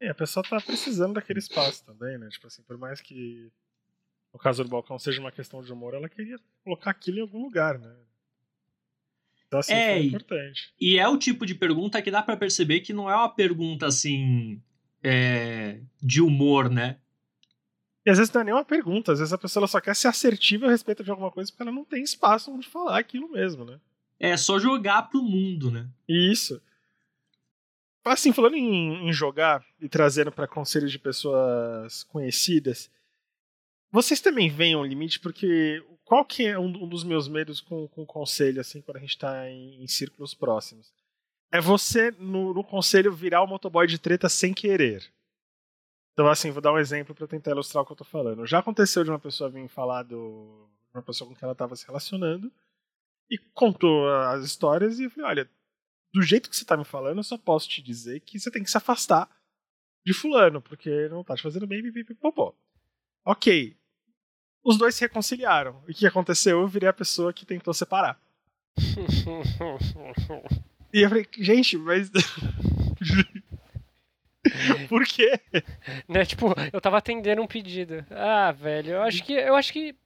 É, 0.00 0.08
a 0.10 0.14
pessoa 0.14 0.44
tá 0.44 0.60
precisando 0.60 1.14
daquele 1.14 1.38
espaço 1.38 1.84
também, 1.84 2.18
né? 2.18 2.28
Tipo 2.28 2.46
assim, 2.46 2.62
por 2.62 2.76
mais 2.76 3.00
que 3.00 3.50
no 4.32 4.38
caso 4.38 4.64
do 4.64 4.68
balcão 4.70 4.98
seja 4.98 5.20
uma 5.20 5.30
questão 5.32 5.62
de 5.62 5.72
humor, 5.72 5.94
ela 5.94 6.08
queria 6.08 6.38
colocar 6.64 6.90
aquilo 6.90 7.18
em 7.18 7.22
algum 7.22 7.40
lugar, 7.42 7.78
né? 7.78 7.94
Então, 9.46 9.60
assim, 9.60 9.72
É, 9.72 9.94
foi 9.96 10.06
importante. 10.06 10.74
E 10.80 10.98
é 10.98 11.08
o 11.08 11.16
tipo 11.16 11.46
de 11.46 11.54
pergunta 11.54 12.02
que 12.02 12.10
dá 12.10 12.20
pra 12.22 12.36
perceber 12.36 12.80
que 12.80 12.92
não 12.92 13.08
é 13.08 13.14
uma 13.14 13.28
pergunta 13.28 13.86
assim. 13.86 14.60
é, 15.02 15.80
de 16.02 16.20
humor, 16.20 16.68
né? 16.68 16.98
E 18.04 18.10
às 18.10 18.18
vezes 18.18 18.32
não 18.32 18.40
é 18.40 18.44
nem 18.44 18.54
uma 18.54 18.64
pergunta, 18.64 19.12
às 19.12 19.18
vezes 19.18 19.32
a 19.32 19.38
pessoa 19.38 19.66
só 19.66 19.80
quer 19.80 19.94
ser 19.94 20.08
assertiva 20.08 20.66
a 20.66 20.70
respeito 20.70 21.04
de 21.04 21.10
alguma 21.10 21.30
coisa 21.30 21.50
porque 21.50 21.62
ela 21.62 21.72
não 21.72 21.84
tem 21.84 22.02
espaço 22.02 22.50
onde 22.52 22.66
falar 22.68 22.98
aquilo 22.98 23.30
mesmo, 23.30 23.64
né? 23.64 23.80
É 24.24 24.38
só 24.38 24.58
jogar 24.58 25.02
pro 25.10 25.22
mundo, 25.22 25.70
né? 25.70 25.86
Isso. 26.08 26.58
Assim, 28.02 28.32
falando 28.32 28.56
em, 28.56 29.06
em 29.06 29.12
jogar 29.12 29.62
e 29.78 29.86
trazendo 29.86 30.32
para 30.32 30.48
conselhos 30.48 30.90
de 30.90 30.98
pessoas 30.98 32.04
conhecidas, 32.04 32.90
vocês 33.92 34.22
também 34.22 34.48
veem 34.48 34.76
um 34.76 34.84
limite, 34.84 35.20
porque 35.20 35.84
qual 36.06 36.24
que 36.24 36.46
é 36.46 36.58
um, 36.58 36.68
um 36.68 36.88
dos 36.88 37.04
meus 37.04 37.28
medos 37.28 37.60
com, 37.60 37.86
com 37.88 38.06
conselho, 38.06 38.62
assim, 38.62 38.80
quando 38.80 38.96
a 38.96 39.00
gente 39.00 39.18
tá 39.18 39.46
em, 39.50 39.84
em 39.84 39.86
círculos 39.86 40.32
próximos? 40.32 40.90
É 41.52 41.60
você, 41.60 42.10
no, 42.12 42.54
no 42.54 42.64
conselho, 42.64 43.12
virar 43.12 43.42
o 43.42 43.46
motoboy 43.46 43.86
de 43.86 43.98
treta 43.98 44.30
sem 44.30 44.54
querer. 44.54 45.04
Então, 46.14 46.28
assim, 46.28 46.50
vou 46.50 46.62
dar 46.62 46.72
um 46.72 46.78
exemplo 46.78 47.14
para 47.14 47.26
tentar 47.26 47.50
ilustrar 47.50 47.82
o 47.82 47.86
que 47.86 47.92
eu 47.92 47.96
tô 47.96 48.04
falando. 48.04 48.46
Já 48.46 48.60
aconteceu 48.60 49.04
de 49.04 49.10
uma 49.10 49.18
pessoa 49.18 49.50
vir 49.50 49.68
falar 49.68 50.02
do. 50.02 50.66
uma 50.94 51.02
pessoa 51.02 51.28
com 51.28 51.34
quem 51.34 51.44
ela 51.44 51.52
estava 51.52 51.76
se 51.76 51.86
relacionando 51.86 52.50
e 53.30 53.38
contou 53.52 54.08
as 54.26 54.44
histórias 54.44 54.98
e 54.98 55.04
eu 55.04 55.10
falei, 55.10 55.30
olha, 55.30 55.50
do 56.12 56.22
jeito 56.22 56.48
que 56.48 56.56
você 56.56 56.64
tá 56.64 56.76
me 56.76 56.84
falando, 56.84 57.18
eu 57.18 57.24
só 57.24 57.36
posso 57.36 57.68
te 57.68 57.82
dizer 57.82 58.20
que 58.20 58.38
você 58.38 58.50
tem 58.50 58.62
que 58.62 58.70
se 58.70 58.76
afastar 58.76 59.28
de 60.06 60.12
fulano, 60.12 60.60
porque 60.60 61.08
não 61.08 61.24
tá 61.24 61.34
te 61.34 61.42
fazendo 61.42 61.66
bem, 61.66 61.82
pipipipopó. 61.82 62.54
Ok. 63.24 63.76
Os 64.62 64.78
dois 64.78 64.94
se 64.94 65.00
reconciliaram. 65.00 65.82
E 65.88 65.92
o 65.92 65.94
que 65.94 66.06
aconteceu? 66.06 66.60
Eu 66.60 66.68
virei 66.68 66.88
a 66.88 66.92
pessoa 66.92 67.32
que 67.32 67.46
tentou 67.46 67.74
separar. 67.74 68.20
E 70.92 71.00
eu 71.00 71.08
falei, 71.08 71.26
gente, 71.38 71.76
mas. 71.76 72.10
Por 74.88 75.04
quê? 75.06 75.40
né? 76.06 76.24
Tipo, 76.24 76.54
eu 76.72 76.80
tava 76.80 76.98
atendendo 76.98 77.42
um 77.42 77.46
pedido. 77.46 78.04
Ah, 78.10 78.52
velho, 78.52 78.92
eu 78.92 79.02
acho 79.02 79.24
que 79.24 79.32
eu 79.32 79.56
acho 79.56 79.72
que 79.72 79.96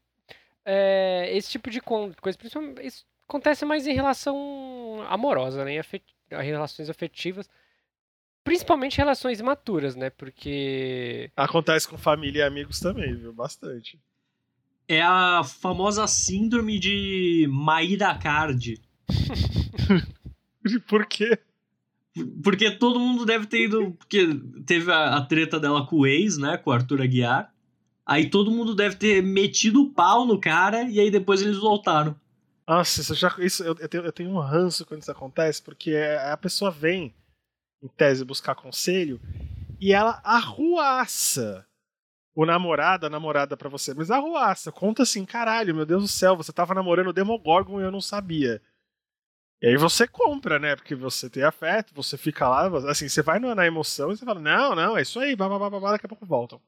é, 0.70 1.30
esse 1.36 1.50
tipo 1.50 1.70
de 1.70 1.80
coisa, 1.80 2.14
principalmente, 2.38 2.86
isso 2.86 3.06
acontece 3.26 3.64
mais 3.64 3.86
em 3.86 3.94
relação 3.94 5.04
amorosa, 5.08 5.64
né? 5.64 5.72
Em 5.74 5.78
afet- 5.78 6.04
relações 6.30 6.90
afetivas, 6.90 7.48
principalmente 8.44 8.98
relações 8.98 9.40
imaturas, 9.40 9.96
né? 9.96 10.10
Porque 10.10 11.30
Acontece 11.36 11.88
com 11.88 11.96
família 11.96 12.40
e 12.40 12.42
amigos 12.42 12.80
também, 12.80 13.14
viu? 13.14 13.32
Bastante. 13.32 13.98
É 14.86 15.02
a 15.02 15.42
famosa 15.44 16.06
síndrome 16.06 16.78
de 16.78 17.46
Maíra 17.50 18.14
Card. 18.18 18.80
Por 20.88 21.06
quê? 21.06 21.38
Porque 22.42 22.70
todo 22.70 22.98
mundo 22.98 23.24
deve 23.24 23.46
ter 23.46 23.64
ido. 23.64 23.92
Porque 23.92 24.26
teve 24.66 24.90
a, 24.90 25.16
a 25.16 25.20
treta 25.24 25.60
dela 25.60 25.86
com 25.86 25.96
o 25.96 26.06
ex, 26.06 26.36
né? 26.38 26.56
Com 26.56 26.70
o 26.70 26.72
Arthur 26.72 27.02
Aguiar. 27.02 27.52
Aí 28.08 28.30
todo 28.30 28.50
mundo 28.50 28.74
deve 28.74 28.96
ter 28.96 29.22
metido 29.22 29.82
o 29.82 29.92
pau 29.92 30.24
no 30.24 30.40
cara 30.40 30.84
e 30.84 30.98
aí 30.98 31.10
depois 31.10 31.42
eles 31.42 31.58
voltaram. 31.58 32.18
Nossa, 32.66 33.02
isso 33.02 33.14
já, 33.14 33.34
isso, 33.38 33.62
eu, 33.62 33.76
eu 33.78 33.88
tenho, 33.88 34.04
eu 34.04 34.12
tenho 34.12 34.30
um 34.30 34.38
ranço 34.38 34.86
quando 34.86 35.02
isso 35.02 35.12
acontece, 35.12 35.62
porque 35.62 35.94
a 36.22 36.34
pessoa 36.34 36.70
vem, 36.70 37.14
em 37.82 37.88
tese, 37.88 38.24
buscar 38.24 38.54
conselho 38.54 39.20
e 39.78 39.92
ela 39.92 40.22
arruaça 40.24 41.66
o 42.34 42.46
namorado, 42.46 43.04
a 43.04 43.10
namorada 43.10 43.58
pra 43.58 43.68
você. 43.68 43.92
Mas 43.92 44.10
arruaça, 44.10 44.72
conta 44.72 45.02
assim, 45.02 45.26
caralho, 45.26 45.74
meu 45.74 45.84
Deus 45.84 46.02
do 46.02 46.08
céu, 46.08 46.34
você 46.34 46.50
tava 46.50 46.72
namorando 46.72 47.08
o 47.08 47.12
Demogorgon 47.12 47.78
e 47.78 47.84
eu 47.84 47.90
não 47.90 48.00
sabia. 48.00 48.62
E 49.60 49.66
aí 49.66 49.76
você 49.76 50.08
compra, 50.08 50.58
né? 50.58 50.76
Porque 50.76 50.94
você 50.94 51.28
tem 51.28 51.42
afeto, 51.42 51.92
você 51.94 52.16
fica 52.16 52.48
lá, 52.48 52.68
assim, 52.90 53.06
você 53.06 53.20
vai 53.20 53.38
na 53.38 53.66
emoção 53.66 54.12
e 54.12 54.16
você 54.16 54.24
fala, 54.24 54.40
não, 54.40 54.74
não, 54.74 54.96
é 54.96 55.02
isso 55.02 55.20
aí, 55.20 55.36
blá, 55.36 55.46
blá, 55.46 55.92
daqui 55.92 56.06
a 56.06 56.08
pouco 56.08 56.24
voltam. 56.24 56.58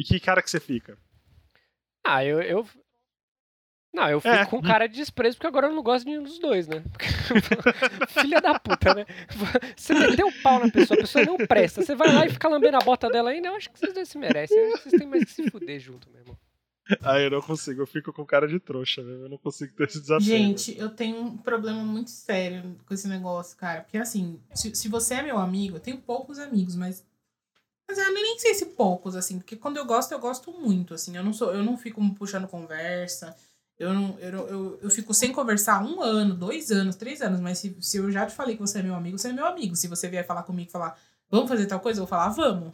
E 0.00 0.04
que 0.04 0.18
cara 0.18 0.40
que 0.42 0.50
você 0.50 0.58
fica? 0.58 0.96
ah, 2.06 2.24
eu, 2.24 2.40
eu 2.40 2.66
não, 3.92 4.08
eu 4.08 4.20
fico 4.20 4.32
É. 4.34 4.46
com 4.46 4.62
cara 4.62 4.86
de 4.86 4.94
desprezo 4.96 5.36
porque 5.36 5.46
agora 5.48 5.66
eu 5.66 5.74
não 5.74 5.82
gosto 5.82 6.04
de 6.04 6.12
nenhum 6.12 6.22
dos 6.22 6.38
dois, 6.38 6.66
né? 6.68 6.82
Filha 8.22 8.40
da 8.40 8.58
puta, 8.58 8.94
né? 8.94 9.04
Você 9.76 9.92
meteu 9.94 10.28
o 10.28 10.42
pau 10.42 10.58
na 10.60 10.70
pessoa, 10.70 10.96
a 10.96 11.02
pessoa 11.02 11.24
não 11.24 11.36
presta. 11.36 11.82
Você 11.82 11.94
vai 11.94 12.12
lá 12.14 12.24
e 12.24 12.30
fica 12.30 12.48
lambendo 12.48 12.76
a 12.76 12.80
bota 12.80 13.10
dela 13.10 13.30
ainda. 13.30 13.48
Eu 13.48 13.56
acho 13.56 13.68
que 13.70 13.78
vocês 13.78 13.92
dois 13.92 14.08
se 14.08 14.16
merecem. 14.16 14.56
Eu 14.56 14.74
acho 14.74 14.84
que 14.84 14.90
vocês 14.90 15.00
têm 15.00 15.08
mais 15.08 15.24
que 15.24 15.32
se 15.32 15.50
fuder 15.50 15.78
junto, 15.80 16.08
meu 16.10 16.20
irmão. 16.20 16.38
Ah, 17.02 17.18
eu 17.20 17.30
não 17.30 17.40
consigo, 17.40 17.82
eu 17.82 17.86
fico 17.86 18.12
com 18.12 18.24
cara 18.24 18.48
de 18.48 18.58
trouxa, 18.58 19.00
mesmo, 19.02 19.24
eu 19.24 19.28
não 19.28 19.38
consigo 19.38 19.72
ter 19.74 19.84
esse 19.84 20.00
desafio. 20.00 20.26
Gente, 20.26 20.76
eu 20.76 20.88
tenho 20.90 21.20
um 21.22 21.36
problema 21.36 21.84
muito 21.84 22.10
sério 22.10 22.76
com 22.84 22.94
esse 22.94 23.06
negócio, 23.06 23.56
cara. 23.56 23.82
Porque 23.82 23.96
assim, 23.98 24.40
se, 24.54 24.74
se 24.74 24.88
você 24.88 25.14
é 25.14 25.22
meu 25.22 25.38
amigo, 25.38 25.76
eu 25.76 25.80
tenho 25.80 25.98
poucos 25.98 26.38
amigos, 26.38 26.74
mas. 26.76 27.04
Mas 27.90 27.98
eu 27.98 28.14
nem 28.14 28.38
sei 28.38 28.54
se 28.54 28.66
poucos, 28.66 29.16
assim, 29.16 29.38
porque 29.38 29.56
quando 29.56 29.76
eu 29.76 29.84
gosto, 29.84 30.12
eu 30.12 30.20
gosto 30.20 30.52
muito, 30.52 30.94
assim. 30.94 31.16
Eu 31.16 31.24
não 31.24 31.32
sou, 31.32 31.52
eu 31.52 31.64
não 31.64 31.76
fico 31.76 32.00
puxando 32.14 32.46
conversa. 32.46 33.36
Eu 33.76 33.92
não, 33.92 34.16
eu, 34.20 34.46
eu, 34.46 34.78
eu 34.82 34.90
fico 34.90 35.12
sem 35.12 35.32
conversar 35.32 35.82
um 35.82 36.00
ano, 36.00 36.34
dois 36.34 36.70
anos, 36.70 36.94
três 36.94 37.20
anos, 37.20 37.40
mas 37.40 37.58
se, 37.58 37.76
se 37.80 37.96
eu 37.96 38.12
já 38.12 38.26
te 38.26 38.34
falei 38.34 38.54
que 38.54 38.60
você 38.60 38.78
é 38.78 38.82
meu 38.82 38.94
amigo, 38.94 39.18
você 39.18 39.30
é 39.30 39.32
meu 39.32 39.44
amigo. 39.44 39.74
Se 39.74 39.88
você 39.88 40.08
vier 40.08 40.24
falar 40.24 40.44
comigo 40.44 40.68
e 40.68 40.72
falar, 40.72 40.96
vamos 41.28 41.48
fazer 41.48 41.66
tal 41.66 41.80
coisa, 41.80 41.98
eu 41.98 42.02
vou 42.04 42.08
falar, 42.08 42.28
vamos. 42.28 42.72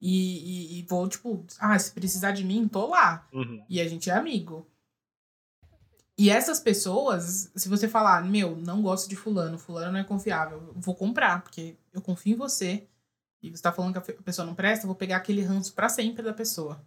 E, 0.00 0.76
e, 0.76 0.78
e 0.80 0.82
vou, 0.82 1.08
tipo, 1.08 1.46
ah, 1.60 1.78
se 1.78 1.92
precisar 1.92 2.32
de 2.32 2.42
mim, 2.42 2.66
tô 2.66 2.88
lá. 2.88 3.28
Uhum. 3.32 3.64
E 3.68 3.80
a 3.80 3.86
gente 3.86 4.10
é 4.10 4.14
amigo. 4.14 4.66
E 6.18 6.30
essas 6.30 6.58
pessoas, 6.58 7.52
se 7.54 7.68
você 7.68 7.86
falar, 7.86 8.24
meu, 8.24 8.56
não 8.56 8.82
gosto 8.82 9.08
de 9.08 9.14
fulano, 9.14 9.56
fulano 9.56 9.92
não 9.92 10.00
é 10.00 10.04
confiável, 10.04 10.72
vou 10.74 10.94
comprar, 10.94 11.42
porque 11.42 11.76
eu 11.92 12.00
confio 12.00 12.34
em 12.34 12.36
você. 12.36 12.88
E 13.44 13.50
você 13.50 13.62
tá 13.62 13.70
falando 13.70 14.00
que 14.00 14.10
a 14.10 14.22
pessoa 14.22 14.46
não 14.46 14.54
presta, 14.54 14.84
eu 14.84 14.88
vou 14.88 14.96
pegar 14.96 15.18
aquele 15.18 15.42
ranço 15.42 15.74
pra 15.74 15.90
sempre 15.90 16.22
da 16.22 16.32
pessoa. 16.32 16.80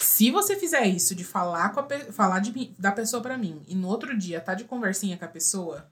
Se 0.00 0.30
você 0.30 0.56
fizer 0.56 0.86
isso 0.86 1.14
de 1.14 1.22
falar 1.22 1.70
com 1.74 1.80
a 1.80 2.12
falar 2.12 2.38
de 2.38 2.50
mim, 2.50 2.74
da 2.78 2.90
pessoa 2.90 3.22
pra 3.22 3.36
mim 3.36 3.62
e 3.68 3.74
no 3.74 3.88
outro 3.88 4.16
dia 4.16 4.40
tá 4.40 4.54
de 4.54 4.64
conversinha 4.64 5.18
com 5.18 5.26
a 5.26 5.28
pessoa, 5.28 5.86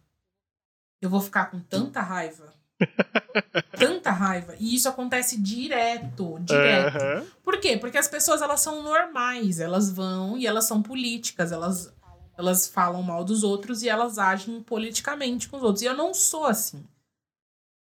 eu 1.03 1.11
vou 1.11 1.21
ficar 1.21 1.51
com 1.51 1.61
tanta 1.61 2.01
raiva. 2.01 2.51
tanta 3.79 4.11
raiva. 4.11 4.55
E 4.59 4.75
isso 4.75 4.89
acontece 4.89 5.39
direto, 5.39 6.39
direto. 6.41 6.97
Aham. 6.97 7.27
Por 7.43 7.61
quê? 7.61 7.77
Porque 7.77 7.99
as 7.99 8.09
pessoas 8.09 8.41
elas 8.41 8.63
são 8.63 8.83
normais, 8.83 9.61
elas 9.61 9.91
vão 9.91 10.39
e 10.39 10.47
elas 10.47 10.65
são 10.65 10.83
políticas, 10.83 11.53
elas 11.53 11.93
elas 12.39 12.67
falam 12.67 13.03
mal 13.03 13.23
dos 13.23 13.43
outros 13.45 13.83
e 13.83 13.89
elas 13.89 14.19
agem 14.19 14.63
politicamente 14.63 15.47
com 15.47 15.59
os 15.59 15.63
outros. 15.63 15.83
E 15.83 15.87
eu 15.87 15.95
não 15.95 16.15
sou 16.15 16.47
assim. 16.47 16.85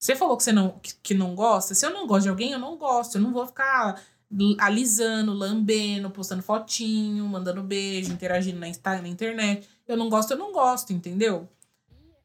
Você 0.01 0.15
falou 0.15 0.35
que 0.35 0.43
você 0.43 0.51
não 0.51 0.79
que, 0.79 0.95
que 0.95 1.13
não 1.13 1.35
gosta. 1.35 1.75
Se 1.75 1.85
eu 1.85 1.91
não 1.93 2.07
gosto 2.07 2.23
de 2.23 2.29
alguém, 2.29 2.51
eu 2.51 2.59
não 2.59 2.75
gosto. 2.75 3.15
Eu 3.15 3.21
não 3.21 3.31
vou 3.31 3.45
ficar 3.45 4.01
alisando, 4.59 5.31
lambendo, 5.31 6.09
postando 6.09 6.41
fotinho, 6.41 7.23
mandando 7.27 7.61
beijo, 7.61 8.11
interagindo 8.11 8.59
na, 8.59 8.67
na 9.01 9.07
internet. 9.07 9.69
Eu 9.87 9.95
não 9.95 10.09
gosto, 10.09 10.31
eu 10.31 10.37
não 10.37 10.51
gosto, 10.51 10.91
entendeu? 10.91 11.47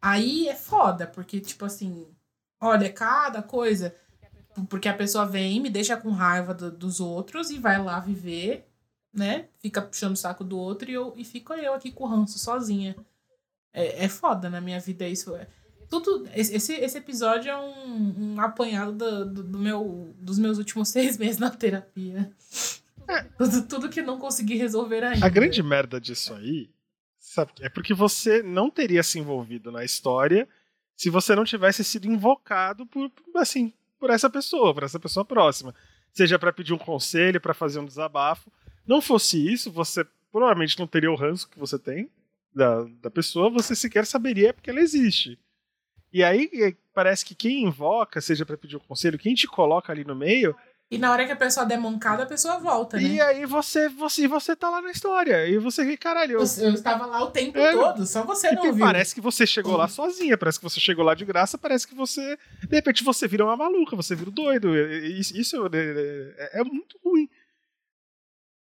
Aí 0.01 0.49
é 0.49 0.55
foda, 0.55 1.07
porque, 1.07 1.39
tipo 1.41 1.64
assim, 1.66 2.07
olha, 2.61 2.91
cada 2.91 3.43
coisa. 3.43 3.95
Porque 4.70 4.89
a 4.89 4.95
pessoa 4.97 5.27
vem, 5.27 5.61
me 5.61 5.68
deixa 5.68 5.97
com 5.99 6.11
raiva 6.12 6.55
do- 6.55 6.70
dos 6.70 6.99
outros 6.99 7.51
e 7.51 7.59
vai 7.59 7.83
lá 7.83 8.01
viver, 8.01 8.66
né? 9.12 9.49
Fica 9.59 9.83
puxando 9.83 10.12
o 10.14 10.16
saco 10.16 10.43
do 10.43 10.59
outro 10.59 10.91
e, 10.91 10.95
eu, 10.95 11.12
e 11.14 11.24
fico 11.24 11.53
eu 11.53 11.74
aqui 11.74 11.93
com 11.93 12.05
o 12.05 12.07
ranço 12.07 12.39
sozinha. 12.39 12.97
É, 13.72 14.05
é 14.05 14.09
foda 14.09 14.49
na 14.49 14.61
minha 14.62 14.81
vida 14.81 15.07
isso. 15.07 15.37
É- 15.37 15.47
Tudo, 15.89 16.28
esse, 16.34 16.72
esse 16.74 16.99
episódio 16.99 17.51
é 17.51 17.57
um, 17.57 18.34
um 18.34 18.41
apanhado 18.41 18.93
do, 18.93 19.24
do, 19.24 19.43
do 19.43 19.59
meu, 19.59 20.14
dos 20.18 20.39
meus 20.39 20.59
últimos 20.59 20.89
seis 20.91 21.16
meses 21.16 21.39
na 21.39 21.51
terapia. 21.51 22.30
Tudo, 23.39 23.68
tudo 23.68 23.89
que 23.89 24.03
não 24.03 24.18
consegui 24.18 24.57
resolver 24.57 25.05
ainda. 25.05 25.24
A 25.24 25.28
grande 25.28 25.62
merda 25.62 26.01
disso 26.01 26.34
aí, 26.34 26.68
sabe, 27.18 27.53
é 27.61 27.68
porque 27.68 27.95
você 27.95 28.43
não 28.43 28.68
teria 28.68 29.03
se 29.03 29.18
envolvido 29.18 29.70
na 29.70 29.84
história 29.84 30.49
se 30.97 31.11
você 31.11 31.34
não 31.34 31.45
tivesse 31.45 31.84
sido 31.84 32.09
invocado 32.09 32.87
por, 32.87 33.12
assim, 33.37 33.72
por 33.99 34.11
essa 34.11 34.30
pessoa, 34.30 34.74
por 34.74 34.82
essa 34.82 34.99
pessoa 34.99 35.24
próxima. 35.24 35.74
Seja 36.12 36.39
pra 36.39 36.53
pedir 36.53 36.72
um 36.72 36.78
conselho, 36.78 37.41
pra 37.41 37.53
fazer 37.53 37.78
um 37.78 37.84
desabafo. 37.84 38.51
Não 38.87 39.03
fosse 39.03 39.53
isso, 39.53 39.70
você 39.70 40.07
provavelmente 40.32 40.78
não 40.78 40.87
teria 40.87 41.11
o 41.11 41.16
ranço 41.16 41.49
que 41.49 41.59
você 41.59 41.78
tem 41.78 42.11
da, 42.55 42.84
da 43.03 43.11
pessoa, 43.11 43.51
você 43.51 43.76
sequer 43.76 44.07
saberia 44.07 44.55
porque 44.55 44.70
ela 44.70 44.80
existe. 44.80 45.39
E 46.16 46.24
aí 46.24 46.74
parece 46.94 47.22
que 47.26 47.34
quem 47.34 47.64
invoca, 47.64 48.22
seja 48.22 48.46
pra 48.46 48.56
pedir 48.56 48.76
um 48.76 48.80
conselho, 48.80 49.18
quem 49.18 49.34
te 49.34 49.46
coloca 49.46 49.92
ali 49.92 50.02
no 50.02 50.14
meio, 50.16 50.56
E 50.90 50.96
na 50.96 51.12
hora 51.12 51.26
que 51.26 51.32
a 51.32 51.36
pessoa 51.36 51.66
der 51.66 51.78
mancada, 51.78 52.22
a 52.22 52.26
pessoa 52.26 52.58
volta, 52.58 52.96
né? 52.96 53.02
e 53.02 53.20
aí 53.20 53.44
você, 53.44 53.86
você, 53.90 54.26
você 54.26 54.56
tá 54.56 54.70
lá 54.70 54.80
na 54.80 54.90
história. 54.92 55.46
E 55.46 55.58
você, 55.58 55.94
caralho, 55.96 56.32
eu, 56.32 56.38
Eu, 56.38 56.72
estava 56.72 57.04
lá 57.04 57.22
o 57.22 57.30
tempo 57.30 57.58
É, 57.58 57.72
todo, 57.72 58.06
só 58.06 58.22
você 58.24 58.50
não 58.52 58.62
que 58.62 58.72
viu. 58.72 58.86
parece 58.86 59.14
que 59.14 59.20
você 59.20 59.46
chegou 59.46 59.76
lá 59.76 59.88
sozinha, 59.88 60.38
parece 60.38 60.58
que 60.58 60.64
você 60.64 60.80
chegou 60.80 61.04
lá 61.04 61.12
de 61.14 61.26
graça, 61.26 61.58
parece 61.58 61.86
que 61.86 61.94
você. 61.94 62.38
De 62.66 62.76
repente 62.76 63.04
você 63.04 63.28
vira 63.28 63.44
uma 63.44 63.56
maluca, 63.58 63.94
você 63.94 64.14
vira 64.14 64.30
doido. 64.30 64.74
Isso, 64.74 65.66
é, 65.66 66.56
é- 66.56 66.60
é 66.60 66.64
muito 66.64 66.98
ruim. 67.04 67.28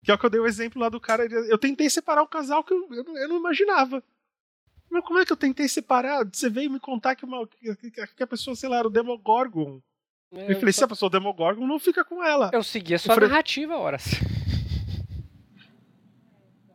Que 0.05 0.11
é 0.11 0.13
o 0.13 0.17
que 0.17 0.25
eu 0.25 0.29
dei 0.29 0.39
o 0.39 0.47
exemplo 0.47 0.81
lá 0.81 0.87
do 0.87 1.01
cara. 1.01 1.25
Eu 1.25 1.57
tentei 1.57 1.89
separar 1.89 2.23
um 2.23 2.27
casal 2.27 2.63
que 2.63 2.73
eu, 2.73 2.87
eu 2.91 3.27
não 3.27 3.37
imaginava. 3.37 4.01
Mas 4.91 5.03
como 5.05 5.19
é 5.19 5.25
que 5.25 5.31
eu 5.31 5.37
tentei 5.37 5.67
separar? 5.69 6.25
Você 6.31 6.49
veio 6.49 6.69
me 6.69 6.79
contar 6.79 7.15
que, 7.15 7.23
uma, 7.23 7.47
que, 7.47 8.23
a 8.23 8.27
pessoa, 8.27 8.55
sei 8.55 8.67
lá, 8.67 8.77
era 8.79 8.87
o 8.87 8.91
Demogorgon. 8.91 9.79
É, 10.33 10.51
Eu 10.51 10.59
falei, 10.59 10.73
se 10.73 10.83
a 10.83 10.87
pessoa 10.87 11.07
é 11.07 11.09
o 11.09 11.11
Demogorgon, 11.11 11.65
não 11.65 11.79
fica 11.79 12.03
com 12.03 12.23
ela. 12.23 12.49
eu 12.53 12.63
segui 12.63 12.93
a 12.93 12.99
sua 12.99 13.13
falei- 13.15 13.29
narrativa, 13.29 13.75
horas. 13.77 14.03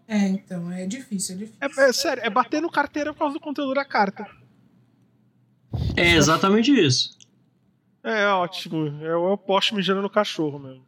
É, 0.09 0.29
então, 0.29 0.71
é 0.71 0.87
difícil, 0.87 1.35
é 1.35 1.39
difícil. 1.39 1.59
É, 1.85 1.89
é 1.89 1.93
sério, 1.93 2.23
é 2.25 2.31
bater 2.31 2.63
no 2.63 2.71
carteiro 2.71 3.13
por 3.13 3.19
causa 3.21 3.35
do 3.35 3.41
conteúdo 3.41 3.75
da 3.75 3.85
carta. 3.85 4.27
É 5.97 6.13
exatamente 6.15 6.71
isso. 6.73 7.17
É 8.05 8.27
ótimo. 8.29 8.87
É 9.05 9.17
o 9.17 9.37
poste 9.37 9.75
mijando 9.75 10.01
no 10.01 10.09
cachorro 10.09 10.59
mesmo. 10.61 10.87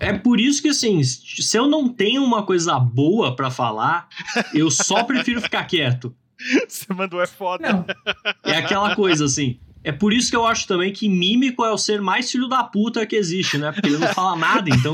É 0.00 0.12
por 0.12 0.38
isso 0.38 0.60
que, 0.60 0.68
assim, 0.68 1.02
se 1.02 1.56
eu 1.56 1.66
não 1.66 1.88
tenho 1.88 2.22
uma 2.22 2.44
coisa 2.44 2.78
boa 2.78 3.34
pra 3.34 3.50
falar, 3.50 4.06
eu 4.52 4.70
só 4.70 5.02
prefiro 5.02 5.40
ficar 5.40 5.64
quieto. 5.64 6.14
Você 6.68 6.92
mandou 6.92 7.20
é 7.20 7.26
foda. 7.26 7.72
Não, 7.72 7.86
É 8.44 8.56
aquela 8.56 8.94
coisa, 8.94 9.24
assim. 9.24 9.58
É 9.82 9.92
por 9.92 10.12
isso 10.12 10.30
que 10.30 10.36
eu 10.36 10.44
acho 10.44 10.66
também 10.66 10.92
que 10.92 11.08
mímico 11.08 11.64
é 11.64 11.70
o 11.70 11.78
ser 11.78 12.00
mais 12.00 12.30
filho 12.30 12.48
da 12.48 12.64
puta 12.64 13.06
que 13.06 13.14
existe, 13.14 13.56
né? 13.56 13.70
Porque 13.70 13.88
ele 13.88 13.98
não 13.98 14.08
fala 14.08 14.36
nada, 14.36 14.68
então 14.68 14.92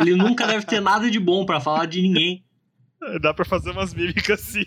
ele 0.00 0.16
nunca 0.16 0.44
deve 0.44 0.66
ter 0.66 0.80
nada 0.80 1.08
de 1.08 1.20
bom 1.20 1.46
pra 1.46 1.60
falar 1.60 1.86
de 1.86 2.02
ninguém. 2.02 2.44
Dá 3.22 3.32
pra 3.32 3.44
fazer 3.44 3.70
umas 3.70 3.94
mímicas 3.94 4.40
assim. 4.40 4.64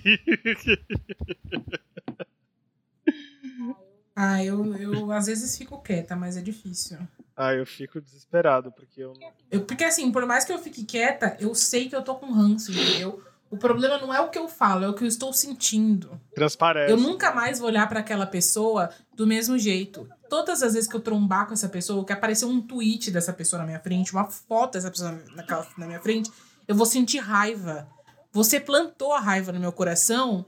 ah, 4.16 4.44
eu, 4.44 4.74
eu 4.76 5.12
às 5.12 5.26
vezes 5.26 5.58
fico 5.58 5.82
quieta, 5.82 6.16
mas 6.16 6.38
é 6.38 6.42
difícil. 6.42 6.98
ah, 7.36 7.54
eu 7.54 7.66
fico 7.66 8.00
desesperado, 8.00 8.72
porque 8.72 9.02
eu. 9.02 9.14
Eu, 9.52 9.62
porque 9.66 9.84
assim, 9.84 10.12
por 10.12 10.26
mais 10.26 10.46
que 10.46 10.54
eu 10.54 10.60
fique 10.60 10.86
quieta, 10.86 11.36
eu 11.40 11.54
sei 11.54 11.90
que 11.90 11.96
eu 11.96 12.02
tô 12.04 12.16
com 12.16 12.32
ranço, 12.32 12.72
entendeu? 12.72 13.22
O 13.50 13.58
problema 13.58 13.98
não 13.98 14.14
é 14.14 14.20
o 14.20 14.30
que 14.30 14.38
eu 14.38 14.48
falo, 14.48 14.84
é 14.84 14.90
o 14.90 14.94
que 14.94 15.04
eu 15.04 15.08
estou 15.08 15.32
sentindo. 15.32 16.20
Transparece. 16.36 16.92
Eu 16.92 16.98
nunca 16.98 17.34
mais 17.34 17.60
vou 17.60 17.68
olhar 17.68 17.88
pra 17.88 18.02
aquela 18.02 18.26
pessoa 18.26 18.90
do 19.16 19.26
mesmo 19.26 19.58
jeito. 19.58 20.08
Todas 20.30 20.62
as 20.62 20.74
vezes 20.74 20.90
que 20.90 20.96
eu 20.96 21.00
trombar 21.00 21.48
com 21.48 21.54
essa 21.54 21.70
pessoa, 21.70 22.04
que 22.06 22.12
aparecer 22.12 22.46
um 22.46 22.62
tweet 22.62 23.10
dessa 23.10 23.32
pessoa 23.32 23.62
na 23.62 23.66
minha 23.66 23.80
frente, 23.80 24.12
uma 24.12 24.26
foto 24.26 24.74
dessa 24.74 24.92
pessoa 24.92 25.12
naquela, 25.34 25.66
na 25.78 25.88
minha 25.88 26.02
frente, 26.02 26.30
eu 26.68 26.76
vou 26.76 26.86
sentir 26.86 27.20
raiva. 27.20 27.88
Você 28.34 28.60
plantou 28.60 29.14
a 29.14 29.20
raiva 29.20 29.54
no 29.54 29.60
meu 29.60 29.72
coração, 29.72 30.46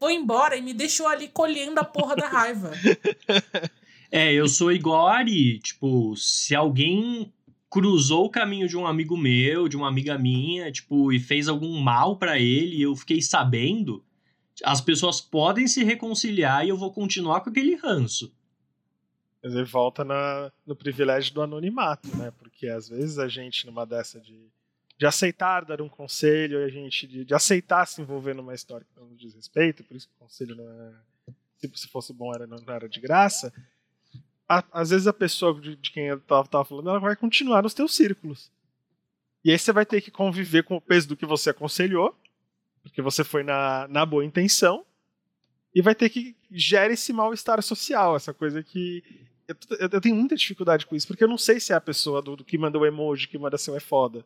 foi 0.00 0.14
embora 0.14 0.56
e 0.56 0.62
me 0.62 0.72
deixou 0.72 1.06
ali 1.06 1.28
colhendo 1.28 1.78
a 1.78 1.84
porra 1.84 2.16
da 2.16 2.28
raiva. 2.28 2.70
É, 4.14 4.30
eu 4.30 4.46
sou 4.46 4.70
igual 4.70 5.08
a 5.08 5.16
Ari. 5.16 5.58
Tipo, 5.60 6.14
se 6.18 6.54
alguém 6.54 7.32
cruzou 7.72 8.26
o 8.26 8.30
caminho 8.30 8.68
de 8.68 8.76
um 8.76 8.86
amigo 8.86 9.16
meu, 9.16 9.66
de 9.66 9.78
uma 9.78 9.88
amiga 9.88 10.18
minha, 10.18 10.70
tipo, 10.70 11.10
e 11.10 11.18
fez 11.18 11.48
algum 11.48 11.80
mal 11.80 12.18
pra 12.18 12.38
ele, 12.38 12.76
e 12.76 12.82
eu 12.82 12.94
fiquei 12.94 13.22
sabendo, 13.22 14.04
as 14.62 14.82
pessoas 14.82 15.22
podem 15.22 15.66
se 15.66 15.82
reconciliar 15.82 16.66
e 16.66 16.68
eu 16.68 16.76
vou 16.76 16.92
continuar 16.92 17.40
com 17.40 17.48
aquele 17.48 17.74
ranço. 17.74 18.30
Ele 19.42 19.64
volta 19.64 20.04
na, 20.04 20.52
no 20.66 20.76
privilégio 20.76 21.32
do 21.32 21.40
anonimato, 21.40 22.14
né? 22.14 22.30
Porque 22.38 22.68
às 22.68 22.90
vezes 22.90 23.18
a 23.18 23.26
gente, 23.26 23.64
numa 23.64 23.86
dessa 23.86 24.20
de, 24.20 24.50
de 24.98 25.06
aceitar 25.06 25.64
dar 25.64 25.80
um 25.80 25.88
conselho, 25.88 26.62
a 26.62 26.68
gente 26.68 27.06
de, 27.06 27.24
de 27.24 27.34
aceitar 27.34 27.86
se 27.86 28.02
envolver 28.02 28.34
numa 28.34 28.54
história 28.54 28.86
que 28.86 29.00
não 29.00 29.08
nos 29.08 29.18
diz 29.18 29.34
respeito, 29.34 29.82
por 29.82 29.96
isso 29.96 30.08
que 30.08 30.14
o 30.14 30.18
conselho 30.18 30.54
não 30.54 30.68
é. 30.68 30.92
Se, 31.56 31.72
se 31.74 31.88
fosse 31.88 32.12
bom, 32.12 32.34
era, 32.34 32.46
não 32.46 32.58
era 32.68 32.86
de 32.86 33.00
graça. 33.00 33.50
A- 34.58 34.64
às 34.72 34.90
vezes 34.90 35.06
a 35.06 35.12
pessoa 35.12 35.58
de, 35.60 35.76
de 35.76 35.90
quem 35.90 36.06
eu 36.08 36.20
tava, 36.20 36.46
tava 36.48 36.64
falando, 36.64 36.90
ela 36.90 36.98
vai 37.00 37.16
continuar 37.16 37.62
nos 37.62 37.74
teus 37.74 37.94
círculos. 37.94 38.50
E 39.44 39.50
aí 39.50 39.58
você 39.58 39.72
vai 39.72 39.86
ter 39.86 40.00
que 40.00 40.10
conviver 40.10 40.62
com 40.64 40.76
o 40.76 40.80
peso 40.80 41.08
do 41.08 41.16
que 41.16 41.24
você 41.26 41.50
aconselhou, 41.50 42.14
porque 42.82 43.00
você 43.00 43.24
foi 43.24 43.42
na, 43.42 43.86
na 43.88 44.04
boa 44.04 44.24
intenção, 44.24 44.84
e 45.74 45.80
vai 45.80 45.94
ter 45.94 46.10
que 46.10 46.36
gerar 46.50 46.92
esse 46.92 47.12
mal-estar 47.12 47.62
social, 47.62 48.14
essa 48.14 48.34
coisa 48.34 48.62
que 48.62 49.02
eu, 49.48 49.56
eu- 49.78 49.88
eu 49.92 50.00
tenho 50.00 50.14
muita 50.16 50.36
dificuldade 50.36 50.84
com 50.86 50.94
isso, 50.94 51.06
porque 51.06 51.24
eu 51.24 51.28
não 51.28 51.38
sei 51.38 51.58
se 51.58 51.72
é 51.72 51.76
a 51.76 51.80
pessoa 51.80 52.20
do, 52.20 52.36
do 52.36 52.44
que 52.44 52.58
manda 52.58 52.78
o 52.78 52.84
emoji, 52.86 53.26
que 53.28 53.38
manda 53.38 53.56
seu 53.58 53.74
é 53.76 53.80
foda. 53.80 54.24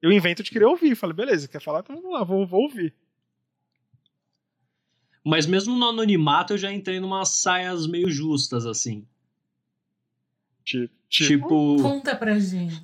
Eu 0.00 0.10
invento 0.12 0.42
de 0.42 0.50
querer 0.50 0.64
ouvir. 0.66 0.94
Falei, 0.96 1.14
beleza, 1.16 1.48
quer 1.48 1.60
falar? 1.60 1.80
Então 1.80 1.96
vamos 1.96 2.12
lá, 2.12 2.24
vou, 2.24 2.46
vou 2.46 2.62
ouvir. 2.62 2.92
Mas 5.24 5.46
mesmo 5.46 5.74
no 5.76 5.88
anonimato 5.88 6.52
eu 6.52 6.58
já 6.58 6.70
entrei 6.72 7.00
numas 7.00 7.30
saias 7.40 7.86
meio 7.86 8.10
justas, 8.10 8.66
assim. 8.66 9.06
Tipo, 10.64 10.90
tipo, 11.08 11.76
Conta 11.82 12.16
pra 12.16 12.38
gente. 12.38 12.82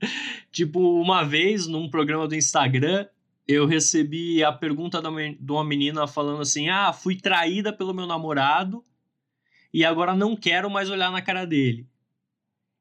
tipo 0.52 1.00
uma 1.00 1.24
vez 1.24 1.66
num 1.66 1.88
programa 1.88 2.28
do 2.28 2.34
Instagram, 2.34 3.06
eu 3.46 3.66
recebi 3.66 4.44
a 4.44 4.52
pergunta 4.52 5.00
de 5.00 5.52
uma 5.52 5.64
menina 5.64 6.06
falando 6.06 6.42
assim: 6.42 6.68
Ah, 6.68 6.92
fui 6.92 7.16
traída 7.16 7.72
pelo 7.72 7.94
meu 7.94 8.06
namorado 8.06 8.84
e 9.72 9.84
agora 9.84 10.14
não 10.14 10.36
quero 10.36 10.70
mais 10.70 10.90
olhar 10.90 11.10
na 11.10 11.22
cara 11.22 11.46
dele. 11.46 11.86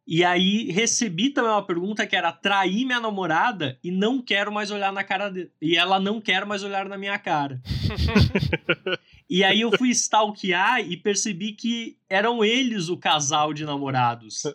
E 0.07 0.23
aí 0.23 0.71
recebi 0.71 1.31
também 1.31 1.51
uma 1.51 1.65
pergunta 1.65 2.07
que 2.07 2.15
era 2.15 2.31
trair 2.31 2.85
minha 2.85 3.01
namorada 3.01 3.77
e 3.83 3.91
não 3.91 4.21
quero 4.21 4.49
mais 4.53 4.71
olhar 4.71 4.93
na 4.93 5.03
cara 5.03 5.27
dele. 5.29 5.51
E 5.61 5.75
ela 5.75 5.99
não 5.99 6.21
quer 6.21 6.45
mais 6.45 6.63
olhar 6.63 6.87
na 6.87 6.97
minha 6.97 7.19
cara. 7.19 7.61
e 9.29 9.43
aí 9.43 9.59
eu 9.59 9.77
fui 9.77 9.89
stalkear 9.89 10.79
e 10.79 10.95
percebi 10.95 11.51
que 11.51 11.97
eram 12.09 12.45
eles 12.45 12.87
o 12.87 12.95
casal 12.95 13.53
de 13.53 13.65
namorados. 13.65 14.43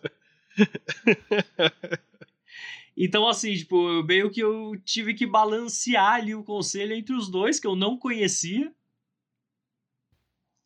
Então, 2.95 3.27
assim, 3.27 3.55
tipo, 3.55 4.03
meio 4.03 4.29
que 4.29 4.39
eu 4.39 4.73
tive 4.85 5.15
que 5.15 5.25
balancear 5.25 6.13
ali 6.13 6.35
o 6.35 6.43
conselho 6.43 6.93
entre 6.93 7.15
os 7.15 7.27
dois, 7.27 7.59
que 7.59 7.65
eu 7.65 7.75
não 7.75 7.97
conhecia, 7.97 8.71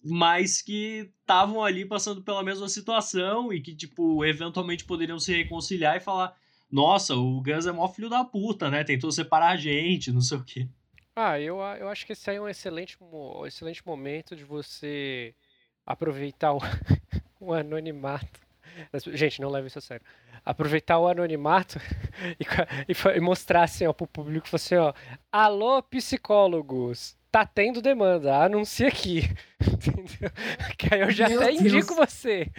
mas 0.03 0.61
que 0.61 1.11
estavam 1.19 1.63
ali 1.63 1.85
passando 1.85 2.21
pela 2.21 2.43
mesma 2.43 2.69
situação 2.69 3.51
e 3.51 3.61
que, 3.61 3.75
tipo, 3.75 4.23
eventualmente 4.25 4.85
poderiam 4.85 5.19
se 5.19 5.35
reconciliar 5.35 5.97
e 5.97 6.01
falar: 6.01 6.35
nossa, 6.71 7.15
o 7.15 7.41
Gus 7.41 7.65
é 7.65 7.71
mó 7.71 7.87
filho 7.87 8.09
da 8.09 8.23
puta, 8.23 8.69
né? 8.69 8.83
Tentou 8.83 9.11
separar 9.11 9.51
a 9.51 9.57
gente, 9.57 10.11
não 10.11 10.21
sei 10.21 10.37
o 10.37 10.43
quê. 10.43 10.67
Ah, 11.15 11.39
eu, 11.39 11.57
eu 11.57 11.89
acho 11.89 12.05
que 12.05 12.13
esse 12.13 12.29
aí 12.29 12.35
é 12.35 12.41
um 12.41 12.47
excelente, 12.47 12.95
um 13.01 13.45
excelente 13.45 13.85
momento 13.85 14.35
de 14.35 14.43
você 14.43 15.33
aproveitar 15.85 16.53
o, 16.53 16.59
o 17.39 17.53
anonimato. 17.53 18.39
Gente, 19.13 19.41
não 19.41 19.49
leve 19.49 19.67
isso 19.67 19.79
a 19.79 19.81
sério. 19.81 20.05
Aproveitar 20.45 20.99
o 20.99 21.07
anonimato 21.07 21.79
e, 22.39 22.45
e 22.91 23.17
e 23.17 23.19
mostrar 23.19 23.63
assim, 23.63 23.87
ó, 23.87 23.93
pro 23.93 24.05
público, 24.05 24.47
assim, 24.53 24.75
ó, 24.75 24.93
alô, 25.31 25.81
psicólogos, 25.81 27.16
tá 27.31 27.45
tendo 27.45 27.81
demanda, 27.81 28.43
anuncie 28.43 28.85
aqui. 28.85 29.21
Entendeu? 29.61 30.29
Que 30.77 30.93
aí 30.93 31.01
eu 31.01 31.11
já 31.11 31.27
Meu 31.29 31.41
até 31.41 31.51
Deus. 31.51 31.61
indico 31.61 31.95
você. 31.95 32.51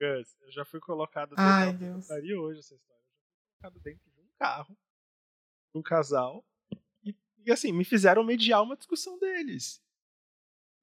Gus, 0.00 0.36
eu 0.42 0.50
já 0.52 0.64
fui 0.64 0.80
colocado 0.80 1.34
Ai, 1.36 1.72
dentro- 1.74 2.00
contaria 2.00 2.40
hoje 2.40 2.60
essa 2.60 2.74
história. 2.74 3.00
Eu 3.02 3.12
já 3.12 3.20
fui 3.20 3.60
colocado 3.60 3.82
dentro 3.82 4.10
de 4.10 4.20
um 4.20 4.28
carro, 4.38 4.76
de 5.74 5.78
um 5.78 5.82
casal, 5.82 6.44
e, 7.04 7.14
e, 7.44 7.52
assim, 7.52 7.72
me 7.72 7.84
fizeram 7.84 8.24
mediar 8.24 8.62
uma 8.62 8.76
discussão 8.76 9.18
deles. 9.18 9.82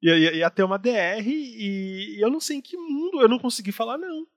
Ia, 0.01 0.15
ia, 0.17 0.33
ia 0.35 0.49
ter 0.51 0.61
uma 0.63 0.77
DR 0.77 1.25
e, 1.27 2.15
e 2.17 2.21
eu 2.21 2.29
não 2.29 2.39
sei 2.39 2.57
em 2.57 2.61
que 2.61 2.77
mundo 2.77 3.19
eu 3.19 3.27
não 3.27 3.39
consegui 3.39 3.71
falar 3.71 3.97
não. 3.97 4.27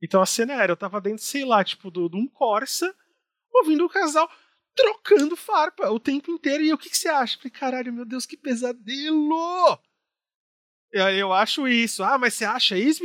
Então 0.00 0.22
a 0.22 0.26
cena 0.26 0.54
era, 0.54 0.72
eu 0.72 0.76
tava 0.76 1.00
dentro, 1.00 1.22
sei 1.22 1.44
lá, 1.44 1.62
tipo, 1.62 1.90
do- 1.90 2.08
de 2.08 2.16
um 2.16 2.26
Corsa, 2.26 2.94
ouvindo 3.52 3.84
o 3.84 3.88
casal 3.90 4.30
trocando 4.76 5.34
farpa 5.36 5.90
o 5.90 5.98
tempo 5.98 6.30
inteiro. 6.30 6.62
E 6.62 6.72
o 6.72 6.78
que, 6.78 6.90
que 6.90 6.98
você 6.98 7.08
acha? 7.08 7.36
Eu 7.36 7.38
Falei, 7.40 7.50
caralho, 7.50 7.92
meu 7.92 8.04
Deus, 8.04 8.26
que 8.26 8.36
pesadelo! 8.36 9.78
Eu, 10.92 11.08
eu 11.10 11.32
acho 11.32 11.66
isso. 11.66 12.04
Ah, 12.04 12.16
mas 12.18 12.34
você 12.34 12.44
acha 12.44 12.76
isso? 12.78 13.02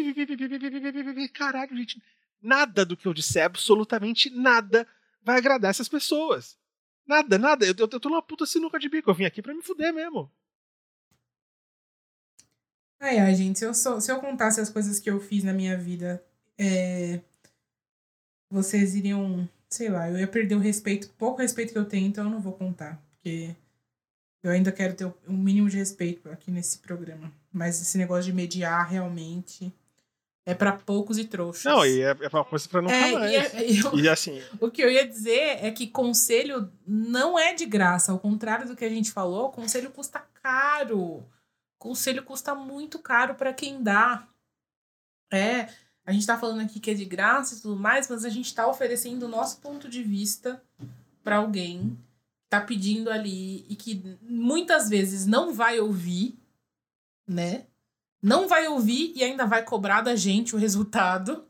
Caralho, 1.33 1.75
gente. 1.75 2.01
Nada 2.41 2.85
do 2.85 2.97
que 2.97 3.07
eu 3.07 3.13
disser, 3.13 3.45
absolutamente 3.45 4.29
nada, 4.29 4.87
vai 5.21 5.37
agradar 5.37 5.69
essas 5.69 5.87
pessoas. 5.87 6.57
Nada, 7.05 7.37
nada. 7.37 7.65
Eu, 7.65 7.73
eu, 7.77 7.89
eu 7.91 7.99
tô 7.99 8.09
numa 8.09 8.21
puta 8.21 8.45
sinuca 8.45 8.79
de 8.79 8.89
bico. 8.89 9.09
Eu 9.09 9.13
vim 9.15 9.25
aqui 9.25 9.41
pra 9.41 9.53
me 9.53 9.61
fuder 9.61 9.93
mesmo. 9.93 10.31
Ai, 12.99 13.17
ai, 13.17 13.33
gente, 13.35 13.57
se 13.59 13.65
eu, 13.65 13.73
sou- 13.73 13.99
se 13.99 14.11
eu 14.11 14.19
contasse 14.19 14.61
as 14.61 14.69
coisas 14.69 14.99
que 14.99 15.09
eu 15.09 15.19
fiz 15.19 15.43
na 15.43 15.53
minha 15.53 15.75
vida, 15.77 16.23
é, 16.57 17.19
vocês 18.49 18.95
iriam, 18.95 19.49
sei 19.71 19.89
lá, 19.89 20.09
eu 20.09 20.19
ia 20.19 20.27
perder 20.27 20.55
o 20.55 20.59
respeito, 20.59 21.09
pouco 21.17 21.41
respeito 21.41 21.71
que 21.73 21.79
eu 21.79 21.85
tenho, 21.85 22.07
então 22.07 22.25
eu 22.25 22.29
não 22.29 22.41
vou 22.41 22.53
contar, 22.53 23.01
porque 23.11 23.55
eu 24.43 24.51
ainda 24.51 24.71
quero 24.71 24.93
ter 24.93 25.05
o 25.05 25.13
o 25.27 25.33
mínimo 25.33 25.69
de 25.69 25.77
respeito 25.77 26.29
aqui 26.29 26.51
nesse 26.51 26.79
programa. 26.79 27.31
Mas 27.51 27.81
esse 27.81 27.97
negócio 27.97 28.25
de 28.25 28.33
mediar 28.33 28.87
realmente 28.89 29.73
é 30.45 30.53
pra 30.53 30.71
poucos 30.73 31.17
e 31.17 31.25
trouxas. 31.25 31.63
Não, 31.65 31.85
e 31.85 32.01
é, 32.01 32.09
é 32.19 32.27
uma 32.33 32.43
coisa 32.43 32.67
pra 32.67 32.81
nunca 32.81 32.93
É, 32.95 33.11
mais. 33.11 33.31
e 33.31 33.35
é- 33.35 33.79
eu- 33.87 33.99
E 33.99 34.09
assim, 34.09 34.41
o 34.59 34.69
que 34.71 34.81
eu 34.83 34.91
ia 34.91 35.07
dizer 35.07 35.63
é 35.63 35.71
que 35.71 35.87
conselho 35.87 36.71
não 36.85 37.37
é 37.39 37.53
de 37.53 37.65
graça. 37.65 38.11
Ao 38.11 38.19
contrário 38.19 38.67
do 38.67 38.75
que 38.75 38.83
a 38.83 38.89
gente 38.89 39.11
falou, 39.11 39.51
conselho 39.51 39.91
custa 39.91 40.19
caro. 40.41 41.23
Conselho 41.77 42.23
custa 42.23 42.53
muito 42.55 42.99
caro 42.99 43.35
para 43.35 43.53
quem 43.53 43.81
dá. 43.83 44.27
É, 45.31 45.69
a 46.05 46.11
gente 46.11 46.25
tá 46.25 46.37
falando 46.37 46.61
aqui 46.61 46.79
que 46.79 46.91
é 46.91 46.93
de 46.93 47.05
graça 47.05 47.55
e 47.55 47.59
tudo 47.61 47.75
mais, 47.75 48.07
mas 48.07 48.25
a 48.25 48.29
gente 48.29 48.53
tá 48.53 48.67
oferecendo 48.67 49.23
o 49.23 49.29
nosso 49.29 49.59
ponto 49.59 49.87
de 49.87 50.01
vista 50.01 50.61
para 51.23 51.37
alguém 51.37 51.97
tá 52.51 52.59
pedindo 52.59 53.09
ali 53.09 53.65
e 53.69 53.77
que 53.77 54.19
muitas 54.21 54.89
vezes 54.89 55.25
não 55.25 55.53
vai 55.53 55.79
ouvir, 55.79 56.37
né? 57.25 57.65
Não 58.21 58.45
vai 58.45 58.67
ouvir 58.67 59.13
e 59.15 59.23
ainda 59.23 59.45
vai 59.45 59.63
cobrar 59.63 60.01
da 60.01 60.17
gente 60.17 60.53
o 60.53 60.59
resultado 60.59 61.47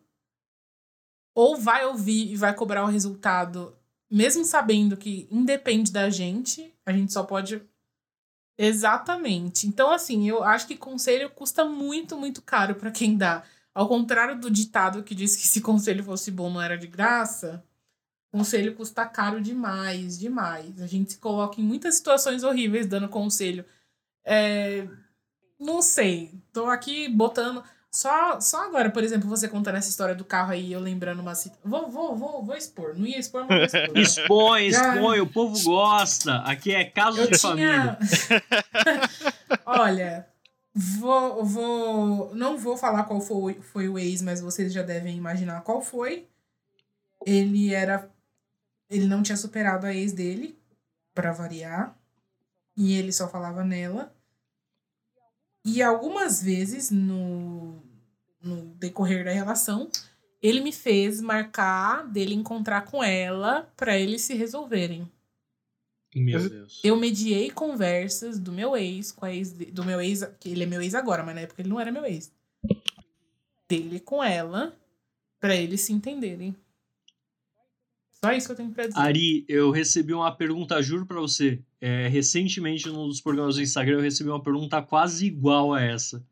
ou 1.33 1.57
vai 1.57 1.85
ouvir 1.85 2.31
e 2.31 2.35
vai 2.35 2.53
cobrar 2.53 2.83
o 2.83 2.87
resultado, 2.87 3.75
mesmo 4.11 4.45
sabendo 4.45 4.95
que 4.95 5.27
independe 5.31 5.91
da 5.91 6.07
gente, 6.09 6.71
a 6.85 6.91
gente 6.91 7.11
só 7.11 7.23
pode. 7.23 7.63
Exatamente. 8.55 9.65
Então, 9.65 9.91
assim, 9.91 10.29
eu 10.29 10.43
acho 10.43 10.67
que 10.67 10.77
conselho 10.77 11.31
custa 11.31 11.65
muito, 11.65 12.15
muito 12.15 12.43
caro 12.43 12.75
para 12.75 12.91
quem 12.91 13.17
dá. 13.17 13.43
Ao 13.73 13.87
contrário 13.87 14.39
do 14.39 14.51
ditado 14.51 15.03
que 15.03 15.15
diz 15.15 15.35
que 15.35 15.47
se 15.47 15.61
conselho 15.61 16.03
fosse 16.03 16.31
bom 16.31 16.49
não 16.49 16.61
era 16.61 16.77
de 16.77 16.87
graça, 16.87 17.63
conselho 18.31 18.75
custa 18.75 19.05
caro 19.05 19.41
demais, 19.41 20.17
demais. 20.19 20.81
A 20.81 20.87
gente 20.87 21.13
se 21.13 21.17
coloca 21.17 21.59
em 21.59 21.63
muitas 21.63 21.95
situações 21.95 22.43
horríveis 22.43 22.87
dando 22.87 23.09
conselho. 23.09 23.65
É, 24.23 24.87
não 25.59 25.81
sei, 25.81 26.31
tô 26.53 26.65
aqui 26.65 27.07
botando. 27.09 27.63
Só, 27.93 28.39
só 28.39 28.63
agora, 28.63 28.89
por 28.89 29.03
exemplo, 29.03 29.27
você 29.27 29.49
contando 29.49 29.75
essa 29.75 29.89
história 29.89 30.15
do 30.15 30.23
carro 30.23 30.53
aí, 30.53 30.71
eu 30.71 30.79
lembrando 30.79 31.19
uma 31.19 31.35
situação. 31.35 31.69
Vou, 31.69 31.89
vou, 31.91 32.15
vou, 32.15 32.41
vou 32.41 32.55
expor. 32.55 32.97
Não 32.97 33.05
ia 33.05 33.19
expor, 33.19 33.45
mas 33.45 33.69
vou 33.69 33.81
expor. 33.81 33.97
Expõe, 33.99 34.67
expõe, 34.67 35.19
o 35.19 35.27
povo 35.27 35.61
gosta. 35.61 36.37
Aqui 36.37 36.73
é 36.73 36.85
caso 36.85 37.19
Eu 37.19 37.29
de 37.29 37.37
família. 37.37 37.97
tinha. 37.99 38.39
Olha, 39.65 40.25
vou, 40.73 41.43
vou. 41.43 42.35
Não 42.35 42.57
vou 42.57 42.77
falar 42.77 43.03
qual 43.03 43.21
foi, 43.21 43.55
foi 43.61 43.87
o 43.87 43.99
ex, 43.99 44.21
mas 44.21 44.41
vocês 44.41 44.73
já 44.73 44.81
devem 44.81 45.17
imaginar 45.17 45.61
qual 45.61 45.81
foi. 45.81 46.27
Ele 47.25 47.73
era. 47.73 48.09
Ele 48.89 49.07
não 49.07 49.23
tinha 49.23 49.37
superado 49.37 49.85
a 49.85 49.93
ex 49.93 50.11
dele, 50.11 50.59
pra 51.13 51.31
variar. 51.31 51.97
E 52.75 52.93
ele 52.97 53.11
só 53.11 53.27
falava 53.27 53.63
nela. 53.63 54.13
E 55.63 55.81
algumas 55.81 56.41
vezes 56.41 56.89
no, 56.89 57.81
no 58.41 58.65
decorrer 58.75 59.23
da 59.23 59.31
relação, 59.31 59.89
ele 60.41 60.61
me 60.61 60.71
fez 60.71 61.21
marcar 61.21 62.07
dele 62.07 62.33
encontrar 62.33 62.85
com 62.85 63.03
ela 63.03 63.71
pra 63.77 63.97
eles 63.97 64.23
se 64.23 64.33
resolverem. 64.33 65.09
Meu 66.13 66.49
Deus. 66.49 66.79
Eu 66.83 66.95
mediei 66.97 67.49
conversas 67.49 68.37
do 68.39 68.51
meu 68.51 68.75
ex 68.75 69.11
com 69.11 69.25
a 69.25 69.33
ex 69.33 69.51
do 69.53 69.83
meu 69.85 70.01
ex, 70.01 70.23
que 70.39 70.49
ele 70.49 70.63
é 70.63 70.65
meu 70.65 70.81
ex 70.81 70.93
agora, 70.93 71.23
mas 71.23 71.35
na 71.35 71.41
época 71.41 71.61
ele 71.61 71.69
não 71.69 71.79
era 71.79 71.91
meu 71.91 72.05
ex. 72.05 72.31
Dele 73.69 73.99
com 74.01 74.21
ela, 74.23 74.77
pra 75.39 75.55
eles 75.55 75.81
se 75.81 75.93
entenderem. 75.93 76.53
Só 78.23 78.31
isso 78.33 78.45
que 78.47 78.51
eu 78.51 78.55
tenho 78.57 78.71
pra 78.71 78.85
dizer. 78.87 78.99
Ari, 78.99 79.45
eu 79.47 79.71
recebi 79.71 80.13
uma 80.13 80.35
pergunta, 80.35 80.81
juro 80.81 81.05
pra 81.05 81.19
você. 81.19 81.59
É, 81.79 82.07
recentemente, 82.07 82.87
num 82.87 83.07
dos 83.07 83.19
programas 83.21 83.55
do 83.55 83.61
Instagram, 83.61 83.95
eu 83.95 84.01
recebi 84.01 84.29
uma 84.29 84.43
pergunta 84.43 84.79
quase 84.81 85.25
igual 85.25 85.73
a 85.73 85.81
essa. 85.81 86.23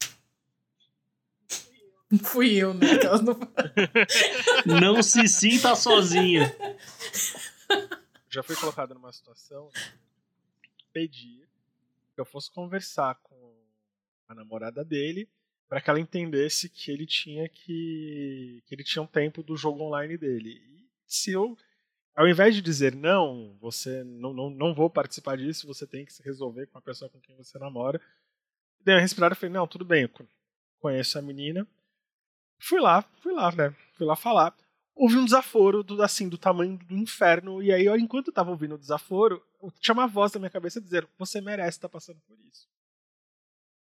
Fui 2.23 2.53
eu, 2.53 2.73
né? 2.73 2.87
Não- 4.65 4.79
Não 4.95 5.01
se 5.03 5.27
sinta 5.27 5.75
sozinha. 5.75 6.53
já 8.29 8.43
fui 8.43 8.55
colocado 8.55 8.93
numa 8.93 9.11
situação 9.11 9.69
que 10.77 10.85
pedia 10.93 11.47
que 12.13 12.21
eu 12.21 12.25
fosse 12.25 12.51
conversar 12.51 13.15
com 13.15 13.55
a 14.27 14.35
namorada 14.35 14.83
dele 14.83 15.27
para 15.67 15.81
que 15.81 15.89
ela 15.89 15.99
entendesse 15.99 16.69
que 16.69 16.91
ele 16.91 17.05
tinha 17.05 17.47
que 17.49 18.63
que 18.65 18.75
ele 18.75 18.83
tinha 18.83 19.01
um 19.01 19.07
tempo 19.07 19.41
do 19.41 19.57
jogo 19.57 19.83
online 19.83 20.17
dele. 20.17 20.51
E 20.51 20.89
se 21.07 21.31
eu 21.31 21.57
ao 22.15 22.27
invés 22.27 22.53
de 22.53 22.61
dizer 22.61 22.95
não, 22.95 23.57
você 23.59 24.03
não, 24.03 24.33
não, 24.33 24.49
não 24.49 24.73
vou 24.73 24.89
participar 24.89 25.37
disso, 25.37 25.65
você 25.65 25.87
tem 25.87 26.05
que 26.05 26.13
se 26.13 26.21
resolver 26.21 26.67
com 26.67 26.77
a 26.77 26.81
pessoa 26.81 27.09
com 27.09 27.19
quem 27.19 27.35
você 27.35 27.57
namora. 27.57 27.99
Dei 28.81 28.95
uma 28.95 29.01
respirada 29.01 29.33
e 29.33 29.37
falei, 29.37 29.53
não, 29.53 29.67
tudo 29.67 29.85
bem, 29.85 30.09
conheço 30.79 31.17
a 31.17 31.21
menina. 31.21 31.67
Fui 32.59 32.79
lá, 32.79 33.01
fui 33.21 33.33
lá, 33.33 33.51
né? 33.51 33.73
Fui 33.93 34.05
lá 34.05 34.15
falar 34.15 34.53
houve 34.99 35.17
um 35.17 35.23
desaforo 35.23 35.81
do, 35.81 36.03
assim, 36.03 36.27
do 36.27 36.37
tamanho 36.37 36.77
do 36.77 36.97
inferno. 36.97 37.63
E 37.63 37.71
aí, 37.71 37.87
enquanto 37.97 38.27
eu 38.27 38.33
tava 38.33 38.51
ouvindo 38.51 38.75
o 38.75 38.77
desaforo, 38.77 39.41
tinha 39.79 39.93
uma 39.93 40.05
voz 40.05 40.33
na 40.33 40.39
minha 40.41 40.49
cabeça 40.49 40.81
dizendo: 40.81 41.07
Você 41.17 41.39
merece 41.39 41.77
estar 41.77 41.87
passando 41.87 42.19
por 42.27 42.37
isso. 42.51 42.67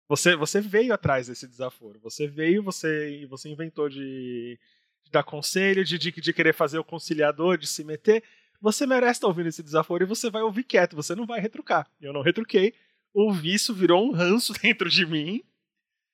Você, 0.07 0.35
você 0.35 0.61
veio 0.61 0.93
atrás 0.93 1.27
desse 1.27 1.47
desaforo. 1.47 1.99
Você 2.01 2.27
veio, 2.27 2.61
você, 2.61 3.25
você 3.27 3.49
inventou 3.49 3.89
de, 3.89 4.59
de 5.03 5.11
dar 5.11 5.23
conselho, 5.23 5.83
de, 5.83 5.97
de, 5.97 6.11
de 6.11 6.33
querer 6.33 6.53
fazer 6.53 6.77
o 6.77 6.83
conciliador, 6.83 7.57
de 7.57 7.65
se 7.65 7.83
meter. 7.83 8.23
Você 8.61 8.85
merece 8.85 9.13
estar 9.13 9.27
ouvindo 9.27 9.47
esse 9.47 9.63
desaforo 9.63 10.03
e 10.03 10.07
você 10.07 10.29
vai 10.29 10.43
ouvir 10.43 10.63
quieto, 10.63 10.95
você 10.95 11.15
não 11.15 11.25
vai 11.25 11.39
retrucar. 11.39 11.89
Eu 11.99 12.13
não 12.13 12.21
retruquei. 12.21 12.75
Ouvi 13.13 13.55
isso, 13.55 13.73
virou 13.73 14.05
um 14.05 14.11
ranço 14.11 14.53
dentro 14.61 14.87
de 14.87 15.05
mim. 15.05 15.43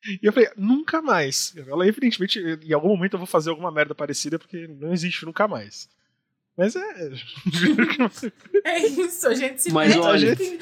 E 0.08 0.20
eu 0.26 0.32
falei, 0.34 0.50
nunca 0.56 1.02
mais. 1.02 1.54
Ela, 1.68 1.88
evidentemente, 1.88 2.40
em 2.40 2.74
algum 2.74 2.88
momento 2.90 3.14
eu 3.14 3.20
vou 3.20 3.28
fazer 3.28 3.50
alguma 3.50 3.72
merda 3.72 3.94
parecida, 3.96 4.38
porque 4.40 4.68
não 4.68 4.94
existe 4.94 5.26
nunca 5.26 5.48
mais. 5.48 5.90
Mas 6.58 6.76
é. 6.76 6.82
É 8.64 8.80
isso, 8.88 9.28
a 9.28 9.34
gente 9.36 9.62
se 9.62 9.72
Mas 9.72 9.96
olha- 9.96 10.36
gente- 10.36 10.60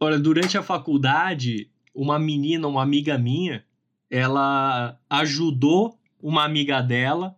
Olha, 0.00 0.18
durante 0.18 0.58
a 0.58 0.62
faculdade, 0.62 1.70
uma 1.94 2.18
menina, 2.18 2.66
uma 2.66 2.82
amiga 2.82 3.16
minha, 3.16 3.64
ela 4.10 4.98
ajudou 5.08 5.98
uma 6.20 6.44
amiga 6.44 6.80
dela 6.82 7.36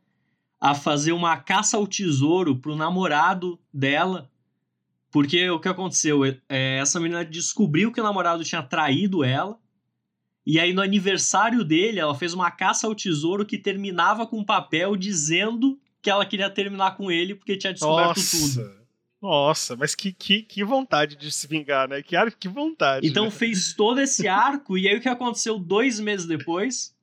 a 0.61 0.75
fazer 0.75 1.13
uma 1.13 1.37
caça 1.37 1.77
ao 1.77 1.87
tesouro 1.87 2.57
pro 2.57 2.75
namorado 2.75 3.59
dela. 3.73 4.31
Porque 5.11 5.49
o 5.51 5.61
que 5.61 5.69
aconteceu? 5.69 6.25
É, 6.49 6.79
essa 6.79 6.99
menina 6.99 7.25
descobriu 7.25 7.93
que 7.93 8.01
o 8.01 8.05
namorado 8.05 8.43
tinha 8.43 8.63
traído 8.63 9.23
ela. 9.23 9.59
E 10.47 10.61
aí, 10.61 10.73
no 10.73 10.83
aniversário 10.83 11.65
dele, 11.65 11.99
ela 11.99 12.15
fez 12.15 12.35
uma 12.35 12.51
caça 12.51 12.87
ao 12.87 12.95
tesouro 12.95 13.47
que 13.47 13.57
terminava 13.57 14.27
com 14.27 14.39
um 14.41 14.45
papel 14.45 14.95
dizendo 14.97 15.79
que 16.03 16.11
ela 16.11 16.27
queria 16.27 16.51
terminar 16.51 16.97
com 16.97 17.11
ele 17.11 17.35
porque 17.35 17.57
tinha 17.57 17.73
descoberto 17.73 18.17
Nossa. 18.19 18.63
tudo. 18.63 18.85
Nossa, 19.23 19.75
mas 19.75 19.95
que, 19.95 20.13
que, 20.13 20.43
que 20.43 20.63
vontade 20.63 21.17
de 21.17 21.33
se 21.33 21.47
vingar, 21.47 21.89
né? 21.89 22.03
Que, 22.03 22.15
que 22.33 22.47
vontade. 22.47 23.07
Então 23.07 23.25
né? 23.25 23.31
fez 23.31 23.73
todo 23.73 23.99
esse 23.99 24.29
arco, 24.29 24.77
e 24.77 24.87
aí 24.87 24.99
o 24.99 25.01
que 25.01 25.09
aconteceu 25.09 25.59
dois 25.59 25.99
meses 25.99 26.27
depois? 26.27 26.95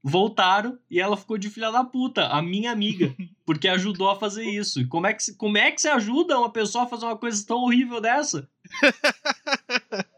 Voltaram 0.00 0.78
e 0.88 1.00
ela 1.00 1.16
ficou 1.16 1.36
de 1.36 1.50
filha 1.50 1.72
da 1.72 1.82
puta, 1.82 2.28
a 2.28 2.40
minha 2.40 2.70
amiga, 2.70 3.12
porque 3.44 3.66
ajudou 3.66 4.08
a 4.08 4.14
fazer 4.14 4.44
isso. 4.44 4.80
E 4.80 4.86
como 4.86 5.08
é 5.08 5.12
que, 5.14 5.24
se- 5.24 5.34
como 5.34 5.58
é 5.58 5.72
que 5.72 5.80
você 5.80 5.88
ajuda 5.88 6.38
uma 6.38 6.48
pessoa 6.52 6.84
a 6.84 6.86
fazer 6.86 7.06
uma 7.06 7.16
coisa 7.16 7.44
tão 7.44 7.56
horrível 7.64 8.00
dessa? 8.00 8.48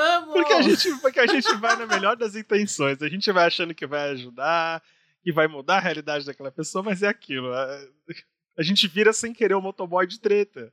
Amo! 0.00 0.32
Porque 0.32 0.52
a, 0.52 0.62
gente, 0.62 0.96
porque 1.00 1.20
a 1.20 1.26
gente 1.26 1.54
vai 1.56 1.76
na 1.76 1.86
melhor 1.86 2.16
das 2.16 2.34
intenções. 2.34 3.00
A 3.02 3.08
gente 3.08 3.30
vai 3.32 3.46
achando 3.46 3.74
que 3.74 3.86
vai 3.86 4.10
ajudar, 4.10 4.82
que 5.22 5.32
vai 5.32 5.46
mudar 5.46 5.76
a 5.76 5.80
realidade 5.80 6.24
daquela 6.24 6.50
pessoa, 6.50 6.82
mas 6.82 7.02
é 7.02 7.08
aquilo. 7.08 7.52
A, 7.52 7.80
a 8.58 8.62
gente 8.62 8.86
vira 8.88 9.12
sem 9.12 9.32
querer 9.32 9.54
o 9.54 9.60
motoboy 9.60 10.06
de 10.06 10.18
treta. 10.20 10.72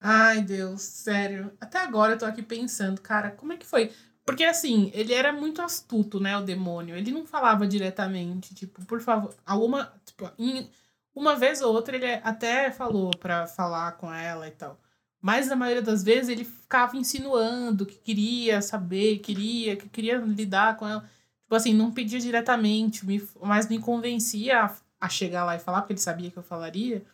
Ai, 0.00 0.42
Deus, 0.42 0.82
sério. 0.82 1.56
Até 1.60 1.78
agora 1.78 2.12
eu 2.14 2.18
tô 2.18 2.24
aqui 2.26 2.42
pensando, 2.42 3.00
cara, 3.00 3.30
como 3.30 3.52
é 3.52 3.56
que 3.56 3.66
foi? 3.66 3.92
Porque 4.24 4.44
assim, 4.44 4.90
ele 4.94 5.14
era 5.14 5.32
muito 5.32 5.62
astuto, 5.62 6.20
né, 6.20 6.36
o 6.36 6.42
demônio. 6.44 6.96
Ele 6.96 7.10
não 7.12 7.26
falava 7.26 7.66
diretamente, 7.66 8.54
tipo, 8.54 8.84
por 8.84 9.00
favor, 9.00 9.34
alguma, 9.44 9.92
tipo, 10.04 10.30
em- 10.38 10.70
uma 11.14 11.34
vez 11.36 11.62
ou 11.62 11.72
outra 11.72 11.96
ele 11.96 12.06
até 12.22 12.70
falou 12.70 13.10
pra 13.18 13.46
falar 13.46 13.92
com 13.92 14.12
ela 14.12 14.46
e 14.48 14.50
tal. 14.50 14.78
Mas 15.26 15.48
na 15.48 15.56
maioria 15.56 15.82
das 15.82 16.04
vezes 16.04 16.28
ele 16.28 16.44
ficava 16.44 16.96
insinuando 16.96 17.84
que 17.84 17.96
queria 17.96 18.62
saber, 18.62 19.18
queria, 19.18 19.74
que 19.74 19.88
queria 19.88 20.18
lidar 20.18 20.76
com 20.76 20.86
ela. 20.86 21.00
Tipo 21.42 21.56
assim, 21.56 21.74
não 21.74 21.90
pedia 21.90 22.20
diretamente, 22.20 23.04
me, 23.04 23.20
mas 23.42 23.68
me 23.68 23.80
convencia 23.80 24.62
a, 24.62 24.76
a 25.00 25.08
chegar 25.08 25.44
lá 25.44 25.56
e 25.56 25.58
falar, 25.58 25.80
porque 25.80 25.94
ele 25.94 26.00
sabia 26.00 26.30
que 26.30 26.36
eu 26.36 26.44
falaria 26.44 27.04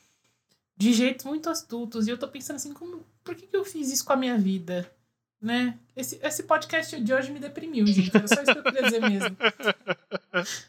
de 0.76 0.92
jeitos 0.92 1.24
muito 1.24 1.48
astutos. 1.48 2.06
E 2.06 2.10
eu 2.10 2.18
tô 2.18 2.28
pensando 2.28 2.56
assim, 2.56 2.74
como, 2.74 3.02
por 3.24 3.34
que, 3.34 3.46
que 3.46 3.56
eu 3.56 3.64
fiz 3.64 3.90
isso 3.90 4.04
com 4.04 4.12
a 4.12 4.16
minha 4.16 4.36
vida? 4.36 4.92
Né? 5.42 5.76
Esse, 5.96 6.20
esse 6.22 6.44
podcast 6.44 7.00
de 7.00 7.12
hoje 7.12 7.32
me 7.32 7.40
deprimiu, 7.40 7.84
gente. 7.88 8.16
Era 8.16 8.28
só 8.28 8.40
isso 8.40 8.52
que 8.52 8.58
eu 8.58 8.62
queria 8.62 8.82
dizer 8.84 9.00
mesmo. 9.00 9.36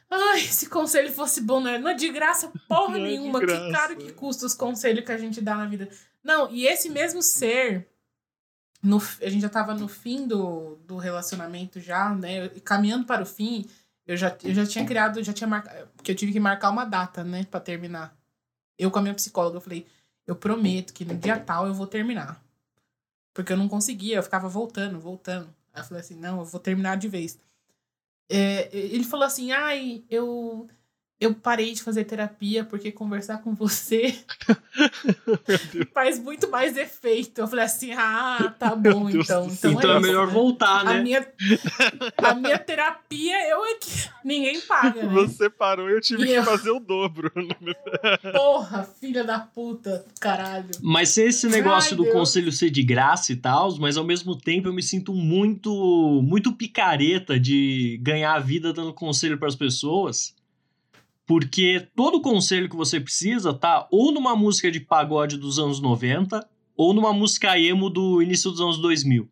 Ai, 0.09 0.39
se 0.39 0.67
conselho 0.67 1.13
fosse 1.13 1.41
bom, 1.41 1.61
né? 1.61 1.77
Não 1.77 1.91
é 1.91 1.93
de 1.93 2.09
graça 2.09 2.51
porra 2.67 2.97
é 2.97 3.01
nenhuma. 3.03 3.39
graça. 3.39 3.65
Que 3.65 3.71
caro 3.71 3.95
que 3.97 4.11
custa 4.13 4.47
os 4.47 4.55
conselhos 4.55 5.05
que 5.05 5.11
a 5.11 5.17
gente 5.17 5.39
dá 5.39 5.55
na 5.55 5.67
vida. 5.67 5.87
Não, 6.23 6.51
e 6.51 6.65
esse 6.65 6.89
mesmo 6.89 7.21
ser, 7.21 7.87
no, 8.81 8.97
a 9.21 9.29
gente 9.29 9.43
já 9.43 9.49
tava 9.49 9.75
no 9.75 9.87
fim 9.87 10.27
do, 10.27 10.75
do 10.87 10.97
relacionamento 10.97 11.79
já, 11.79 12.09
né? 12.09 12.49
Caminhando 12.65 13.05
para 13.05 13.21
o 13.21 13.27
fim, 13.27 13.69
eu 14.07 14.17
já, 14.17 14.35
eu 14.43 14.55
já 14.55 14.65
tinha 14.65 14.85
criado, 14.85 15.23
já 15.23 15.33
tinha 15.33 15.47
marcado. 15.47 15.87
Porque 15.95 16.11
eu 16.11 16.15
tive 16.15 16.31
que 16.33 16.39
marcar 16.39 16.71
uma 16.71 16.83
data, 16.83 17.23
né? 17.23 17.45
Pra 17.45 17.59
terminar. 17.59 18.17
Eu 18.77 18.89
com 18.89 18.97
a 18.97 19.01
minha 19.03 19.13
psicóloga, 19.13 19.57
eu 19.57 19.61
falei, 19.61 19.85
eu 20.25 20.35
prometo 20.35 20.93
que 20.93 21.05
no 21.05 21.15
dia 21.15 21.39
tal 21.39 21.67
eu 21.67 21.75
vou 21.75 21.85
terminar. 21.85 22.42
Porque 23.33 23.51
eu 23.53 23.57
não 23.57 23.67
conseguia, 23.67 24.17
eu 24.17 24.23
ficava 24.23 24.47
voltando, 24.47 24.99
voltando. 24.99 25.53
Aí 25.73 25.81
eu 25.81 25.85
falei 25.85 26.01
assim, 26.01 26.15
não, 26.15 26.39
eu 26.39 26.45
vou 26.45 26.59
terminar 26.59 26.97
de 26.97 27.07
vez. 27.07 27.37
É, 28.29 28.69
ele 28.75 29.03
falou 29.03 29.25
assim, 29.25 29.51
ai, 29.51 30.03
eu, 30.09 30.67
eu 31.19 31.33
parei 31.33 31.71
de 31.73 31.81
fazer 31.81 32.03
terapia 32.03 32.65
porque 32.65 32.91
conversar 32.91 33.37
com 33.37 33.53
você 33.55 34.13
faz 35.93 36.19
muito 36.19 36.49
mais 36.49 36.75
efeito. 36.75 37.39
Eu 37.39 37.47
falei 37.47 37.65
assim, 37.65 37.93
ah, 37.93 38.53
tá 38.59 38.75
bom, 38.75 39.09
então. 39.09 39.47
Então, 39.47 39.71
então 39.71 39.91
é, 39.91 39.93
isso, 39.93 40.01
melhor 40.01 40.27
né? 40.27 40.33
voltar, 40.33 40.81
A 40.81 40.83
né? 40.95 41.01
minha, 41.01 41.27
a 42.17 42.33
minha 42.35 42.57
terapia, 42.59 43.49
eu 43.49 43.65
é 43.65 43.75
que 43.75 43.89
ninguém 44.25 44.59
paga, 44.61 45.03
né? 45.03 45.13
Você 45.13 45.49
parou 45.49 45.89
e 45.89 45.93
eu 45.93 46.01
tive 46.01 46.23
E 46.23 46.27
que 46.27 46.33
eu- 46.33 46.43
fazer 46.43 46.71
o 46.71 46.79
dobro. 46.79 47.31
Porra, 48.33 48.83
filha 48.99 49.23
da 49.23 49.39
puta, 49.39 50.05
caralho. 50.19 50.69
Mas 50.81 51.09
se 51.09 51.21
esse 51.23 51.47
negócio 51.47 51.91
Ai, 51.91 51.97
do 51.97 52.03
Deus. 52.03 52.13
conselho 52.15 52.51
ser 52.51 52.69
de 52.69 52.83
graça 52.83 53.31
e 53.31 53.35
tal, 53.37 53.73
mas 53.77 53.95
ao 53.97 54.03
mesmo 54.03 54.35
tempo 54.35 54.67
eu 54.67 54.73
me 54.73 54.83
sinto 54.83 55.13
muito 55.13 56.21
muito 56.23 56.51
picareta 56.53 57.39
de 57.39 57.97
ganhar 58.01 58.33
a 58.33 58.39
vida 58.39 58.73
dando 58.73 58.93
conselho 58.93 59.37
para 59.37 59.47
as 59.47 59.55
pessoas. 59.55 60.33
Porque 61.25 61.87
todo 61.95 62.21
conselho 62.21 62.69
que 62.69 62.75
você 62.75 62.99
precisa 62.99 63.53
tá 63.53 63.87
ou 63.91 64.11
numa 64.11 64.35
música 64.35 64.69
de 64.69 64.79
pagode 64.79 65.37
dos 65.37 65.57
anos 65.57 65.79
90 65.79 66.47
ou 66.75 66.93
numa 66.93 67.13
música 67.13 67.57
emo 67.57 67.89
do 67.89 68.21
início 68.21 68.51
dos 68.51 68.59
anos 68.59 68.77
2000. 68.79 69.29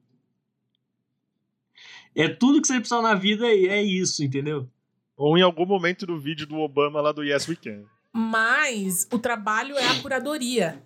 É 2.16 2.28
tudo 2.28 2.62
que 2.62 2.68
você 2.68 2.80
precisa 2.80 3.02
na 3.02 3.16
vida 3.16 3.52
e 3.54 3.68
é 3.68 3.82
isso, 3.82 4.24
entendeu? 4.24 4.70
Ou 5.16 5.38
em 5.38 5.42
algum 5.42 5.66
momento 5.66 6.06
do 6.06 6.20
vídeo 6.20 6.48
do 6.48 6.58
Obama 6.58 7.02
lá 7.02 7.12
do 7.12 7.24
Yes 7.24 7.48
We 7.48 7.56
Can. 7.56 7.84
Mas 8.12 9.08
o 9.12 9.20
trabalho 9.20 9.78
é 9.78 9.88
a 9.88 10.02
curadoria. 10.02 10.84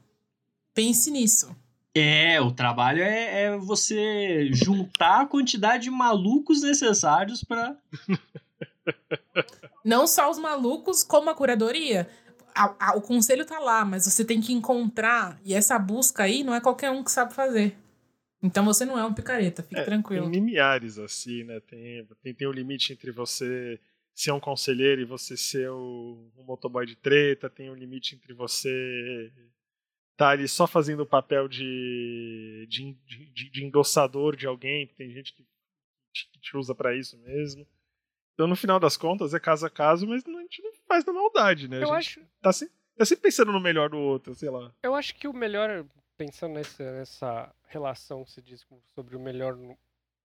Pense 0.74 1.10
nisso. 1.10 1.56
É, 1.94 2.42
o 2.42 2.52
trabalho 2.52 3.02
é, 3.02 3.44
é 3.44 3.58
você 3.58 4.50
juntar 4.52 5.22
a 5.22 5.26
quantidade 5.26 5.84
de 5.84 5.90
malucos 5.90 6.62
necessários 6.62 7.44
para 7.44 7.78
Não 9.84 10.08
só 10.08 10.30
os 10.30 10.38
malucos, 10.40 11.04
como 11.04 11.30
a 11.30 11.36
curadoria. 11.36 12.10
A- 12.54 12.76
a- 12.92 12.96
o 12.98 13.02
conselho 13.02 13.46
tá 13.46 13.60
lá, 13.60 13.84
mas 13.84 14.06
você 14.06 14.24
tem 14.24 14.40
que 14.42 14.54
encontrar. 14.54 15.40
E 15.44 15.54
essa 15.54 15.78
busca 15.78 16.24
aí 16.24 16.44
não 16.44 16.56
é 16.56 16.62
qualquer 16.62 16.90
um 16.90 17.04
que 17.04 17.12
sabe 17.12 17.34
fazer. 17.34 17.76
Então 18.42 18.64
você 18.64 18.86
não 18.86 18.98
é 18.98 19.06
um 19.06 19.14
picareta, 19.14 19.64
fique 19.64 19.82
É, 19.82 19.84
tranquilo. 19.84 20.30
Tem 20.30 20.40
limiares, 20.40 20.98
assim, 20.98 21.44
né? 21.44 21.60
Tem, 21.62 22.08
tem, 22.22 22.34
tem 22.34 22.48
o 22.48 22.52
limite 22.52 22.94
entre 22.94 23.12
você 23.12 23.80
ser 24.14 24.32
um 24.32 24.40
conselheiro 24.40 25.02
e 25.02 25.06
você 25.06 25.36
ser 25.36 25.70
o, 25.70 26.32
um 26.38 26.44
motoboy 26.44 26.86
de 26.86 26.96
treta, 26.96 27.50
tem 27.50 27.70
o 27.70 27.76
limite 27.76 28.16
entre 28.16 28.34
você 28.34 29.32
tá 30.16 30.30
ali 30.30 30.48
só 30.48 30.66
fazendo 30.66 31.02
o 31.02 31.06
papel 31.06 31.48
de, 31.50 32.66
de, 32.70 32.94
de, 33.06 33.50
de 33.50 33.66
endossador 33.66 34.36
de 34.38 34.48
alguém, 34.48 34.88
tem 34.88 35.12
gente 35.12 35.34
que 35.34 35.44
te, 36.14 36.30
que 36.32 36.40
te 36.40 36.56
usa 36.56 36.74
pra 36.74 36.96
isso 36.96 37.18
mesmo. 37.18 37.68
Então, 38.36 38.48
no 38.48 38.56
final 38.56 38.80
das 38.80 38.96
contas, 38.98 39.34
é 39.34 39.40
caso 39.40 39.66
a 39.66 39.70
caso, 39.70 40.06
mas 40.06 40.24
não- 40.26 40.38
a 40.40 40.42
gente 40.44 40.62
não 40.62 40.72
faz 40.88 41.04
na 41.04 41.12
maldade, 41.14 41.68
né? 41.68 41.78
Eu 41.82 41.94
a 41.94 42.02
gente 42.02 42.20
acho, 42.20 42.22
tá, 42.42 42.52
se- 42.54 42.70
tá 42.98 43.04
sempre 43.06 43.24
pensando 43.24 43.52
no 43.52 43.60
melhor 43.60 43.90
do 43.90 43.98
outro, 43.98 44.36
sei 44.36 44.50
lá. 44.50 44.72
eu 44.84 44.94
acho 44.94 45.16
que 45.16 45.28
o 45.28 45.34
melhor, 45.34 45.86
pensando 46.18 46.54
nessa, 46.54 46.92
nessa 46.92 47.56
relação 47.68 48.24
que 48.26 48.32
você 48.32 48.42
diz 48.42 48.66
sobre 48.94 49.16
o 49.16 49.20
melhor, 49.20 49.58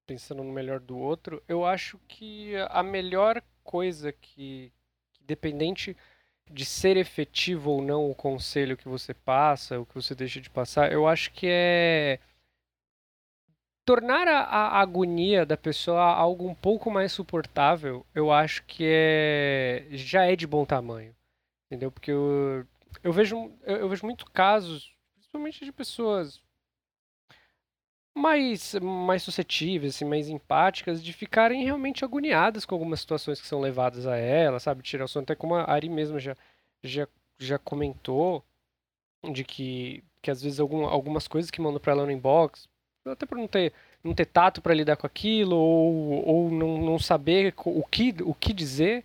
pensando 0.06 0.42
no 0.42 0.52
melhor 0.52 0.80
do 0.80 0.98
outro, 0.98 1.40
eu 1.48 1.64
acho 1.64 1.98
que 2.08 2.52
a 2.68 2.82
melhor 2.82 3.40
coisa 3.62 4.10
que, 4.12 4.72
que 5.12 5.22
dependente 5.24 5.96
de 6.50 6.64
ser 6.64 6.96
efetivo 6.96 7.70
ou 7.70 7.80
não 7.80 8.10
o 8.10 8.14
conselho 8.14 8.76
que 8.76 8.88
você 8.88 9.14
passa, 9.14 9.78
o 9.78 9.86
que 9.86 9.94
você 9.94 10.16
deixa 10.16 10.40
de 10.40 10.50
passar, 10.50 10.90
eu 10.90 11.06
acho 11.06 11.30
que 11.32 11.46
é 11.48 12.18
tornar 13.90 14.28
a, 14.28 14.42
a 14.44 14.80
agonia 14.80 15.44
da 15.44 15.56
pessoa 15.56 16.00
algo 16.00 16.46
um 16.46 16.54
pouco 16.54 16.88
mais 16.88 17.10
suportável, 17.10 18.06
eu 18.14 18.30
acho 18.30 18.62
que 18.64 18.84
é 18.86 19.84
já 19.90 20.24
é 20.24 20.36
de 20.36 20.46
bom 20.46 20.64
tamanho. 20.64 21.12
Entendeu? 21.66 21.90
Porque 21.90 22.12
eu, 22.12 22.64
eu 23.02 23.12
vejo 23.12 23.50
eu, 23.64 23.78
eu 23.78 23.88
vejo 23.88 24.06
muito 24.06 24.30
casos, 24.30 24.94
principalmente 25.16 25.64
de 25.64 25.72
pessoas 25.72 26.40
mais 28.14 28.74
mais 28.80 29.24
suscetíveis, 29.24 29.96
assim, 29.96 30.04
mais 30.04 30.28
empáticas, 30.28 31.02
de 31.02 31.12
ficarem 31.12 31.64
realmente 31.64 32.04
agoniadas 32.04 32.64
com 32.64 32.76
algumas 32.76 33.00
situações 33.00 33.40
que 33.40 33.46
são 33.48 33.60
levadas 33.60 34.06
a 34.06 34.16
ela, 34.16 34.60
sabe? 34.60 34.84
Tirar 34.84 35.06
o 35.06 35.18
até 35.18 35.34
como 35.34 35.56
a 35.56 35.68
Ari 35.68 35.88
mesmo 35.88 36.20
já 36.20 36.36
já, 36.84 37.08
já 37.40 37.58
comentou 37.58 38.44
de 39.32 39.42
que, 39.44 40.04
que 40.22 40.30
às 40.30 40.40
vezes 40.42 40.60
algum, 40.60 40.84
algumas 40.86 41.26
coisas 41.26 41.50
que 41.50 41.60
mandam 41.60 41.80
pra 41.80 41.92
ela 41.92 42.06
no 42.06 42.12
inbox, 42.12 42.68
até 43.06 43.26
por 43.26 43.38
não 43.38 43.46
ter, 43.46 43.72
não 44.04 44.14
ter 44.14 44.26
tato 44.26 44.60
pra 44.60 44.74
lidar 44.74 44.96
com 44.96 45.06
aquilo, 45.06 45.56
ou, 45.56 46.26
ou 46.28 46.50
não, 46.50 46.78
não 46.78 46.98
saber 46.98 47.54
o 47.64 47.84
que, 47.84 48.14
o 48.22 48.34
que 48.34 48.52
dizer, 48.52 49.04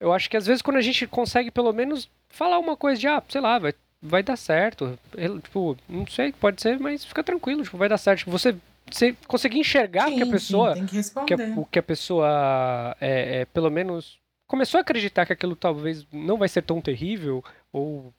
eu 0.00 0.12
acho 0.12 0.28
que 0.30 0.36
às 0.36 0.46
vezes 0.46 0.62
quando 0.62 0.76
a 0.76 0.82
gente 0.82 1.06
consegue 1.06 1.50
pelo 1.50 1.72
menos 1.72 2.08
falar 2.28 2.58
uma 2.58 2.76
coisa 2.76 3.00
de, 3.00 3.06
ah, 3.08 3.22
sei 3.28 3.40
lá, 3.40 3.58
vai, 3.58 3.74
vai 4.00 4.22
dar 4.22 4.36
certo, 4.36 4.98
ele, 5.16 5.40
tipo, 5.40 5.76
não 5.88 6.06
sei, 6.06 6.32
pode 6.32 6.60
ser, 6.62 6.78
mas 6.78 7.04
fica 7.04 7.24
tranquilo, 7.24 7.62
tipo, 7.62 7.76
vai 7.78 7.88
dar 7.88 7.98
certo. 7.98 8.20
Tipo, 8.20 8.30
você, 8.32 8.56
você 8.90 9.16
conseguir 9.26 9.58
enxergar 9.58 10.12
que 10.12 10.22
a 10.22 10.26
Sim, 10.26 10.30
pessoa 10.30 10.74
sim, 10.74 10.86
que 10.86 10.98
que 11.24 11.34
a, 11.34 11.38
o 11.54 11.64
que 11.66 11.78
a 11.78 11.82
pessoa 11.82 12.96
é, 13.00 13.40
é, 13.40 13.44
pelo 13.46 13.70
menos 13.70 14.18
começou 14.46 14.78
a 14.78 14.82
acreditar 14.82 15.26
que 15.26 15.32
aquilo 15.32 15.56
talvez 15.56 16.06
não 16.12 16.36
vai 16.38 16.48
ser 16.48 16.62
tão 16.62 16.80
terrível 16.80 17.42
ou 17.72 18.12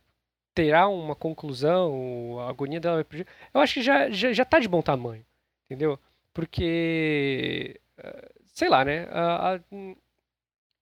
terá 0.58 0.88
uma 0.88 1.16
conclusão, 1.16 2.40
a 2.40 2.50
agonia 2.50 2.80
dela 2.80 3.06
vai. 3.08 3.26
Eu 3.54 3.62
acho 3.62 3.76
que 3.76 3.82
já, 3.84 4.10
já, 4.10 4.34
já 4.34 4.44
tá 4.44 4.58
de 4.60 4.68
bom 4.68 4.82
tamanho, 4.82 5.24
entendeu? 5.66 6.00
Porque, 6.34 7.80
eh, 7.96 8.32
sei 8.56 8.68
lá, 8.68 8.84
né? 8.84 9.08
a- 9.12 9.54
a- 9.58 9.60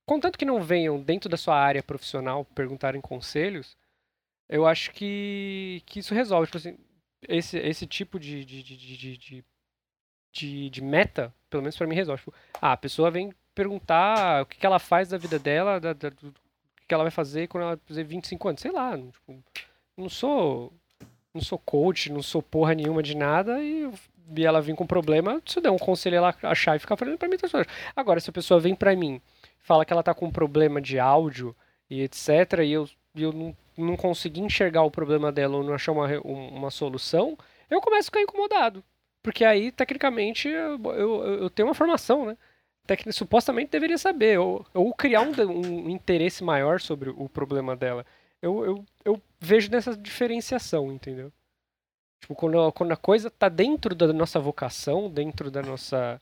contanto 0.05 0.37
que 0.39 0.45
não 0.45 0.61
venham 0.63 0.97
dentro 1.01 1.29
da 1.29 1.35
sua 1.35 1.57
área 1.59 1.83
profissional 1.83 2.45
perguntarem 2.45 3.01
conselhos, 3.01 3.75
eu 4.47 4.65
acho 4.65 4.91
que, 4.91 5.83
que 5.85 5.99
isso 5.99 6.13
resolve. 6.13 6.45
Tipo 6.47 6.57
assim, 6.57 6.77
esse, 7.27 7.57
esse 7.57 7.85
tipo 7.85 8.17
de, 8.17 8.45
de, 8.45 8.63
de, 8.63 8.77
de, 8.77 9.17
de- 9.17 10.69
de, 10.69 10.81
meta, 10.81 11.33
pelo 11.49 11.63
menos 11.63 11.75
pra 11.77 11.85
mim 11.85 11.95
resolve. 11.95 12.21
Tipo, 12.23 12.33
ah, 12.61 12.71
a 12.73 12.77
pessoa 12.77 13.11
vem 13.11 13.33
perguntar 13.53 14.43
o 14.43 14.45
que, 14.45 14.57
que 14.57 14.65
ela 14.65 14.79
faz 14.79 15.09
da 15.09 15.17
vida 15.17 15.37
dela, 15.37 15.81
da, 15.81 15.91
da, 15.91 16.09
do 16.09 16.33
que 16.87 16.93
ela 16.93 17.03
vai 17.03 17.11
fazer 17.11 17.47
quando 17.47 17.63
ela 17.63 17.79
fizer 17.85 18.03
25 18.03 18.47
anos. 18.47 18.61
Sei 18.61 18.71
lá, 18.71 18.97
tipo, 18.97 19.43
não 19.97 20.09
sou. 20.09 20.73
Não 21.33 21.41
sou 21.41 21.59
coach, 21.59 22.09
não 22.13 22.23
sou 22.23 22.41
porra 22.41 22.73
nenhuma 22.73 23.03
de 23.03 23.13
nada 23.13 23.61
e, 23.61 23.91
e 24.37 24.45
ela 24.45 24.61
vem 24.61 24.73
com 24.73 24.87
problema, 24.87 25.41
se 25.45 25.59
eu 25.59 25.63
der 25.63 25.69
um 25.69 25.77
conselho 25.77 26.15
ela 26.15 26.33
achar 26.43 26.77
e 26.77 26.79
ficar 26.79 26.95
falando 26.95 27.17
pra 27.17 27.27
mim, 27.27 27.35
tá 27.35 27.47
Agora, 27.93 28.21
se 28.21 28.29
a 28.29 28.33
pessoa 28.33 28.57
vem 28.57 28.73
pra 28.73 28.95
mim 28.95 29.21
fala 29.59 29.83
que 29.83 29.91
ela 29.91 30.03
tá 30.03 30.13
com 30.13 30.27
um 30.27 30.31
problema 30.31 30.79
de 30.79 30.99
áudio 30.99 31.55
e 31.89 32.01
etc, 32.03 32.59
e 32.63 32.71
eu, 32.71 32.87
eu 33.15 33.33
não, 33.33 33.57
não 33.75 33.97
consegui 33.97 34.39
enxergar 34.41 34.83
o 34.83 34.91
problema 34.91 35.31
dela 35.31 35.57
ou 35.57 35.63
não 35.63 35.73
achar 35.73 35.91
uma, 35.91 36.07
uma 36.21 36.69
solução, 36.69 37.37
eu 37.69 37.81
começo 37.81 38.03
a 38.03 38.11
ficar 38.11 38.21
incomodado. 38.21 38.83
Porque 39.23 39.43
aí, 39.43 39.71
tecnicamente, 39.71 40.47
eu, 40.47 40.79
eu, 40.93 41.23
eu 41.41 41.49
tenho 41.49 41.67
uma 41.67 41.73
formação, 41.73 42.27
né? 42.27 42.37
Tec, 42.85 43.11
supostamente 43.11 43.71
deveria 43.71 43.97
saber, 43.97 44.39
ou, 44.39 44.65
ou 44.73 44.93
criar 44.93 45.21
um, 45.21 45.31
um, 45.41 45.89
interesse 45.89 46.43
maior 46.43 46.79
sobre 46.79 47.09
o 47.09 47.27
problema 47.27 47.75
dela. 47.75 48.05
Eu, 48.41 48.63
eu, 48.63 48.85
eu 49.03 49.21
vejo 49.39 49.71
nessa 49.71 49.95
diferenciação, 49.97 50.91
entendeu? 50.91 51.31
Tipo, 52.21 52.35
quando, 52.35 52.71
quando 52.73 52.91
a 52.91 52.97
coisa 52.97 53.29
tá 53.29 53.49
dentro 53.49 53.95
da 53.95 54.11
nossa 54.13 54.39
vocação, 54.39 55.09
dentro 55.09 55.49
da 55.49 55.61
nossa. 55.61 56.21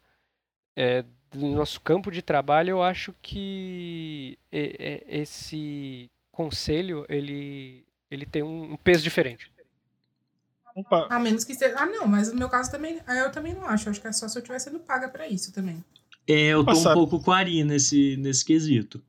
É, 0.76 1.03
do 1.31 1.48
nosso 1.48 1.81
campo 1.81 2.11
de 2.11 2.22
trabalho, 2.22 2.72
eu 2.72 2.84
acho 2.84 3.14
que 3.22 4.38
esse 4.52 6.10
conselho 6.31 7.06
ele, 7.10 7.85
ele 8.10 8.26
tem 8.26 8.44
um 8.44 8.77
peso 8.77 9.03
diferente. 9.03 9.52
Opa. 10.76 11.07
A 11.10 11.19
menos 11.19 11.44
que 11.44 11.53
seja. 11.53 11.76
Ah, 11.77 11.85
não, 11.85 12.07
mas 12.07 12.31
no 12.31 12.40
meu 12.40 12.49
caso 12.49 12.72
também. 12.72 12.99
Eu 13.07 13.31
também 13.31 13.53
não 13.53 13.65
acho. 13.65 13.88
Eu 13.88 13.91
acho 13.91 14.02
que 14.02 14.07
é 14.07 14.11
só 14.11 14.27
se 14.27 14.38
eu 14.38 14.41
tivesse 14.41 14.65
sendo 14.65 14.80
paga 14.80 15.07
pra 15.07 15.27
isso 15.27 15.52
também. 15.53 15.84
É, 16.28 16.48
eu 16.48 16.64
tô 16.64 16.72
um 16.72 16.94
pouco 16.94 17.20
com 17.20 17.32
a 17.32 17.38
Ari 17.38 17.64
nesse, 17.64 18.18
nesse 18.18 18.45
quesito. 18.45 19.04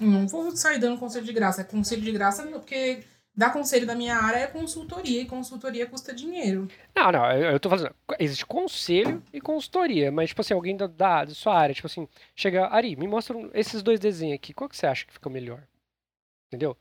Não 0.00 0.26
vou 0.26 0.54
sair 0.56 0.78
dando 0.78 0.98
conselho 0.98 1.24
de 1.24 1.32
graça. 1.32 1.60
É 1.60 1.64
conselho 1.64 2.02
de 2.02 2.12
graça 2.12 2.42
porque 2.44 3.04
dar 3.34 3.52
conselho 3.52 3.86
da 3.86 3.94
minha 3.94 4.16
área 4.16 4.38
é 4.38 4.46
consultoria, 4.46 5.22
e 5.22 5.26
consultoria 5.26 5.86
custa 5.86 6.14
dinheiro. 6.14 6.68
Não, 6.94 7.12
não, 7.12 7.30
eu, 7.32 7.52
eu 7.52 7.60
tô 7.60 7.68
fazendo. 7.68 7.94
Existe 8.18 8.44
conselho 8.44 9.22
e 9.32 9.40
consultoria, 9.40 10.10
mas, 10.12 10.28
tipo 10.30 10.40
assim, 10.40 10.54
alguém 10.54 10.76
da, 10.76 10.86
da, 10.86 11.24
da 11.24 11.34
sua 11.34 11.56
área, 11.58 11.74
tipo 11.74 11.86
assim, 11.86 12.08
chega, 12.34 12.66
Ari, 12.68 12.96
me 12.96 13.08
mostra 13.08 13.36
esses 13.54 13.82
dois 13.82 13.98
desenhos 13.98 14.36
aqui, 14.36 14.52
qual 14.52 14.68
que 14.68 14.76
você 14.76 14.86
acha 14.86 15.06
que 15.06 15.12
fica 15.12 15.30
melhor? 15.30 15.62
Entendeu? 16.48 16.76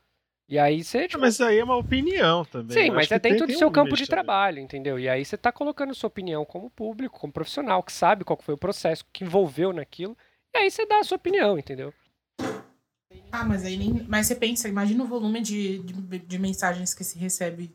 E 0.51 0.59
aí 0.59 0.83
você. 0.83 1.07
Tipo... 1.07 1.21
Mas 1.21 1.39
aí 1.39 1.59
é 1.59 1.63
uma 1.63 1.77
opinião 1.77 2.43
também. 2.43 2.77
Sim, 2.77 2.91
mas 2.91 3.09
é 3.09 3.17
dentro 3.17 3.47
do 3.47 3.53
seu 3.53 3.69
um 3.69 3.71
campo 3.71 3.95
de 3.95 4.05
trabalho, 4.05 4.59
entendeu? 4.59 4.99
E 4.99 5.07
aí 5.07 5.23
você 5.23 5.37
tá 5.37 5.49
colocando 5.49 5.95
sua 5.95 6.09
opinião 6.09 6.43
como 6.43 6.69
público, 6.69 7.17
como 7.17 7.31
profissional, 7.31 7.81
que 7.81 7.93
sabe 7.93 8.25
qual 8.25 8.37
foi 8.41 8.55
o 8.55 8.57
processo, 8.57 9.05
que 9.13 9.23
envolveu 9.23 9.71
naquilo. 9.71 10.15
E 10.53 10.57
aí 10.57 10.69
você 10.69 10.85
dá 10.85 10.99
a 10.99 11.03
sua 11.05 11.15
opinião, 11.15 11.57
entendeu? 11.57 11.93
Ah, 13.31 13.45
mas 13.45 13.63
aí 13.63 13.77
nem. 13.77 14.05
Mas 14.09 14.27
você 14.27 14.35
pensa, 14.35 14.67
imagina 14.67 15.01
o 15.01 15.07
volume 15.07 15.39
de, 15.39 15.79
de, 15.79 16.19
de 16.19 16.37
mensagens 16.37 16.93
que 16.93 17.05
se 17.05 17.17
recebe 17.17 17.73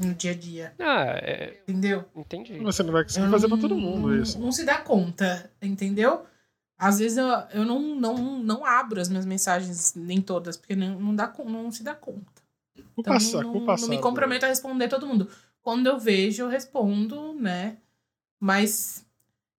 no 0.00 0.14
dia 0.14 0.30
a 0.30 0.34
dia. 0.34 0.74
Ah, 0.78 1.18
é... 1.22 1.58
Entendeu? 1.68 2.06
Entendi. 2.16 2.58
Você 2.60 2.82
não 2.82 2.92
vai 2.92 3.04
conseguir 3.04 3.30
fazer 3.30 3.48
não, 3.48 3.58
pra 3.58 3.68
todo 3.68 3.78
mundo 3.78 4.16
isso. 4.16 4.38
Não, 4.38 4.46
não 4.46 4.52
se 4.52 4.64
dá 4.64 4.78
conta, 4.78 5.50
entendeu? 5.60 6.24
Às 6.82 6.98
vezes 6.98 7.16
eu, 7.16 7.26
eu 7.54 7.64
não, 7.64 7.80
não, 7.94 8.42
não 8.42 8.66
abro 8.66 9.00
as 9.00 9.08
minhas 9.08 9.24
mensagens, 9.24 9.94
nem 9.94 10.20
todas, 10.20 10.56
porque 10.56 10.74
não, 10.74 10.98
não, 10.98 11.14
dá, 11.14 11.32
não 11.46 11.70
se 11.70 11.84
dá 11.84 11.94
conta. 11.94 12.42
Então, 12.98 13.14
não, 13.40 13.64
não 13.64 13.88
me 13.88 14.00
comprometo 14.00 14.46
a 14.46 14.48
responder 14.48 14.88
todo 14.88 15.06
mundo. 15.06 15.30
Quando 15.62 15.86
eu 15.86 15.96
vejo, 15.96 16.42
eu 16.42 16.48
respondo, 16.48 17.34
né? 17.34 17.76
Mas. 18.40 19.06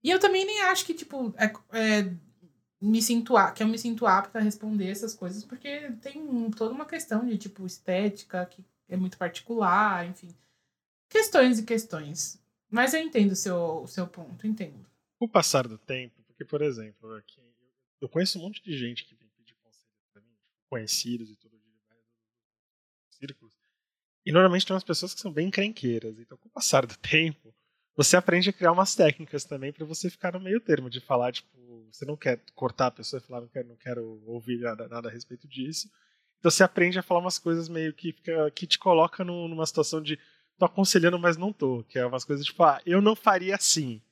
E 0.02 0.10
eu 0.10 0.20
também 0.20 0.44
nem 0.44 0.64
acho 0.64 0.84
que, 0.84 0.92
tipo, 0.92 1.32
é, 1.38 1.50
é 1.72 2.12
me 2.78 3.00
sinto 3.00 3.32
que 3.54 3.62
eu 3.62 3.68
me 3.68 3.78
sinto 3.78 4.06
apta 4.06 4.38
a 4.38 4.42
responder 4.42 4.90
essas 4.90 5.14
coisas, 5.14 5.42
porque 5.42 5.92
tem 6.02 6.50
toda 6.50 6.74
uma 6.74 6.84
questão 6.84 7.24
de 7.24 7.38
tipo 7.38 7.64
estética 7.64 8.44
que 8.44 8.62
é 8.86 8.98
muito 8.98 9.16
particular, 9.16 10.06
enfim. 10.06 10.28
Questões 11.08 11.58
e 11.58 11.62
questões. 11.62 12.38
Mas 12.70 12.92
eu 12.92 13.00
entendo 13.00 13.32
o 13.32 13.36
seu, 13.36 13.82
o 13.82 13.86
seu 13.86 14.06
ponto, 14.06 14.46
entendo. 14.46 14.84
Com 15.18 15.24
o 15.24 15.28
passar 15.28 15.66
do 15.66 15.78
tempo, 15.78 16.23
porque, 16.34 16.44
por 16.44 16.62
exemplo, 16.62 17.14
aqui, 17.14 17.40
eu 18.00 18.08
conheço 18.08 18.38
um 18.38 18.42
monte 18.42 18.62
de 18.62 18.76
gente 18.76 19.04
que 19.04 19.14
vem 19.14 19.28
pedir 19.30 19.54
conselho 19.62 19.92
pra 20.12 20.20
mim, 20.20 20.34
tipo, 20.34 20.58
conhecidos 20.68 21.30
e 21.30 21.36
tudo, 21.36 21.56
de 21.56 21.64
círculos. 23.16 23.54
E 24.26 24.32
normalmente 24.32 24.66
tem 24.66 24.74
umas 24.74 24.84
pessoas 24.84 25.14
que 25.14 25.20
são 25.20 25.32
bem 25.32 25.50
crenqueiras. 25.50 26.18
Então, 26.18 26.36
com 26.36 26.48
o 26.48 26.50
passar 26.52 26.86
do 26.86 26.96
tempo, 26.96 27.54
você 27.96 28.16
aprende 28.16 28.50
a 28.50 28.52
criar 28.52 28.72
umas 28.72 28.94
técnicas 28.94 29.44
também 29.44 29.72
para 29.72 29.86
você 29.86 30.10
ficar 30.10 30.32
no 30.32 30.40
meio 30.40 30.60
termo, 30.60 30.90
de 30.90 31.00
falar, 31.00 31.32
tipo, 31.32 31.86
você 31.92 32.04
não 32.04 32.16
quer 32.16 32.40
cortar 32.54 32.88
a 32.88 32.90
pessoa 32.90 33.20
e 33.22 33.26
falar, 33.26 33.42
não 33.42 33.48
quero, 33.48 33.68
não 33.68 33.76
quero 33.76 34.22
ouvir 34.26 34.58
nada, 34.58 34.88
nada 34.88 35.08
a 35.08 35.12
respeito 35.12 35.46
disso. 35.46 35.88
Então 36.38 36.50
você 36.50 36.64
aprende 36.64 36.98
a 36.98 37.02
falar 37.02 37.20
umas 37.20 37.38
coisas 37.38 37.68
meio 37.68 37.94
que, 37.94 38.12
fica, 38.12 38.50
que 38.50 38.66
te 38.66 38.78
coloca 38.78 39.24
numa 39.24 39.64
situação 39.64 40.02
de 40.02 40.18
tô 40.58 40.64
aconselhando, 40.64 41.18
mas 41.18 41.36
não 41.36 41.52
tô. 41.52 41.84
Que 41.84 41.98
é 41.98 42.06
umas 42.06 42.24
coisas 42.24 42.44
tipo, 42.44 42.62
ah, 42.64 42.80
eu 42.84 43.00
não 43.00 43.14
faria 43.14 43.54
assim. 43.54 44.02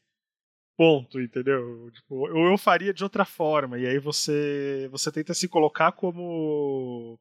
Ponto, 0.77 1.21
entendeu? 1.21 1.91
Tipo, 1.93 2.15
ou 2.15 2.51
eu 2.51 2.59
faria 2.59 2.95
de 2.95 3.05
outra 3.05 3.25
forma. 3.25 3.79
E 3.79 3.87
aí 3.87 3.99
você 3.99 4.89
você 4.91 5.13
tenta 5.13 5.35
se 5.35 5.49
colocar 5.49 5.93
como 5.93 7.19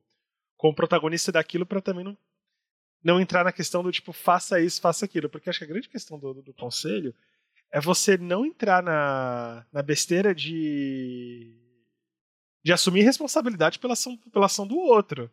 como 0.58 0.76
protagonista 0.76 1.32
daquilo 1.32 1.66
para 1.66 1.82
também 1.82 2.04
não 2.04 2.18
não 3.04 3.20
entrar 3.20 3.44
na 3.44 3.52
questão 3.52 3.82
do 3.84 3.92
tipo, 3.92 4.14
faça 4.14 4.60
isso, 4.62 4.80
faça 4.82 5.06
aquilo. 5.06 5.30
Porque 5.30 5.50
acho 5.50 5.60
que 5.60 5.66
a 5.66 5.68
grande 5.68 5.90
questão 5.90 6.20
do, 6.20 6.34
do, 6.36 6.42
do 6.44 6.54
conselho 6.54 7.14
é 7.72 7.80
você 7.80 8.18
não 8.18 8.46
entrar 8.46 8.84
na, 8.84 9.66
na 9.72 9.82
besteira 9.82 10.36
de. 10.36 11.56
de 12.64 12.74
assumir 12.74 13.02
responsabilidade 13.04 13.80
pela 13.80 13.94
ação, 13.94 14.18
pela 14.32 14.46
ação 14.46 14.68
do 14.68 14.78
outro. 14.78 15.32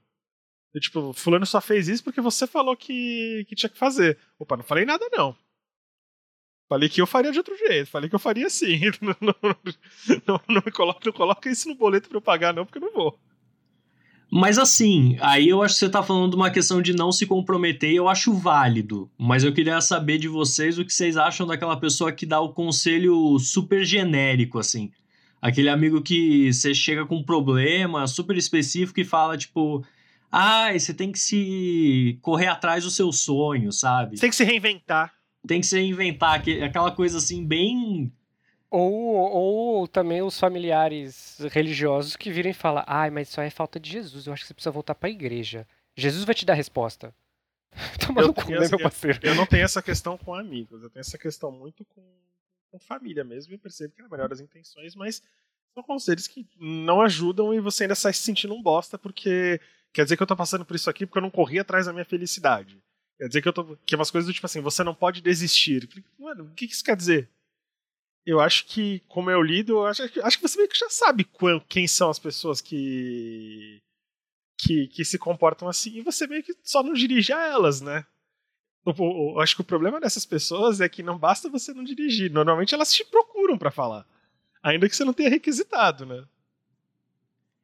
E, 0.75 0.81
tipo, 0.81 1.13
fulano 1.13 1.47
só 1.47 1.61
fez 1.61 1.89
isso 1.89 2.05
porque 2.05 2.21
você 2.21 2.47
falou 2.47 2.77
que, 2.77 3.45
que 3.49 3.57
tinha 3.57 3.71
que 3.71 3.79
fazer. 3.79 4.19
Opa, 4.39 4.57
não 4.57 4.65
falei 4.65 4.85
nada 4.85 5.09
não. 5.11 5.37
Falei 6.69 6.89
que 6.89 7.01
eu 7.01 7.07
faria 7.07 7.33
de 7.33 7.39
outro 7.39 7.57
jeito, 7.57 7.89
falei 7.89 8.09
que 8.09 8.15
eu 8.15 8.19
faria 8.21 8.47
assim. 8.47 8.81
Não, 9.01 9.17
não, 9.21 9.35
não, 10.27 10.41
não 10.49 10.63
me 10.65 10.71
coloca, 10.71 11.01
não 11.05 11.13
coloca 11.13 11.49
isso 11.49 11.69
no 11.69 11.75
boleto 11.75 12.09
pra 12.09 12.19
eu 12.19 12.23
pagar, 12.23 12.53
não, 12.53 12.65
porque 12.67 12.79
eu 12.79 12.83
não 12.83 12.93
vou. 12.93 13.19
Mas 14.31 14.59
assim, 14.59 15.17
aí 15.21 15.49
eu 15.49 15.63
acho 15.63 15.75
que 15.75 15.81
você 15.81 15.89
tá 15.89 16.03
falando 16.03 16.31
de 16.31 16.37
uma 16.37 16.51
questão 16.51 16.83
de 16.83 16.93
não 16.93 17.11
se 17.11 17.27
comprometer, 17.27 17.95
eu 17.95 18.09
acho 18.09 18.35
válido. 18.35 19.11
Mas 19.17 19.43
eu 19.43 19.53
queria 19.53 19.81
saber 19.81 20.19
de 20.19 20.29
vocês 20.29 20.79
o 20.79 20.85
que 20.85 20.93
vocês 20.93 21.17
acham 21.17 21.47
daquela 21.47 21.77
pessoa 21.79 22.13
que 22.13 22.27
dá 22.27 22.39
o 22.39 22.53
conselho 22.53 23.39
super 23.39 23.85
genérico, 23.85 24.59
assim. 24.59 24.91
Aquele 25.41 25.71
amigo 25.71 26.03
que 26.03 26.53
você 26.53 26.75
chega 26.75 27.07
com 27.07 27.17
um 27.17 27.23
problema 27.23 28.07
super 28.07 28.37
específico 28.37 29.01
e 29.01 29.05
fala, 29.05 29.39
tipo, 29.39 29.83
ah, 30.31 30.73
você 30.73 30.93
tem 30.93 31.11
que 31.11 31.19
se 31.19 32.19
correr 32.21 32.49
atrás 32.49 32.85
do 32.85 32.91
seu 32.91 33.11
sonho, 33.11 33.73
sabe? 33.73 34.19
Tem 34.19 34.29
que 34.29 34.37
se 34.37 34.45
reinventar. 34.45 35.18
Tem 35.47 35.61
que 35.61 35.67
se 35.67 35.77
reinventar, 35.77 36.43
aquela 36.63 36.91
coisa 36.91 37.19
assim, 37.19 37.45
bem 37.47 38.13
ou, 38.71 39.15
ou 39.15 39.89
também 39.89 40.21
os 40.23 40.39
familiares 40.39 41.39
religiosos 41.51 42.17
que 42.17 42.31
virem 42.31 42.51
e 42.51 42.55
falam: 42.55 42.85
ai, 42.87 43.11
mas 43.11 43.29
isso 43.29 43.41
aí 43.41 43.47
é 43.47 43.51
falta 43.51 43.81
de 43.81 43.91
Jesus, 43.91 44.27
eu 44.27 44.33
acho 44.33 44.43
que 44.43 44.49
você 44.49 44.55
precisa 44.55 44.71
voltar 44.71 44.95
para 44.95 45.09
a 45.09 45.13
igreja. 45.13 45.67
Jesus 45.97 46.25
vai 46.25 46.35
te 46.35 46.45
dar 46.45 46.53
a 46.53 46.57
resposta. 46.57 47.15
Toma 48.07 48.23
no 48.23 48.35
cu, 48.35 48.51
né, 48.51 48.69
meu 48.69 48.79
parceiro? 48.79 49.19
Eu, 49.23 49.31
eu, 49.31 49.35
não 49.35 49.47
tenho 49.47 49.65
essa 49.65 49.83
questão 49.83 50.19
com 50.19 50.35
amigos, 50.35 50.83
eu 50.83 50.91
tenho 50.91 51.01
essa 51.01 51.19
questão 51.19 51.51
muito 51.51 51.85
com, 51.87 52.03
com 52.71 52.79
família 52.79 53.25
mesmo, 53.25 53.53
e 53.53 53.57
eu 53.57 53.59
percebo 53.59 53.95
que 53.95 54.03
é 54.03 54.05
a 54.05 54.09
melhor 54.09 54.29
das 54.29 54.41
intenções, 54.41 54.95
mas 54.95 55.23
são 55.75 55.83
conselhos 55.83 56.27
que 56.27 56.47
não 56.59 57.01
ajudam 57.01 57.55
e 57.55 57.61
você 57.61 57.85
ainda 57.85 57.95
sai 57.95 58.13
se 58.13 58.21
sentindo 58.21 58.55
um 58.55 58.63
bosta 58.63 58.99
porque 58.99 59.61
quer 59.93 60.03
dizer 60.03 60.17
que 60.17 60.23
eu 60.23 60.27
tô 60.27 60.37
passando 60.37 60.65
por 60.65 60.75
isso 60.75 60.91
aqui 60.91 61.07
porque 61.07 61.19
eu 61.19 61.23
não 61.23 61.31
corri 61.31 61.59
atrás 61.59 61.87
da 61.87 61.93
minha 61.93 62.05
felicidade. 62.05 62.83
Quer 63.19 63.29
dizer 63.29 63.43
que 63.43 63.49
eu 63.49 63.53
tô. 63.53 63.77
Que 63.85 63.95
é 63.95 63.99
umas 63.99 64.11
coisas 64.11 64.27
do 64.27 64.33
tipo 64.33 64.47
assim, 64.47 64.61
você 64.61 64.83
não 64.83 64.95
pode 64.95 65.21
desistir. 65.21 65.89
Mano, 66.19 66.45
o 66.45 66.55
que 66.55 66.65
isso 66.65 66.85
quer 66.85 66.97
dizer? 66.97 67.29
eu 68.29 68.41
acho 68.41 68.67
que, 68.67 69.03
como 69.09 69.31
eu 69.31 69.41
lido, 69.41 69.87
acho, 69.87 70.03
acho 70.23 70.37
que 70.37 70.43
você 70.47 70.59
meio 70.59 70.69
que 70.69 70.79
já 70.79 70.91
sabe 70.91 71.27
quem 71.67 71.89
são 71.89 72.11
as 72.11 72.19
pessoas 72.19 72.61
que, 72.61 73.81
que, 74.59 74.87
que 74.89 75.03
se 75.03 75.17
comportam 75.17 75.67
assim, 75.67 75.97
e 75.97 76.03
você 76.03 76.27
meio 76.27 76.43
que 76.43 76.55
só 76.63 76.83
não 76.83 76.93
dirige 76.93 77.33
a 77.33 77.43
elas, 77.47 77.81
né? 77.81 78.05
Eu, 78.85 79.41
acho 79.41 79.55
que 79.55 79.63
o 79.63 79.65
problema 79.65 79.99
dessas 79.99 80.27
pessoas 80.27 80.79
é 80.79 80.91
que 80.91 81.03
não 81.03 81.19
basta 81.19 81.49
você 81.49 81.73
não 81.73 81.83
dirigir. 81.83 82.31
Normalmente 82.31 82.75
elas 82.75 82.93
te 82.93 83.03
procuram 83.03 83.57
para 83.57 83.71
falar. 83.71 84.07
Ainda 84.63 84.89
que 84.89 84.97
você 84.97 85.05
não 85.05 85.15
tenha 85.15 85.31
requisitado, 85.31 86.05
né? 86.05 86.23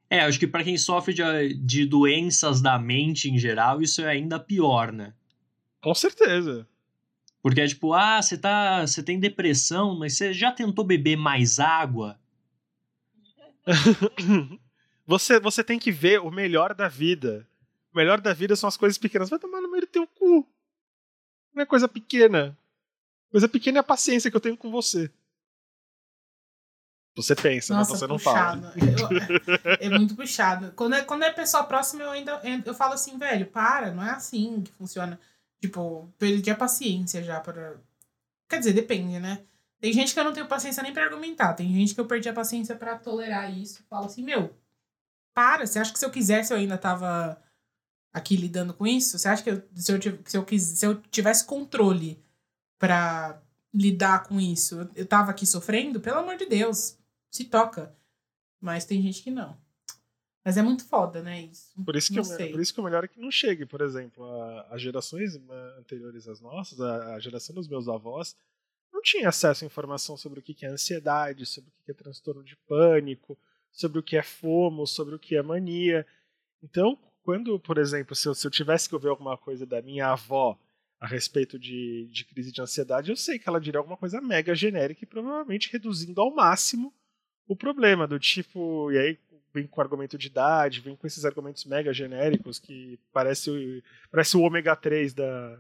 É, 0.09 0.21
acho 0.21 0.39
que 0.39 0.47
para 0.47 0.65
quem 0.65 0.79
sofre 0.79 1.13
de, 1.13 1.55
de 1.55 1.85
doenças 1.85 2.63
da 2.63 2.79
mente 2.79 3.31
em 3.31 3.39
geral, 3.39 3.83
isso 3.83 4.01
é 4.01 4.09
ainda 4.09 4.41
pior, 4.41 4.93
né? 4.93 5.13
Com 5.85 5.95
certeza. 5.95 6.67
Porque 7.43 7.61
é 7.61 7.67
tipo, 7.67 7.93
ah, 7.93 8.23
você 8.23 8.39
tá, 8.39 8.87
você 8.87 9.03
tem 9.03 9.21
depressão, 9.21 9.99
mas 9.99 10.17
você 10.17 10.33
já 10.33 10.51
tentou 10.51 10.83
beber 10.83 11.15
mais 11.15 11.61
água? 11.61 12.19
você, 15.07 15.39
você 15.39 15.63
tem 15.63 15.79
que 15.79 15.93
ver 15.93 16.21
o 16.21 16.31
melhor 16.31 16.75
da 16.75 16.89
vida. 16.89 17.47
O 17.93 17.97
melhor 17.99 18.19
da 18.19 18.33
vida 18.33 18.57
são 18.57 18.67
as 18.67 18.79
coisas 18.79 18.97
pequenas. 18.97 19.29
Vai 19.29 19.39
tomar 19.39 19.61
no 19.61 19.71
meio 19.71 19.83
do 19.83 19.87
teu 19.87 20.07
cu. 20.07 20.49
Não 21.55 21.63
é 21.63 21.67
coisa 21.67 21.87
pequena. 21.87 22.57
Coisa 23.31 23.47
pequena 23.47 23.79
é 23.79 23.81
a 23.81 23.85
paciência 23.85 24.31
que 24.31 24.37
eu 24.37 24.41
tenho 24.41 24.57
com 24.57 24.71
você. 24.71 25.11
Você 27.17 27.37
pensa, 27.37 27.75
Nossa, 27.75 27.93
mas 27.93 27.99
você 28.01 28.07
não 28.07 28.17
puxado. 28.17 28.63
fala. 28.63 28.75
Eu- 28.79 29.65
é, 29.81 29.87
é 29.87 29.89
muito 29.91 30.17
puxado. 30.17 30.73
Quando 30.75 30.95
é, 30.95 31.03
quando 31.03 31.23
é 31.23 31.31
pessoa 31.31 31.63
próxima, 31.63 32.03
eu 32.03 32.11
ainda 32.11 32.41
eu 32.65 32.75
falo 32.75 32.95
assim, 32.95 33.19
velho, 33.19 33.47
para, 33.47 33.93
não 33.93 34.03
é 34.03 34.11
assim 34.11 34.63
que 34.63 34.73
funciona. 34.73 35.21
Tipo, 35.65 36.13
perdi 36.19 36.51
a 36.51 36.55
paciência 36.55 37.23
já 37.23 37.41
para. 37.41 37.81
Quer 38.51 38.59
dizer, 38.59 38.75
depende, 38.75 39.19
né? 39.19 39.43
Tem 39.81 39.91
gente 39.95 40.13
que 40.13 40.21
eu 40.21 40.25
não 40.25 40.33
tenho 40.35 40.47
paciência 40.47 40.83
nem 40.83 40.93
pra 40.93 41.05
argumentar. 41.05 41.55
Tem 41.55 41.73
gente 41.73 41.95
que 41.95 42.01
eu 42.01 42.07
perdi 42.07 42.29
a 42.29 42.35
paciência 42.35 42.77
pra 42.77 42.99
tolerar 42.99 43.51
isso. 43.51 43.83
Falo 43.89 44.05
assim, 44.05 44.23
meu, 44.23 44.55
para. 45.35 45.67
Você 45.67 45.79
acha 45.79 45.91
que 45.91 45.99
se 45.99 46.05
eu 46.05 46.11
quisesse 46.11 46.53
eu 46.53 46.59
ainda 46.59 46.77
tava 46.77 47.43
aqui 48.13 48.37
lidando 48.37 48.75
com 48.75 48.87
isso? 48.87 49.19
Você 49.19 49.27
acha 49.27 49.43
que 49.43 49.51
eu- 49.53 49.63
se, 49.75 49.91
eu, 49.91 49.99
se, 50.27 50.37
eu, 50.37 50.47
se 50.67 50.87
eu 50.87 51.01
tivesse 51.03 51.47
controle 51.47 52.23
pra 52.79 53.41
lidar 53.73 54.25
com 54.25 54.39
isso, 54.39 54.87
eu 54.95 55.07
tava 55.07 55.31
aqui 55.31 55.47
sofrendo? 55.47 55.99
Pelo 55.99 56.19
amor 56.19 56.37
de 56.37 56.45
Deus, 56.45 56.99
se 57.31 57.45
toca. 57.45 57.97
Mas 58.61 58.85
tem 58.85 59.01
gente 59.01 59.23
que 59.23 59.31
não. 59.31 59.57
Mas 60.45 60.59
é 60.59 60.63
muito 60.63 60.85
foda, 60.87 61.23
né? 61.23 61.43
Isso. 61.43 61.73
Por 61.83 61.97
isso, 61.97 62.09
que 62.11 62.17
Não 62.17 62.25
sei. 62.25 62.51
por 62.51 62.61
isso 62.61 62.75
que 62.75 62.81
o 62.81 62.85
melhor 62.85 63.05
é 63.05 63.09
que 63.09 63.19
não 63.19 63.31
chegue, 63.31 63.65
por 63.65 63.81
exemplo, 63.81 64.25
as 64.69 64.83
gerações 64.83 65.37
anteriores 65.79 66.29
às 66.29 66.41
nossas, 66.41 66.79
a, 66.81 67.15
a 67.15 67.19
geração 67.19 67.55
dos 67.55 67.67
meus 67.67 67.89
avós, 67.89 68.37
não 68.93 69.01
tinha 69.01 69.29
acesso 69.29 69.65
à 69.65 69.67
informação 69.67 70.17
sobre 70.17 70.41
o 70.41 70.43
que 70.43 70.53
que 70.53 70.67
é 70.67 70.69
ansiedade, 70.69 71.47
sobre 71.47 71.71
o 71.71 71.73
que 71.73 71.85
que 71.85 71.91
é 71.91 71.95
transtorno 71.95 72.45
de 72.45 72.57
pânico, 72.69 73.39
sobre 73.73 73.99
o 73.99 74.03
que 74.03 74.17
é 74.17 74.23
FOMO, 74.23 74.87
sobre 74.87 75.15
o 75.15 75.19
que 75.19 75.35
é 75.35 75.43
mania. 75.43 76.07
Então, 76.63 76.99
quando, 77.23 77.59
por 77.59 77.79
exemplo, 77.79 78.15
se 78.15 78.29
eu, 78.29 78.35
se 78.35 78.47
eu 78.47 78.51
tivesse 78.51 78.87
que 78.87 78.95
ouvir 78.95 79.09
alguma 79.09 79.39
coisa 79.39 79.65
da 79.65 79.81
minha 79.81 80.09
avó 80.09 80.59
a 81.01 81.07
respeito 81.07 81.59
de, 81.59 82.07
de 82.13 82.25
crise 82.25 82.53
de 82.53 82.61
ansiedade, 82.61 83.11
eu 83.11 83.17
sei 83.17 83.39
que 83.39 83.49
ela 83.49 83.61
diria 83.61 83.79
alguma 83.79 83.97
coisa 83.97 84.21
mega 84.21 84.55
genérica 84.55 85.05
e 85.05 85.07
provavelmente 85.07 85.73
reduzindo 85.73 86.21
ao 86.21 86.35
máximo 86.35 86.95
o 87.47 87.57
problema, 87.57 88.07
do 88.07 88.19
tipo, 88.19 88.91
e 88.91 88.99
aí 88.99 89.19
vem 89.55 89.67
com 89.69 89.81
argumento 89.81 90.19
de 90.19 90.27
idade, 90.27 90.81
vem 90.81 90.97
com 90.97 91.07
esses 91.07 91.25
argumentos 91.25 91.65
mega 91.65 91.93
genéricos 91.95 92.59
que 92.59 92.99
parece, 93.13 93.51
o- 93.51 93.83
parece 94.11 94.37
o 94.37 94.43
ômega 94.43 94.75
3 94.75 95.15
da. 95.15 95.57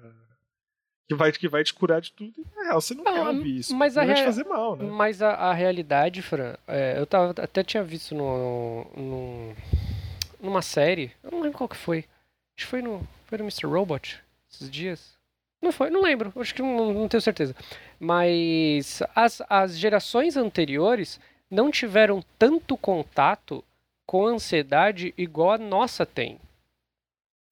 Que 1.06 1.14
vai, 1.14 1.30
que 1.32 1.46
vai 1.48 1.62
te 1.62 1.72
curar 1.74 2.00
de 2.00 2.12
tudo. 2.12 2.32
E, 2.38 2.56
na 2.56 2.62
real, 2.64 2.80
você 2.80 2.94
não 2.94 3.04
Não, 3.04 3.12
quer 3.12 3.20
ouvir 3.28 3.58
isso. 3.58 3.74
mas 3.76 3.96
a 3.98 4.04
vai 4.06 4.14
te 4.14 4.24
fazer 4.24 4.44
mal, 4.44 4.74
né? 4.74 4.84
Mas 4.90 5.20
a, 5.20 5.34
a 5.34 5.52
realidade, 5.52 6.22
Fran, 6.22 6.54
é, 6.66 6.98
eu 6.98 7.06
tava, 7.06 7.34
até 7.42 7.62
tinha 7.62 7.84
visto 7.84 8.14
no, 8.14 8.84
no, 8.96 9.54
numa 10.40 10.62
série, 10.62 11.12
eu 11.22 11.30
não 11.30 11.40
lembro 11.42 11.58
qual 11.58 11.68
que 11.68 11.76
foi. 11.76 12.06
Acho 12.56 12.64
que 12.66 12.70
foi 12.70 12.80
no, 12.82 13.06
foi 13.26 13.36
no 13.38 13.44
Mr. 13.44 13.66
Robot, 13.66 14.18
esses 14.50 14.70
dias. 14.70 15.12
Não 15.60 15.70
foi, 15.72 15.90
não 15.90 16.00
lembro, 16.02 16.32
acho 16.36 16.54
que 16.54 16.62
não, 16.62 16.92
não 16.94 17.06
tenho 17.08 17.20
certeza. 17.20 17.54
Mas 18.00 19.02
as, 19.14 19.42
as 19.48 19.76
gerações 19.78 20.36
anteriores 20.38 21.20
não 21.50 21.70
tiveram 21.70 22.24
tanto 22.38 22.76
contato 22.78 23.62
com 24.06 24.26
ansiedade 24.26 25.12
igual 25.16 25.52
a 25.52 25.58
nossa 25.58 26.04
tem. 26.04 26.38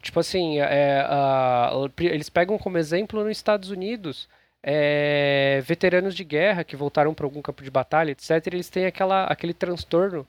Tipo 0.02 0.20
assim, 0.20 0.58
é, 0.58 1.00
a- 1.06 1.70
eles 2.00 2.28
pegam 2.28 2.58
como 2.58 2.76
exemplo 2.78 3.22
nos 3.22 3.30
Estados 3.36 3.70
Unidos 3.70 4.28
é, 4.64 5.60
veteranos 5.64 6.14
de 6.14 6.22
guerra 6.24 6.64
que 6.64 6.76
voltaram 6.76 7.14
para 7.14 7.26
algum 7.26 7.42
campo 7.42 7.62
de 7.64 7.70
batalha, 7.70 8.10
etc., 8.12 8.46
eles 8.48 8.68
têm 8.68 8.86
aquela, 8.86 9.24
aquele 9.24 9.52
transtorno 9.54 10.26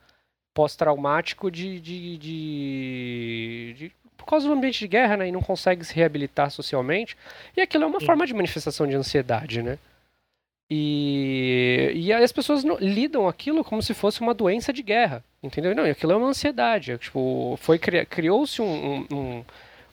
pós-traumático 0.56 1.50
de, 1.52 1.80
de, 1.80 2.18
de, 2.18 3.76
de- 3.78 3.92
por 4.18 4.26
causa 4.26 4.48
do 4.48 4.54
ambiente 4.54 4.80
de 4.80 4.88
guerra, 4.88 5.18
né? 5.18 5.28
E 5.28 5.32
não 5.32 5.42
consegue 5.42 5.84
se 5.84 5.94
reabilitar 5.94 6.50
socialmente. 6.50 7.18
E 7.58 7.62
aquilo 7.62 7.84
é 7.84 7.88
uma 7.88 8.00
Sim. 8.00 8.06
forma 8.06 8.26
de 8.26 8.34
manifestação 8.34 8.88
de 8.88 8.96
ansiedade, 8.96 9.62
né? 9.62 9.78
E, 10.76 11.92
e 11.94 12.12
aí 12.12 12.24
as 12.24 12.32
pessoas 12.32 12.64
não- 12.64 12.78
lidam 12.80 13.28
aquilo 13.28 13.64
como 13.64 13.80
se 13.84 13.94
fosse 13.94 14.22
uma 14.22 14.34
doença 14.34 14.74
de 14.74 14.82
guerra, 14.82 15.24
entendeu? 15.44 15.76
Não, 15.76 15.84
aquilo 15.86 16.14
é 16.14 16.16
uma 16.16 16.28
ansiedade. 16.30 16.92
é, 16.92 16.98
tipo, 16.98 17.56
foi 17.62 17.78
cri- 17.78 18.06
criou-se 18.08 18.60
um, 18.60 19.06
um- 19.12 19.44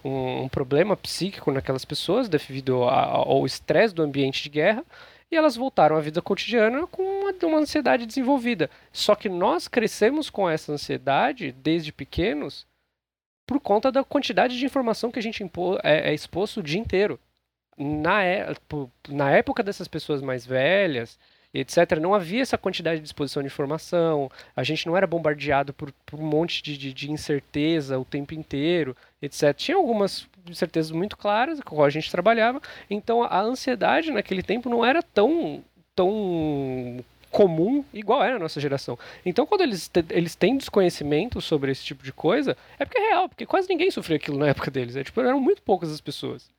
um- 0.04 0.42
um, 0.44 0.48
problema 0.48 0.96
psíquico 0.96 1.50
naquelas 1.52 1.84
pessoas 1.84 2.30
devido 2.30 2.84
a- 2.84 3.04
ao 3.04 3.44
estresse 3.44 3.94
do 3.94 4.02
ambiente 4.02 4.42
de 4.42 4.48
guerra 4.48 4.82
e 5.30 5.36
elas 5.36 5.54
voltaram 5.54 5.96
à 5.96 6.00
vida 6.00 6.22
cotidiana 6.22 6.86
com 6.86 7.02
uma, 7.02 7.34
uma 7.42 7.58
ansiedade 7.58 8.06
desenvolvida. 8.06 8.70
Só 8.90 9.14
que 9.14 9.28
nós 9.28 9.68
crescemos 9.68 10.30
com 10.30 10.48
essa 10.48 10.72
ansiedade 10.72 11.52
desde 11.52 11.92
pequenos 11.92 12.66
por 13.46 13.60
conta 13.60 13.92
da 13.92 14.02
quantidade 14.02 14.58
de 14.58 14.64
informação 14.64 15.10
que 15.10 15.18
a 15.18 15.22
gente 15.22 15.42
é, 15.84 16.10
é 16.10 16.14
exposto 16.14 16.60
o 16.60 16.62
dia 16.62 16.80
inteiro. 16.80 17.20
Na, 17.82 18.22
é- 18.22 18.54
na 19.08 19.30
época 19.30 19.62
dessas 19.62 19.88
pessoas 19.88 20.20
mais 20.20 20.44
velhas, 20.44 21.18
etc., 21.54 21.98
não 21.98 22.14
havia 22.14 22.42
essa 22.42 22.58
quantidade 22.58 23.00
de 23.00 23.06
exposição 23.06 23.42
de 23.42 23.46
informação, 23.46 24.30
a 24.54 24.62
gente 24.62 24.86
não 24.86 24.96
era 24.96 25.06
bombardeado 25.06 25.72
por, 25.72 25.90
por 26.04 26.20
um 26.20 26.26
monte 26.26 26.62
de, 26.62 26.76
de, 26.76 26.92
de 26.92 27.10
incerteza 27.10 27.98
o 27.98 28.04
tempo 28.04 28.34
inteiro, 28.34 28.94
etc. 29.22 29.54
Tinha 29.56 29.78
algumas 29.78 30.28
incertezas 30.46 30.90
muito 30.90 31.16
claras 31.16 31.58
com 31.60 31.74
a 31.74 31.76
qual 31.78 31.86
a 31.86 31.90
gente 31.90 32.10
trabalhava, 32.10 32.60
então 32.90 33.22
a 33.22 33.40
ansiedade 33.40 34.10
naquele 34.10 34.42
tempo 34.42 34.68
não 34.68 34.84
era 34.84 35.02
tão, 35.02 35.64
tão 35.94 37.02
comum 37.30 37.84
igual 37.94 38.22
era 38.22 38.36
a 38.36 38.38
nossa 38.38 38.60
geração. 38.60 38.98
Então 39.24 39.46
quando 39.46 39.62
eles, 39.62 39.90
eles 40.10 40.34
têm 40.34 40.56
desconhecimento 40.56 41.40
sobre 41.40 41.72
esse 41.72 41.82
tipo 41.84 42.02
de 42.04 42.12
coisa, 42.12 42.56
é 42.78 42.84
porque 42.84 42.98
é 42.98 43.08
real, 43.08 43.28
porque 43.28 43.46
quase 43.46 43.68
ninguém 43.68 43.90
sofreu 43.90 44.16
aquilo 44.16 44.38
na 44.38 44.48
época 44.48 44.70
deles. 44.70 44.96
É, 44.96 45.02
tipo, 45.04 45.20
eram 45.20 45.40
muito 45.40 45.62
poucas 45.62 45.90
as 45.90 46.00
pessoas. 46.00 46.50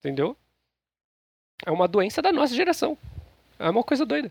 Entendeu? 0.00 0.36
É 1.64 1.70
uma 1.70 1.86
doença 1.88 2.20
da 2.20 2.32
nossa 2.32 2.54
geração. 2.54 2.96
É 3.58 3.68
uma 3.70 3.82
coisa 3.82 4.04
doida. 4.04 4.30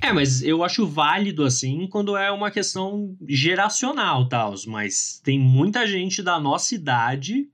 É, 0.00 0.12
mas 0.12 0.42
eu 0.42 0.62
acho 0.62 0.86
válido 0.86 1.42
assim 1.44 1.86
quando 1.88 2.16
é 2.16 2.30
uma 2.30 2.50
questão 2.50 3.16
geracional, 3.26 4.28
tal. 4.28 4.54
Mas 4.66 5.20
tem 5.24 5.38
muita 5.38 5.86
gente 5.86 6.22
da 6.22 6.38
nossa 6.38 6.74
idade 6.74 7.48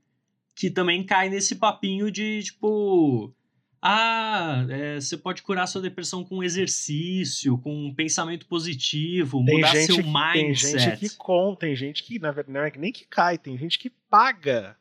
que 0.55 0.69
também 0.69 1.03
cai 1.03 1.29
nesse 1.29 1.55
papinho 1.55 2.11
de 2.11 2.43
tipo. 2.43 3.33
Ah, 3.85 4.65
é, 4.69 4.95
você 5.01 5.17
pode 5.17 5.41
curar 5.41 5.67
sua 5.67 5.81
depressão 5.81 6.23
com 6.23 6.41
exercício, 6.41 7.57
com 7.57 7.87
um 7.87 7.93
pensamento 7.93 8.45
positivo, 8.45 9.43
Tem 9.43 9.55
mudar 9.55 9.73
gente, 9.75 9.85
seu 9.87 9.95
que- 9.97 10.03
tem 10.03 10.13
mindset. 10.47 10.79
gente 10.79 10.99
que 10.99 11.17
com, 11.17 11.53
tem 11.53 11.75
gente 11.75 12.01
que, 12.03 12.17
na 12.17 12.31
verdade, 12.31 12.53
não 12.57 12.61
é 12.65 12.71
nem 12.77 12.93
que 12.93 13.05
cai, 13.05 13.37
tem 13.37 13.57
gente 13.57 13.77
que 13.77 13.89
paga 13.89 14.77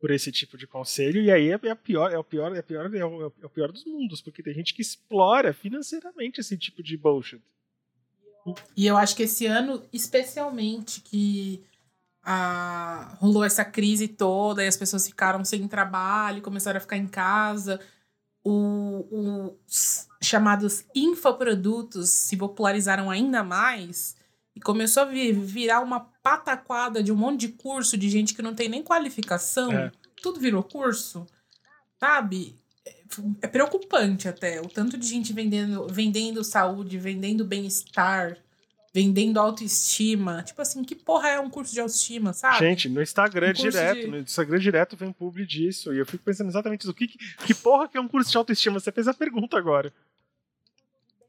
por 0.00 0.10
esse 0.12 0.30
tipo 0.30 0.56
de 0.56 0.66
conselho, 0.66 1.20
e 1.20 1.30
aí 1.30 1.50
é, 1.50 1.58
é 1.62 1.70
a 1.70 1.76
pior, 1.76 2.12
é 2.12 2.18
o 2.18 2.22
pior, 2.24 2.54
é, 2.54 2.60
a 2.60 2.62
pior, 2.62 2.94
é, 2.94 3.04
o, 3.04 3.32
é 3.42 3.46
o 3.46 3.50
pior 3.50 3.72
dos 3.72 3.84
mundos, 3.84 4.20
porque 4.22 4.42
tem 4.42 4.54
gente 4.54 4.72
que 4.72 4.80
explora 4.82 5.52
financeiramente 5.52 6.40
esse 6.40 6.56
tipo 6.56 6.82
de 6.82 6.96
bullshit. 6.96 7.42
E 8.76 8.86
eu 8.86 8.96
acho 8.96 9.14
que 9.16 9.24
esse 9.24 9.44
ano, 9.46 9.82
especialmente, 9.92 11.00
que 11.00 11.62
rolou 13.20 13.42
essa 13.44 13.64
crise 13.64 14.06
toda 14.06 14.62
e 14.62 14.66
as 14.68 14.76
pessoas 14.76 15.06
ficaram 15.06 15.44
sem 15.44 15.66
trabalho, 15.66 16.42
começaram 16.42 16.76
a 16.76 16.80
ficar 16.80 16.96
em 16.96 17.06
casa, 17.06 17.80
o- 18.44 19.56
os 19.66 20.06
chamados 20.22 20.84
infoprodutos 20.94 22.10
se 22.10 22.36
popularizaram 22.36 23.10
ainda 23.10 23.42
mais 23.42 24.16
e 24.58 24.60
começou 24.60 25.04
a 25.04 25.06
vi- 25.06 25.32
virar 25.32 25.80
uma 25.80 26.00
pataquada 26.22 27.00
de 27.00 27.12
um 27.12 27.16
monte 27.16 27.42
de 27.42 27.48
curso 27.50 27.96
de 27.96 28.10
gente 28.10 28.34
que 28.34 28.42
não 28.42 28.54
tem 28.54 28.68
nem 28.68 28.82
qualificação. 28.82 29.70
É. 29.72 29.92
Tudo 30.20 30.40
virou 30.40 30.64
curso, 30.64 31.24
sabe? 32.00 32.58
É- 32.84 32.98
É 33.42 33.46
preocupante 33.46 34.28
até 34.28 34.60
o 34.60 34.68
tanto 34.68 34.98
de 34.98 35.06
gente 35.06 35.32
vendendo, 35.32 35.86
vendendo 35.88 36.42
saúde, 36.44 36.98
vendendo 36.98 37.44
bem-estar, 37.44 38.36
vendendo 38.92 39.38
autoestima. 39.38 40.42
Tipo 40.42 40.60
assim, 40.60 40.82
que 40.84 40.94
porra 40.94 41.28
é 41.30 41.40
um 41.40 41.48
curso 41.48 41.72
de 41.72 41.80
autoestima, 41.80 42.32
sabe? 42.32 42.58
Gente, 42.58 42.88
no 42.88 43.00
Instagram 43.00 43.50
Um 43.50 43.54
curso 43.54 43.70
direto, 43.70 44.00
de- 44.00 44.06
no 44.08 44.18
Instagram 44.18 44.58
direto 44.58 44.96
vem 44.96 45.12
publi 45.12 45.46
disso, 45.46 45.94
e 45.94 45.98
eu 45.98 46.04
fico 46.06 46.24
pensando 46.24 46.48
exatamente 46.50 46.82
isso. 46.82 46.92
Que- 46.92 47.06
que 47.46 47.54
porra 47.54 47.88
que 47.88 47.96
é 47.96 48.00
um 48.00 48.08
curso 48.08 48.30
de 48.30 48.36
autoestima? 48.36 48.78
Você 48.80 48.90
fez 48.92 49.06
a 49.06 49.14
pergunta 49.14 49.56
agora. 49.56 49.92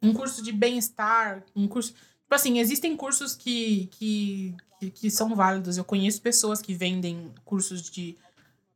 um 0.01 0.13
curso 0.13 0.41
de 0.41 0.51
bem-estar, 0.53 1.43
um 1.53 1.67
curso. 1.67 1.93
Tipo 2.29 2.35
assim, 2.35 2.59
existem 2.59 2.95
cursos 2.95 3.35
que, 3.35 3.87
que, 3.87 4.55
que, 4.79 4.91
que 4.91 5.09
são 5.09 5.33
válidos. 5.33 5.77
Eu 5.79 5.83
conheço 5.83 6.21
pessoas 6.21 6.61
que 6.61 6.75
vendem 6.75 7.33
cursos 7.43 7.81
de 7.89 8.15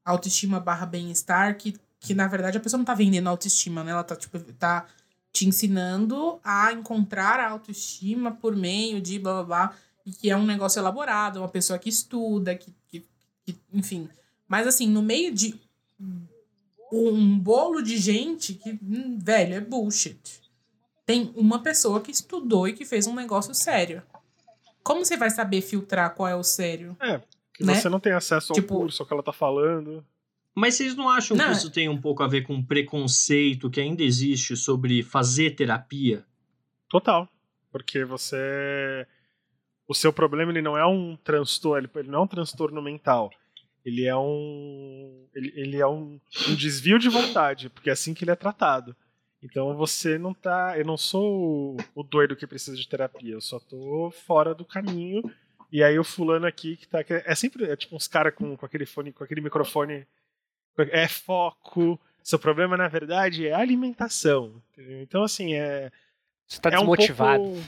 autoestima 0.04 0.60
barra 0.60 0.88
bem-estar, 0.88 1.56
que, 1.56 1.76
que 2.00 2.16
na 2.16 2.28
verdade 2.28 2.58
a 2.58 2.60
pessoa 2.60 2.80
não 2.80 2.86
tá 2.86 2.96
vendendo 2.96 3.30
autoestima, 3.30 3.84
né? 3.84 3.92
Ela 3.92 4.04
tá, 4.04 4.16
tipo, 4.16 4.40
tá 4.54 4.88
te 5.32 5.48
ensinando 5.48 6.40
a 6.44 6.74
encontrar 6.74 7.40
a 7.40 7.52
autoestima 7.52 8.32
por 8.32 8.56
meio 8.56 9.00
de 9.00 9.20
blá 9.20 9.34
blá 9.34 9.44
blá. 9.44 9.76
E 10.04 10.12
que 10.12 10.32
é 10.32 10.36
um 10.36 10.48
negócio 10.48 10.80
elaborado, 10.80 11.38
uma 11.38 11.48
pessoa 11.48 11.78
que 11.78 11.90
estuda, 11.90 12.56
que, 12.56 12.74
que, 12.88 13.06
que 13.46 13.56
enfim. 13.72 14.10
Mas 14.48 14.66
assim, 14.66 14.88
no 14.88 15.04
meio 15.04 15.32
de 15.32 15.62
um 16.92 17.38
bolo 17.38 17.84
de 17.84 17.98
gente 17.98 18.56
que, 18.56 18.80
hum, 18.82 19.20
velho, 19.22 19.54
é 19.54 19.62
bullshit 19.62 20.43
tem 21.06 21.32
uma 21.36 21.62
pessoa 21.62 22.02
que 22.02 22.12
estudou 22.12 22.68
e 22.68 22.74
que 22.74 22.86
fez 22.86 23.08
um 23.08 23.16
negócio 23.16 23.54
sério. 23.54 24.02
Como 24.84 25.04
você 25.06 25.16
vai 25.18 25.30
saber 25.30 25.62
filtrar 25.62 26.14
qual 26.16 26.28
é 26.28 26.36
o 26.36 26.44
sério? 26.44 26.96
Que 27.54 27.64
Né? 27.64 27.76
você 27.76 27.88
não 27.90 28.00
tem 28.00 28.14
acesso 28.14 28.52
ao 28.52 28.56
Tipo- 28.56 28.78
curso, 28.80 29.02
ao 29.04 29.08
que 29.08 29.14
ela 29.14 29.24
tá 29.24 29.34
falando. 29.34 30.06
Mas 30.56 30.76
vocês 30.76 30.96
não 30.96 31.10
acham 31.10 31.36
Não, 31.36 31.46
que 31.46 31.52
é- 31.52 31.54
isso 31.54 31.72
tem 31.72 31.90
um 31.90 32.00
pouco 32.00 32.22
a 32.24 32.28
ver 32.28 32.44
com 32.44 32.56
o 32.56 32.64
preconceito 32.66 33.70
que 33.70 33.80
ainda 33.82 34.04
existe 34.04 34.56
sobre 34.56 35.02
fazer 35.02 35.52
terapia? 35.56 36.26
Total. 36.90 37.28
Porque 37.72 38.04
você. 38.06 39.08
O 39.88 39.94
seu 39.96 40.14
problema 40.14 40.52
ele 40.52 40.62
não 40.62 40.78
é 40.78 40.86
um 40.86 41.16
transtorno, 41.24 41.90
ele 41.96 42.08
não 42.10 42.20
é 42.20 42.22
um 42.24 42.28
transtorno 42.28 42.82
mental. 42.82 43.32
Ele 43.84 44.06
é 44.06 44.16
um. 44.16 45.28
Ele, 45.34 45.54
ele 45.56 45.78
é 45.78 45.88
um, 45.88 46.20
um 46.50 46.56
desvio 46.56 47.00
de 47.00 47.10
vontade, 47.10 47.70
porque 47.70 47.90
é 47.90 47.94
assim 47.94 48.14
que 48.14 48.24
ele 48.24 48.32
é 48.32 48.36
tratado. 48.36 48.96
Então 49.44 49.76
você 49.76 50.18
não 50.18 50.34
tá. 50.34 50.78
Eu 50.78 50.86
não 50.86 50.98
sou 50.98 51.76
o, 51.94 52.02
doido 52.04 52.36
que 52.36 52.48
precisa 52.48 52.78
de 52.78 52.88
terapia, 52.88 53.34
eu 53.34 53.42
só 53.42 53.60
tô 53.60 54.10
fora 54.26 54.56
do 54.56 54.64
caminho. 54.66 55.22
E 55.72 55.84
aí 55.84 56.00
o 56.00 56.04
fulano 56.04 56.46
aqui 56.46 56.78
que 56.78 56.88
tá. 56.88 57.00
É 57.26 57.36
sempre 57.36 57.66
é 57.66 57.76
tipo 57.76 57.96
uns 57.96 58.08
caras 58.08 58.34
com, 58.34 58.56
com 58.56 58.66
aquele 58.66 58.86
fone, 58.86 59.12
com 59.12 59.24
aquele 59.24 59.42
microfone. 59.42 60.08
É 60.78 61.08
foco. 61.08 62.00
Seu 62.24 62.40
problema, 62.40 62.78
na 62.78 62.88
verdade, 62.88 63.46
é 63.48 63.54
alimentação. 63.54 64.62
entendeu? 64.72 65.02
Então, 65.02 65.24
assim, 65.24 65.54
é. 65.56 65.92
Você 66.48 66.62
tá 66.62 66.70
é 66.70 66.76
um 66.76 66.80
desmotivado. 66.80 67.44
pouco- 67.44 67.62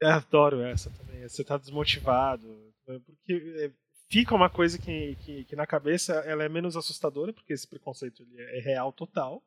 Eu 0.00 0.08
adoro 0.10 0.62
essa 0.62 0.90
também. 0.90 1.28
Você 1.28 1.42
tá 1.42 1.56
desmotivado. 1.56 2.46
né? 2.86 3.00
Porque 3.04 3.32
é, 3.58 3.70
fica 4.08 4.34
uma 4.34 4.48
coisa 4.48 4.78
que, 4.78 5.16
que, 5.16 5.44
que 5.44 5.56
na 5.56 5.66
cabeça 5.66 6.14
ela 6.20 6.44
é 6.44 6.48
menos 6.48 6.76
assustadora, 6.76 7.32
porque 7.32 7.52
esse 7.52 7.66
preconceito 7.66 8.22
ele 8.22 8.40
é 8.58 8.60
real 8.60 8.92
total. 8.92 9.42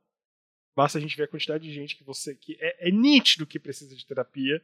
Basta 0.76 0.98
a 0.98 1.02
gente 1.02 1.16
ver 1.16 1.24
a 1.24 1.28
quantidade 1.28 1.64
de 1.64 1.74
gente 1.74 1.96
que 1.96 2.04
você. 2.04 2.36
que 2.36 2.58
é, 2.60 2.90
é 2.90 2.92
nítido 2.92 3.46
que 3.46 3.60
precisa 3.60 3.96
de 3.96 4.06
terapia. 4.06 4.62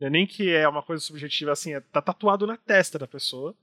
Não 0.00 0.08
é 0.08 0.10
nem 0.10 0.26
que 0.26 0.50
é 0.50 0.66
uma 0.68 0.82
coisa 0.82 1.02
subjetiva 1.02 1.52
assim, 1.52 1.74
é, 1.74 1.80
tá 1.80 2.02
tatuado 2.02 2.46
na 2.46 2.56
testa 2.56 2.98
da 2.98 3.06
pessoa. 3.06 3.56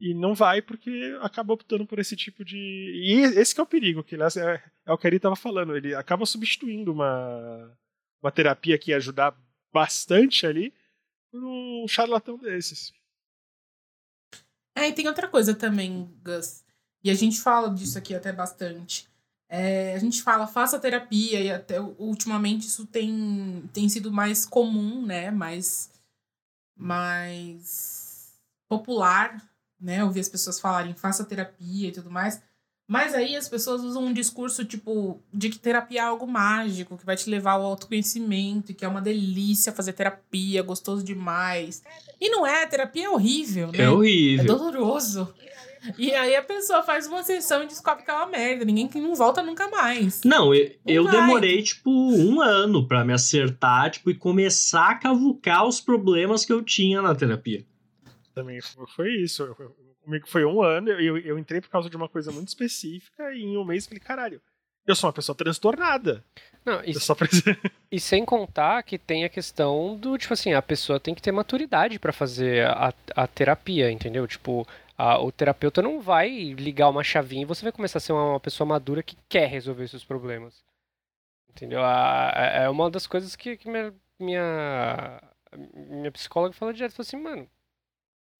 E 0.00 0.14
não 0.14 0.34
vai 0.34 0.62
porque 0.62 1.14
acaba 1.20 1.52
optando 1.52 1.84
por 1.84 1.98
esse 1.98 2.16
tipo 2.16 2.42
de. 2.42 2.56
E 2.56 3.38
esse 3.38 3.58
é 3.58 3.62
o 3.62 3.66
perigo, 3.66 4.02
que 4.02 4.14
aliás, 4.14 4.34
é, 4.36 4.62
é 4.86 4.92
o 4.92 4.96
que 4.96 5.06
ele 5.06 5.16
estava 5.16 5.36
falando. 5.36 5.76
Ele 5.76 5.94
acaba 5.94 6.24
substituindo 6.24 6.90
uma, 6.90 7.78
uma 8.22 8.32
terapia 8.32 8.78
que 8.78 8.92
ia 8.92 8.96
ajudar 8.96 9.36
bastante 9.70 10.46
ali 10.46 10.72
por 11.30 11.44
um 11.44 11.86
charlatão 11.86 12.38
desses. 12.38 12.94
É, 14.74 14.88
e 14.88 14.92
tem 14.94 15.06
outra 15.06 15.28
coisa 15.28 15.54
também, 15.54 16.10
Gus. 16.22 16.64
E 17.04 17.10
a 17.10 17.14
gente 17.14 17.38
fala 17.38 17.68
disso 17.68 17.98
aqui 17.98 18.14
até 18.14 18.32
bastante. 18.32 19.09
É, 19.52 19.94
a 19.96 19.98
gente 19.98 20.22
fala, 20.22 20.46
faça 20.46 20.78
terapia, 20.78 21.40
e 21.40 21.50
até 21.50 21.80
ultimamente 21.80 22.68
isso 22.68 22.86
tem, 22.86 23.64
tem 23.72 23.88
sido 23.88 24.12
mais 24.12 24.46
comum, 24.46 25.04
né? 25.04 25.32
Mais, 25.32 25.90
mais 26.76 28.32
popular, 28.68 29.42
né? 29.80 30.04
Ouvir 30.04 30.20
as 30.20 30.28
pessoas 30.28 30.60
falarem, 30.60 30.94
faça 30.94 31.24
terapia 31.24 31.88
e 31.88 31.92
tudo 31.92 32.10
mais. 32.10 32.40
Mas 32.86 33.14
aí 33.14 33.36
as 33.36 33.48
pessoas 33.48 33.82
usam 33.82 34.04
um 34.06 34.12
discurso, 34.12 34.64
tipo, 34.64 35.20
de 35.32 35.48
que 35.48 35.58
terapia 35.58 36.00
é 36.00 36.04
algo 36.04 36.26
mágico, 36.26 36.98
que 36.98 37.06
vai 37.06 37.16
te 37.16 37.30
levar 37.30 37.52
ao 37.52 37.64
autoconhecimento, 37.64 38.72
e 38.72 38.74
que 38.74 38.84
é 38.84 38.88
uma 38.88 39.00
delícia 39.00 39.72
fazer 39.72 39.92
terapia, 39.92 40.62
gostoso 40.62 41.04
demais. 41.04 41.82
E 42.20 42.28
não 42.30 42.44
é, 42.44 42.66
terapia 42.66 43.06
é 43.06 43.08
horrível, 43.10 43.70
né? 43.70 43.78
É 43.78 43.82
É 43.82 43.90
horrível. 43.90 44.46
doloroso. 44.46 45.32
E 45.98 46.14
aí 46.14 46.36
a 46.36 46.42
pessoa 46.42 46.82
faz 46.82 47.06
uma 47.06 47.22
sessão 47.22 47.62
e 47.62 47.66
descobre 47.66 48.04
que 48.04 48.10
é 48.10 48.14
uma 48.14 48.26
merda. 48.26 48.64
Ninguém 48.64 48.86
que 48.88 49.00
não 49.00 49.14
volta 49.14 49.42
nunca 49.42 49.68
mais. 49.68 50.20
Não, 50.24 50.54
eu, 50.54 50.70
eu 50.86 51.04
vai. 51.04 51.12
demorei, 51.12 51.62
tipo, 51.62 51.90
um 51.90 52.40
ano 52.40 52.86
pra 52.86 53.04
me 53.04 53.12
acertar, 53.12 53.90
tipo, 53.90 54.10
e 54.10 54.14
começar 54.14 54.90
a 54.90 54.94
cavucar 54.96 55.66
os 55.66 55.80
problemas 55.80 56.44
que 56.44 56.52
eu 56.52 56.62
tinha 56.62 57.00
na 57.00 57.14
terapia. 57.14 57.64
Também 58.34 58.60
foi, 58.94 59.10
isso. 59.16 59.42
Eu- 59.42 59.56
eu- 59.58 59.90
Comigo 60.02 60.26
foi 60.28 60.44
um 60.46 60.62
ano, 60.62 60.88
eu, 60.90 61.18
eu 61.18 61.38
entrei 61.38 61.60
por 61.60 61.68
causa 61.68 61.90
de 61.90 61.94
uma 61.96 62.08
coisa 62.08 62.32
muito 62.32 62.48
específica 62.48 63.32
e 63.34 63.42
em 63.42 63.58
um 63.58 63.64
mês 63.64 63.84
falei, 63.86 64.00
caralho, 64.00 64.40
eu 64.86 64.96
sou 64.96 65.08
uma 65.08 65.12
pessoa 65.12 65.36
transtornada. 65.36 66.24
Não, 66.64 66.82
e, 66.84 66.94
Eu 66.94 67.00
só 67.00 67.14
preciso. 67.14 67.44
e 67.92 68.00
sem 68.00 68.24
contar 68.24 68.82
que 68.82 68.98
tem 68.98 69.24
a 69.24 69.28
questão 69.28 69.94
do, 69.96 70.16
tipo 70.16 70.32
assim, 70.32 70.54
a 70.54 70.62
pessoa 70.62 70.98
tem 70.98 71.14
que 71.14 71.20
ter 71.22 71.30
maturidade 71.32 71.98
pra 71.98 72.12
fazer 72.14 72.66
a, 72.66 72.92
a 73.14 73.26
terapia, 73.26 73.90
entendeu? 73.90 74.26
Tipo, 74.26 74.66
o 75.20 75.32
terapeuta 75.32 75.80
não 75.80 76.00
vai 76.00 76.28
ligar 76.54 76.88
uma 76.88 77.04
chavinha 77.04 77.42
e 77.42 77.46
você 77.46 77.62
vai 77.62 77.72
começar 77.72 77.98
a 77.98 78.00
ser 78.00 78.12
uma, 78.12 78.40
pessoa 78.40 78.66
madura 78.66 79.02
que 79.02 79.16
quer 79.28 79.48
resolver 79.48 79.88
seus 79.88 80.04
problemas. 80.04 80.64
Entendeu? 81.48 81.80
É 81.82 82.68
uma 82.68 82.90
das 82.90 83.06
coisas 83.06 83.34
que, 83.34 83.56
que 83.56 83.68
minha, 83.68 83.94
minha, 84.18 85.20
minha 85.74 86.12
psicóloga 86.12 86.54
falou 86.54 86.72
direto. 86.72 87.00
Assim, 87.00 87.16
mano, 87.16 87.48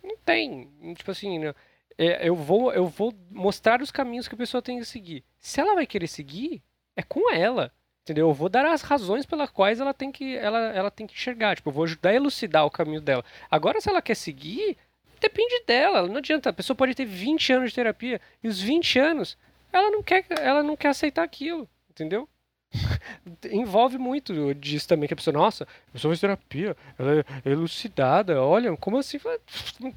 não 0.03 0.17
tem. 0.19 0.71
Tipo 0.95 1.11
assim, 1.11 1.39
né, 1.39 1.55
é, 1.99 2.29
eu, 2.29 2.35
vou, 2.35 2.73
eu 2.73 2.87
vou 2.87 3.13
mostrar 3.31 3.83
os 3.83 3.91
caminhos 3.91 4.29
que 4.29 4.35
a 4.35 4.39
pessoa 4.39 4.63
tem 4.63 4.79
que 4.79 4.85
seguir. 4.85 5.25
Se 5.39 5.61
ela 5.61 5.75
vai 5.75 5.87
querer 5.87 6.07
seguir, 6.07 6.63
é 6.97 7.03
com 7.03 7.33
ela. 7.33 7.73
Entendeu? 8.03 8.29
Eu 8.29 8.35
vou 8.35 8.49
dar 8.49 8.65
as 8.67 8.83
razões 8.83 9.27
pelas 9.27 9.51
quais 9.51 9.81
ela 9.81 9.93
tem 9.93 10.11
que, 10.11 10.37
ela, 10.37 10.59
ela 10.73 10.91
tem 10.91 11.07
que 11.07 11.15
enxergar. 11.15 11.57
Tipo, 11.57 11.69
eu 11.69 11.75
vou 11.75 11.85
ajudar 11.85 12.11
a 12.11 12.15
elucidar 12.15 12.65
o 12.65 12.71
caminho 12.71 13.01
dela. 13.01 13.25
Agora, 13.51 13.81
se 13.81 13.89
ela 13.89 14.03
quer 14.03 14.17
seguir, 14.17 14.77
depende 15.21 15.63
dela. 15.67 16.07
Não 16.07 16.17
adianta. 16.17 16.51
A 16.51 16.53
pessoa 16.53 16.77
pode 16.77 16.95
ter 16.95 17.05
20 17.05 17.53
anos 17.53 17.71
de 17.71 17.75
terapia 17.77 18.21
e 18.43 18.49
os 18.49 18.61
20 18.61 18.99
anos 18.99 19.37
ela 19.73 19.91
não 19.91 20.03
quer, 20.03 20.25
ela 20.41 20.63
não 20.63 20.77
quer 20.77 20.89
aceitar 20.89 21.23
aquilo. 21.23 21.69
Entendeu? 21.91 22.29
Envolve 23.51 23.99
muito 23.99 24.55
disso 24.55 24.87
também, 24.87 25.09
que 25.09 25.15
a 25.15 25.17
pessoa, 25.17 25.35
nossa, 25.35 25.65
a 25.65 25.93
pessoa 25.93 26.11
faz 26.13 26.21
terapia, 26.21 26.77
ela 26.97 27.25
é 27.45 27.51
elucidada, 27.51 28.41
olha, 28.43 28.77
como 28.77 28.97
assim? 28.99 29.19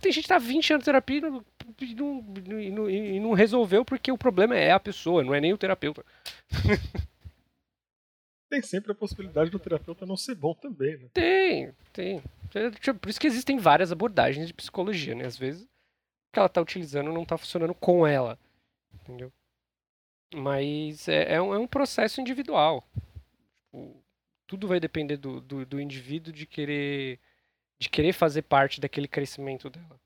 Tem 0.01 0.11
gente 0.11 0.23
que 0.23 0.29
tá 0.29 0.39
20 0.39 0.73
anos 0.73 0.81
de 0.81 0.85
terapia 0.85 1.17
e 1.17 1.21
não, 1.21 2.25
e 2.59 2.71
não- 2.71 2.89
e 2.89 3.19
não 3.19 3.33
resolveu 3.33 3.85
porque 3.85 4.11
o 4.11 4.17
problema 4.17 4.55
é 4.57 4.71
a 4.71 4.79
pessoa, 4.79 5.23
não 5.23 5.35
é 5.35 5.39
nem 5.39 5.53
o 5.53 5.57
terapeuta. 5.57 6.03
Tem 8.53 8.61
sempre 8.61 8.91
a 8.91 8.95
possibilidade 8.95 9.49
do 9.49 9.57
terapeuta 9.57 10.05
não 10.05 10.15
ser 10.15 10.35
bom 10.35 10.53
também, 10.53 10.95
né? 10.95 11.09
Tem, 11.11 11.73
tem. 11.91 12.21
É, 12.53 12.69
tipo, 12.69 12.99
Por 12.99 13.09
isso 13.09 13.19
que 13.19 13.25
existem 13.25 13.57
várias 13.57 13.91
abordagens 13.91 14.45
de 14.45 14.53
psicologia, 14.53 15.15
né? 15.15 15.25
Às 15.25 15.35
vezes 15.35 15.63
o 15.63 15.67
que 16.31 16.37
ela 16.37 16.47
tá 16.47 16.61
utilizando 16.61 17.11
não 17.11 17.25
tá 17.25 17.35
funcionando 17.35 17.73
com 17.73 18.05
ela. 18.05 18.37
Entendeu? 18.93 19.33
Mas 20.35 21.07
é, 21.07 21.33
é, 21.33 21.41
um, 21.41 21.51
é 21.51 21.57
um 21.57 21.65
processo 21.65 22.21
individual. 22.21 22.87
Tipo, 23.73 24.03
tudo 24.45 24.67
vai 24.67 24.79
depender 24.79 25.17
do, 25.17 25.41
do, 25.41 25.65
do 25.65 25.81
indivíduo 25.81 26.31
de 26.31 26.45
querer, 26.45 27.19
de 27.79 27.89
querer 27.89 28.13
fazer 28.13 28.43
parte 28.43 28.79
daquele 28.79 29.07
crescimento 29.07 29.67
dela. 29.67 29.99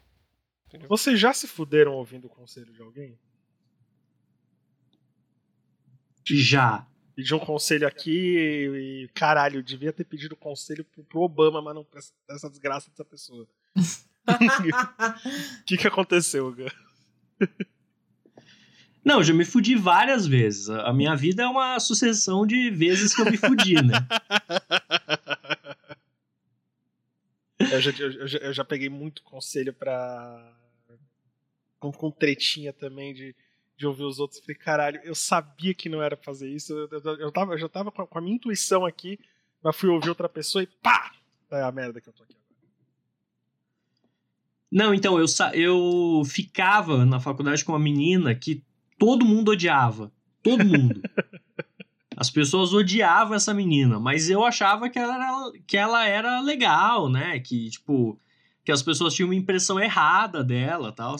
Entendeu? 0.67 0.87
Vocês 0.87 1.19
já 1.19 1.33
se 1.33 1.47
fuderam 1.49 1.95
ouvindo 1.95 2.27
o 2.27 2.29
conselho 2.29 2.71
de 2.71 2.81
alguém? 2.81 3.19
Já. 6.23 6.87
Pedi 7.17 7.33
um 7.33 7.39
conselho 7.39 7.87
aqui 7.87 8.37
e, 8.37 9.09
caralho, 9.15 9.57
eu 9.57 9.63
devia 9.63 9.91
ter 9.91 10.03
pedido 10.03 10.35
conselho 10.35 10.85
pro, 10.85 11.03
pro 11.03 11.21
Obama, 11.21 11.59
mas 11.63 11.73
não 11.73 11.83
pra 11.83 11.97
essa- 11.97 12.13
pra 12.27 12.35
essa 12.35 12.47
desgraça 12.47 12.91
dessa 12.91 13.03
pessoa. 13.03 13.47
O 14.29 15.63
que, 15.65 15.77
que 15.77 15.87
aconteceu, 15.87 16.53
Gun? 16.53 16.67
Não, 19.03 19.23
já 19.23 19.33
me 19.33 19.45
fudi 19.45 19.73
várias 19.73 20.27
vezes. 20.27 20.69
A 20.69 20.89
a 20.89 20.93
minha 20.93 21.15
vida 21.15 21.43
é 21.43 21.47
uma 21.47 21.79
sucessão 21.79 22.45
de 22.45 22.69
vezes 22.69 23.15
que 23.15 23.21
eu 23.21 23.25
me 23.31 23.37
fudi, 23.37 23.75
né? 23.75 23.93
Eu 27.71 27.81
já, 27.81 27.91
eu, 27.91 28.27
já, 28.27 28.37
eu 28.39 28.53
já 28.53 28.63
peguei 28.65 28.89
muito 28.89 29.23
conselho 29.23 29.73
pra. 29.73 30.53
Com, 31.79 31.91
com 31.91 32.11
tretinha 32.11 32.71
também 32.73 33.13
de, 33.13 33.35
de 33.77 33.85
ouvir 33.85 34.03
os 34.03 34.19
outros. 34.19 34.39
Falei, 34.39 34.55
caralho, 34.55 34.99
eu 35.03 35.13
sabia 35.13 35.73
que 35.73 35.87
não 35.87 36.01
era 36.01 36.17
pra 36.17 36.25
fazer 36.25 36.49
isso. 36.49 36.73
Eu, 36.73 36.89
eu, 36.91 37.15
eu, 37.19 37.31
tava, 37.31 37.53
eu 37.53 37.57
já 37.57 37.69
tava 37.69 37.91
com 37.91 38.17
a, 38.17 38.21
minha 38.21 38.35
intuição 38.35 38.85
aqui, 38.85 39.19
mas 39.63 39.75
fui 39.75 39.89
ouvir 39.89 40.09
outra 40.09 40.27
pessoa 40.27 40.63
e 40.63 40.67
pá! 40.67 41.11
É 41.51 41.61
a 41.61 41.71
merda 41.71 42.01
que 42.01 42.09
eu 42.09 42.13
tô 42.13 42.23
aqui 42.23 42.33
agora. 42.33 42.47
Não, 44.69 44.93
então, 44.93 45.17
eu, 45.17 45.25
eu 45.53 46.23
ficava 46.25 47.05
na 47.05 47.19
faculdade 47.19 47.63
com 47.63 47.71
uma 47.71 47.79
menina 47.79 48.35
que 48.35 48.63
todo 48.97 49.25
mundo 49.25 49.51
odiava. 49.51 50.11
Todo 50.43 50.65
mundo. 50.65 51.01
As 52.17 52.31
pessoas 52.31 52.73
odiavam 52.73 53.35
essa 53.35 53.53
menina, 53.53 53.99
mas 53.99 54.27
eu 54.27 54.43
achava 54.43 54.89
que 54.89 54.97
ela 54.97 55.15
era, 55.15 55.51
que 55.67 55.77
ela 55.77 56.05
era 56.07 56.41
legal, 56.41 57.07
né? 57.07 57.39
Que, 57.39 57.69
tipo, 57.69 58.19
que 58.65 58.71
as 58.71 58.81
pessoas 58.81 59.13
tinham 59.13 59.29
uma 59.29 59.35
impressão 59.35 59.79
errada 59.79 60.43
dela 60.43 60.89
e 60.89 60.91
tal. 60.93 61.15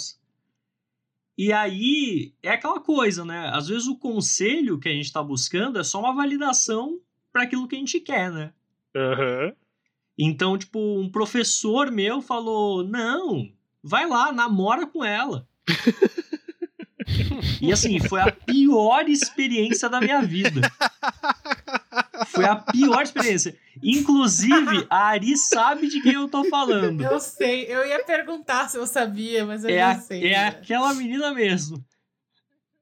E 1.37 1.53
aí, 1.53 2.33
é 2.41 2.49
aquela 2.49 2.79
coisa, 2.79 3.23
né? 3.23 3.51
Às 3.53 3.67
vezes 3.67 3.87
o 3.87 3.95
conselho 3.95 4.79
que 4.79 4.89
a 4.89 4.91
gente 4.91 5.11
tá 5.11 5.21
buscando 5.21 5.79
é 5.79 5.83
só 5.83 5.99
uma 5.99 6.15
validação 6.15 6.99
para 7.31 7.43
aquilo 7.43 7.67
que 7.67 7.75
a 7.75 7.79
gente 7.79 7.99
quer, 7.99 8.31
né? 8.31 8.51
Aham. 8.95 9.53
Então, 10.17 10.57
tipo, 10.57 10.79
um 10.79 11.09
professor 11.09 11.91
meu 11.91 12.21
falou: 12.21 12.83
não, 12.83 13.51
vai 13.83 14.07
lá, 14.07 14.31
namora 14.31 14.87
com 14.87 15.05
ela. 15.05 15.47
e 17.61 17.71
assim, 17.71 17.99
foi 17.99 18.21
a 18.21 18.31
pior 18.31 19.07
experiência 19.07 19.87
da 19.87 20.01
minha 20.01 20.23
vida. 20.23 20.61
Foi 22.37 22.45
a 22.45 22.55
pior 22.55 23.01
experiência. 23.03 23.57
Inclusive, 23.83 24.87
a 24.89 25.07
Ari 25.07 25.35
sabe 25.37 25.87
de 25.87 26.01
quem 26.01 26.13
eu 26.13 26.27
tô 26.27 26.43
falando. 26.49 27.01
Eu 27.03 27.19
sei, 27.19 27.65
eu 27.65 27.85
ia 27.85 28.03
perguntar 28.03 28.69
se 28.69 28.77
eu 28.77 28.87
sabia, 28.87 29.45
mas 29.45 29.63
eu 29.63 29.69
É, 29.69 29.77
já 29.77 29.91
a- 29.91 29.99
sei. 29.99 30.27
é 30.33 30.47
aquela 30.47 30.93
menina 30.93 31.33
mesmo. 31.33 31.83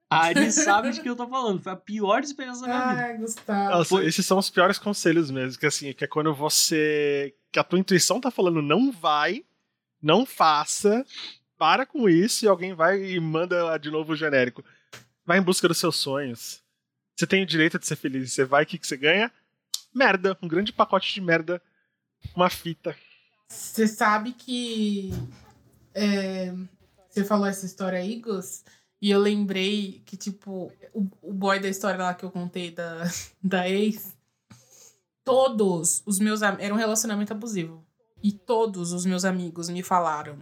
A 0.09 0.25
Ari 0.27 0.51
sabe 0.51 0.91
de 0.91 1.01
que 1.01 1.09
eu 1.09 1.15
tô 1.15 1.27
falando. 1.27 1.61
Foi 1.61 1.71
a 1.71 1.75
pior 1.75 2.21
experiência 2.23 2.61
da 2.61 2.67
minha 2.67 2.89
vida. 2.89 3.01
Ai, 3.07 3.17
Gustavo. 3.17 3.69
Nossa, 3.77 4.03
esses 4.03 4.25
são 4.25 4.37
os 4.37 4.49
piores 4.49 4.77
conselhos 4.77 5.31
mesmo, 5.31 5.59
que 5.59 5.65
assim, 5.65 5.91
que 5.93 6.03
é 6.03 6.07
quando 6.07 6.33
você. 6.33 7.33
que 7.51 7.59
a 7.59 7.63
tua 7.63 7.79
intuição 7.79 8.21
tá 8.21 8.29
falando 8.29 8.61
não 8.61 8.91
vai, 8.91 9.43
não 10.01 10.25
faça, 10.25 11.05
para 11.57 11.85
com 11.85 12.07
isso, 12.07 12.45
e 12.45 12.47
alguém 12.47 12.73
vai 12.73 13.03
e 13.03 13.19
manda 13.19 13.77
de 13.77 13.89
novo 13.89 14.13
o 14.13 14.15
genérico. 14.15 14.63
Vai 15.25 15.39
em 15.39 15.41
busca 15.41 15.67
dos 15.67 15.77
seus 15.79 15.95
sonhos. 15.95 16.61
Você 17.15 17.25
tem 17.25 17.41
o 17.43 17.45
direito 17.45 17.79
de 17.79 17.87
ser 17.87 17.95
feliz. 17.95 18.31
Você 18.33 18.43
vai, 18.45 18.63
o 18.63 18.65
que, 18.65 18.77
que 18.77 18.85
você 18.85 18.95
ganha? 18.97 19.31
Merda. 19.95 20.37
Um 20.41 20.47
grande 20.47 20.73
pacote 20.73 21.13
de 21.13 21.21
merda. 21.21 21.61
Uma 22.35 22.49
fita. 22.49 22.95
Você 23.47 23.87
sabe 23.87 24.33
que. 24.33 25.11
é, 25.93 26.53
você 27.09 27.23
falou 27.23 27.45
essa 27.45 27.65
história 27.65 27.97
aí, 27.97 28.19
Gus, 28.19 28.65
e 29.01 29.09
eu 29.09 29.19
lembrei 29.19 30.01
que, 30.05 30.17
tipo, 30.17 30.69
o, 30.93 31.07
o 31.21 31.33
boy 31.33 31.59
da 31.59 31.69
história 31.69 32.03
lá 32.03 32.13
que 32.13 32.25
eu 32.25 32.31
contei 32.31 32.71
da, 32.71 33.03
da 33.41 33.69
ex, 33.69 34.13
todos 35.23 36.03
os 36.05 36.19
meus 36.19 36.43
amigos. 36.43 36.65
Era 36.65 36.73
um 36.73 36.77
relacionamento 36.77 37.31
abusivo. 37.31 37.85
E 38.21 38.31
todos 38.31 38.91
os 38.91 39.05
meus 39.05 39.23
amigos 39.23 39.69
me 39.69 39.81
falaram: 39.81 40.37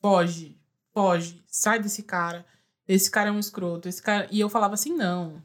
foge, 0.00 0.58
foge, 0.92 1.40
sai 1.46 1.78
desse 1.78 2.02
cara. 2.02 2.44
Esse 2.86 3.10
cara 3.10 3.28
é 3.28 3.32
um 3.32 3.38
escroto. 3.38 3.88
Esse 3.88 4.02
cara... 4.02 4.26
E 4.30 4.40
eu 4.40 4.48
falava 4.48 4.74
assim: 4.74 4.96
não. 4.96 5.42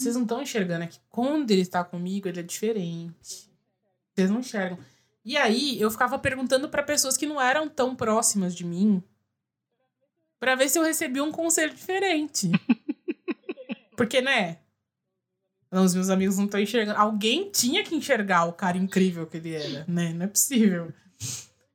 Vocês 0.00 0.14
não 0.14 0.22
estão 0.22 0.40
enxergando 0.40 0.84
aqui. 0.84 0.98
Quando 1.10 1.50
ele 1.50 1.60
está 1.60 1.84
comigo, 1.84 2.26
ele 2.26 2.40
é 2.40 2.42
diferente. 2.42 3.50
Vocês 4.14 4.30
não 4.30 4.40
enxergam. 4.40 4.78
E 5.22 5.36
aí, 5.36 5.78
eu 5.78 5.90
ficava 5.90 6.18
perguntando 6.18 6.70
pra 6.70 6.82
pessoas 6.82 7.18
que 7.18 7.26
não 7.26 7.38
eram 7.38 7.68
tão 7.68 7.94
próximas 7.94 8.54
de 8.54 8.64
mim 8.64 9.02
pra 10.38 10.54
ver 10.54 10.70
se 10.70 10.78
eu 10.78 10.82
recebia 10.82 11.22
um 11.22 11.30
conselho 11.30 11.74
diferente. 11.74 12.50
Porque, 13.94 14.22
né? 14.22 14.60
Não, 15.70 15.84
os 15.84 15.94
meus 15.94 16.08
amigos 16.08 16.38
não 16.38 16.46
estão 16.46 16.58
enxergando. 16.58 16.98
Alguém 16.98 17.50
tinha 17.50 17.84
que 17.84 17.94
enxergar 17.94 18.46
o 18.46 18.54
cara 18.54 18.78
incrível 18.78 19.26
que 19.26 19.36
ele 19.36 19.54
era, 19.54 19.84
né? 19.86 20.14
Não 20.14 20.24
é 20.24 20.28
possível. 20.28 20.94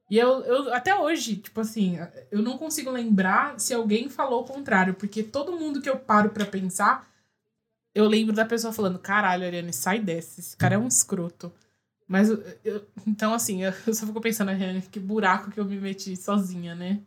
E 0.09 0.17
eu, 0.17 0.43
eu, 0.45 0.73
até 0.73 0.95
hoje, 0.95 1.35
tipo 1.35 1.61
assim, 1.61 1.99
eu 2.31 2.41
não 2.41 2.57
consigo 2.57 2.89
lembrar 2.89 3.59
se 3.59 3.71
alguém 3.71 4.09
falou 4.09 4.41
o 4.41 4.47
contrário, 4.47 4.95
porque 4.95 5.21
todo 5.21 5.57
mundo 5.59 5.79
que 5.79 5.89
eu 5.89 5.97
paro 5.97 6.31
pra 6.31 6.45
pensar, 6.45 7.07
eu 7.95 8.07
lembro 8.07 8.35
da 8.35 8.45
pessoa 8.45 8.73
falando: 8.73 8.99
caralho, 8.99 9.45
Ariane, 9.45 9.73
sai 9.73 9.99
dessa, 9.99 10.39
esse 10.39 10.55
cara 10.57 10.75
é 10.75 10.77
um 10.77 10.87
escroto. 10.87 11.51
Mas, 12.07 12.29
eu, 12.63 12.85
então, 13.07 13.33
assim, 13.33 13.63
eu 13.63 13.93
só 13.93 14.05
fico 14.05 14.21
pensando, 14.21 14.49
Ariane, 14.49 14.81
que 14.81 14.99
buraco 14.99 15.49
que 15.49 15.59
eu 15.59 15.65
me 15.65 15.77
meti 15.77 16.15
sozinha, 16.15 16.75
né? 16.75 16.99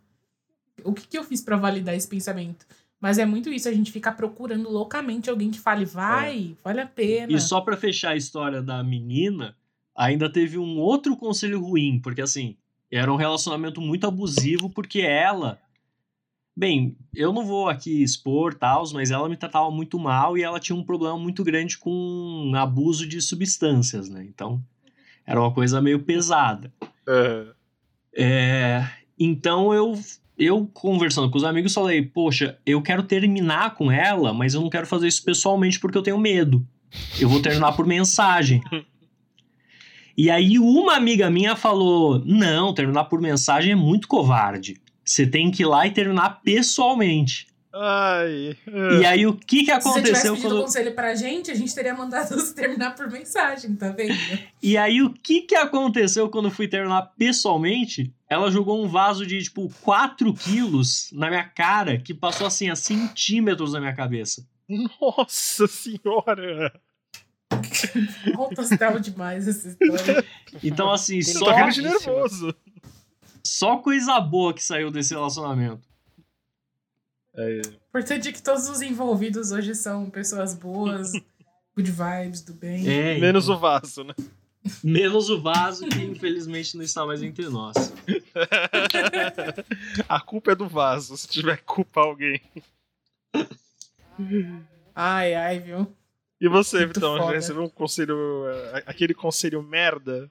O 0.82 0.92
que, 0.92 1.06
que 1.06 1.18
eu 1.18 1.22
fiz 1.22 1.42
pra 1.42 1.56
validar 1.56 1.94
esse 1.94 2.08
pensamento? 2.08 2.66
Mas 3.00 3.18
é 3.18 3.24
muito 3.24 3.48
isso, 3.50 3.68
a 3.68 3.72
gente 3.72 3.92
ficar 3.92 4.12
procurando 4.12 4.68
loucamente 4.68 5.30
alguém 5.30 5.50
que 5.50 5.60
fale, 5.60 5.84
vai, 5.84 6.56
vale 6.64 6.80
a 6.80 6.86
pena. 6.86 7.32
E 7.32 7.40
só 7.40 7.60
pra 7.60 7.76
fechar 7.76 8.10
a 8.10 8.16
história 8.16 8.60
da 8.60 8.82
menina, 8.82 9.56
ainda 9.94 10.28
teve 10.30 10.58
um 10.58 10.78
outro 10.78 11.16
conselho 11.16 11.60
ruim, 11.60 12.00
porque 12.02 12.20
assim, 12.20 12.56
era 12.90 13.12
um 13.12 13.16
relacionamento 13.16 13.80
muito 13.80 14.06
abusivo, 14.06 14.68
porque 14.70 15.00
ela. 15.00 15.60
Bem, 16.58 16.96
eu 17.14 17.32
não 17.32 17.46
vou 17.46 17.68
aqui 17.68 18.02
expor 18.02 18.52
tals, 18.52 18.92
mas 18.92 19.12
ela 19.12 19.28
me 19.28 19.36
tratava 19.36 19.70
muito 19.70 19.96
mal 19.96 20.36
e 20.36 20.42
ela 20.42 20.58
tinha 20.58 20.74
um 20.74 20.82
problema 20.82 21.16
muito 21.16 21.44
grande 21.44 21.78
com 21.78 22.50
abuso 22.56 23.06
de 23.06 23.22
substâncias, 23.22 24.08
né? 24.08 24.26
Então, 24.28 24.60
era 25.24 25.40
uma 25.40 25.54
coisa 25.54 25.80
meio 25.80 26.00
pesada. 26.00 26.72
É, 28.12 28.84
então 29.16 29.72
eu 29.72 29.96
eu 30.36 30.68
conversando 30.74 31.30
com 31.30 31.38
os 31.38 31.44
amigos 31.44 31.72
falei, 31.72 32.02
poxa, 32.02 32.58
eu 32.66 32.82
quero 32.82 33.04
terminar 33.04 33.76
com 33.76 33.88
ela, 33.92 34.34
mas 34.34 34.52
eu 34.52 34.60
não 34.60 34.68
quero 34.68 34.86
fazer 34.88 35.06
isso 35.06 35.24
pessoalmente 35.24 35.78
porque 35.78 35.96
eu 35.96 36.02
tenho 36.02 36.18
medo. 36.18 36.66
Eu 37.20 37.28
vou 37.28 37.40
terminar 37.40 37.70
por 37.76 37.86
mensagem. 37.86 38.60
E 40.16 40.28
aí 40.28 40.58
uma 40.58 40.96
amiga 40.96 41.30
minha 41.30 41.54
falou, 41.54 42.20
não, 42.24 42.74
terminar 42.74 43.04
por 43.04 43.20
mensagem 43.20 43.70
é 43.70 43.76
muito 43.76 44.08
covarde. 44.08 44.80
Você 45.08 45.26
tem 45.26 45.50
que 45.50 45.62
ir 45.62 45.66
lá 45.66 45.86
e 45.86 45.90
terminar 45.90 46.42
pessoalmente. 46.42 47.46
Ai. 47.72 48.56
E 49.00 49.06
aí 49.06 49.26
o 49.26 49.34
que 49.34 49.64
que 49.64 49.72
Se 49.72 49.80
você 49.80 50.02
tivesse 50.02 50.26
aconteceu 50.26 50.32
pedido 50.34 50.48
quando 50.48 50.62
conselho 50.62 50.94
pra 50.94 51.14
gente, 51.14 51.50
a 51.50 51.54
gente 51.54 51.74
teria 51.74 51.94
mandado 51.94 52.28
você 52.34 52.54
terminar 52.54 52.94
por 52.94 53.10
mensagem, 53.10 53.74
tá 53.74 53.90
vendo? 53.90 54.14
E 54.62 54.76
aí, 54.76 55.02
o 55.02 55.10
que 55.10 55.42
que 55.42 55.54
aconteceu 55.54 56.28
quando 56.28 56.46
eu 56.46 56.50
fui 56.50 56.66
terminar 56.66 57.02
pessoalmente? 57.16 58.12
Ela 58.28 58.50
jogou 58.50 58.84
um 58.84 58.88
vaso 58.88 59.26
de, 59.26 59.42
tipo, 59.42 59.72
4 59.82 60.32
quilos 60.34 61.10
na 61.12 61.28
minha 61.28 61.44
cara, 61.44 61.98
que 61.98 62.12
passou, 62.12 62.46
assim, 62.46 62.68
a 62.68 62.76
centímetros 62.76 63.72
na 63.72 63.80
minha 63.80 63.94
cabeça. 63.94 64.46
Nossa 64.68 65.66
senhora! 65.66 66.72
Alto 68.36 68.60
astral 68.60 68.98
demais 68.98 69.48
essa 69.48 69.68
história. 69.68 70.24
Então, 70.62 70.90
assim, 70.90 71.22
só, 71.22 71.46
Claríssimo. 71.46 71.88
nervoso. 71.88 72.54
Só 73.48 73.78
coisa 73.78 74.20
boa 74.20 74.52
que 74.52 74.62
saiu 74.62 74.90
desse 74.90 75.14
relacionamento. 75.14 75.82
O 77.34 77.88
importante 77.88 78.28
é 78.28 78.32
que 78.32 78.42
todos 78.42 78.68
os 78.68 78.82
envolvidos 78.82 79.52
hoje 79.52 79.74
são 79.74 80.10
pessoas 80.10 80.54
boas, 80.54 81.12
good 81.74 81.90
vibes, 81.90 82.42
do 82.42 82.52
bem. 82.52 82.86
É, 82.88 83.18
Menos 83.18 83.44
então. 83.44 83.56
o 83.56 83.58
vaso, 83.58 84.04
né? 84.04 84.14
Menos 84.82 85.30
o 85.30 85.40
vaso, 85.40 85.88
que 85.88 86.02
infelizmente 86.02 86.76
não 86.76 86.84
está 86.84 87.06
mais 87.06 87.22
entre 87.22 87.48
nós. 87.48 87.74
A 90.08 90.20
culpa 90.20 90.52
é 90.52 90.54
do 90.54 90.68
vaso, 90.68 91.16
se 91.16 91.28
tiver 91.28 91.62
culpa 91.62 92.00
alguém. 92.00 92.40
Ai, 94.94 95.34
ai, 95.34 95.60
viu? 95.60 95.90
E 96.40 96.48
você, 96.48 96.78
Muito 96.80 96.94
Vitão, 96.94 97.16
já 97.16 97.30
recebeu 97.30 97.62
um 97.62 97.68
conselho. 97.68 98.46
eh, 98.48 98.82
aquele 98.84 99.14
conselho 99.14 99.62
merda? 99.62 100.30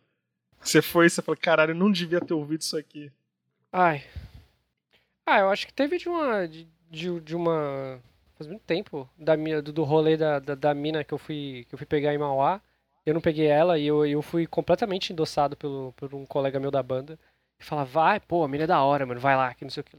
Você 0.62 0.82
foi 0.82 1.06
e 1.06 1.10
você 1.10 1.22
falou, 1.22 1.38
caralho, 1.40 1.72
eu 1.72 1.76
não 1.76 1.92
devia 1.92 2.20
ter 2.20 2.34
ouvido 2.34 2.62
isso 2.62 2.78
aqui. 2.78 3.12
Ai. 3.72 4.04
Ah, 5.26 5.40
eu 5.40 5.50
acho 5.50 5.68
que 5.68 5.74
teve 5.74 5.98
de 5.98 6.10
uma. 6.10 6.48
De, 6.48 6.68
de, 6.90 7.20
de 7.20 7.36
uma. 7.36 8.00
Faz 8.36 8.48
muito 8.48 8.64
tempo. 8.64 9.10
Da 9.18 9.36
minha, 9.36 9.62
do, 9.62 9.72
do 9.72 9.84
rolê 9.84 10.18
da, 10.18 10.40
da, 10.40 10.56
da 10.56 10.74
mina 10.74 11.04
que 11.04 11.14
eu 11.14 11.18
fui. 11.18 11.66
Que 11.68 11.76
eu 11.76 11.78
fui 11.78 11.88
pegar 11.88 12.14
em 12.14 12.18
Mauá. 12.18 12.62
Eu 13.06 13.14
não 13.14 13.22
peguei 13.22 13.46
ela 13.46 13.80
e 13.80 13.88
eu, 13.88 14.06
eu 14.06 14.22
fui 14.22 14.46
completamente 14.46 15.14
endossado 15.14 15.56
pelo, 15.56 15.94
por 15.94 16.14
um 16.14 16.26
colega 16.26 16.60
meu 16.60 16.70
da 16.70 16.84
banda. 16.84 17.18
E 17.60 17.64
falava, 17.64 17.90
vai, 17.90 18.20
pô, 18.20 18.44
a 18.44 18.48
mina 18.48 18.66
é 18.66 18.68
da 18.68 18.82
hora, 18.82 19.06
mano, 19.06 19.20
vai 19.20 19.36
lá, 19.36 19.54
que 19.54 19.64
não 19.64 19.72
sei 19.72 19.82
o 19.82 19.84
que. 19.84 19.98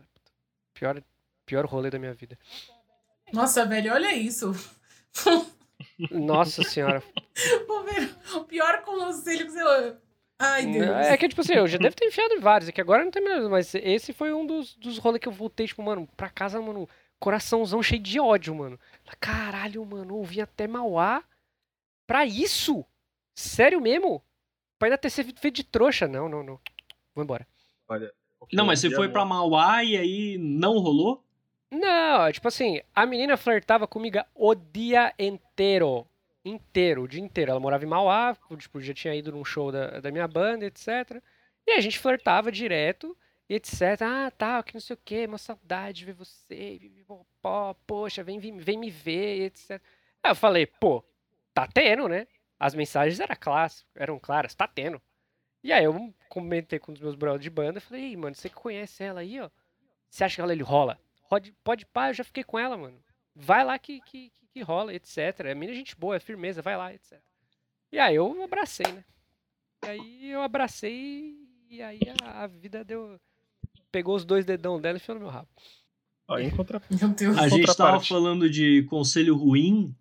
Pior, 0.75 1.03
pior 1.47 1.65
rolê 1.65 1.91
da 1.91 1.99
minha 1.99 2.13
vida. 2.13 2.39
Nossa, 3.33 3.65
velho, 3.65 3.93
olha 3.93 4.15
isso. 4.15 4.53
Nossa 6.11 6.63
senhora. 6.63 7.03
O 8.35 8.45
pior 8.45 8.83
conselho 8.83 9.47
que 9.47 9.53
você. 9.53 9.97
Ai, 10.39 10.67
Deus. 10.67 10.89
É 10.89 11.17
que, 11.17 11.29
tipo 11.29 11.41
assim, 11.41 11.55
eu 11.55 11.67
já 11.67 11.79
devo 11.79 11.97
ter 11.97 12.07
enfiado 12.07 12.35
em 12.35 12.39
vários, 12.41 12.69
é 12.69 12.73
que 12.73 12.81
agora 12.81 13.05
não 13.05 13.11
tem 13.11 13.23
mais, 13.23 13.49
mas 13.49 13.75
esse 13.75 14.13
foi 14.13 14.33
um 14.33 14.47
dos, 14.47 14.75
dos 14.77 14.99
rolês 14.99 15.21
que 15.21 15.29
eu 15.29 15.33
voltei, 15.33 15.67
tipo, 15.67 15.83
mano, 15.83 16.09
pra 16.17 16.31
casa, 16.31 16.61
mano, 16.61 16.89
coraçãozão 17.19 17.83
cheio 17.83 18.01
de 18.01 18.21
ódio, 18.21 18.55
mano. 18.55 18.79
Caralho, 19.19 19.85
mano, 19.85 20.19
eu 20.19 20.23
vim 20.23 20.41
até 20.41 20.69
Mauá 20.69 21.25
pra 22.07 22.25
isso? 22.25 22.85
Sério 23.35 23.81
mesmo? 23.81 24.23
Pra 24.79 24.87
ainda 24.87 24.99
ter 24.99 25.11
sido 25.11 25.39
feito 25.41 25.57
de 25.57 25.65
trouxa? 25.65 26.07
Não, 26.07 26.29
não, 26.29 26.43
não. 26.45 26.61
Vou 27.15 27.25
embora. 27.25 27.47
Não, 28.53 28.65
mas 28.65 28.81
você 28.81 28.91
foi 28.91 29.09
pra 29.09 29.25
Mauá 29.25 29.83
e 29.83 29.97
aí 29.97 30.39
não 30.39 30.79
rolou? 30.79 31.25
Não, 31.71 32.31
tipo 32.33 32.47
assim, 32.49 32.81
a 32.95 33.05
menina 33.05 33.37
flertava 33.37 33.87
comigo 33.87 34.19
o 34.35 34.55
dia 34.55 35.13
inteiro. 35.19 36.07
Inteiro, 36.49 37.03
o 37.03 37.09
dia 37.09 37.21
inteiro. 37.21 37.51
Ela 37.51 37.61
morava 37.61 37.85
em 37.85 37.89
Mauá, 37.89 38.37
tipo, 38.57 38.81
já 38.81 38.95
tinha 38.95 39.15
ido 39.15 39.33
num 39.33 39.45
show 39.45 39.71
da, 39.71 40.01
da 40.01 40.11
minha 40.11 40.27
banda, 40.27 40.65
etc. 40.65 41.23
E 41.67 41.73
a 41.73 41.81
gente 41.81 41.99
flertava 41.99 42.51
direto, 42.51 43.17
etc. 43.49 44.03
Ah, 44.03 44.31
tá, 44.31 44.63
que 44.63 44.75
não 44.75 44.81
sei 44.81 44.95
o 44.95 45.01
que, 45.05 45.27
uma 45.27 45.39
saudade 45.39 45.99
de 45.99 46.05
ver 46.07 46.15
você, 46.15 46.81
pó, 47.41 47.75
poxa, 47.87 48.23
vem, 48.23 48.39
vem, 48.39 48.79
me 48.79 48.91
ver, 48.91 49.47
etc. 49.47 49.81
Aí 50.23 50.31
eu 50.31 50.35
falei, 50.35 50.67
pô, 50.67 51.05
tá 51.55 51.67
tendo, 51.67 52.09
né? 52.09 52.27
As 52.59 52.75
mensagens 52.75 53.21
eram, 53.21 53.37
claras, 53.39 53.87
eram 53.95 54.19
claras, 54.19 54.55
tá 54.55 54.67
tendo. 54.67 55.01
E 55.63 55.73
aí 55.73 55.85
eu 55.85 56.15
comentei 56.29 56.79
com 56.79 56.93
os 56.93 57.01
meus 57.01 57.15
brothers 57.15 57.43
de 57.43 57.51
banda, 57.51 57.81
falei, 57.81 58.05
ei, 58.05 58.17
mano, 58.17 58.35
você 58.35 58.49
que 58.49 58.55
conhece 58.55 59.03
ela 59.03 59.21
aí, 59.21 59.41
ó, 59.41 59.51
você 60.09 60.25
acha 60.25 60.37
que 60.37 60.41
ela 60.41 60.53
ele 60.53 60.63
rola? 60.63 60.99
Pode, 61.29 61.53
pode 61.63 61.85
pá, 61.87 62.11
eu 62.11 62.15
já 62.15 62.25
fiquei 62.25 62.43
com 62.43 62.59
ela, 62.59 62.77
mano. 62.77 62.99
Vai 63.35 63.65
lá 63.65 63.79
que, 63.79 64.01
que, 64.01 64.31
que, 64.31 64.47
que 64.53 64.63
rola, 64.63 64.95
etc. 64.95 65.41
É 65.45 65.55
mina 65.55 65.75
gente 65.75 65.97
boa, 65.97 66.17
é 66.17 66.21
firmeza, 66.21 66.63
vai 66.63 66.77
lá, 66.77 66.93
etc. 66.93 67.19
E 67.93 67.99
aí 67.99 68.17
eu 68.17 68.43
abracei, 68.43 68.91
né? 68.93 69.05
E 69.85 69.89
aí 69.89 70.31
eu 70.31 70.43
abracei 70.43 71.37
e 71.71 71.83
aí 71.83 72.01
a, 72.23 72.45
a 72.45 72.47
vida 72.47 72.85
deu. 72.85 73.19
Pegou 73.91 74.15
os 74.15 74.25
dois 74.25 74.45
dedão 74.45 74.81
dela 74.81 74.99
e 74.99 75.01
enfiou 75.01 75.15
no 75.15 75.25
meu 75.25 75.31
rabo. 75.31 75.49
Em 76.39 76.51
contra... 76.51 76.83
A 77.41 77.49
gente 77.49 77.65
tava 77.65 77.93
Contraparte. 77.97 78.09
falando 78.11 78.51
de 78.51 78.83
conselho 78.85 79.35
ruim 79.35 79.95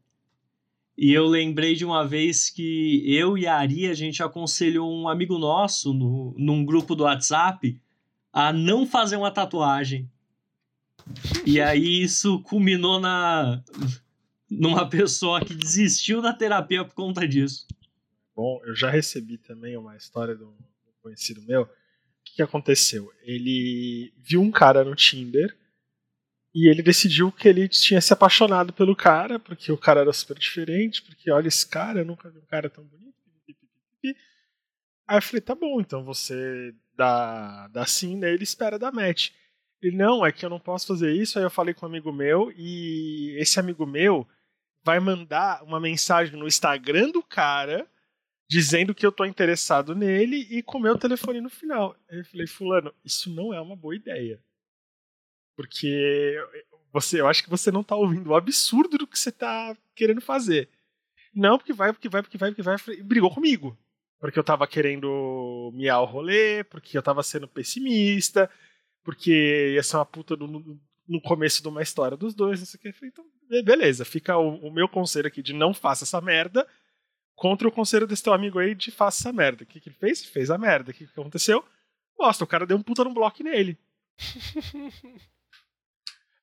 e 0.98 1.14
eu 1.14 1.28
lembrei 1.28 1.76
de 1.76 1.86
uma 1.86 2.06
vez 2.06 2.50
que 2.50 3.04
eu 3.06 3.38
e 3.38 3.46
a 3.46 3.56
Ari, 3.56 3.88
a 3.88 3.94
gente 3.94 4.24
aconselhou 4.24 4.92
um 4.92 5.08
amigo 5.08 5.38
nosso 5.38 5.94
no, 5.94 6.34
num 6.38 6.66
grupo 6.66 6.96
do 6.96 7.04
WhatsApp 7.04 7.80
a 8.34 8.52
não 8.52 8.86
fazer 8.86 9.16
uma 9.16 9.30
tatuagem. 9.30 10.10
E 11.46 11.62
aí 11.62 12.02
isso 12.02 12.42
culminou 12.42 13.00
na 13.00 13.64
numa 14.50 14.88
pessoa 14.90 15.44
que 15.44 15.54
desistiu 15.54 16.22
da 16.22 16.34
terapia 16.34 16.84
por 16.86 16.94
conta 16.94 17.28
disso. 17.28 17.68
Bom, 18.36 18.62
eu 18.66 18.76
já 18.76 18.90
recebi 18.90 19.38
também 19.38 19.76
uma 19.76 19.96
história 19.98 20.36
de 20.36 20.44
um 20.44 20.56
conhecido 21.02 21.42
meu. 21.42 21.64
O 21.64 21.70
que, 22.24 22.36
que 22.36 22.42
aconteceu? 22.42 23.12
Ele 23.24 24.14
viu 24.18 24.42
um 24.42 24.52
cara 24.52 24.84
no 24.84 24.96
Tinder 24.96 25.58
e 26.54 26.70
ele 26.70 26.82
decidiu 26.82 27.32
que 27.32 27.48
ele 27.48 27.68
tinha 27.68 28.02
se 28.02 28.14
apaixonado 28.14 28.74
pelo 28.74 28.96
cara, 28.96 29.40
porque 29.40 29.72
o 29.72 29.78
cara 29.78 30.02
era 30.02 30.14
super 30.14 30.38
diferente, 30.38 31.02
porque 31.02 31.32
olha 31.32 31.48
esse 31.48 31.68
cara, 31.68 32.00
eu 32.00 32.06
nunca 32.06 32.30
vi 32.30 32.40
um 32.40 32.46
cara 32.46 32.70
tão 32.70 32.84
bonito. 32.84 33.18
Aí 35.08 35.18
eu 35.18 35.22
falei, 35.22 35.42
tá 35.42 35.56
bom, 35.56 35.80
então 35.80 36.04
você 36.04 36.76
dá, 36.96 37.70
dá 37.70 37.86
sim 37.86 38.18
nele 38.18 38.44
espera 38.44 38.78
dar 38.78 38.92
match. 38.92 39.30
Ele, 39.82 39.96
não, 39.96 40.26
é 40.26 40.32
que 40.32 40.46
eu 40.46 40.50
não 40.50 40.60
posso 40.60 40.88
fazer 40.88 41.14
isso. 41.14 41.38
Aí 41.38 41.46
eu 41.46 41.50
falei 41.50 41.74
com 41.74 41.86
um 41.86 41.90
amigo 41.90 42.12
meu 42.12 42.52
e 42.58 43.36
esse 43.40 43.60
amigo 43.60 43.86
meu 43.86 44.28
vai 44.88 45.02
mandar 45.02 45.62
uma 45.64 45.82
mensagem 45.82 46.40
no 46.40 46.48
Instagram 46.48 47.12
do 47.12 47.22
cara 47.22 47.86
dizendo 48.50 48.96
que 48.96 49.06
eu 49.06 49.12
tô 49.12 49.26
interessado 49.26 49.94
nele 49.94 50.48
e 50.50 50.64
com 50.64 50.80
meu 50.80 50.98
telefone 50.98 51.42
no 51.42 51.50
final. 51.50 51.94
Eu 52.08 52.24
falei, 52.24 52.48
fulano, 52.48 52.94
isso 53.04 53.30
não 53.30 53.54
é 53.54 53.60
uma 53.60 53.76
boa 53.76 53.94
ideia. 53.94 54.42
Porque 55.58 56.42
você, 56.94 57.20
eu 57.20 57.28
acho 57.28 57.44
que 57.44 57.50
você 57.50 57.70
não 57.70 57.84
tá 57.84 57.98
ouvindo 57.98 58.30
o 58.30 58.36
absurdo 58.36 58.98
do 58.98 59.06
que 59.06 59.20
você 59.20 59.30
tá 59.30 59.76
querendo 59.94 60.22
fazer. 60.22 60.70
Não, 61.36 61.58
porque 61.58 61.74
vai, 61.74 61.92
porque 61.92 62.08
vai, 62.08 62.22
porque 62.22 62.38
vai, 62.38 62.52
porque 62.52 62.62
vai. 62.62 62.78
E 62.98 63.04
brigou 63.04 63.34
comigo. 63.34 63.78
Porque 64.22 64.40
eu 64.40 64.44
tava 64.44 64.66
querendo 64.66 65.70
miar 65.74 66.02
o 66.02 66.06
rolê, 66.06 66.64
porque 66.64 66.98
eu 66.98 67.04
tava 67.04 67.22
sendo 67.24 67.46
pessimista, 67.46 68.50
porque 69.04 69.74
ia 69.74 69.84
ser 69.84 69.98
uma 69.98 70.06
puta 70.06 70.38
no, 70.38 70.80
no 71.06 71.22
começo 71.22 71.62
de 71.62 71.68
uma 71.68 71.82
história 71.82 72.16
dos 72.16 72.34
dois, 72.34 72.62
não 72.62 72.66
sei 72.66 72.78
o 72.78 72.82
que. 72.82 72.88
Eu 72.88 72.94
falei, 72.94 73.10
então, 73.10 73.26
beleza, 73.64 74.06
fica 74.06 74.38
o, 74.38 74.68
o, 74.68 74.72
meu 74.72 74.88
conselho 74.88 75.28
aqui 75.28 75.42
de 75.42 75.54
não 75.54 75.74
faça 75.74 76.04
essa 76.04 76.20
merda 76.22 76.68
contra 77.36 77.68
o 77.68 77.72
conselho 77.72 78.08
desse 78.08 78.24
teu 78.24 78.34
amigo 78.34 78.60
aí 78.60 78.74
de 78.76 78.92
faça 78.92 79.22
essa 79.22 79.34
merda. 79.34 79.64
O 79.64 79.66
que, 79.66 79.80
que 79.80 79.90
ele 79.90 79.96
fez? 79.96 80.26
Fez 80.26 80.50
a 80.50 80.58
merda. 80.58 80.92
O 80.92 80.94
que, 80.94 81.06
que 81.06 81.20
aconteceu? 81.20 81.64
Bosta, 82.18 82.44
o 82.44 82.48
cara 82.48 82.66
deu 82.66 82.78
um 82.78 82.82
puta 82.82 83.04
no 83.04 83.14
bloco 83.14 83.44
nele. 83.44 83.78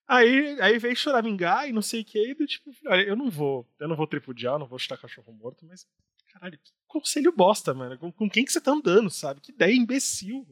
Aí, 0.06 0.60
aí 0.60 0.78
veio 0.78 0.94
choramingar 0.94 1.66
e 1.66 1.72
não 1.72 1.80
sei 1.80 2.02
o 2.02 2.04
que, 2.04 2.30
e 2.30 2.34
do 2.34 2.46
tipo, 2.46 2.70
olha, 2.86 3.02
eu 3.02 3.16
não 3.16 3.30
vou, 3.30 3.66
eu 3.80 3.88
não 3.88 3.96
vou 3.96 4.06
tripudiar, 4.06 4.52
eu 4.54 4.58
não 4.58 4.66
vou 4.66 4.78
chutar 4.78 4.98
cachorro 4.98 5.32
morto, 5.32 5.64
mas, 5.64 5.86
caralho, 6.26 6.58
que 6.58 6.72
conselho 6.86 7.32
bosta, 7.32 7.72
mano. 7.72 7.96
Com, 7.98 8.12
com 8.12 8.28
quem 8.28 8.44
que 8.44 8.52
você 8.52 8.60
tá 8.60 8.70
andando, 8.70 9.08
sabe? 9.08 9.40
Que 9.40 9.50
ideia 9.50 9.74
imbecil. 9.74 10.46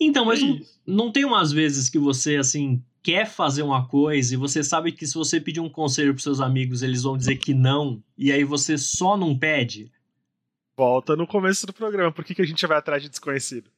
Então, 0.00 0.24
mas 0.24 0.40
é 0.40 0.46
não, 0.46 0.60
não 0.86 1.12
tem 1.12 1.24
umas 1.24 1.50
vezes 1.50 1.90
que 1.90 1.98
você, 1.98 2.36
assim, 2.36 2.82
quer 3.02 3.26
fazer 3.26 3.62
uma 3.62 3.86
coisa 3.86 4.34
e 4.34 4.36
você 4.36 4.62
sabe 4.62 4.92
que 4.92 5.06
se 5.06 5.14
você 5.14 5.40
pedir 5.40 5.60
um 5.60 5.68
conselho 5.68 6.12
pros 6.12 6.22
seus 6.22 6.40
amigos, 6.40 6.82
eles 6.82 7.02
vão 7.02 7.16
dizer 7.16 7.36
que 7.36 7.54
não, 7.54 8.02
e 8.16 8.30
aí 8.30 8.44
você 8.44 8.76
só 8.76 9.16
não 9.16 9.36
pede? 9.36 9.90
Volta 10.76 11.14
no 11.16 11.26
começo 11.26 11.66
do 11.66 11.72
programa, 11.72 12.12
por 12.12 12.24
que, 12.24 12.34
que 12.34 12.42
a 12.42 12.46
gente 12.46 12.66
vai 12.66 12.78
atrás 12.78 13.02
de 13.02 13.08
desconhecido? 13.08 13.70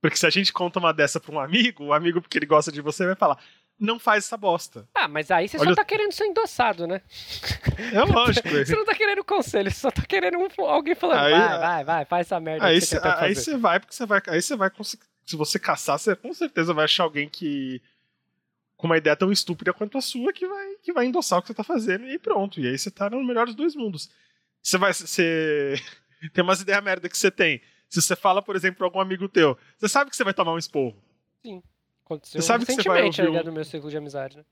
Porque 0.00 0.16
se 0.16 0.26
a 0.26 0.30
gente 0.30 0.52
conta 0.52 0.78
uma 0.78 0.92
dessa 0.92 1.18
pra 1.18 1.34
um 1.34 1.40
amigo, 1.40 1.84
o 1.84 1.92
amigo, 1.92 2.20
porque 2.20 2.38
ele 2.38 2.46
gosta 2.46 2.70
de 2.70 2.80
você, 2.80 3.04
vai 3.04 3.16
falar: 3.16 3.38
não 3.78 3.98
faz 3.98 4.24
essa 4.24 4.36
bosta. 4.36 4.88
Ah, 4.94 5.08
mas 5.08 5.30
aí 5.30 5.48
você 5.48 5.58
Olha... 5.58 5.70
só 5.70 5.76
tá 5.76 5.84
querendo 5.84 6.12
ser 6.12 6.24
endossado, 6.26 6.86
né? 6.86 7.00
É 7.92 8.02
lógico. 8.02 8.48
você 8.50 8.76
não 8.76 8.84
tá 8.84 8.94
querendo 8.94 9.24
conselho, 9.24 9.70
você 9.70 9.80
só 9.80 9.90
tá 9.90 10.02
querendo 10.02 10.38
um, 10.38 10.64
alguém 10.64 10.94
falando: 10.94 11.18
aí, 11.18 11.32
vai, 11.32 11.58
vai, 11.58 11.84
vai, 11.84 12.04
faz 12.04 12.26
essa 12.26 12.40
merda. 12.40 12.66
Aí 12.66 12.80
você, 12.80 12.98
aí 13.02 13.34
você 13.34 13.56
vai, 13.56 13.80
porque 13.80 13.94
você 13.94 14.06
vai. 14.06 14.22
Aí 14.28 14.42
você 14.42 14.56
vai 14.56 14.70
conseguir. 14.70 15.04
Se 15.28 15.36
você 15.36 15.58
caçar, 15.58 15.98
você 15.98 16.16
com 16.16 16.32
certeza 16.32 16.72
vai 16.72 16.86
achar 16.86 17.02
alguém 17.02 17.28
que. 17.28 17.82
Com 18.78 18.86
uma 18.86 18.96
ideia 18.96 19.14
tão 19.14 19.30
estúpida 19.30 19.74
quanto 19.74 19.98
a 19.98 20.00
sua, 20.00 20.32
que 20.32 20.46
vai, 20.46 20.74
que 20.76 20.90
vai 20.90 21.04
endossar 21.04 21.38
o 21.38 21.42
que 21.42 21.48
você 21.48 21.54
tá 21.54 21.62
fazendo 21.62 22.08
e 22.08 22.18
pronto. 22.18 22.58
E 22.58 22.66
aí 22.66 22.78
você 22.78 22.90
tá 22.90 23.10
no 23.10 23.22
melhor 23.22 23.44
dos 23.44 23.54
dois 23.54 23.76
mundos. 23.76 24.08
Você 24.62 24.78
vai. 24.78 24.94
Você. 24.94 25.74
Tem 26.32 26.42
umas 26.42 26.62
ideias 26.62 26.82
merda 26.82 27.10
que 27.10 27.18
você 27.18 27.30
tem. 27.30 27.60
Se 27.90 28.00
você 28.00 28.16
fala, 28.16 28.40
por 28.40 28.56
exemplo, 28.56 28.78
pra 28.78 28.86
algum 28.86 29.00
amigo 29.00 29.28
teu, 29.28 29.56
você 29.76 29.88
sabe 29.88 30.10
que 30.10 30.16
você 30.16 30.24
vai 30.24 30.34
tomar 30.34 30.52
um 30.52 30.58
esporro. 30.58 30.96
Sim. 31.44 31.62
Aconteceu 32.04 32.40
você 32.40 32.46
sabe 32.46 32.66
que 32.66 32.72
você 32.72 32.88
vai 32.88 33.04
ouvir 33.04 33.28
um... 33.28 33.44
no 33.44 33.52
meu 33.52 33.64
ciclo 33.64 33.88
de 33.88 33.96
amizade, 33.96 34.38
né? 34.38 34.44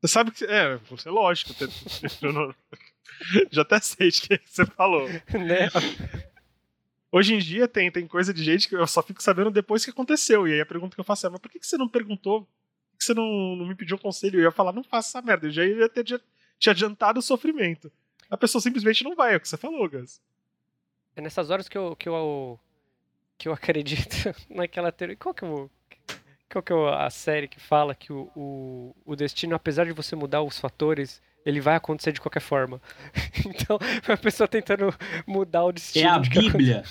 Você 0.00 0.08
sabe 0.08 0.30
que. 0.30 0.44
É, 0.44 0.80
é 1.04 1.10
lógico. 1.10 1.52
não... 2.22 2.54
Já 3.52 3.62
até 3.62 3.78
sei 3.78 4.10
de 4.10 4.22
que 4.22 4.40
você 4.44 4.64
falou. 4.64 5.06
né? 5.08 5.68
Hoje 7.12 7.34
em 7.34 7.38
dia 7.38 7.66
tem, 7.66 7.90
tem 7.90 8.06
coisa 8.06 8.32
de 8.32 8.42
gente 8.42 8.68
que 8.68 8.76
eu 8.76 8.86
só 8.86 9.02
fico 9.02 9.22
sabendo 9.22 9.50
depois 9.50 9.84
que 9.84 9.90
aconteceu. 9.90 10.46
E 10.46 10.52
aí 10.52 10.60
a 10.60 10.66
pergunta 10.66 10.94
que 10.94 11.00
eu 11.00 11.04
faço 11.04 11.26
é: 11.26 11.30
mas 11.30 11.40
por 11.40 11.50
que, 11.50 11.58
que 11.58 11.66
você 11.66 11.76
não 11.76 11.88
perguntou? 11.88 12.42
Por 12.42 12.98
que 12.98 13.04
você 13.04 13.14
não, 13.14 13.56
não 13.56 13.66
me 13.66 13.74
pediu 13.74 13.98
conselho? 13.98 14.38
Eu 14.38 14.44
ia 14.44 14.52
falar: 14.52 14.72
não 14.72 14.84
faça 14.84 15.18
essa 15.18 15.26
merda. 15.26 15.46
Eu 15.46 15.50
já 15.50 15.64
ia 15.64 15.88
ter 15.88 16.04
te 16.58 16.70
adiantado 16.70 17.18
o 17.18 17.22
sofrimento. 17.22 17.90
A 18.30 18.36
pessoa 18.36 18.62
simplesmente 18.62 19.02
não 19.02 19.16
vai, 19.16 19.34
é 19.34 19.36
o 19.36 19.40
que 19.40 19.48
você 19.48 19.56
falou, 19.56 19.88
Gus. 19.88 20.20
É 21.16 21.20
nessas 21.20 21.50
horas 21.50 21.68
que 21.68 21.76
eu, 21.76 21.96
que 21.96 22.08
eu, 22.08 22.60
que 23.36 23.48
eu 23.48 23.52
acredito 23.54 24.32
naquela 24.48 24.92
teoria. 24.92 25.16
Qual 25.16 25.34
que 25.34 25.44
é 25.44 25.48
o. 25.48 25.68
Qual 26.48 26.62
que 26.62 26.72
é 26.72 26.94
a 26.94 27.10
série 27.10 27.46
que 27.46 27.60
fala 27.60 27.94
que 27.94 28.12
o, 28.12 28.30
o, 28.34 28.96
o 29.04 29.14
destino, 29.14 29.54
apesar 29.54 29.84
de 29.84 29.92
você 29.92 30.16
mudar 30.16 30.42
os 30.42 30.58
fatores, 30.58 31.22
ele 31.44 31.60
vai 31.60 31.76
acontecer 31.76 32.12
de 32.12 32.20
qualquer 32.20 32.40
forma. 32.40 32.80
então, 33.46 33.78
a 34.08 34.16
pessoa 34.16 34.48
tentando 34.48 34.94
mudar 35.26 35.64
o 35.64 35.72
destino. 35.72 36.08
É 36.08 36.12
a 36.12 36.18
de 36.18 36.30
Bíblia. 36.30 36.84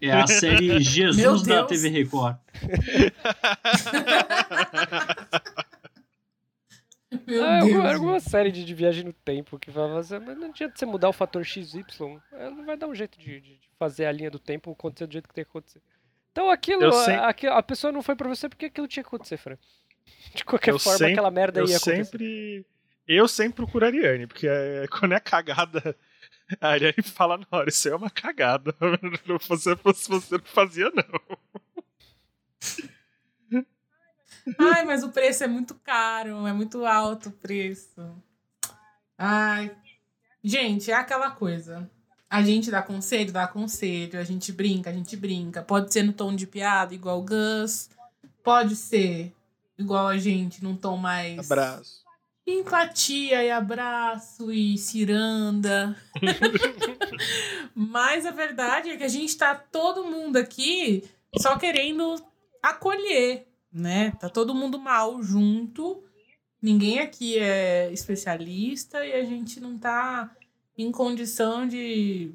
É 0.00 0.12
a 0.12 0.26
série 0.26 0.80
Jesus 0.80 1.42
da 1.42 1.64
TV 1.64 1.88
Record. 1.88 2.36
Meu 7.26 7.44
ah, 7.44 7.60
Deus. 7.60 7.94
Alguma 7.94 8.20
série 8.20 8.50
de, 8.50 8.64
de, 8.64 8.74
viagem 8.74 9.04
no 9.04 9.12
tempo 9.12 9.58
que 9.58 9.70
falava 9.70 10.00
assim, 10.00 10.18
mas 10.18 10.36
não 10.36 10.48
adianta 10.48 10.74
você 10.76 10.84
mudar 10.84 11.08
o 11.08 11.12
fator 11.12 11.44
XY. 11.44 11.84
Ela 12.32 12.64
vai 12.64 12.76
dar 12.76 12.88
um 12.88 12.94
jeito 12.94 13.18
de, 13.18 13.40
de 13.40 13.60
fazer 13.78 14.06
a 14.06 14.12
linha 14.12 14.30
do 14.30 14.38
tempo 14.38 14.72
acontecer 14.72 15.06
do 15.06 15.12
jeito 15.12 15.28
que 15.28 15.34
tem 15.34 15.44
que 15.44 15.50
acontecer. 15.50 15.80
Então 16.32 16.50
aquilo, 16.50 16.90
a, 16.92 17.30
a, 17.30 17.62
pessoa 17.62 17.92
não 17.92 18.02
foi 18.02 18.16
pra 18.16 18.28
você 18.28 18.48
porque 18.48 18.66
aquilo 18.66 18.88
tinha 18.88 19.04
que 19.04 19.08
acontecer, 19.08 19.36
Fran. 19.36 19.56
De 20.34 20.44
qualquer 20.44 20.72
eu 20.72 20.78
forma, 20.78 20.98
sempre, 20.98 21.12
aquela 21.12 21.30
merda 21.30 21.60
ia 21.60 21.76
acontecer. 21.76 22.04
Sempre, 22.04 22.66
eu 23.06 23.28
sempre 23.28 23.56
procuro 23.56 23.84
a 23.84 23.88
Ariane, 23.88 24.26
porque 24.26 24.48
é, 24.48 24.86
quando 24.88 25.12
é 25.12 25.20
cagada, 25.20 25.96
a 26.60 26.68
Ariane 26.68 27.02
fala 27.02 27.38
na 27.38 27.46
hora, 27.50 27.68
isso 27.68 27.88
é 27.88 27.94
uma 27.94 28.10
cagada. 28.10 28.74
Se 29.40 29.48
você 29.48 29.76
fosse 29.76 30.08
você, 30.08 30.38
não 30.38 30.44
fazia, 30.44 30.90
não. 30.90 31.38
Ai, 34.58 34.84
mas 34.84 35.02
o 35.02 35.10
preço 35.10 35.44
é 35.44 35.46
muito 35.46 35.74
caro, 35.74 36.46
é 36.46 36.52
muito 36.52 36.84
alto 36.84 37.30
o 37.30 37.32
preço. 37.32 38.14
Ai. 39.16 39.74
Gente, 40.42 40.90
é 40.90 40.94
aquela 40.94 41.30
coisa. 41.30 41.90
A 42.28 42.42
gente 42.42 42.70
dá 42.70 42.82
conselho, 42.82 43.32
dá 43.32 43.46
conselho, 43.46 44.18
a 44.18 44.24
gente 44.24 44.52
brinca, 44.52 44.90
a 44.90 44.92
gente 44.92 45.16
brinca. 45.16 45.62
Pode 45.62 45.92
ser 45.92 46.02
no 46.02 46.12
tom 46.12 46.34
de 46.34 46.46
piada, 46.46 46.94
igual 46.94 47.20
o 47.20 47.24
Gus. 47.24 47.88
Pode 48.42 48.76
ser 48.76 49.32
igual 49.78 50.08
a 50.08 50.18
gente, 50.18 50.62
num 50.62 50.76
tom 50.76 50.96
mais. 50.96 51.50
Abraço. 51.50 52.03
Empatia 52.46 53.42
e 53.42 53.50
abraço 53.50 54.52
e 54.52 54.76
ciranda. 54.76 55.96
Mas 57.74 58.26
a 58.26 58.30
verdade 58.30 58.90
é 58.90 58.96
que 58.96 59.04
a 59.04 59.08
gente 59.08 59.34
tá 59.36 59.54
todo 59.54 60.04
mundo 60.04 60.36
aqui 60.36 61.04
só 61.38 61.56
querendo 61.58 62.22
acolher, 62.62 63.48
né? 63.72 64.10
Tá 64.20 64.28
todo 64.28 64.54
mundo 64.54 64.78
mal 64.78 65.22
junto. 65.22 66.04
Ninguém 66.60 66.98
aqui 66.98 67.38
é 67.38 67.90
especialista 67.92 69.04
e 69.04 69.14
a 69.14 69.24
gente 69.24 69.58
não 69.58 69.78
tá 69.78 70.30
em 70.76 70.92
condição 70.92 71.66
de, 71.66 72.34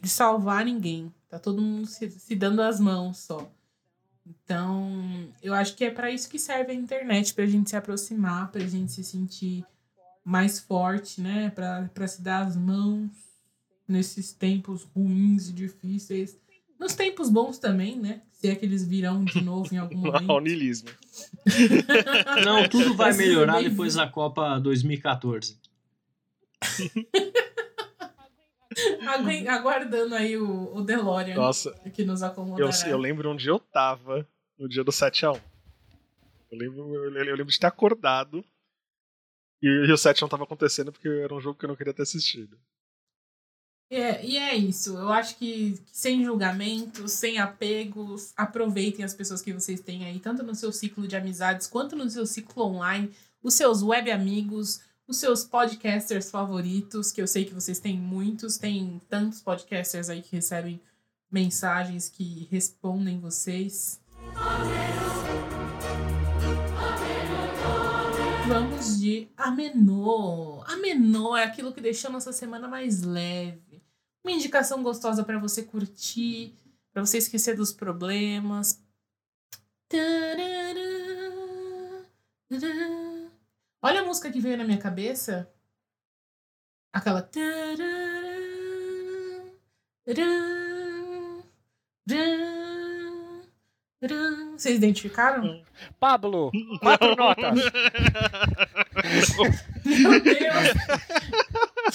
de 0.00 0.08
salvar 0.08 0.64
ninguém. 0.64 1.14
Tá 1.28 1.38
todo 1.38 1.62
mundo 1.62 1.86
se, 1.86 2.10
se 2.10 2.34
dando 2.34 2.60
as 2.60 2.80
mãos 2.80 3.18
só. 3.18 3.48
Então, 4.52 5.32
eu 5.42 5.54
acho 5.54 5.74
que 5.74 5.82
é 5.82 5.90
para 5.90 6.10
isso 6.10 6.28
que 6.28 6.38
serve 6.38 6.72
a 6.72 6.74
internet, 6.74 7.32
pra 7.32 7.46
gente 7.46 7.70
se 7.70 7.76
aproximar, 7.76 8.52
pra 8.52 8.60
gente 8.60 8.92
se 8.92 9.02
sentir 9.02 9.64
mais 10.22 10.60
forte, 10.60 11.22
né? 11.22 11.50
Pra, 11.54 11.88
pra 11.94 12.06
se 12.06 12.20
dar 12.20 12.46
as 12.46 12.54
mãos 12.54 13.08
nesses 13.88 14.30
tempos 14.30 14.86
ruins 14.94 15.48
e 15.48 15.54
difíceis. 15.54 16.38
Nos 16.78 16.94
tempos 16.94 17.30
bons 17.30 17.58
também, 17.58 17.98
né? 17.98 18.20
Se 18.30 18.50
é 18.50 18.54
que 18.54 18.66
eles 18.66 18.86
virão 18.86 19.24
de 19.24 19.40
novo 19.42 19.74
em 19.74 19.78
algum 19.78 19.96
momento. 19.96 20.22
Não, 20.22 20.38
nilismo. 20.38 20.90
Não, 22.44 22.68
tudo 22.68 22.94
vai 22.94 23.14
melhorar 23.14 23.62
depois 23.62 23.94
da 23.94 24.06
Copa 24.06 24.60
2014. 24.60 25.58
Aguardando 29.48 30.14
aí 30.14 30.36
o, 30.36 30.74
o 30.74 30.82
DeLorean 30.82 31.36
Nossa, 31.36 31.72
que 31.94 32.04
nos 32.04 32.22
acomodará. 32.22 32.70
Eu, 32.84 32.90
eu 32.90 32.98
lembro 32.98 33.30
onde 33.30 33.48
eu 33.48 33.58
tava 33.58 34.28
no 34.62 34.68
dia 34.68 34.84
do 34.84 34.92
7x1. 34.92 35.42
Eu 36.50 36.58
lembro, 36.58 36.94
eu, 36.94 37.10
lembro 37.10 37.52
de 37.52 37.58
ter 37.58 37.66
acordado 37.66 38.44
e, 39.60 39.66
e 39.66 39.92
o 39.92 39.96
7x1 39.96 40.28
tava 40.28 40.44
acontecendo 40.44 40.92
porque 40.92 41.08
era 41.08 41.34
um 41.34 41.40
jogo 41.40 41.58
que 41.58 41.64
eu 41.64 41.68
não 41.68 41.76
queria 41.76 41.92
ter 41.92 42.02
assistido. 42.02 42.56
É, 43.90 44.24
e 44.24 44.38
é 44.38 44.54
isso. 44.54 44.96
Eu 44.96 45.12
acho 45.12 45.36
que 45.36 45.78
sem 45.92 46.24
julgamentos, 46.24 47.12
sem 47.12 47.38
apegos, 47.38 48.32
aproveitem 48.36 49.04
as 49.04 49.12
pessoas 49.12 49.42
que 49.42 49.52
vocês 49.52 49.80
têm 49.80 50.06
aí, 50.06 50.20
tanto 50.20 50.42
no 50.42 50.54
seu 50.54 50.72
ciclo 50.72 51.06
de 51.06 51.16
amizades 51.16 51.66
quanto 51.66 51.96
no 51.96 52.08
seu 52.08 52.24
ciclo 52.24 52.64
online, 52.64 53.10
os 53.42 53.54
seus 53.54 53.82
web 53.82 54.10
amigos, 54.10 54.80
os 55.06 55.18
seus 55.18 55.44
podcasters 55.44 56.30
favoritos, 56.30 57.10
que 57.10 57.20
eu 57.20 57.26
sei 57.26 57.44
que 57.44 57.52
vocês 57.52 57.80
têm 57.80 57.98
muitos, 57.98 58.56
tem 58.56 59.00
tantos 59.10 59.42
podcasters 59.42 60.08
aí 60.08 60.22
que 60.22 60.36
recebem 60.36 60.80
mensagens 61.30 62.08
que 62.08 62.46
respondem 62.50 63.18
vocês. 63.18 64.01
Vamos 68.48 69.00
de 69.00 69.28
amenô. 69.36 70.62
Amenô 70.66 71.36
é 71.36 71.44
aquilo 71.44 71.72
que 71.72 71.80
deixa 71.80 72.08
a 72.08 72.10
nossa 72.10 72.32
semana 72.32 72.68
mais 72.68 73.02
leve. 73.02 73.82
Uma 74.24 74.32
indicação 74.32 74.82
gostosa 74.82 75.24
para 75.24 75.38
você 75.38 75.62
curtir, 75.62 76.54
para 76.92 77.04
você 77.04 77.18
esquecer 77.18 77.56
dos 77.56 77.72
problemas. 77.72 78.82
Olha 83.80 84.00
a 84.00 84.04
música 84.04 84.30
que 84.30 84.40
veio 84.40 84.58
na 84.58 84.64
minha 84.64 84.78
cabeça. 84.78 85.50
Aquela. 86.92 87.28
Vocês 94.56 94.76
identificaram? 94.76 95.62
Pablo, 96.00 96.50
quatro 96.80 97.14
notas. 97.14 97.54
Meu 99.84 100.20
Deus! 100.20 100.68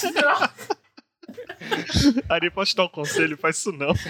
Droga! 0.13 0.51
Ari, 2.29 2.49
posso 2.51 2.71
te 2.71 2.77
dar 2.77 2.85
um 2.85 2.89
conselho? 2.89 3.37
Faz 3.37 3.57
isso 3.57 3.71
não. 3.71 3.93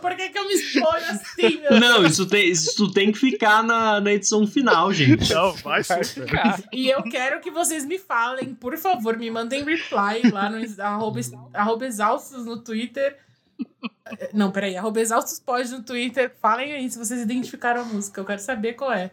Por 0.00 0.16
que, 0.16 0.30
que 0.30 0.38
eu 0.38 0.46
me 0.46 0.54
exponho 0.54 1.06
assim, 1.10 1.60
meu 1.60 1.78
Não, 1.78 2.04
isso 2.04 2.26
tem, 2.26 2.48
isso 2.48 2.90
tem 2.92 3.12
que 3.12 3.18
ficar 3.18 3.62
na, 3.62 4.00
na 4.00 4.12
edição 4.12 4.46
final, 4.46 4.92
gente. 4.92 5.32
Não, 5.32 5.52
vai 5.52 5.82
Vai 5.82 6.04
ficar. 6.04 6.60
E 6.72 6.88
eu 6.88 7.02
quero 7.04 7.40
que 7.40 7.50
vocês 7.50 7.84
me 7.84 7.98
falem, 7.98 8.54
por 8.54 8.76
favor, 8.76 9.16
me 9.16 9.30
mandem 9.30 9.64
reply 9.64 10.28
lá 10.30 10.50
no 10.50 10.58
arroba, 10.82 11.20
arroba 11.54 11.86
exaustos 11.86 12.44
no 12.44 12.58
Twitter. 12.62 13.16
Não, 14.32 14.50
peraí, 14.50 14.76
arroba 14.76 15.00
exaustos 15.00 15.38
pode 15.38 15.70
no 15.70 15.82
Twitter. 15.82 16.34
Falem 16.40 16.72
aí 16.72 16.90
se 16.90 16.98
vocês 16.98 17.20
identificaram 17.20 17.82
a 17.82 17.84
música, 17.84 18.20
eu 18.20 18.24
quero 18.24 18.40
saber 18.40 18.74
qual 18.74 18.92
é. 18.92 19.10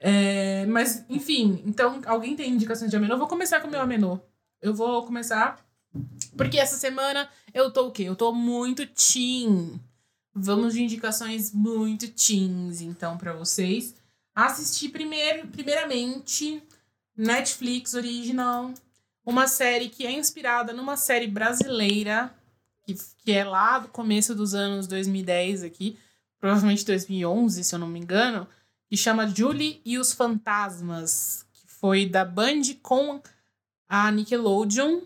É, 0.00 0.66
mas, 0.66 1.04
enfim, 1.08 1.62
então, 1.64 2.00
alguém 2.06 2.36
tem 2.36 2.50
indicações 2.50 2.90
de 2.90 2.96
amenô? 2.96 3.16
Vou 3.16 3.28
começar 3.28 3.60
com 3.60 3.68
o 3.68 3.70
meu 3.70 3.80
amenô. 3.80 4.20
Eu 4.60 4.74
vou 4.74 5.04
começar. 5.04 5.64
Porque 6.36 6.58
essa 6.58 6.76
semana 6.76 7.28
eu 7.54 7.72
tô 7.72 7.86
o 7.86 7.90
quê? 7.90 8.02
Eu 8.02 8.16
tô 8.16 8.32
muito 8.32 8.86
teen. 8.86 9.80
Vamos 10.34 10.74
de 10.74 10.82
indicações 10.82 11.52
muito 11.52 12.08
teens, 12.08 12.82
então, 12.82 13.16
pra 13.16 13.32
vocês. 13.32 13.94
Assisti 14.34 14.90
primeiro, 14.90 15.48
primeiramente 15.48 16.62
Netflix 17.16 17.94
Original, 17.94 18.70
uma 19.24 19.48
série 19.48 19.88
que 19.88 20.06
é 20.06 20.12
inspirada 20.12 20.74
numa 20.74 20.96
série 20.96 21.26
brasileira, 21.26 22.30
que, 22.86 22.96
que 23.18 23.32
é 23.32 23.44
lá 23.44 23.80
do 23.80 23.88
começo 23.88 24.34
dos 24.34 24.54
anos 24.54 24.86
2010 24.86 25.64
aqui, 25.64 25.98
provavelmente 26.38 26.84
2011, 26.84 27.64
se 27.64 27.74
eu 27.74 27.78
não 27.78 27.88
me 27.88 27.98
engano, 27.98 28.46
que 28.88 28.96
chama 28.96 29.26
Julie 29.26 29.80
e 29.84 29.98
os 29.98 30.12
Fantasmas, 30.12 31.44
que 31.52 31.66
foi 31.66 32.06
da 32.06 32.24
Band 32.24 32.62
com 32.80 33.20
a 33.88 34.10
Nickelodeon, 34.12 35.00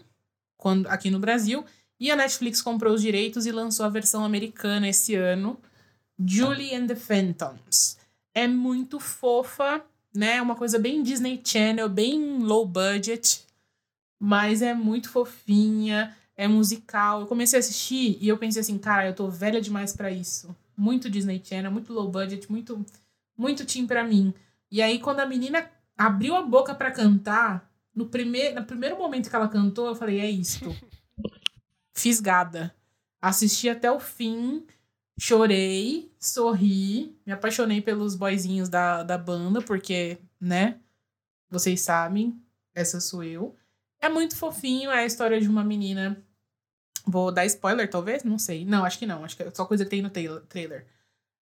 quando, 0.57 0.87
aqui 0.89 1.11
no 1.11 1.19
Brasil, 1.19 1.65
e 1.99 2.11
a 2.11 2.17
Netflix 2.17 2.61
comprou 2.61 2.95
os 2.95 3.01
direitos 3.01 3.47
e 3.47 3.53
lançou 3.53 3.87
a 3.87 3.91
versão 3.91 4.25
americana 4.25 4.89
esse 4.89 5.15
ano, 5.15 5.59
Julie 6.23 6.75
and 6.75 6.87
the 6.87 6.95
Phantoms. 6.95 7.99
É 8.35 8.47
muito 8.47 9.01
fofa, 9.01 9.83
né? 10.15 10.41
Uma 10.41 10.55
coisa 10.55 10.79
bem 10.79 11.03
Disney 11.03 11.41
Channel, 11.43 11.89
bem 11.89 12.39
low 12.39 12.67
budget, 12.67 13.43
mas 14.19 14.61
é 14.61 14.75
muito 14.75 15.11
fofinha, 15.11 16.15
é 16.41 16.49
musical. 16.49 17.21
Eu 17.21 17.27
comecei 17.27 17.59
a 17.59 17.61
assistir 17.61 18.17
e 18.19 18.27
eu 18.27 18.39
pensei 18.39 18.63
assim, 18.63 18.79
cara, 18.79 19.09
eu 19.09 19.15
tô 19.15 19.29
velha 19.29 19.61
demais 19.61 19.93
pra 19.93 20.11
isso. 20.11 20.57
Muito 20.75 21.11
Disney 21.11 21.43
Channel, 21.45 21.71
muito 21.71 21.93
low 21.93 22.11
budget, 22.11 22.51
muito 22.51 22.83
muito 23.37 23.67
teen 23.67 23.87
pra 23.87 24.03
mim. 24.03 24.33
E 24.71 24.81
aí 24.81 24.99
quando 24.99 25.21
a 25.21 25.27
menina 25.27 25.71
abriu 25.99 26.35
a 26.35 26.41
boca 26.41 26.75
pra 26.75 26.91
cantar, 26.91 27.71
no 27.95 28.07
primeiro, 28.07 28.59
no 28.59 28.65
primeiro 28.65 28.97
momento 28.97 29.29
que 29.29 29.37
ela 29.37 29.49
cantou, 29.49 29.89
eu 29.89 29.95
falei, 29.95 30.19
é 30.19 30.31
isto. 30.31 30.75
Fisgada. 31.93 32.75
Assisti 33.21 33.69
até 33.69 33.93
o 33.93 34.01
fim, 34.01 34.67
chorei, 35.19 36.11
sorri, 36.19 37.19
me 37.27 37.35
apaixonei 37.35 37.83
pelos 37.83 38.15
boyzinhos 38.15 38.71
da, 38.71 39.03
da 39.03 39.19
banda, 39.19 39.61
porque, 39.61 40.17
né, 40.41 40.81
vocês 41.51 41.83
sabem, 41.83 42.41
essa 42.75 42.99
sou 42.99 43.23
eu. 43.23 43.55
É 44.01 44.09
muito 44.09 44.35
fofinho, 44.35 44.91
é 44.91 45.01
a 45.01 45.05
história 45.05 45.39
de 45.39 45.47
uma 45.47 45.63
menina. 45.63 46.25
Vou 47.07 47.33
dar 47.33 47.47
spoiler, 47.47 47.89
talvez? 47.89 48.25
Não 48.25 48.39
sei. 48.39 48.65
Não, 48.65 48.85
acho 48.85 48.99
que 48.99 49.07
não. 49.07 49.25
Acho 49.25 49.37
que 49.37 49.43
é 49.43 49.51
só 49.51 49.65
coisa 49.65 49.85
que 49.85 49.91
tem 49.91 50.03
no 50.03 50.11
trailer. 50.11 50.87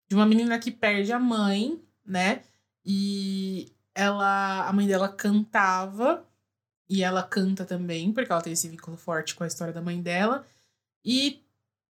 De 0.08 0.14
uma 0.14 0.26
menina 0.26 0.58
que 0.58 0.70
perde 0.70 1.12
a 1.12 1.18
mãe, 1.18 1.80
né? 2.04 2.42
E 2.84 3.72
ela. 3.94 4.68
A 4.68 4.72
mãe 4.72 4.86
dela 4.86 5.08
cantava. 5.08 6.26
E 6.88 7.02
ela 7.02 7.22
canta 7.22 7.64
também, 7.64 8.12
porque 8.12 8.30
ela 8.30 8.42
tem 8.42 8.52
esse 8.52 8.68
vínculo 8.68 8.96
forte 8.96 9.34
com 9.34 9.42
a 9.42 9.46
história 9.46 9.72
da 9.72 9.80
mãe 9.80 10.00
dela. 10.02 10.46
E 11.04 11.42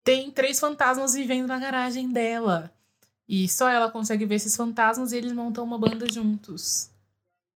tem 0.05 0.31
três 0.31 0.61
fantasmas 0.61 1.15
vivendo 1.15 1.49
na 1.49 1.59
garagem 1.59 2.12
dela. 2.12 2.70
E 3.28 3.49
só 3.49 3.69
ela 3.69 3.91
consegue 3.91 4.27
ver 4.27 4.36
esses 4.36 4.55
fantasmas 4.55 5.12
e 5.12 5.16
eles 5.16 5.32
montam 5.32 5.65
uma 5.65 5.78
banda 5.78 6.07
juntos. 6.12 6.91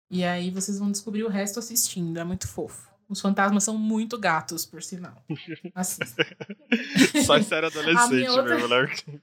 E 0.09 0.23
aí 0.23 0.49
vocês 0.49 0.79
vão 0.79 0.91
descobrir 0.91 1.23
o 1.23 1.29
resto 1.29 1.59
assistindo. 1.59 2.17
É 2.17 2.23
muito 2.23 2.47
fofo. 2.47 2.89
Os 3.09 3.21
fantasmas 3.21 3.63
são 3.63 3.77
muito 3.77 4.17
gatos, 4.17 4.65
por 4.65 4.83
sinal. 4.83 5.23
Assista. 5.73 6.25
Só 7.25 7.41
série 7.41 7.65
A 7.65 7.69
adolescente 7.69 8.29
outra- 8.29 8.55
mesmo, 8.55 8.67
né? 8.67 9.19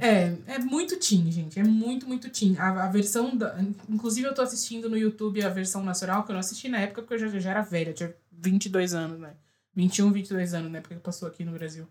É, 0.00 0.34
é 0.46 0.58
muito 0.58 0.98
teen, 0.98 1.30
gente. 1.32 1.58
É 1.58 1.64
muito, 1.64 2.06
muito 2.06 2.28
teen. 2.30 2.56
A, 2.58 2.84
a 2.84 2.88
versão 2.88 3.34
da. 3.36 3.56
Inclusive, 3.88 4.26
eu 4.28 4.34
tô 4.34 4.42
assistindo 4.42 4.90
no 4.90 4.96
YouTube 4.96 5.42
a 5.42 5.48
versão 5.48 5.82
nacional, 5.82 6.22
que 6.24 6.30
eu 6.30 6.34
não 6.34 6.40
assisti 6.40 6.68
na 6.68 6.78
época, 6.80 7.02
porque 7.02 7.14
eu 7.14 7.18
já, 7.18 7.38
já 7.38 7.50
era 7.50 7.62
velha, 7.62 7.92
tinha 7.94 8.14
22 8.30 8.92
anos, 8.94 9.18
né? 9.18 9.32
21, 9.74 10.12
22 10.12 10.52
anos 10.54 10.70
na 10.70 10.78
época 10.78 10.94
que 10.94 11.00
passou 11.00 11.26
aqui 11.28 11.44
no 11.44 11.52
Brasil. 11.52 11.86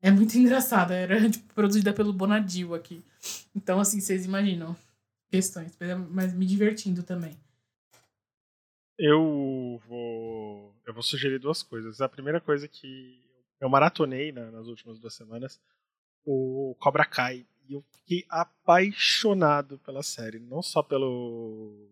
É 0.00 0.10
muito 0.10 0.36
engraçada, 0.38 0.94
era 0.94 1.28
tipo, 1.30 1.52
produzida 1.54 1.92
pelo 1.92 2.12
Bonadil 2.12 2.74
aqui. 2.74 3.02
Então, 3.54 3.78
assim, 3.80 4.00
vocês 4.00 4.24
imaginam 4.24 4.74
questões, 5.30 5.72
mas 6.10 6.32
me 6.32 6.46
divertindo 6.46 7.02
também. 7.02 7.36
Eu 8.98 9.80
vou. 9.88 10.74
Eu 10.86 10.94
vou 10.94 11.02
sugerir 11.02 11.38
duas 11.38 11.62
coisas. 11.62 12.00
A 12.00 12.08
primeira 12.08 12.40
coisa 12.40 12.68
que 12.68 13.20
eu 13.60 13.68
maratonei 13.68 14.30
na- 14.32 14.50
nas 14.50 14.66
últimas 14.66 14.98
duas 14.98 15.14
semanas, 15.14 15.60
o 16.24 16.76
Cobra 16.78 17.04
Kai. 17.04 17.46
E 17.68 17.72
eu 17.72 17.84
fiquei 17.92 18.24
apaixonado 18.28 19.78
pela 19.78 20.02
série. 20.02 20.38
Não 20.38 20.62
só 20.62 20.82
pelo. 20.82 21.90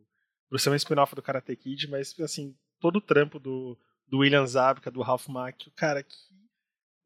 Por 0.48 0.60
ser 0.60 0.70
um 0.70 0.74
spin-off 0.74 1.14
do 1.14 1.22
Karate 1.22 1.56
Kid, 1.56 1.88
mas 1.88 2.18
assim, 2.20 2.54
todo 2.78 2.96
o 2.96 3.00
trampo 3.00 3.38
do, 3.38 3.76
do 4.06 4.18
William 4.18 4.46
Zabka, 4.46 4.90
do 4.90 5.00
Ralph 5.00 5.28
Macchio, 5.28 5.72
cara, 5.74 6.02
que 6.02 6.14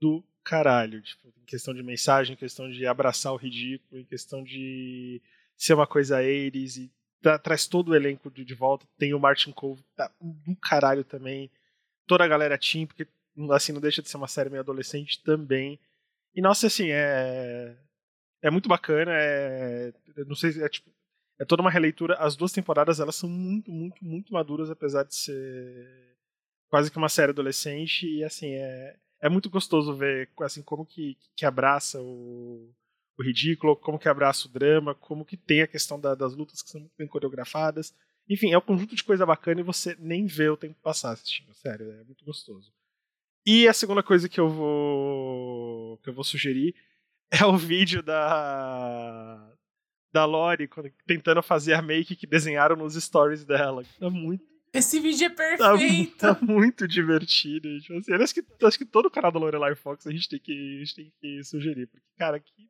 do 0.01 0.23
caralho. 0.43 1.01
Tipo, 1.01 1.29
em 1.41 1.45
questão 1.45 1.73
de 1.73 1.83
mensagem, 1.83 2.35
em 2.35 2.37
questão 2.37 2.69
de 2.69 2.85
abraçar 2.87 3.33
o 3.33 3.37
ridículo, 3.37 4.01
em 4.01 4.05
questão 4.05 4.43
de 4.43 5.23
ser 5.57 5.75
uma 5.75 5.87
coisa 5.87 6.17
Ares 6.19 6.77
e 6.77 6.93
tra- 7.27 7.39
traz 7.41 7.67
todo 7.67 7.89
o 7.89 7.97
elenco 7.97 8.31
de, 8.31 8.45
de 8.45 8.55
volta. 8.55 8.87
Tem 8.97 9.13
o 9.13 9.19
Martin 9.19 9.51
Cove, 9.51 9.83
tá 9.97 10.09
do 10.21 10.55
caralho 10.57 11.03
também. 11.03 11.51
Toda 12.07 12.23
a 12.25 12.29
galera 12.29 12.57
Team, 12.57 12.87
porque 12.87 13.09
assim, 13.51 13.73
não 13.73 13.81
deixa 13.81 14.01
de 14.01 14.09
ser 14.09 14.17
uma 14.17 14.29
série 14.29 14.49
meio 14.49 14.63
adolescente 14.63 15.21
também. 15.25 15.79
E 16.35 16.41
nossa, 16.41 16.69
assim, 16.69 16.91
é. 16.91 17.77
É 18.43 18.51
muito 18.51 18.69
bacana, 18.69 19.11
é. 19.13 19.93
Não 20.27 20.37
sei, 20.37 20.63
é 20.63 20.69
tipo. 20.69 20.89
É 21.39 21.45
toda 21.45 21.63
uma 21.63 21.71
releitura. 21.71 22.15
As 22.17 22.37
duas 22.37 22.53
temporadas 22.53 23.01
elas 23.01 23.17
são 23.17 23.29
muito, 23.29 23.71
muito, 23.73 24.05
muito 24.05 24.33
maduras, 24.33 24.71
apesar 24.71 25.03
de 25.05 25.15
ser 25.15 26.17
quase 26.71 26.91
que 26.91 26.97
uma 26.99 27.09
série 27.09 27.33
adolescente. 27.33 28.07
E 28.07 28.23
assim, 28.25 28.55
é, 28.55 28.97
é 29.21 29.29
muito 29.29 29.51
gostoso 29.51 29.95
ver 29.97 30.31
assim, 30.41 30.63
como 30.63 30.87
que, 30.87 31.17
que 31.37 31.45
abraça 31.45 32.01
o, 32.01 32.73
o 33.19 33.23
ridículo, 33.23 33.77
como 33.77 33.99
que 33.99 34.09
abraça 34.09 34.47
o 34.47 34.51
drama, 34.51 34.95
como 34.95 35.25
que 35.25 35.37
tem 35.37 35.63
a 35.63 35.67
questão 35.67 35.99
da- 36.01 36.15
das 36.15 36.35
lutas 36.35 36.63
que 36.63 36.71
são 36.71 36.81
muito 36.81 36.93
bem 36.99 37.07
coreografadas. 37.09 37.95
Enfim, 38.29 38.53
é 38.53 38.59
um 38.59 38.63
conjunto 38.63 38.95
de 38.97 39.05
coisa 39.05 39.25
bacana 39.25 39.61
e 39.61 39.65
você 39.65 39.97
nem 39.99 40.27
vê 40.27 40.49
o 40.49 40.57
tempo 40.57 40.75
passar 40.83 41.13
assistindo, 41.13 41.55
sério, 41.55 41.91
é 41.93 42.05
muito 42.05 42.25
gostoso. 42.25 42.73
E 43.47 43.69
a 43.69 43.73
segunda 43.73 44.03
coisa 44.03 44.29
que 44.29 44.41
eu 44.41 44.49
vou 44.49 45.99
que 46.03 46.09
eu 46.11 46.13
vou 46.15 46.25
sugerir 46.25 46.75
é 47.31 47.45
o 47.47 47.57
vídeo 47.57 48.03
da 48.03 49.53
da 50.13 50.25
Lori 50.25 50.67
quando- 50.67 50.91
tentando 51.07 51.43
fazer 51.43 51.75
a 51.75 51.83
make 51.83 52.17
que 52.17 52.27
desenharam 52.27 52.75
nos 52.77 52.95
stories 52.95 53.45
dela. 53.45 53.83
É 54.01 54.09
muito 54.11 54.45
Esse 54.73 54.99
vídeo 55.01 55.27
é 55.27 55.31
Tá, 55.31 55.37
perfeito. 55.77 56.17
tá 56.19 56.39
muito 56.43 56.87
divertido. 56.89 57.81
Tipo 57.81 57.95
assim, 57.99 58.13
acho, 58.13 58.35
que, 58.35 58.45
acho 58.65 58.79
que 58.79 58.85
todo 58.85 59.11
canal 59.11 59.31
da 59.33 59.39
Lorelai 59.39 59.75
Fox 59.75 60.07
a 60.07 60.11
gente 60.11 60.29
tem 60.29 60.39
que, 60.39 60.53
a 60.53 60.79
gente 60.85 60.95
tem 60.95 61.13
que 61.21 61.45
sugerir. 61.45 61.87
Porque, 61.87 62.05
cara, 62.19 62.39
que, 62.41 62.69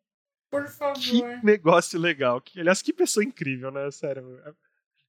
Por 0.63 0.95
que 0.95 1.19
favor. 1.21 1.45
negócio 1.45 1.99
legal. 1.99 2.41
Que, 2.41 2.61
aliás, 2.61 2.83
que 2.83 2.93
pessoa 2.93 3.25
incrível, 3.25 3.71
né? 3.71 3.91
Sério. 3.91 4.41
é 4.45 4.53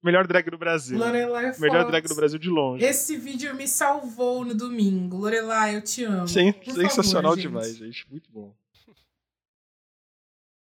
Melhor 0.03 0.27
drag 0.27 0.49
do 0.49 0.57
Brasil. 0.57 0.97
Lorelai 0.97 1.47
Fox. 1.47 1.59
Melhor 1.59 1.85
drag 1.87 2.07
do 2.07 2.15
Brasil 2.15 2.39
de 2.39 2.49
longe. 2.49 2.85
Esse 2.85 3.17
vídeo 3.17 3.53
me 3.55 3.67
salvou 3.67 4.45
no 4.45 4.53
domingo. 4.53 5.17
Lorelai, 5.17 5.75
eu 5.75 5.81
te 5.81 6.03
amo. 6.03 6.21
Por 6.21 6.73
sensacional 6.73 7.31
favor, 7.31 7.35
gente. 7.35 7.47
demais, 7.47 7.75
gente. 7.75 8.09
Muito 8.09 8.31
bom. 8.31 8.55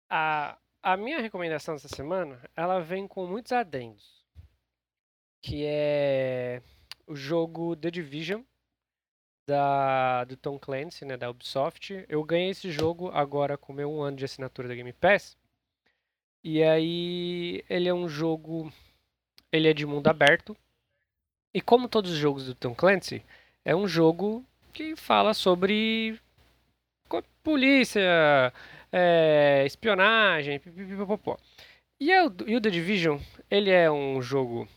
A, 0.09 0.59
a 0.83 0.97
minha 0.97 1.21
recomendação 1.21 1.75
dessa 1.75 1.89
semana, 1.89 2.41
ela 2.57 2.81
vem 2.81 3.07
com 3.07 3.27
muitos 3.27 3.53
adendos. 3.53 4.25
Que 5.43 5.65
é 5.65 6.63
o 7.07 7.15
jogo 7.15 7.77
The 7.77 7.91
Division, 7.91 8.43
da, 9.51 10.25
do 10.25 10.37
Tom 10.37 10.59
Clancy, 10.59 11.05
né, 11.05 11.17
da 11.17 11.29
Ubisoft. 11.29 12.05
Eu 12.09 12.23
ganhei 12.25 12.51
esse 12.51 12.71
jogo 12.71 13.11
agora 13.13 13.59
com 13.59 13.73
meu 13.73 13.91
um 13.91 14.01
ano 14.01 14.17
de 14.17 14.25
assinatura 14.25 14.69
da 14.69 14.75
Game 14.75 14.93
Pass. 14.93 15.37
E 16.43 16.63
aí, 16.63 17.65
ele 17.69 17.89
é 17.89 17.95
um 17.95 18.09
jogo... 18.09 18.73
Ele 19.53 19.69
é 19.69 19.75
de 19.75 19.85
mundo 19.85 20.07
aberto. 20.07 20.57
E 21.53 21.61
como 21.61 21.89
todos 21.89 22.13
os 22.13 22.17
jogos 22.17 22.47
do 22.47 22.55
Tom 22.55 22.75
Clancy, 22.75 23.25
é 23.65 23.75
um 23.75 23.89
jogo 23.89 24.45
que 24.73 24.95
fala 24.95 25.35
sobre 25.35 26.19
polícia, 27.43 28.53
é, 28.93 29.65
espionagem, 29.67 30.61
pipipipopopó. 30.61 31.37
E, 31.99 32.13
é 32.13 32.25
o- 32.25 32.35
e 32.47 32.55
o 32.55 32.61
The 32.61 32.71
Division, 32.71 33.19
ele 33.51 33.71
é 33.71 33.91
um 33.91 34.23
jogo 34.23 34.69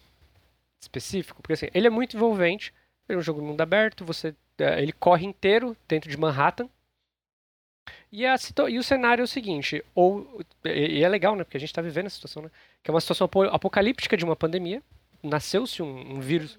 específico, 0.82 1.41
porque 1.41 1.54
assim, 1.54 1.68
ele 1.74 1.88
é 1.88 1.90
muito 1.90 2.16
envolvente, 2.16 2.74
é 3.08 3.16
um 3.16 3.22
jogo 3.22 3.41
de 3.41 3.48
mundo 3.48 3.62
aberto, 3.62 4.06
você, 4.06 4.34
ele 4.57 4.91
corre 4.91 5.25
inteiro 5.25 5.75
dentro 5.88 6.09
de 6.09 6.17
Manhattan. 6.17 6.69
E, 8.11 8.25
a, 8.25 8.35
e 8.69 8.77
o 8.77 8.84
cenário 8.84 9.23
é 9.23 9.25
o 9.25 9.27
seguinte, 9.27 9.84
ou, 9.95 10.41
e, 10.63 11.03
é 11.03 11.09
legal, 11.09 11.35
né, 11.35 11.43
porque 11.43 11.57
a 11.57 11.59
gente 11.59 11.69
está 11.69 11.81
vivendo 11.81 12.05
essa 12.05 12.15
situação, 12.15 12.43
né, 12.43 12.51
que 12.81 12.89
é 12.89 12.93
uma 12.93 13.01
situação 13.01 13.25
apo- 13.25 13.43
apocalíptica 13.43 14.15
de 14.15 14.23
uma 14.23 14.35
pandemia, 14.35 14.84
nasceu-se 15.23 15.81
um, 15.81 16.15
um 16.15 16.19
vírus 16.21 16.57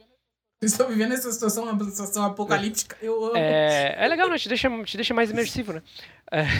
Estou 0.64 0.88
vivendo 0.88 1.12
essa 1.12 1.30
situação, 1.30 1.64
uma 1.64 1.84
situação 1.90 2.24
apocalíptica. 2.24 2.96
Eu 3.02 3.24
amo. 3.26 3.36
é, 3.36 3.94
é 3.98 4.08
legal, 4.08 4.28
né? 4.28 4.38
Te 4.38 4.48
deixa, 4.48 4.70
te 4.84 4.96
deixa 4.96 5.12
mais 5.14 5.30
imersivo, 5.30 5.74
né? 5.74 5.82
É. 6.30 6.44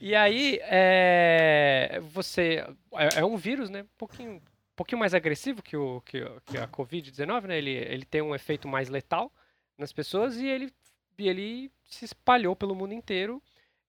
E 0.00 0.14
aí, 0.14 0.58
é, 0.62 2.00
você. 2.10 2.64
É, 2.94 3.20
é 3.20 3.24
um 3.24 3.36
vírus, 3.36 3.70
né? 3.70 3.82
Um 3.82 3.96
pouquinho, 3.96 4.32
um 4.32 4.40
pouquinho 4.74 4.98
mais 4.98 5.14
agressivo 5.14 5.62
que, 5.62 5.76
o, 5.76 6.00
que, 6.02 6.24
que 6.46 6.58
a 6.58 6.66
Covid-19, 6.68 7.46
né? 7.46 7.58
Ele, 7.58 7.70
ele 7.70 8.04
tem 8.04 8.22
um 8.22 8.34
efeito 8.34 8.66
mais 8.66 8.88
letal 8.88 9.32
nas 9.78 9.92
pessoas 9.92 10.36
e 10.36 10.46
ele, 10.46 10.72
ele 11.18 11.70
se 11.88 12.04
espalhou 12.04 12.56
pelo 12.56 12.74
mundo 12.74 12.92
inteiro 12.92 13.40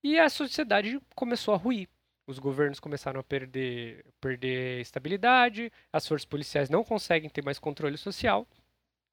e 0.03 0.17
a 0.19 0.29
sociedade 0.29 1.01
começou 1.15 1.53
a 1.53 1.57
ruir. 1.57 1.89
Os 2.27 2.37
governos 2.37 2.79
começaram 2.79 3.19
a 3.19 3.23
perder, 3.23 4.05
perder 4.21 4.81
estabilidade, 4.81 5.73
as 5.91 6.07
forças 6.07 6.25
policiais 6.25 6.69
não 6.69 6.83
conseguem 6.83 7.29
ter 7.29 7.43
mais 7.43 7.57
controle 7.57 7.97
social. 7.97 8.47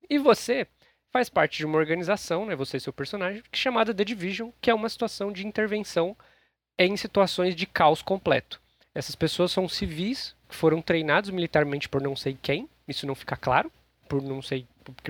E 0.08 0.18
você 0.18 0.66
faz 1.10 1.30
parte 1.30 1.56
de 1.56 1.64
uma 1.64 1.78
organização, 1.78 2.44
né, 2.44 2.54
você 2.54 2.76
e 2.76 2.80
seu 2.80 2.92
personagem, 2.92 3.42
é 3.50 3.56
chamada 3.56 3.94
The 3.94 4.04
Division, 4.04 4.50
que 4.60 4.70
é 4.70 4.74
uma 4.74 4.88
situação 4.88 5.32
de 5.32 5.46
intervenção 5.46 6.14
em 6.78 6.94
situações 6.94 7.56
de 7.56 7.64
caos 7.64 8.02
completo. 8.02 8.60
Essas 8.94 9.14
pessoas 9.14 9.50
são 9.50 9.66
civis 9.66 10.36
que 10.46 10.54
foram 10.54 10.82
treinados 10.82 11.30
militarmente 11.30 11.88
por 11.88 12.02
não 12.02 12.14
sei 12.14 12.36
quem, 12.40 12.68
isso 12.86 13.06
não 13.06 13.14
fica 13.14 13.36
claro, 13.36 13.72
por 14.08 14.22
não 14.22 14.42
sei 14.42 14.66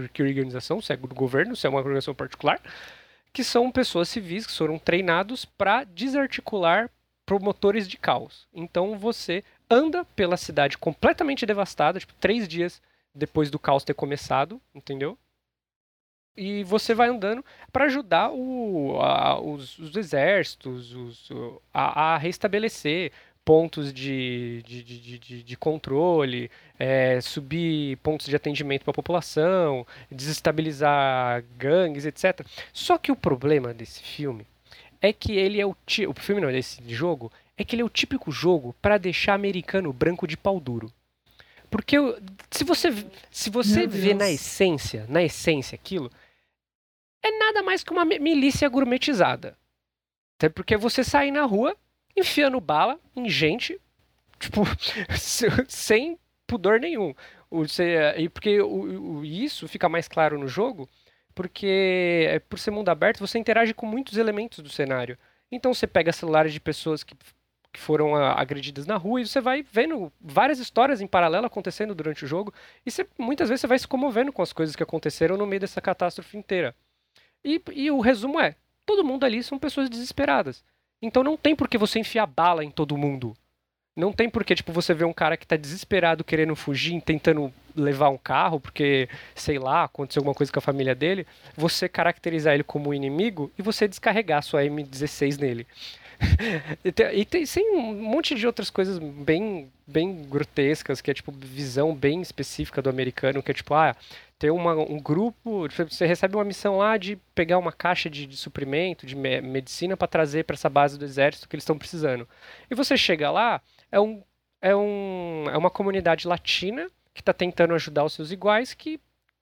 que, 0.09 0.23
organização, 0.23 0.81
se 0.81 0.93
é 0.93 0.97
do 0.97 1.09
governo, 1.09 1.57
se 1.57 1.67
é 1.67 1.71
uma 1.71 1.79
organização 1.79 2.15
particular, 2.15 2.61
que 3.33 3.45
são 3.45 3.71
pessoas 3.71 4.09
civis 4.09 4.47
que 4.47 4.53
foram 4.53 4.79
treinados 4.79 5.45
para 5.45 5.85
desarticular 5.85 6.91
promotores 7.25 7.89
de 7.89 7.97
caos. 7.97 8.47
Então 8.55 8.97
você 8.99 9.43
anda 9.69 10.05
pela 10.05 10.37
cidade 10.37 10.79
completamente 10.79 11.45
devastada, 11.45 11.99
tipo, 11.99 12.15
três 12.15 12.47
dias 12.47 12.81
depois 13.15 13.51
do 13.51 13.59
caos 13.59 13.85
ter 13.85 13.95
começado, 13.95 14.61
entendeu? 14.75 15.19
E 16.37 16.63
você 16.65 16.95
vai 16.95 17.09
andando 17.09 17.45
para 17.73 17.87
ajudar 17.87 18.31
o, 18.31 19.01
a- 19.01 19.41
os, 19.41 19.79
os 19.79 19.97
exércitos 19.97 20.93
os- 20.95 21.29
a, 21.73 22.15
a 22.15 22.19
restabelecer 22.19 23.11
pontos 23.47 23.93
de, 23.95 24.61
de, 24.67 24.83
de, 24.83 25.19
de- 25.21 25.43
de, 25.45 25.57
controle, 25.57 26.51
é, 26.77 27.21
subir 27.21 27.97
pontos 27.99 28.27
de 28.27 28.35
atendimento 28.35 28.83
para 28.83 28.91
a 28.91 28.95
população, 28.95 29.87
desestabilizar 30.11 31.45
gangues, 31.57 32.05
etc. 32.05 32.45
Só 32.73 32.99
que 32.99 33.13
o 33.13 33.17
problema 33.17 33.73
desse 33.73 34.03
filme 34.03 34.45
é 35.01 35.13
que 35.13 35.31
ele 35.33 35.61
é 35.61 35.65
o 35.65 35.77
o 36.09 36.15
filme 36.21 36.41
não, 36.43 36.51
desse 36.51 36.83
jogo 36.93 37.31
é 37.57 37.65
que 37.65 37.77
ele 37.77 37.83
é 37.83 37.85
o 37.85 37.89
típico 37.89 38.33
jogo 38.33 38.75
para 38.83 38.99
deixar 38.99 39.35
americano 39.35 39.93
branco 39.93 40.27
de 40.27 40.37
pau 40.37 40.59
duro. 40.59 40.93
Porque 41.71 41.97
se 42.51 42.65
você 42.65 42.89
se 43.31 43.49
você 43.49 43.81
Meu 43.87 43.89
vê 43.91 44.13
na 44.15 44.29
essência, 44.29 45.07
na 45.09 45.23
essência 45.23 45.77
aquilo, 45.77 46.11
é 47.25 47.31
nada 47.39 47.63
mais 47.63 47.85
que 47.85 47.93
uma 47.93 48.05
mi- 48.05 48.19
milícia 48.19 48.69
gourmetizada. 48.69 49.57
Até 50.37 50.49
porque 50.49 50.77
você 50.77 51.05
sai 51.05 51.31
na 51.31 51.45
rua 51.45 51.77
enfiando 52.17 52.61
bala 52.61 52.99
em 53.15 53.29
gente, 53.29 53.81
tipo, 54.41 54.63
se- 55.19 55.49
sem 55.69 56.19
pudor 56.47 56.81
nenhum. 56.81 57.15
E 58.17 58.29
porque 58.29 58.59
isso 59.25 59.69
fica 59.69 59.89
mais 59.89 60.09
claro 60.09 60.39
no 60.39 60.49
jogo, 60.49 60.89
porque 61.35 62.27
é, 62.29 62.39
por 62.39 62.59
ser 62.59 62.71
mundo 62.71 62.89
aberto, 62.89 63.21
você 63.21 63.39
interage 63.39 63.75
com 63.75 63.87
muitos 63.87 64.17
elementos 64.19 64.59
do 64.61 64.69
cenário. 64.69 65.19
Então 65.51 65.73
você 65.73 65.87
pega 65.87 66.13
celulares 66.13 66.53
de 66.53 66.61
pessoas 66.61 67.05
que, 67.05 67.15
que 67.73 67.79
foram 67.81 68.15
ah, 68.17 68.33
agredidas 68.41 68.87
na 68.87 68.97
rua 68.97 69.21
e 69.21 69.27
você 69.27 69.41
vai 69.41 69.63
vendo 69.63 70.13
várias 70.21 70.59
histórias 70.59 71.01
em 71.01 71.07
paralelo 71.07 71.47
acontecendo 71.47 71.95
durante 71.95 72.25
o 72.25 72.29
jogo. 72.29 72.53
E 72.85 72.91
você- 72.91 73.07
muitas 73.19 73.49
vezes 73.49 73.61
você 73.61 73.67
vai 73.67 73.79
se 73.79 73.87
comovendo 73.89 74.33
com 74.33 74.43
as 74.43 74.53
coisas 74.53 74.75
que 74.75 74.83
aconteceram 74.83 75.37
no 75.37 75.47
meio 75.47 75.61
dessa 75.61 75.81
catástrofe 75.81 76.37
inteira. 76.37 76.75
E, 77.45 77.61
e 77.73 77.91
o 77.91 78.01
resumo 78.01 78.41
é: 78.41 78.57
todo 78.85 79.05
mundo 79.05 79.25
ali 79.25 79.43
são 79.43 79.59
pessoas 79.59 79.89
desesperadas. 79.91 80.65
Então 81.01 81.23
não 81.23 81.37
tem 81.37 81.55
por 81.55 81.69
que 81.69 81.79
você 81.79 81.99
enfiar 81.99 82.27
bala 82.27 82.65
em 82.65 82.71
todo 82.71 82.97
mundo. 82.97 83.37
Não 83.97 84.13
tem 84.13 84.29
por 84.29 84.45
que, 84.45 84.55
tipo, 84.55 84.73
você 84.73 84.93
vê 84.93 85.07
um 85.07 85.13
cara 85.13 85.39
que 85.39 85.47
tá 85.47 85.57
desesperado 85.57 86.23
querendo 86.23 86.55
fugir, 86.55 87.01
tentando 87.01 87.51
levar 87.75 88.11
um 88.11 88.19
carro, 88.19 88.61
porque, 88.61 89.09
sei 89.35 89.59
lá, 89.59 89.85
aconteceu 89.85 90.21
alguma 90.21 90.35
coisa 90.35 90.53
com 90.53 90.59
a 90.59 90.63
família 90.63 90.95
dele, 90.95 91.27
você 91.57 91.89
caracterizar 91.89 92.53
ele 92.53 92.63
como 92.63 92.93
inimigo 92.93 93.51
e 93.59 93.63
você 93.63 93.89
descarregar 93.89 94.43
sua 94.43 94.63
M16 94.65 95.39
nele. 95.41 95.67
e 96.85 96.93
tem, 96.93 97.21
e 97.21 97.25
tem 97.25 97.47
sim, 97.47 97.71
um 97.71 97.95
monte 98.03 98.35
de 98.35 98.47
outras 98.47 98.71
coisas 98.71 98.99
bem, 98.99 99.71
bem 99.87 100.23
grotescas, 100.25 101.01
que 101.01 101.11
é 101.11 101.15
tipo 101.15 101.33
visão 101.33 101.95
bem 101.95 102.23
específica 102.23 102.81
do 102.81 102.91
americano, 102.91 103.43
que 103.43 103.51
é 103.51 103.55
tipo, 103.55 103.75
ah, 103.75 103.95
tem 104.39 104.51
uma, 104.51 104.75
um 104.75 105.01
grupo, 105.01 105.67
você 105.89 106.07
recebe 106.07 106.37
uma 106.37 106.45
missão 106.45 106.79
lá 106.79 106.97
de 106.97 107.17
pegar 107.35 107.59
uma 107.59 107.73
caixa 107.73 108.11
de, 108.11 108.27
de 108.27 108.37
suprimento, 108.37 109.07
de 109.07 109.17
me- 109.17 109.41
medicina 109.41 109.97
para 109.97 110.09
trazer 110.09 110.45
para 110.45 110.55
essa 110.55 110.69
base 110.69 110.99
do 110.99 111.05
exército 111.05 111.49
que 111.49 111.57
eles 111.57 111.63
estão 111.63 111.79
precisando. 111.79 112.29
E 112.71 112.75
você 112.75 112.97
chega 112.97 113.31
lá, 113.31 113.61
é, 113.91 113.99
um, 114.01 114.23
é, 114.61 114.75
um, 114.77 115.45
é 115.51 115.57
uma 115.57 115.71
comunidade 115.71 116.29
latina 116.29 116.91
que 117.15 117.21
está 117.23 117.33
tentando 117.33 117.75
ajudar 117.75 118.05
os 118.05 118.13
seus 118.13 118.31
iguais 118.31 118.75
que 118.75 119.01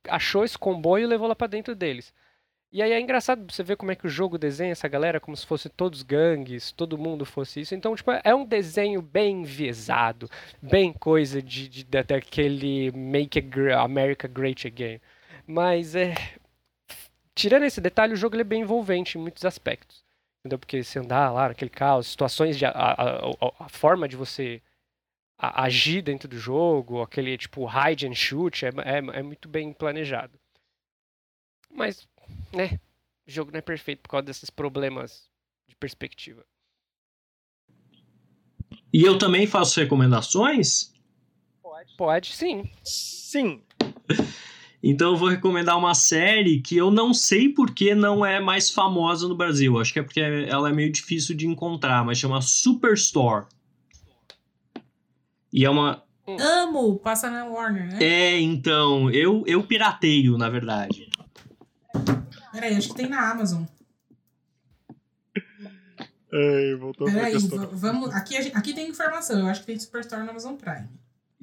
achou 0.08 0.44
esse 0.44 0.56
comboio 0.58 1.04
e 1.04 1.06
levou 1.06 1.26
lá 1.26 1.34
para 1.34 1.46
dentro 1.48 1.74
deles. 1.74 2.12
E 2.74 2.82
aí 2.82 2.90
é 2.90 3.00
engraçado 3.00 3.46
você 3.52 3.62
ver 3.62 3.76
como 3.76 3.92
é 3.92 3.96
que 3.96 4.04
o 4.04 4.10
jogo 4.10 4.36
desenha 4.36 4.72
essa 4.72 4.88
galera 4.88 5.20
como 5.20 5.36
se 5.36 5.46
fosse 5.46 5.68
todos 5.68 6.02
gangues, 6.02 6.72
todo 6.72 6.98
mundo 6.98 7.24
fosse 7.24 7.60
isso. 7.60 7.72
Então, 7.72 7.94
tipo, 7.94 8.10
é 8.24 8.34
um 8.34 8.44
desenho 8.44 9.00
bem 9.00 9.42
enviesado, 9.42 10.28
bem 10.60 10.92
coisa 10.92 11.40
de, 11.40 11.68
de- 11.68 11.84
da- 11.84 12.02
daquele 12.02 12.90
Make 12.90 13.38
America 13.78 14.26
Great 14.26 14.66
Again. 14.66 15.00
Mas 15.46 15.94
é. 15.94 16.14
Tirando 17.34 17.64
esse 17.64 17.80
detalhe, 17.80 18.12
o 18.12 18.16
jogo 18.16 18.36
é 18.36 18.44
bem 18.44 18.62
envolvente 18.62 19.16
em 19.18 19.20
muitos 19.20 19.44
aspectos. 19.44 20.04
Entendeu? 20.40 20.58
Porque 20.58 20.82
você 20.82 20.98
andar 20.98 21.30
lá 21.32 21.48
naquele 21.48 21.70
caos, 21.70 22.08
situações 22.08 22.58
de. 22.58 22.66
A, 22.66 22.70
a, 22.70 23.16
a- 23.28 23.54
a 23.60 23.68
forma 23.68 24.08
de 24.08 24.16
você 24.16 24.60
agir 25.38 26.02
dentro 26.02 26.28
do 26.28 26.38
jogo, 26.38 27.02
aquele 27.02 27.36
tipo 27.38 27.66
hide 27.68 28.06
and 28.08 28.14
shoot, 28.14 28.66
é, 28.66 28.70
é, 28.70 28.98
é 29.20 29.22
muito 29.22 29.48
bem 29.48 29.72
planejado. 29.72 30.38
Mas, 31.70 32.06
né? 32.52 32.78
O 33.26 33.30
jogo 33.30 33.50
não 33.50 33.58
é 33.58 33.62
perfeito 33.62 34.02
por 34.02 34.10
causa 34.10 34.26
desses 34.26 34.50
problemas 34.50 35.28
de 35.66 35.76
perspectiva. 35.76 36.44
E 38.92 39.02
eu 39.02 39.18
também 39.18 39.46
faço 39.46 39.80
recomendações? 39.80 40.92
Pode 41.96 42.34
sim. 42.34 42.70
Sim. 42.82 43.62
Então 44.86 45.12
eu 45.12 45.16
vou 45.16 45.30
recomendar 45.30 45.78
uma 45.78 45.94
série 45.94 46.60
que 46.60 46.76
eu 46.76 46.90
não 46.90 47.14
sei 47.14 47.48
por 47.48 47.70
que 47.70 47.94
não 47.94 48.22
é 48.22 48.38
mais 48.38 48.68
famosa 48.68 49.26
no 49.26 49.34
Brasil. 49.34 49.80
Acho 49.80 49.94
que 49.94 49.98
é 49.98 50.02
porque 50.02 50.20
ela 50.20 50.68
é 50.68 50.72
meio 50.74 50.92
difícil 50.92 51.34
de 51.34 51.46
encontrar, 51.46 52.04
mas 52.04 52.18
chama 52.18 52.42
Superstore. 52.42 53.46
E 55.50 55.64
é 55.64 55.70
uma, 55.70 56.04
Amo! 56.26 56.98
Passa 56.98 57.30
na 57.30 57.44
Warner, 57.44 57.92
né? 57.92 57.98
É, 57.98 58.40
então, 58.40 59.10
eu, 59.10 59.42
eu 59.46 59.62
pirateio, 59.62 60.36
na 60.36 60.48
verdade. 60.48 61.08
Peraí, 62.54 62.76
acho 62.76 62.88
que 62.88 62.94
tem 62.94 63.08
na 63.08 63.32
Amazon. 63.32 63.64
Ai, 66.32 66.74
voltou 66.76 67.06
Peraí, 67.06 67.34
vamos. 67.72 68.14
Aqui, 68.14 68.36
aqui 68.36 68.72
tem 68.72 68.88
informação. 68.88 69.40
Eu 69.40 69.46
acho 69.48 69.60
que 69.60 69.66
tem 69.66 69.78
Superstore 69.78 70.22
na 70.22 70.30
Amazon 70.30 70.54
Prime. 70.54 70.88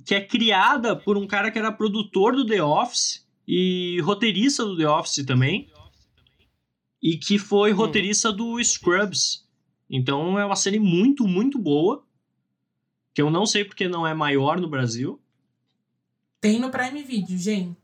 Que 0.05 0.15
é 0.15 0.21
criada 0.25 0.95
por 0.95 1.17
um 1.17 1.27
cara 1.27 1.51
que 1.51 1.59
era 1.59 1.71
produtor 1.71 2.33
do 2.33 2.45
The 2.45 2.63
Office 2.63 3.27
e 3.45 3.99
roteirista 4.01 4.63
do 4.63 4.77
The 4.77 4.88
Office 4.88 5.25
também. 5.25 5.69
E 7.03 7.17
que 7.17 7.38
foi 7.38 7.71
roteirista 7.71 8.31
do 8.31 8.63
Scrubs. 8.63 9.45
Então 9.89 10.39
é 10.39 10.45
uma 10.45 10.55
série 10.55 10.79
muito, 10.79 11.27
muito 11.27 11.59
boa. 11.59 12.05
Que 13.13 13.21
eu 13.21 13.29
não 13.29 13.45
sei 13.45 13.65
porque 13.65 13.89
não 13.89 14.07
é 14.07 14.13
maior 14.13 14.61
no 14.61 14.69
Brasil. 14.69 15.21
Tem 16.39 16.57
no 16.57 16.71
Prime 16.71 17.03
Video, 17.03 17.38
gente. 17.38 17.80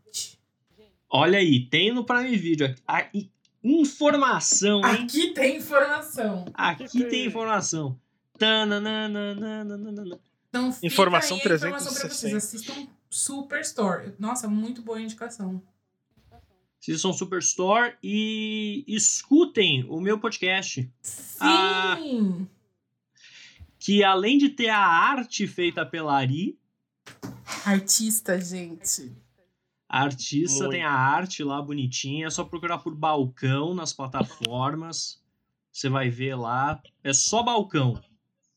Olha 1.09 1.39
aí, 1.39 1.65
tem 1.69 1.93
no 1.93 2.03
Prime 2.05 2.35
Video. 2.37 2.73
A- 2.87 3.07
i- 3.13 3.29
informação, 3.63 4.79
hein? 4.85 5.03
Aqui 5.03 5.33
tem 5.33 5.57
informação. 5.57 6.45
Aqui 6.53 7.03
tem 7.05 7.25
informação. 7.25 7.99
Tananana. 8.37 9.35
Então, 10.49 10.73
Informação 10.83 11.37
aí 11.37 11.43
a 11.43 11.55
informação 11.55 11.91
pra 11.93 12.01
360. 12.01 12.09
vocês. 12.09 12.33
Assistam 12.35 12.87
Superstore. 13.09 14.13
Nossa, 14.19 14.47
muito 14.47 14.81
boa 14.81 15.01
indicação. 15.01 15.61
Assistam 16.79 17.11
Superstore 17.13 17.95
e 18.03 18.83
escutem 18.87 19.85
o 19.89 19.99
meu 19.99 20.19
podcast. 20.19 20.89
Sim! 21.01 21.37
Ah. 21.41 21.97
Que 23.79 24.03
além 24.03 24.37
de 24.37 24.49
ter 24.49 24.69
a 24.69 24.77
arte 24.79 25.47
feita 25.47 25.85
pela 25.85 26.15
Ari, 26.15 26.57
Artista, 27.65 28.39
gente. 28.39 29.11
A 29.89 30.01
artista 30.03 30.59
Muito. 30.65 30.71
tem 30.71 30.83
a 30.83 30.91
arte 30.91 31.43
lá 31.43 31.61
bonitinha. 31.61 32.27
É 32.27 32.29
só 32.29 32.43
procurar 32.43 32.79
por 32.79 32.93
balcão 32.95 33.73
nas 33.73 33.93
plataformas. 33.93 35.21
Você 35.71 35.89
vai 35.89 36.09
ver 36.09 36.35
lá. 36.35 36.81
É 37.03 37.13
só 37.13 37.41
balcão. 37.43 38.01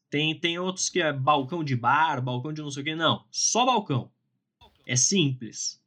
Tem, 0.08 0.34
tem 0.38 0.58
outros 0.58 0.88
que 0.88 1.00
é 1.00 1.12
balcão 1.12 1.62
de 1.62 1.76
bar, 1.76 2.20
balcão 2.20 2.52
de 2.52 2.60
não 2.62 2.70
sei 2.70 2.82
o 2.82 2.84
que. 2.84 2.94
Não, 2.96 3.24
só 3.30 3.64
balcão. 3.64 4.10
É 4.86 4.96
simples. 4.96 5.80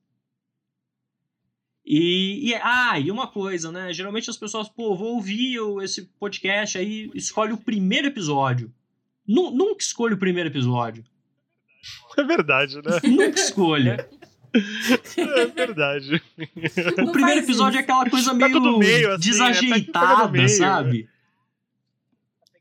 E, 1.85 2.51
e- 2.51 2.55
ah, 2.55 2.97
e 2.97 3.11
uma 3.11 3.27
coisa, 3.27 3.69
né? 3.71 3.91
Geralmente 3.91 4.29
as 4.29 4.37
pessoas, 4.37 4.69
pô, 4.69 4.95
vou 4.95 5.15
ouvir 5.15 5.59
o- 5.59 5.81
esse 5.81 6.03
podcast 6.17 6.77
aí, 6.77 7.11
escolhe 7.13 7.51
o 7.51 7.57
primeiro 7.57 8.07
episódio. 8.07 8.73
Nu- 9.27 9.51
nunca 9.51 9.81
escolha 9.83 10.15
o 10.15 10.19
primeiro 10.19 10.49
episódio. 10.49 11.03
É 12.17 12.23
verdade, 12.23 12.77
né? 12.77 13.01
Nunca 13.03 13.37
escolha. 13.39 14.09
É 15.17 15.45
verdade. 15.47 16.21
O 17.07 17.11
primeiro 17.11 17.39
episódio 17.41 17.77
é 17.77 17.81
aquela 17.81 18.09
coisa 18.09 18.29
Tá 18.31 18.35
meio 18.35 18.51
tudo 18.53 18.77
meio, 18.77 19.11
assim, 19.13 19.29
né? 19.31 19.37
Tá 19.37 19.49
desajeitada, 19.49 20.27
meio, 20.27 20.49
sabe? 20.49 21.09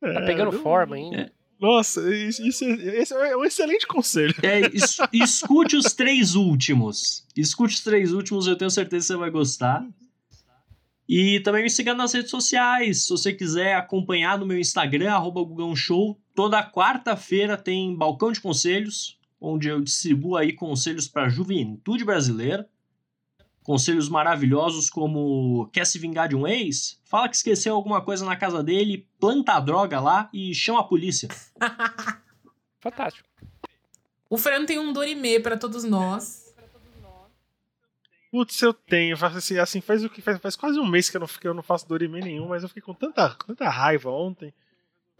Tá 0.00 0.20
pegando 0.22 0.50
É, 0.50 0.54
não- 0.54 0.62
forma 0.62 0.96
ainda. 0.96 1.16
É. 1.20 1.30
Nossa, 1.60 2.12
isso, 2.12 2.44
isso 2.44 2.64
é, 2.64 2.72
esse 3.00 3.14
é 3.14 3.36
um 3.36 3.44
excelente 3.44 3.86
conselho. 3.86 4.34
É, 4.42 4.60
es- 4.74 4.96
escute 5.12 5.76
os 5.76 5.92
três 5.92 6.34
últimos. 6.34 7.24
Escute 7.36 7.74
os 7.74 7.80
três 7.84 8.12
últimos, 8.12 8.48
eu 8.48 8.56
tenho 8.56 8.70
certeza 8.70 9.04
que 9.04 9.06
você 9.12 9.16
vai 9.16 9.30
gostar. 9.30 9.86
E 11.08 11.38
também 11.40 11.62
me 11.62 11.70
siga 11.70 11.94
nas 11.94 12.12
redes 12.12 12.30
sociais. 12.30 13.04
Se 13.04 13.10
você 13.10 13.32
quiser 13.32 13.76
acompanhar 13.76 14.38
no 14.38 14.46
meu 14.46 14.58
Instagram, 14.58 15.12
arroba 15.12 15.42
Gugão 15.44 15.76
Show. 15.76 16.18
Toda 16.34 16.68
quarta-feira 16.68 17.56
tem 17.56 17.94
Balcão 17.94 18.32
de 18.32 18.40
Conselhos, 18.40 19.18
onde 19.42 19.68
eu 19.68 19.80
distribuo 19.80 20.36
aí 20.36 20.52
conselhos 20.52 21.08
para 21.08 21.24
a 21.24 21.28
juventude 21.28 22.04
brasileira. 22.04 22.68
Conselhos 23.64 24.08
maravilhosos 24.08 24.88
como 24.88 25.68
quer 25.72 25.86
se 25.86 25.98
vingar 25.98 26.28
de 26.28 26.36
um 26.36 26.46
ex? 26.46 27.00
Fala 27.04 27.28
que 27.28 27.36
esqueceu 27.36 27.74
alguma 27.74 28.00
coisa 28.00 28.24
na 28.24 28.36
casa 28.36 28.62
dele, 28.62 29.06
planta 29.20 29.52
a 29.52 29.60
droga 29.60 30.00
lá 30.00 30.30
e 30.32 30.54
chama 30.54 30.80
a 30.80 30.84
polícia. 30.84 31.28
Fantástico. 32.80 33.28
O 34.28 34.38
Fran 34.38 34.64
tem 34.64 34.78
um 34.78 34.92
Dorime 34.92 35.38
pra 35.40 35.56
todos 35.56 35.84
nós. 35.84 36.52
Putz, 38.30 38.62
eu 38.62 38.72
tenho. 38.72 39.14
Assim, 39.24 39.58
assim, 39.58 39.80
faz 39.80 40.02
o 40.02 40.08
que 40.08 40.22
faz, 40.22 40.38
faz 40.38 40.56
quase 40.56 40.78
um 40.78 40.86
mês 40.86 41.10
que 41.10 41.16
eu 41.16 41.20
não, 41.20 41.28
que 41.28 41.46
eu 41.46 41.54
não 41.54 41.62
faço 41.62 41.86
Dorime 41.86 42.20
nenhum, 42.20 42.48
mas 42.48 42.62
eu 42.62 42.68
fiquei 42.68 42.82
com 42.82 42.94
tanta, 42.94 43.36
tanta 43.46 43.68
raiva 43.68 44.10
ontem 44.10 44.52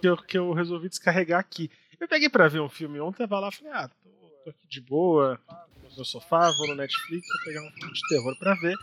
que 0.00 0.08
eu, 0.08 0.16
que 0.16 0.38
eu 0.38 0.52
resolvi 0.52 0.88
descarregar 0.88 1.38
aqui. 1.38 1.70
Eu 2.02 2.08
peguei 2.08 2.28
pra 2.28 2.48
ver 2.48 2.60
um 2.60 2.68
filme 2.68 2.98
ontem, 2.98 3.18
tava 3.18 3.38
lá 3.38 3.48
e 3.48 3.52
falei, 3.52 3.72
ah, 3.72 3.88
tô, 3.88 4.10
tô 4.42 4.50
aqui 4.50 4.66
de 4.68 4.80
boa, 4.80 5.40
no 5.88 5.94
meu 5.94 6.04
sofá, 6.04 6.50
vou 6.50 6.66
no 6.66 6.74
Netflix, 6.74 7.24
vou 7.28 7.44
pegar 7.44 7.62
um 7.62 7.70
filme 7.70 7.92
de 7.92 8.00
terror 8.08 8.38
pra 8.40 8.54
ver. 8.56 8.76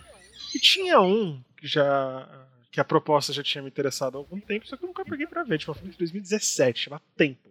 E 0.55 0.59
tinha 0.59 1.01
um 1.01 1.43
que 1.57 1.67
já. 1.67 2.47
que 2.71 2.79
a 2.79 2.85
proposta 2.85 3.33
já 3.33 3.43
tinha 3.43 3.61
me 3.61 3.67
interessado 3.67 4.15
há 4.15 4.19
algum 4.19 4.39
tempo, 4.39 4.65
só 4.65 4.77
que 4.77 4.85
eu 4.85 4.87
nunca 4.87 5.03
peguei 5.03 5.27
pra 5.27 5.43
ver. 5.43 5.57
Tipo, 5.57 5.73
um 5.73 5.75
filme 5.75 5.91
de 5.91 5.97
2017, 5.97 6.79
chama 6.79 7.01
Tempo. 7.17 7.49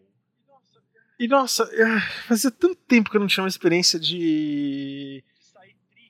E 1.21 1.29
nossa, 1.29 1.65
eh, 1.65 2.01
fazia 2.27 2.51
tanto 2.51 2.77
tempo 2.77 3.11
que 3.11 3.17
eu 3.19 3.21
não 3.21 3.27
tinha 3.27 3.45
uma 3.45 3.49
experiência 3.49 4.01
de. 4.01 5.23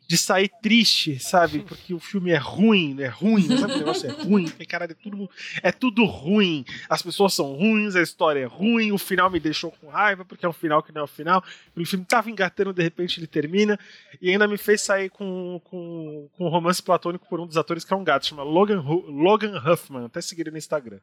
De 0.09 0.17
sair 0.17 0.51
triste, 0.63 1.19
sabe? 1.19 1.61
Porque 1.61 1.93
o 1.93 2.01
filme 2.01 2.31
é 2.31 2.39
ruim, 2.39 2.97
é 2.99 3.09
ruim, 3.09 3.47
sabe? 3.59 3.75
O 3.75 3.79
negócio 3.79 4.09
é 4.09 4.13
ruim, 4.13 4.47
tem 4.49 4.67
cara 4.67 4.87
é 4.87 4.95
tudo, 4.95 5.31
é 5.63 5.71
tudo 5.71 6.07
ruim. 6.07 6.65
As 6.89 7.03
pessoas 7.03 7.35
são 7.35 7.53
ruins, 7.53 7.95
a 7.95 8.01
história 8.01 8.41
é 8.41 8.47
ruim, 8.47 8.91
o 8.91 8.97
final 8.97 9.29
me 9.29 9.39
deixou 9.39 9.71
com 9.71 9.89
raiva, 9.89 10.25
porque 10.25 10.47
é 10.47 10.49
um 10.49 10.53
final 10.53 10.83
que 10.83 10.93
não 10.93 11.03
é 11.03 11.05
o 11.05 11.07
final. 11.07 11.45
O 11.77 11.85
filme 11.85 12.07
tava 12.07 12.31
engatando, 12.31 12.73
de 12.73 12.83
repente 12.83 13.21
ele 13.21 13.27
termina, 13.27 13.79
e 14.21 14.31
ainda 14.31 14.49
me 14.49 14.57
fez 14.57 14.81
sair 14.81 15.11
com, 15.11 15.61
com, 15.65 16.27
com 16.33 16.47
um 16.47 16.49
romance 16.49 16.83
platônico 16.83 17.27
por 17.29 17.39
um 17.39 17.47
dos 17.47 17.59
atores 17.59 17.85
que 17.85 17.93
é 17.93 17.97
um 17.97 18.03
gato, 18.03 18.27
chama 18.27 18.43
Logan, 18.43 18.81
Logan 18.81 19.63
Huffman, 19.63 20.07
até 20.07 20.23
seguir 20.23 20.43
ele 20.43 20.53
no 20.53 20.59
Instagram. 20.59 21.01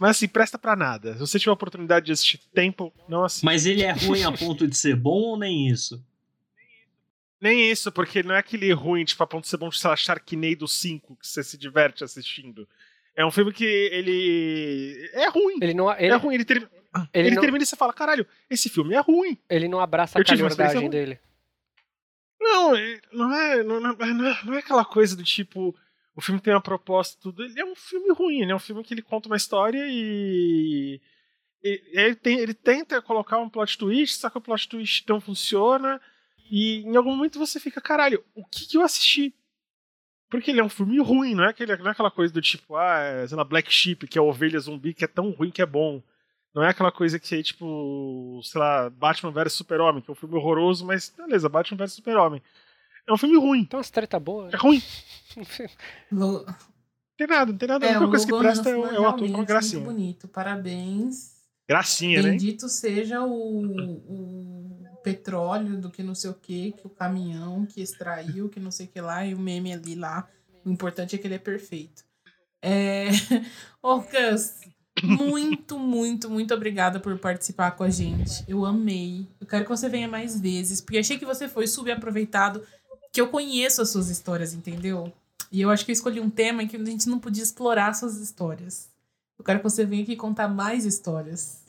Mas 0.00 0.10
assim, 0.10 0.26
presta 0.26 0.58
pra 0.58 0.74
nada. 0.74 1.14
Se 1.14 1.20
você 1.20 1.38
tiver 1.38 1.50
a 1.50 1.54
oportunidade 1.54 2.06
de 2.06 2.12
assistir 2.12 2.40
Temple, 2.52 2.92
não 3.08 3.24
assista. 3.24 3.46
Mas 3.46 3.64
ele 3.64 3.82
é 3.82 3.92
ruim 3.92 4.24
a 4.24 4.32
ponto 4.32 4.66
de 4.66 4.76
ser 4.76 4.96
bom 4.96 5.20
ou 5.20 5.38
nem 5.38 5.68
isso? 5.68 6.02
Nem 7.40 7.70
isso, 7.70 7.92
porque 7.92 8.22
não 8.22 8.34
é 8.34 8.38
aquele 8.38 8.72
ruim, 8.72 9.04
tipo, 9.04 9.22
a 9.22 9.26
ponto 9.26 9.44
de 9.44 9.48
ser 9.50 9.56
bom, 9.58 9.70
sei 9.70 9.88
lá, 9.90 9.94
Sharknado 9.96 10.66
5, 10.66 11.16
que 11.16 11.26
você 11.26 11.44
se 11.44 11.56
diverte 11.56 12.02
assistindo. 12.02 12.68
É 13.14 13.24
um 13.24 13.30
filme 13.30 13.52
que 13.52 13.64
ele. 13.64 15.10
É 15.12 15.28
ruim. 15.28 15.58
Ele 15.60 15.74
não, 15.74 15.90
é 15.92 16.04
ele, 16.04 16.14
ruim. 16.16 16.34
Ele, 16.34 16.44
ter- 16.44 16.56
ele 16.56 16.68
ele 17.28 17.34
não, 17.36 17.42
termina 17.42 17.62
e 17.62 17.66
você 17.66 17.76
fala: 17.76 17.92
caralho, 17.92 18.26
esse 18.50 18.68
filme 18.68 18.94
é 18.94 19.00
ruim. 19.00 19.38
ele 19.48 19.68
não 19.68 19.80
abraça 19.80 20.18
a 20.18 20.22
calhordagem 20.36 20.88
dele. 20.90 21.18
Não, 22.40 22.76
é- 22.76 23.00
não 23.12 23.34
é, 23.34 23.62
não, 23.62 23.80
não, 23.80 23.92
não 23.94 24.26
é- 24.28 24.44
não 24.44 24.54
é 24.54 24.58
aquela 24.58 24.84
coisa 24.84 25.16
do 25.16 25.24
tipo. 25.24 25.74
O 26.14 26.20
filme 26.20 26.40
tem 26.40 26.52
uma 26.52 26.60
proposta 26.60 27.16
e 27.16 27.20
tudo. 27.22 27.44
Ele 27.44 27.60
é 27.60 27.64
um 27.64 27.76
filme 27.76 28.12
ruim, 28.12 28.42
ele 28.42 28.50
é 28.52 28.54
um 28.54 28.58
filme 28.60 28.82
que 28.82 28.92
ele 28.94 29.02
conta 29.02 29.28
uma 29.28 29.36
história 29.36 29.84
e. 29.88 31.00
e- 31.62 31.82
ele, 31.92 32.14
tem- 32.16 32.38
ele 32.40 32.54
tenta 32.54 33.00
colocar 33.02 33.38
um 33.38 33.48
plot 33.48 33.76
twist, 33.78 34.16
só 34.20 34.28
que 34.30 34.38
o 34.38 34.40
plot 34.40 34.68
twist 34.68 35.04
não 35.08 35.20
funciona. 35.20 36.00
E 36.50 36.82
em 36.82 36.96
algum 36.96 37.14
momento 37.14 37.38
você 37.38 37.60
fica, 37.60 37.80
caralho, 37.80 38.24
o 38.34 38.44
que, 38.44 38.66
que 38.66 38.76
eu 38.76 38.82
assisti? 38.82 39.34
Porque 40.30 40.50
ele 40.50 40.60
é 40.60 40.64
um 40.64 40.68
filme 40.68 40.98
ruim, 41.00 41.34
não 41.34 41.44
é, 41.44 41.48
aquele, 41.50 41.76
não 41.76 41.88
é 41.88 41.90
aquela 41.90 42.10
coisa 42.10 42.32
do 42.32 42.40
tipo, 42.42 42.76
ah, 42.76 42.98
é, 42.98 43.26
sei 43.26 43.36
lá, 43.36 43.44
Black 43.44 43.72
Sheep, 43.72 44.06
que 44.06 44.18
é 44.18 44.20
a 44.20 44.24
ovelha 44.24 44.58
zumbi, 44.58 44.92
que 44.92 45.04
é 45.04 45.08
tão 45.08 45.30
ruim 45.30 45.50
que 45.50 45.62
é 45.62 45.66
bom. 45.66 46.02
Não 46.54 46.62
é 46.62 46.68
aquela 46.68 46.92
coisa 46.92 47.18
que 47.18 47.34
é 47.34 47.42
tipo, 47.42 48.40
sei 48.42 48.60
lá, 48.60 48.90
Batman 48.90 49.30
vs 49.30 49.52
Super-Homem, 49.54 50.02
que 50.02 50.10
é 50.10 50.12
um 50.12 50.16
filme 50.16 50.34
horroroso, 50.34 50.84
mas 50.84 51.12
beleza, 51.16 51.48
Batman 51.48 51.78
vs 51.78 51.92
Super-Homem. 51.94 52.42
É 53.06 53.12
um 53.12 53.16
filme 53.16 53.36
ruim. 53.36 53.60
Então 53.60 53.78
umas 53.78 53.90
treta 53.90 54.18
boa. 54.20 54.50
É 54.52 54.56
ruim. 54.56 54.82
Não 56.10 56.44
tem 57.16 57.26
nada, 57.26 57.50
não 57.50 57.58
tem 57.58 57.68
nada. 57.68 57.84
a 57.84 57.88
É, 57.88 57.90
única 57.98 58.06
o 58.06 58.10
coisa 58.10 58.26
que 58.26 58.38
presta 58.38 58.70
é 58.70 58.76
o, 58.76 58.80
Huffman 58.80 58.96
é 58.96 59.00
o 59.00 59.06
ator 59.06 59.18
com 59.18 59.24
realmente 59.26 59.48
gracinha. 59.48 59.82
Muito 59.82 59.96
bonito. 59.96 60.28
Parabéns. 60.28 61.32
Gracinha, 61.68 62.22
né? 62.22 62.30
Bendito 62.30 62.68
seja 62.68 63.22
o, 63.24 63.60
o 63.66 64.67
petróleo 65.02 65.76
do 65.76 65.90
que 65.90 66.02
não 66.02 66.14
sei 66.14 66.30
o 66.30 66.34
que, 66.34 66.72
que 66.72 66.86
o 66.86 66.90
caminhão 66.90 67.66
que 67.66 67.80
extraiu, 67.80 68.48
que 68.48 68.60
não 68.60 68.70
sei 68.70 68.86
o 68.86 68.88
que 68.88 69.00
lá, 69.00 69.24
e 69.26 69.34
o 69.34 69.38
meme 69.38 69.72
ali 69.72 69.94
lá. 69.94 70.28
O 70.64 70.70
importante 70.70 71.14
é 71.14 71.18
que 71.18 71.26
ele 71.26 71.34
é 71.34 71.38
perfeito. 71.38 72.04
É... 72.60 73.08
Gus, 73.82 74.54
muito, 75.02 75.78
muito, 75.78 76.28
muito 76.28 76.54
obrigada 76.54 76.98
por 77.00 77.16
participar 77.18 77.72
com 77.72 77.84
a 77.84 77.90
gente. 77.90 78.44
Eu 78.48 78.64
amei. 78.64 79.26
Eu 79.40 79.46
quero 79.46 79.64
que 79.64 79.70
você 79.70 79.88
venha 79.88 80.08
mais 80.08 80.38
vezes, 80.38 80.80
porque 80.80 80.98
achei 80.98 81.18
que 81.18 81.24
você 81.24 81.48
foi 81.48 81.66
subaproveitado, 81.66 82.62
que 83.12 83.20
eu 83.20 83.28
conheço 83.28 83.80
as 83.80 83.90
suas 83.90 84.08
histórias, 84.10 84.52
entendeu? 84.52 85.12
E 85.50 85.60
eu 85.60 85.70
acho 85.70 85.84
que 85.84 85.90
eu 85.90 85.94
escolhi 85.94 86.20
um 86.20 86.30
tema 86.30 86.62
em 86.62 86.66
que 86.66 86.76
a 86.76 86.84
gente 86.84 87.08
não 87.08 87.18
podia 87.18 87.42
explorar 87.42 87.94
suas 87.94 88.16
histórias. 88.18 88.90
Eu 89.38 89.44
quero 89.44 89.60
que 89.60 89.64
você 89.64 89.84
venha 89.86 90.02
aqui 90.02 90.16
contar 90.16 90.48
mais 90.48 90.84
histórias. 90.84 91.62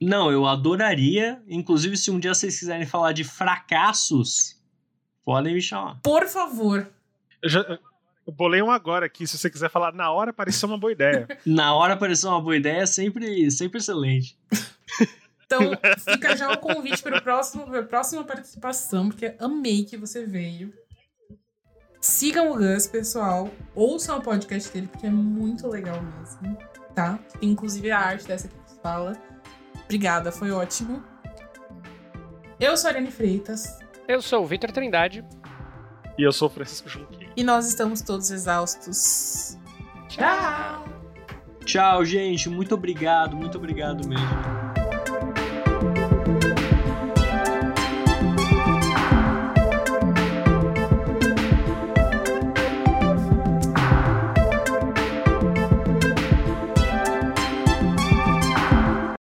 Não, 0.00 0.30
eu 0.30 0.46
adoraria. 0.46 1.42
Inclusive, 1.46 1.96
se 1.96 2.10
um 2.10 2.18
dia 2.18 2.34
vocês 2.34 2.58
quiserem 2.58 2.86
falar 2.86 3.12
de 3.12 3.22
fracassos, 3.22 4.56
podem 5.24 5.54
me 5.54 5.60
chamar. 5.60 6.00
Por 6.02 6.26
favor. 6.26 6.90
Eu, 7.42 7.48
já, 7.50 7.60
eu 8.26 8.32
bolei 8.32 8.62
um 8.62 8.70
agora 8.70 9.06
aqui, 9.06 9.26
se 9.26 9.36
você 9.36 9.50
quiser 9.50 9.70
falar 9.70 9.92
na 9.92 10.10
hora, 10.10 10.32
pareceu 10.32 10.68
uma 10.68 10.78
boa 10.78 10.92
ideia. 10.92 11.26
Na 11.44 11.74
hora 11.74 11.94
apareceu 11.94 12.30
uma 12.30 12.40
boa 12.40 12.56
ideia, 12.56 12.82
é 12.82 12.86
sempre, 12.86 13.50
sempre 13.50 13.78
excelente. 13.78 14.38
Então, 15.44 15.72
fica 15.98 16.36
já 16.36 16.52
o 16.52 16.58
convite 16.58 17.02
para, 17.02 17.18
o 17.18 17.22
próximo, 17.22 17.66
para 17.66 17.80
a 17.80 17.84
próxima 17.84 18.22
participação, 18.22 19.08
porque 19.08 19.34
amei 19.38 19.84
que 19.84 19.96
você 19.96 20.24
veio. 20.24 20.72
Sigam 22.00 22.52
o 22.52 22.56
Gus, 22.56 22.86
pessoal. 22.86 23.50
Ouçam 23.74 24.18
o 24.18 24.22
podcast 24.22 24.72
dele, 24.72 24.86
porque 24.86 25.06
é 25.06 25.10
muito 25.10 25.66
legal 25.66 26.00
mesmo, 26.00 26.56
tá? 26.94 27.18
Tem 27.38 27.50
inclusive 27.50 27.90
a 27.90 27.98
arte 27.98 28.26
dessa 28.26 28.48
que 28.48 28.54
você 28.54 28.80
fala. 28.80 29.12
Obrigada, 29.90 30.30
foi 30.30 30.52
ótimo. 30.52 31.02
Eu 32.60 32.76
sou 32.76 32.86
a 32.86 32.90
Ariane 32.92 33.10
Freitas. 33.10 33.76
Eu 34.06 34.22
sou 34.22 34.44
o 34.44 34.46
Vitor 34.46 34.70
Trindade. 34.70 35.24
E 36.16 36.22
eu 36.22 36.30
sou 36.30 36.46
o 36.46 36.50
Francisco 36.50 36.88
Junqueira. 36.88 37.32
E 37.36 37.42
nós 37.42 37.66
estamos 37.66 38.00
todos 38.00 38.30
exaustos. 38.30 39.58
Tchau! 40.08 40.84
Tchau, 41.64 42.04
gente. 42.04 42.48
Muito 42.48 42.72
obrigado, 42.76 43.36
muito 43.36 43.58
obrigado 43.58 44.06
mesmo. 44.06 44.69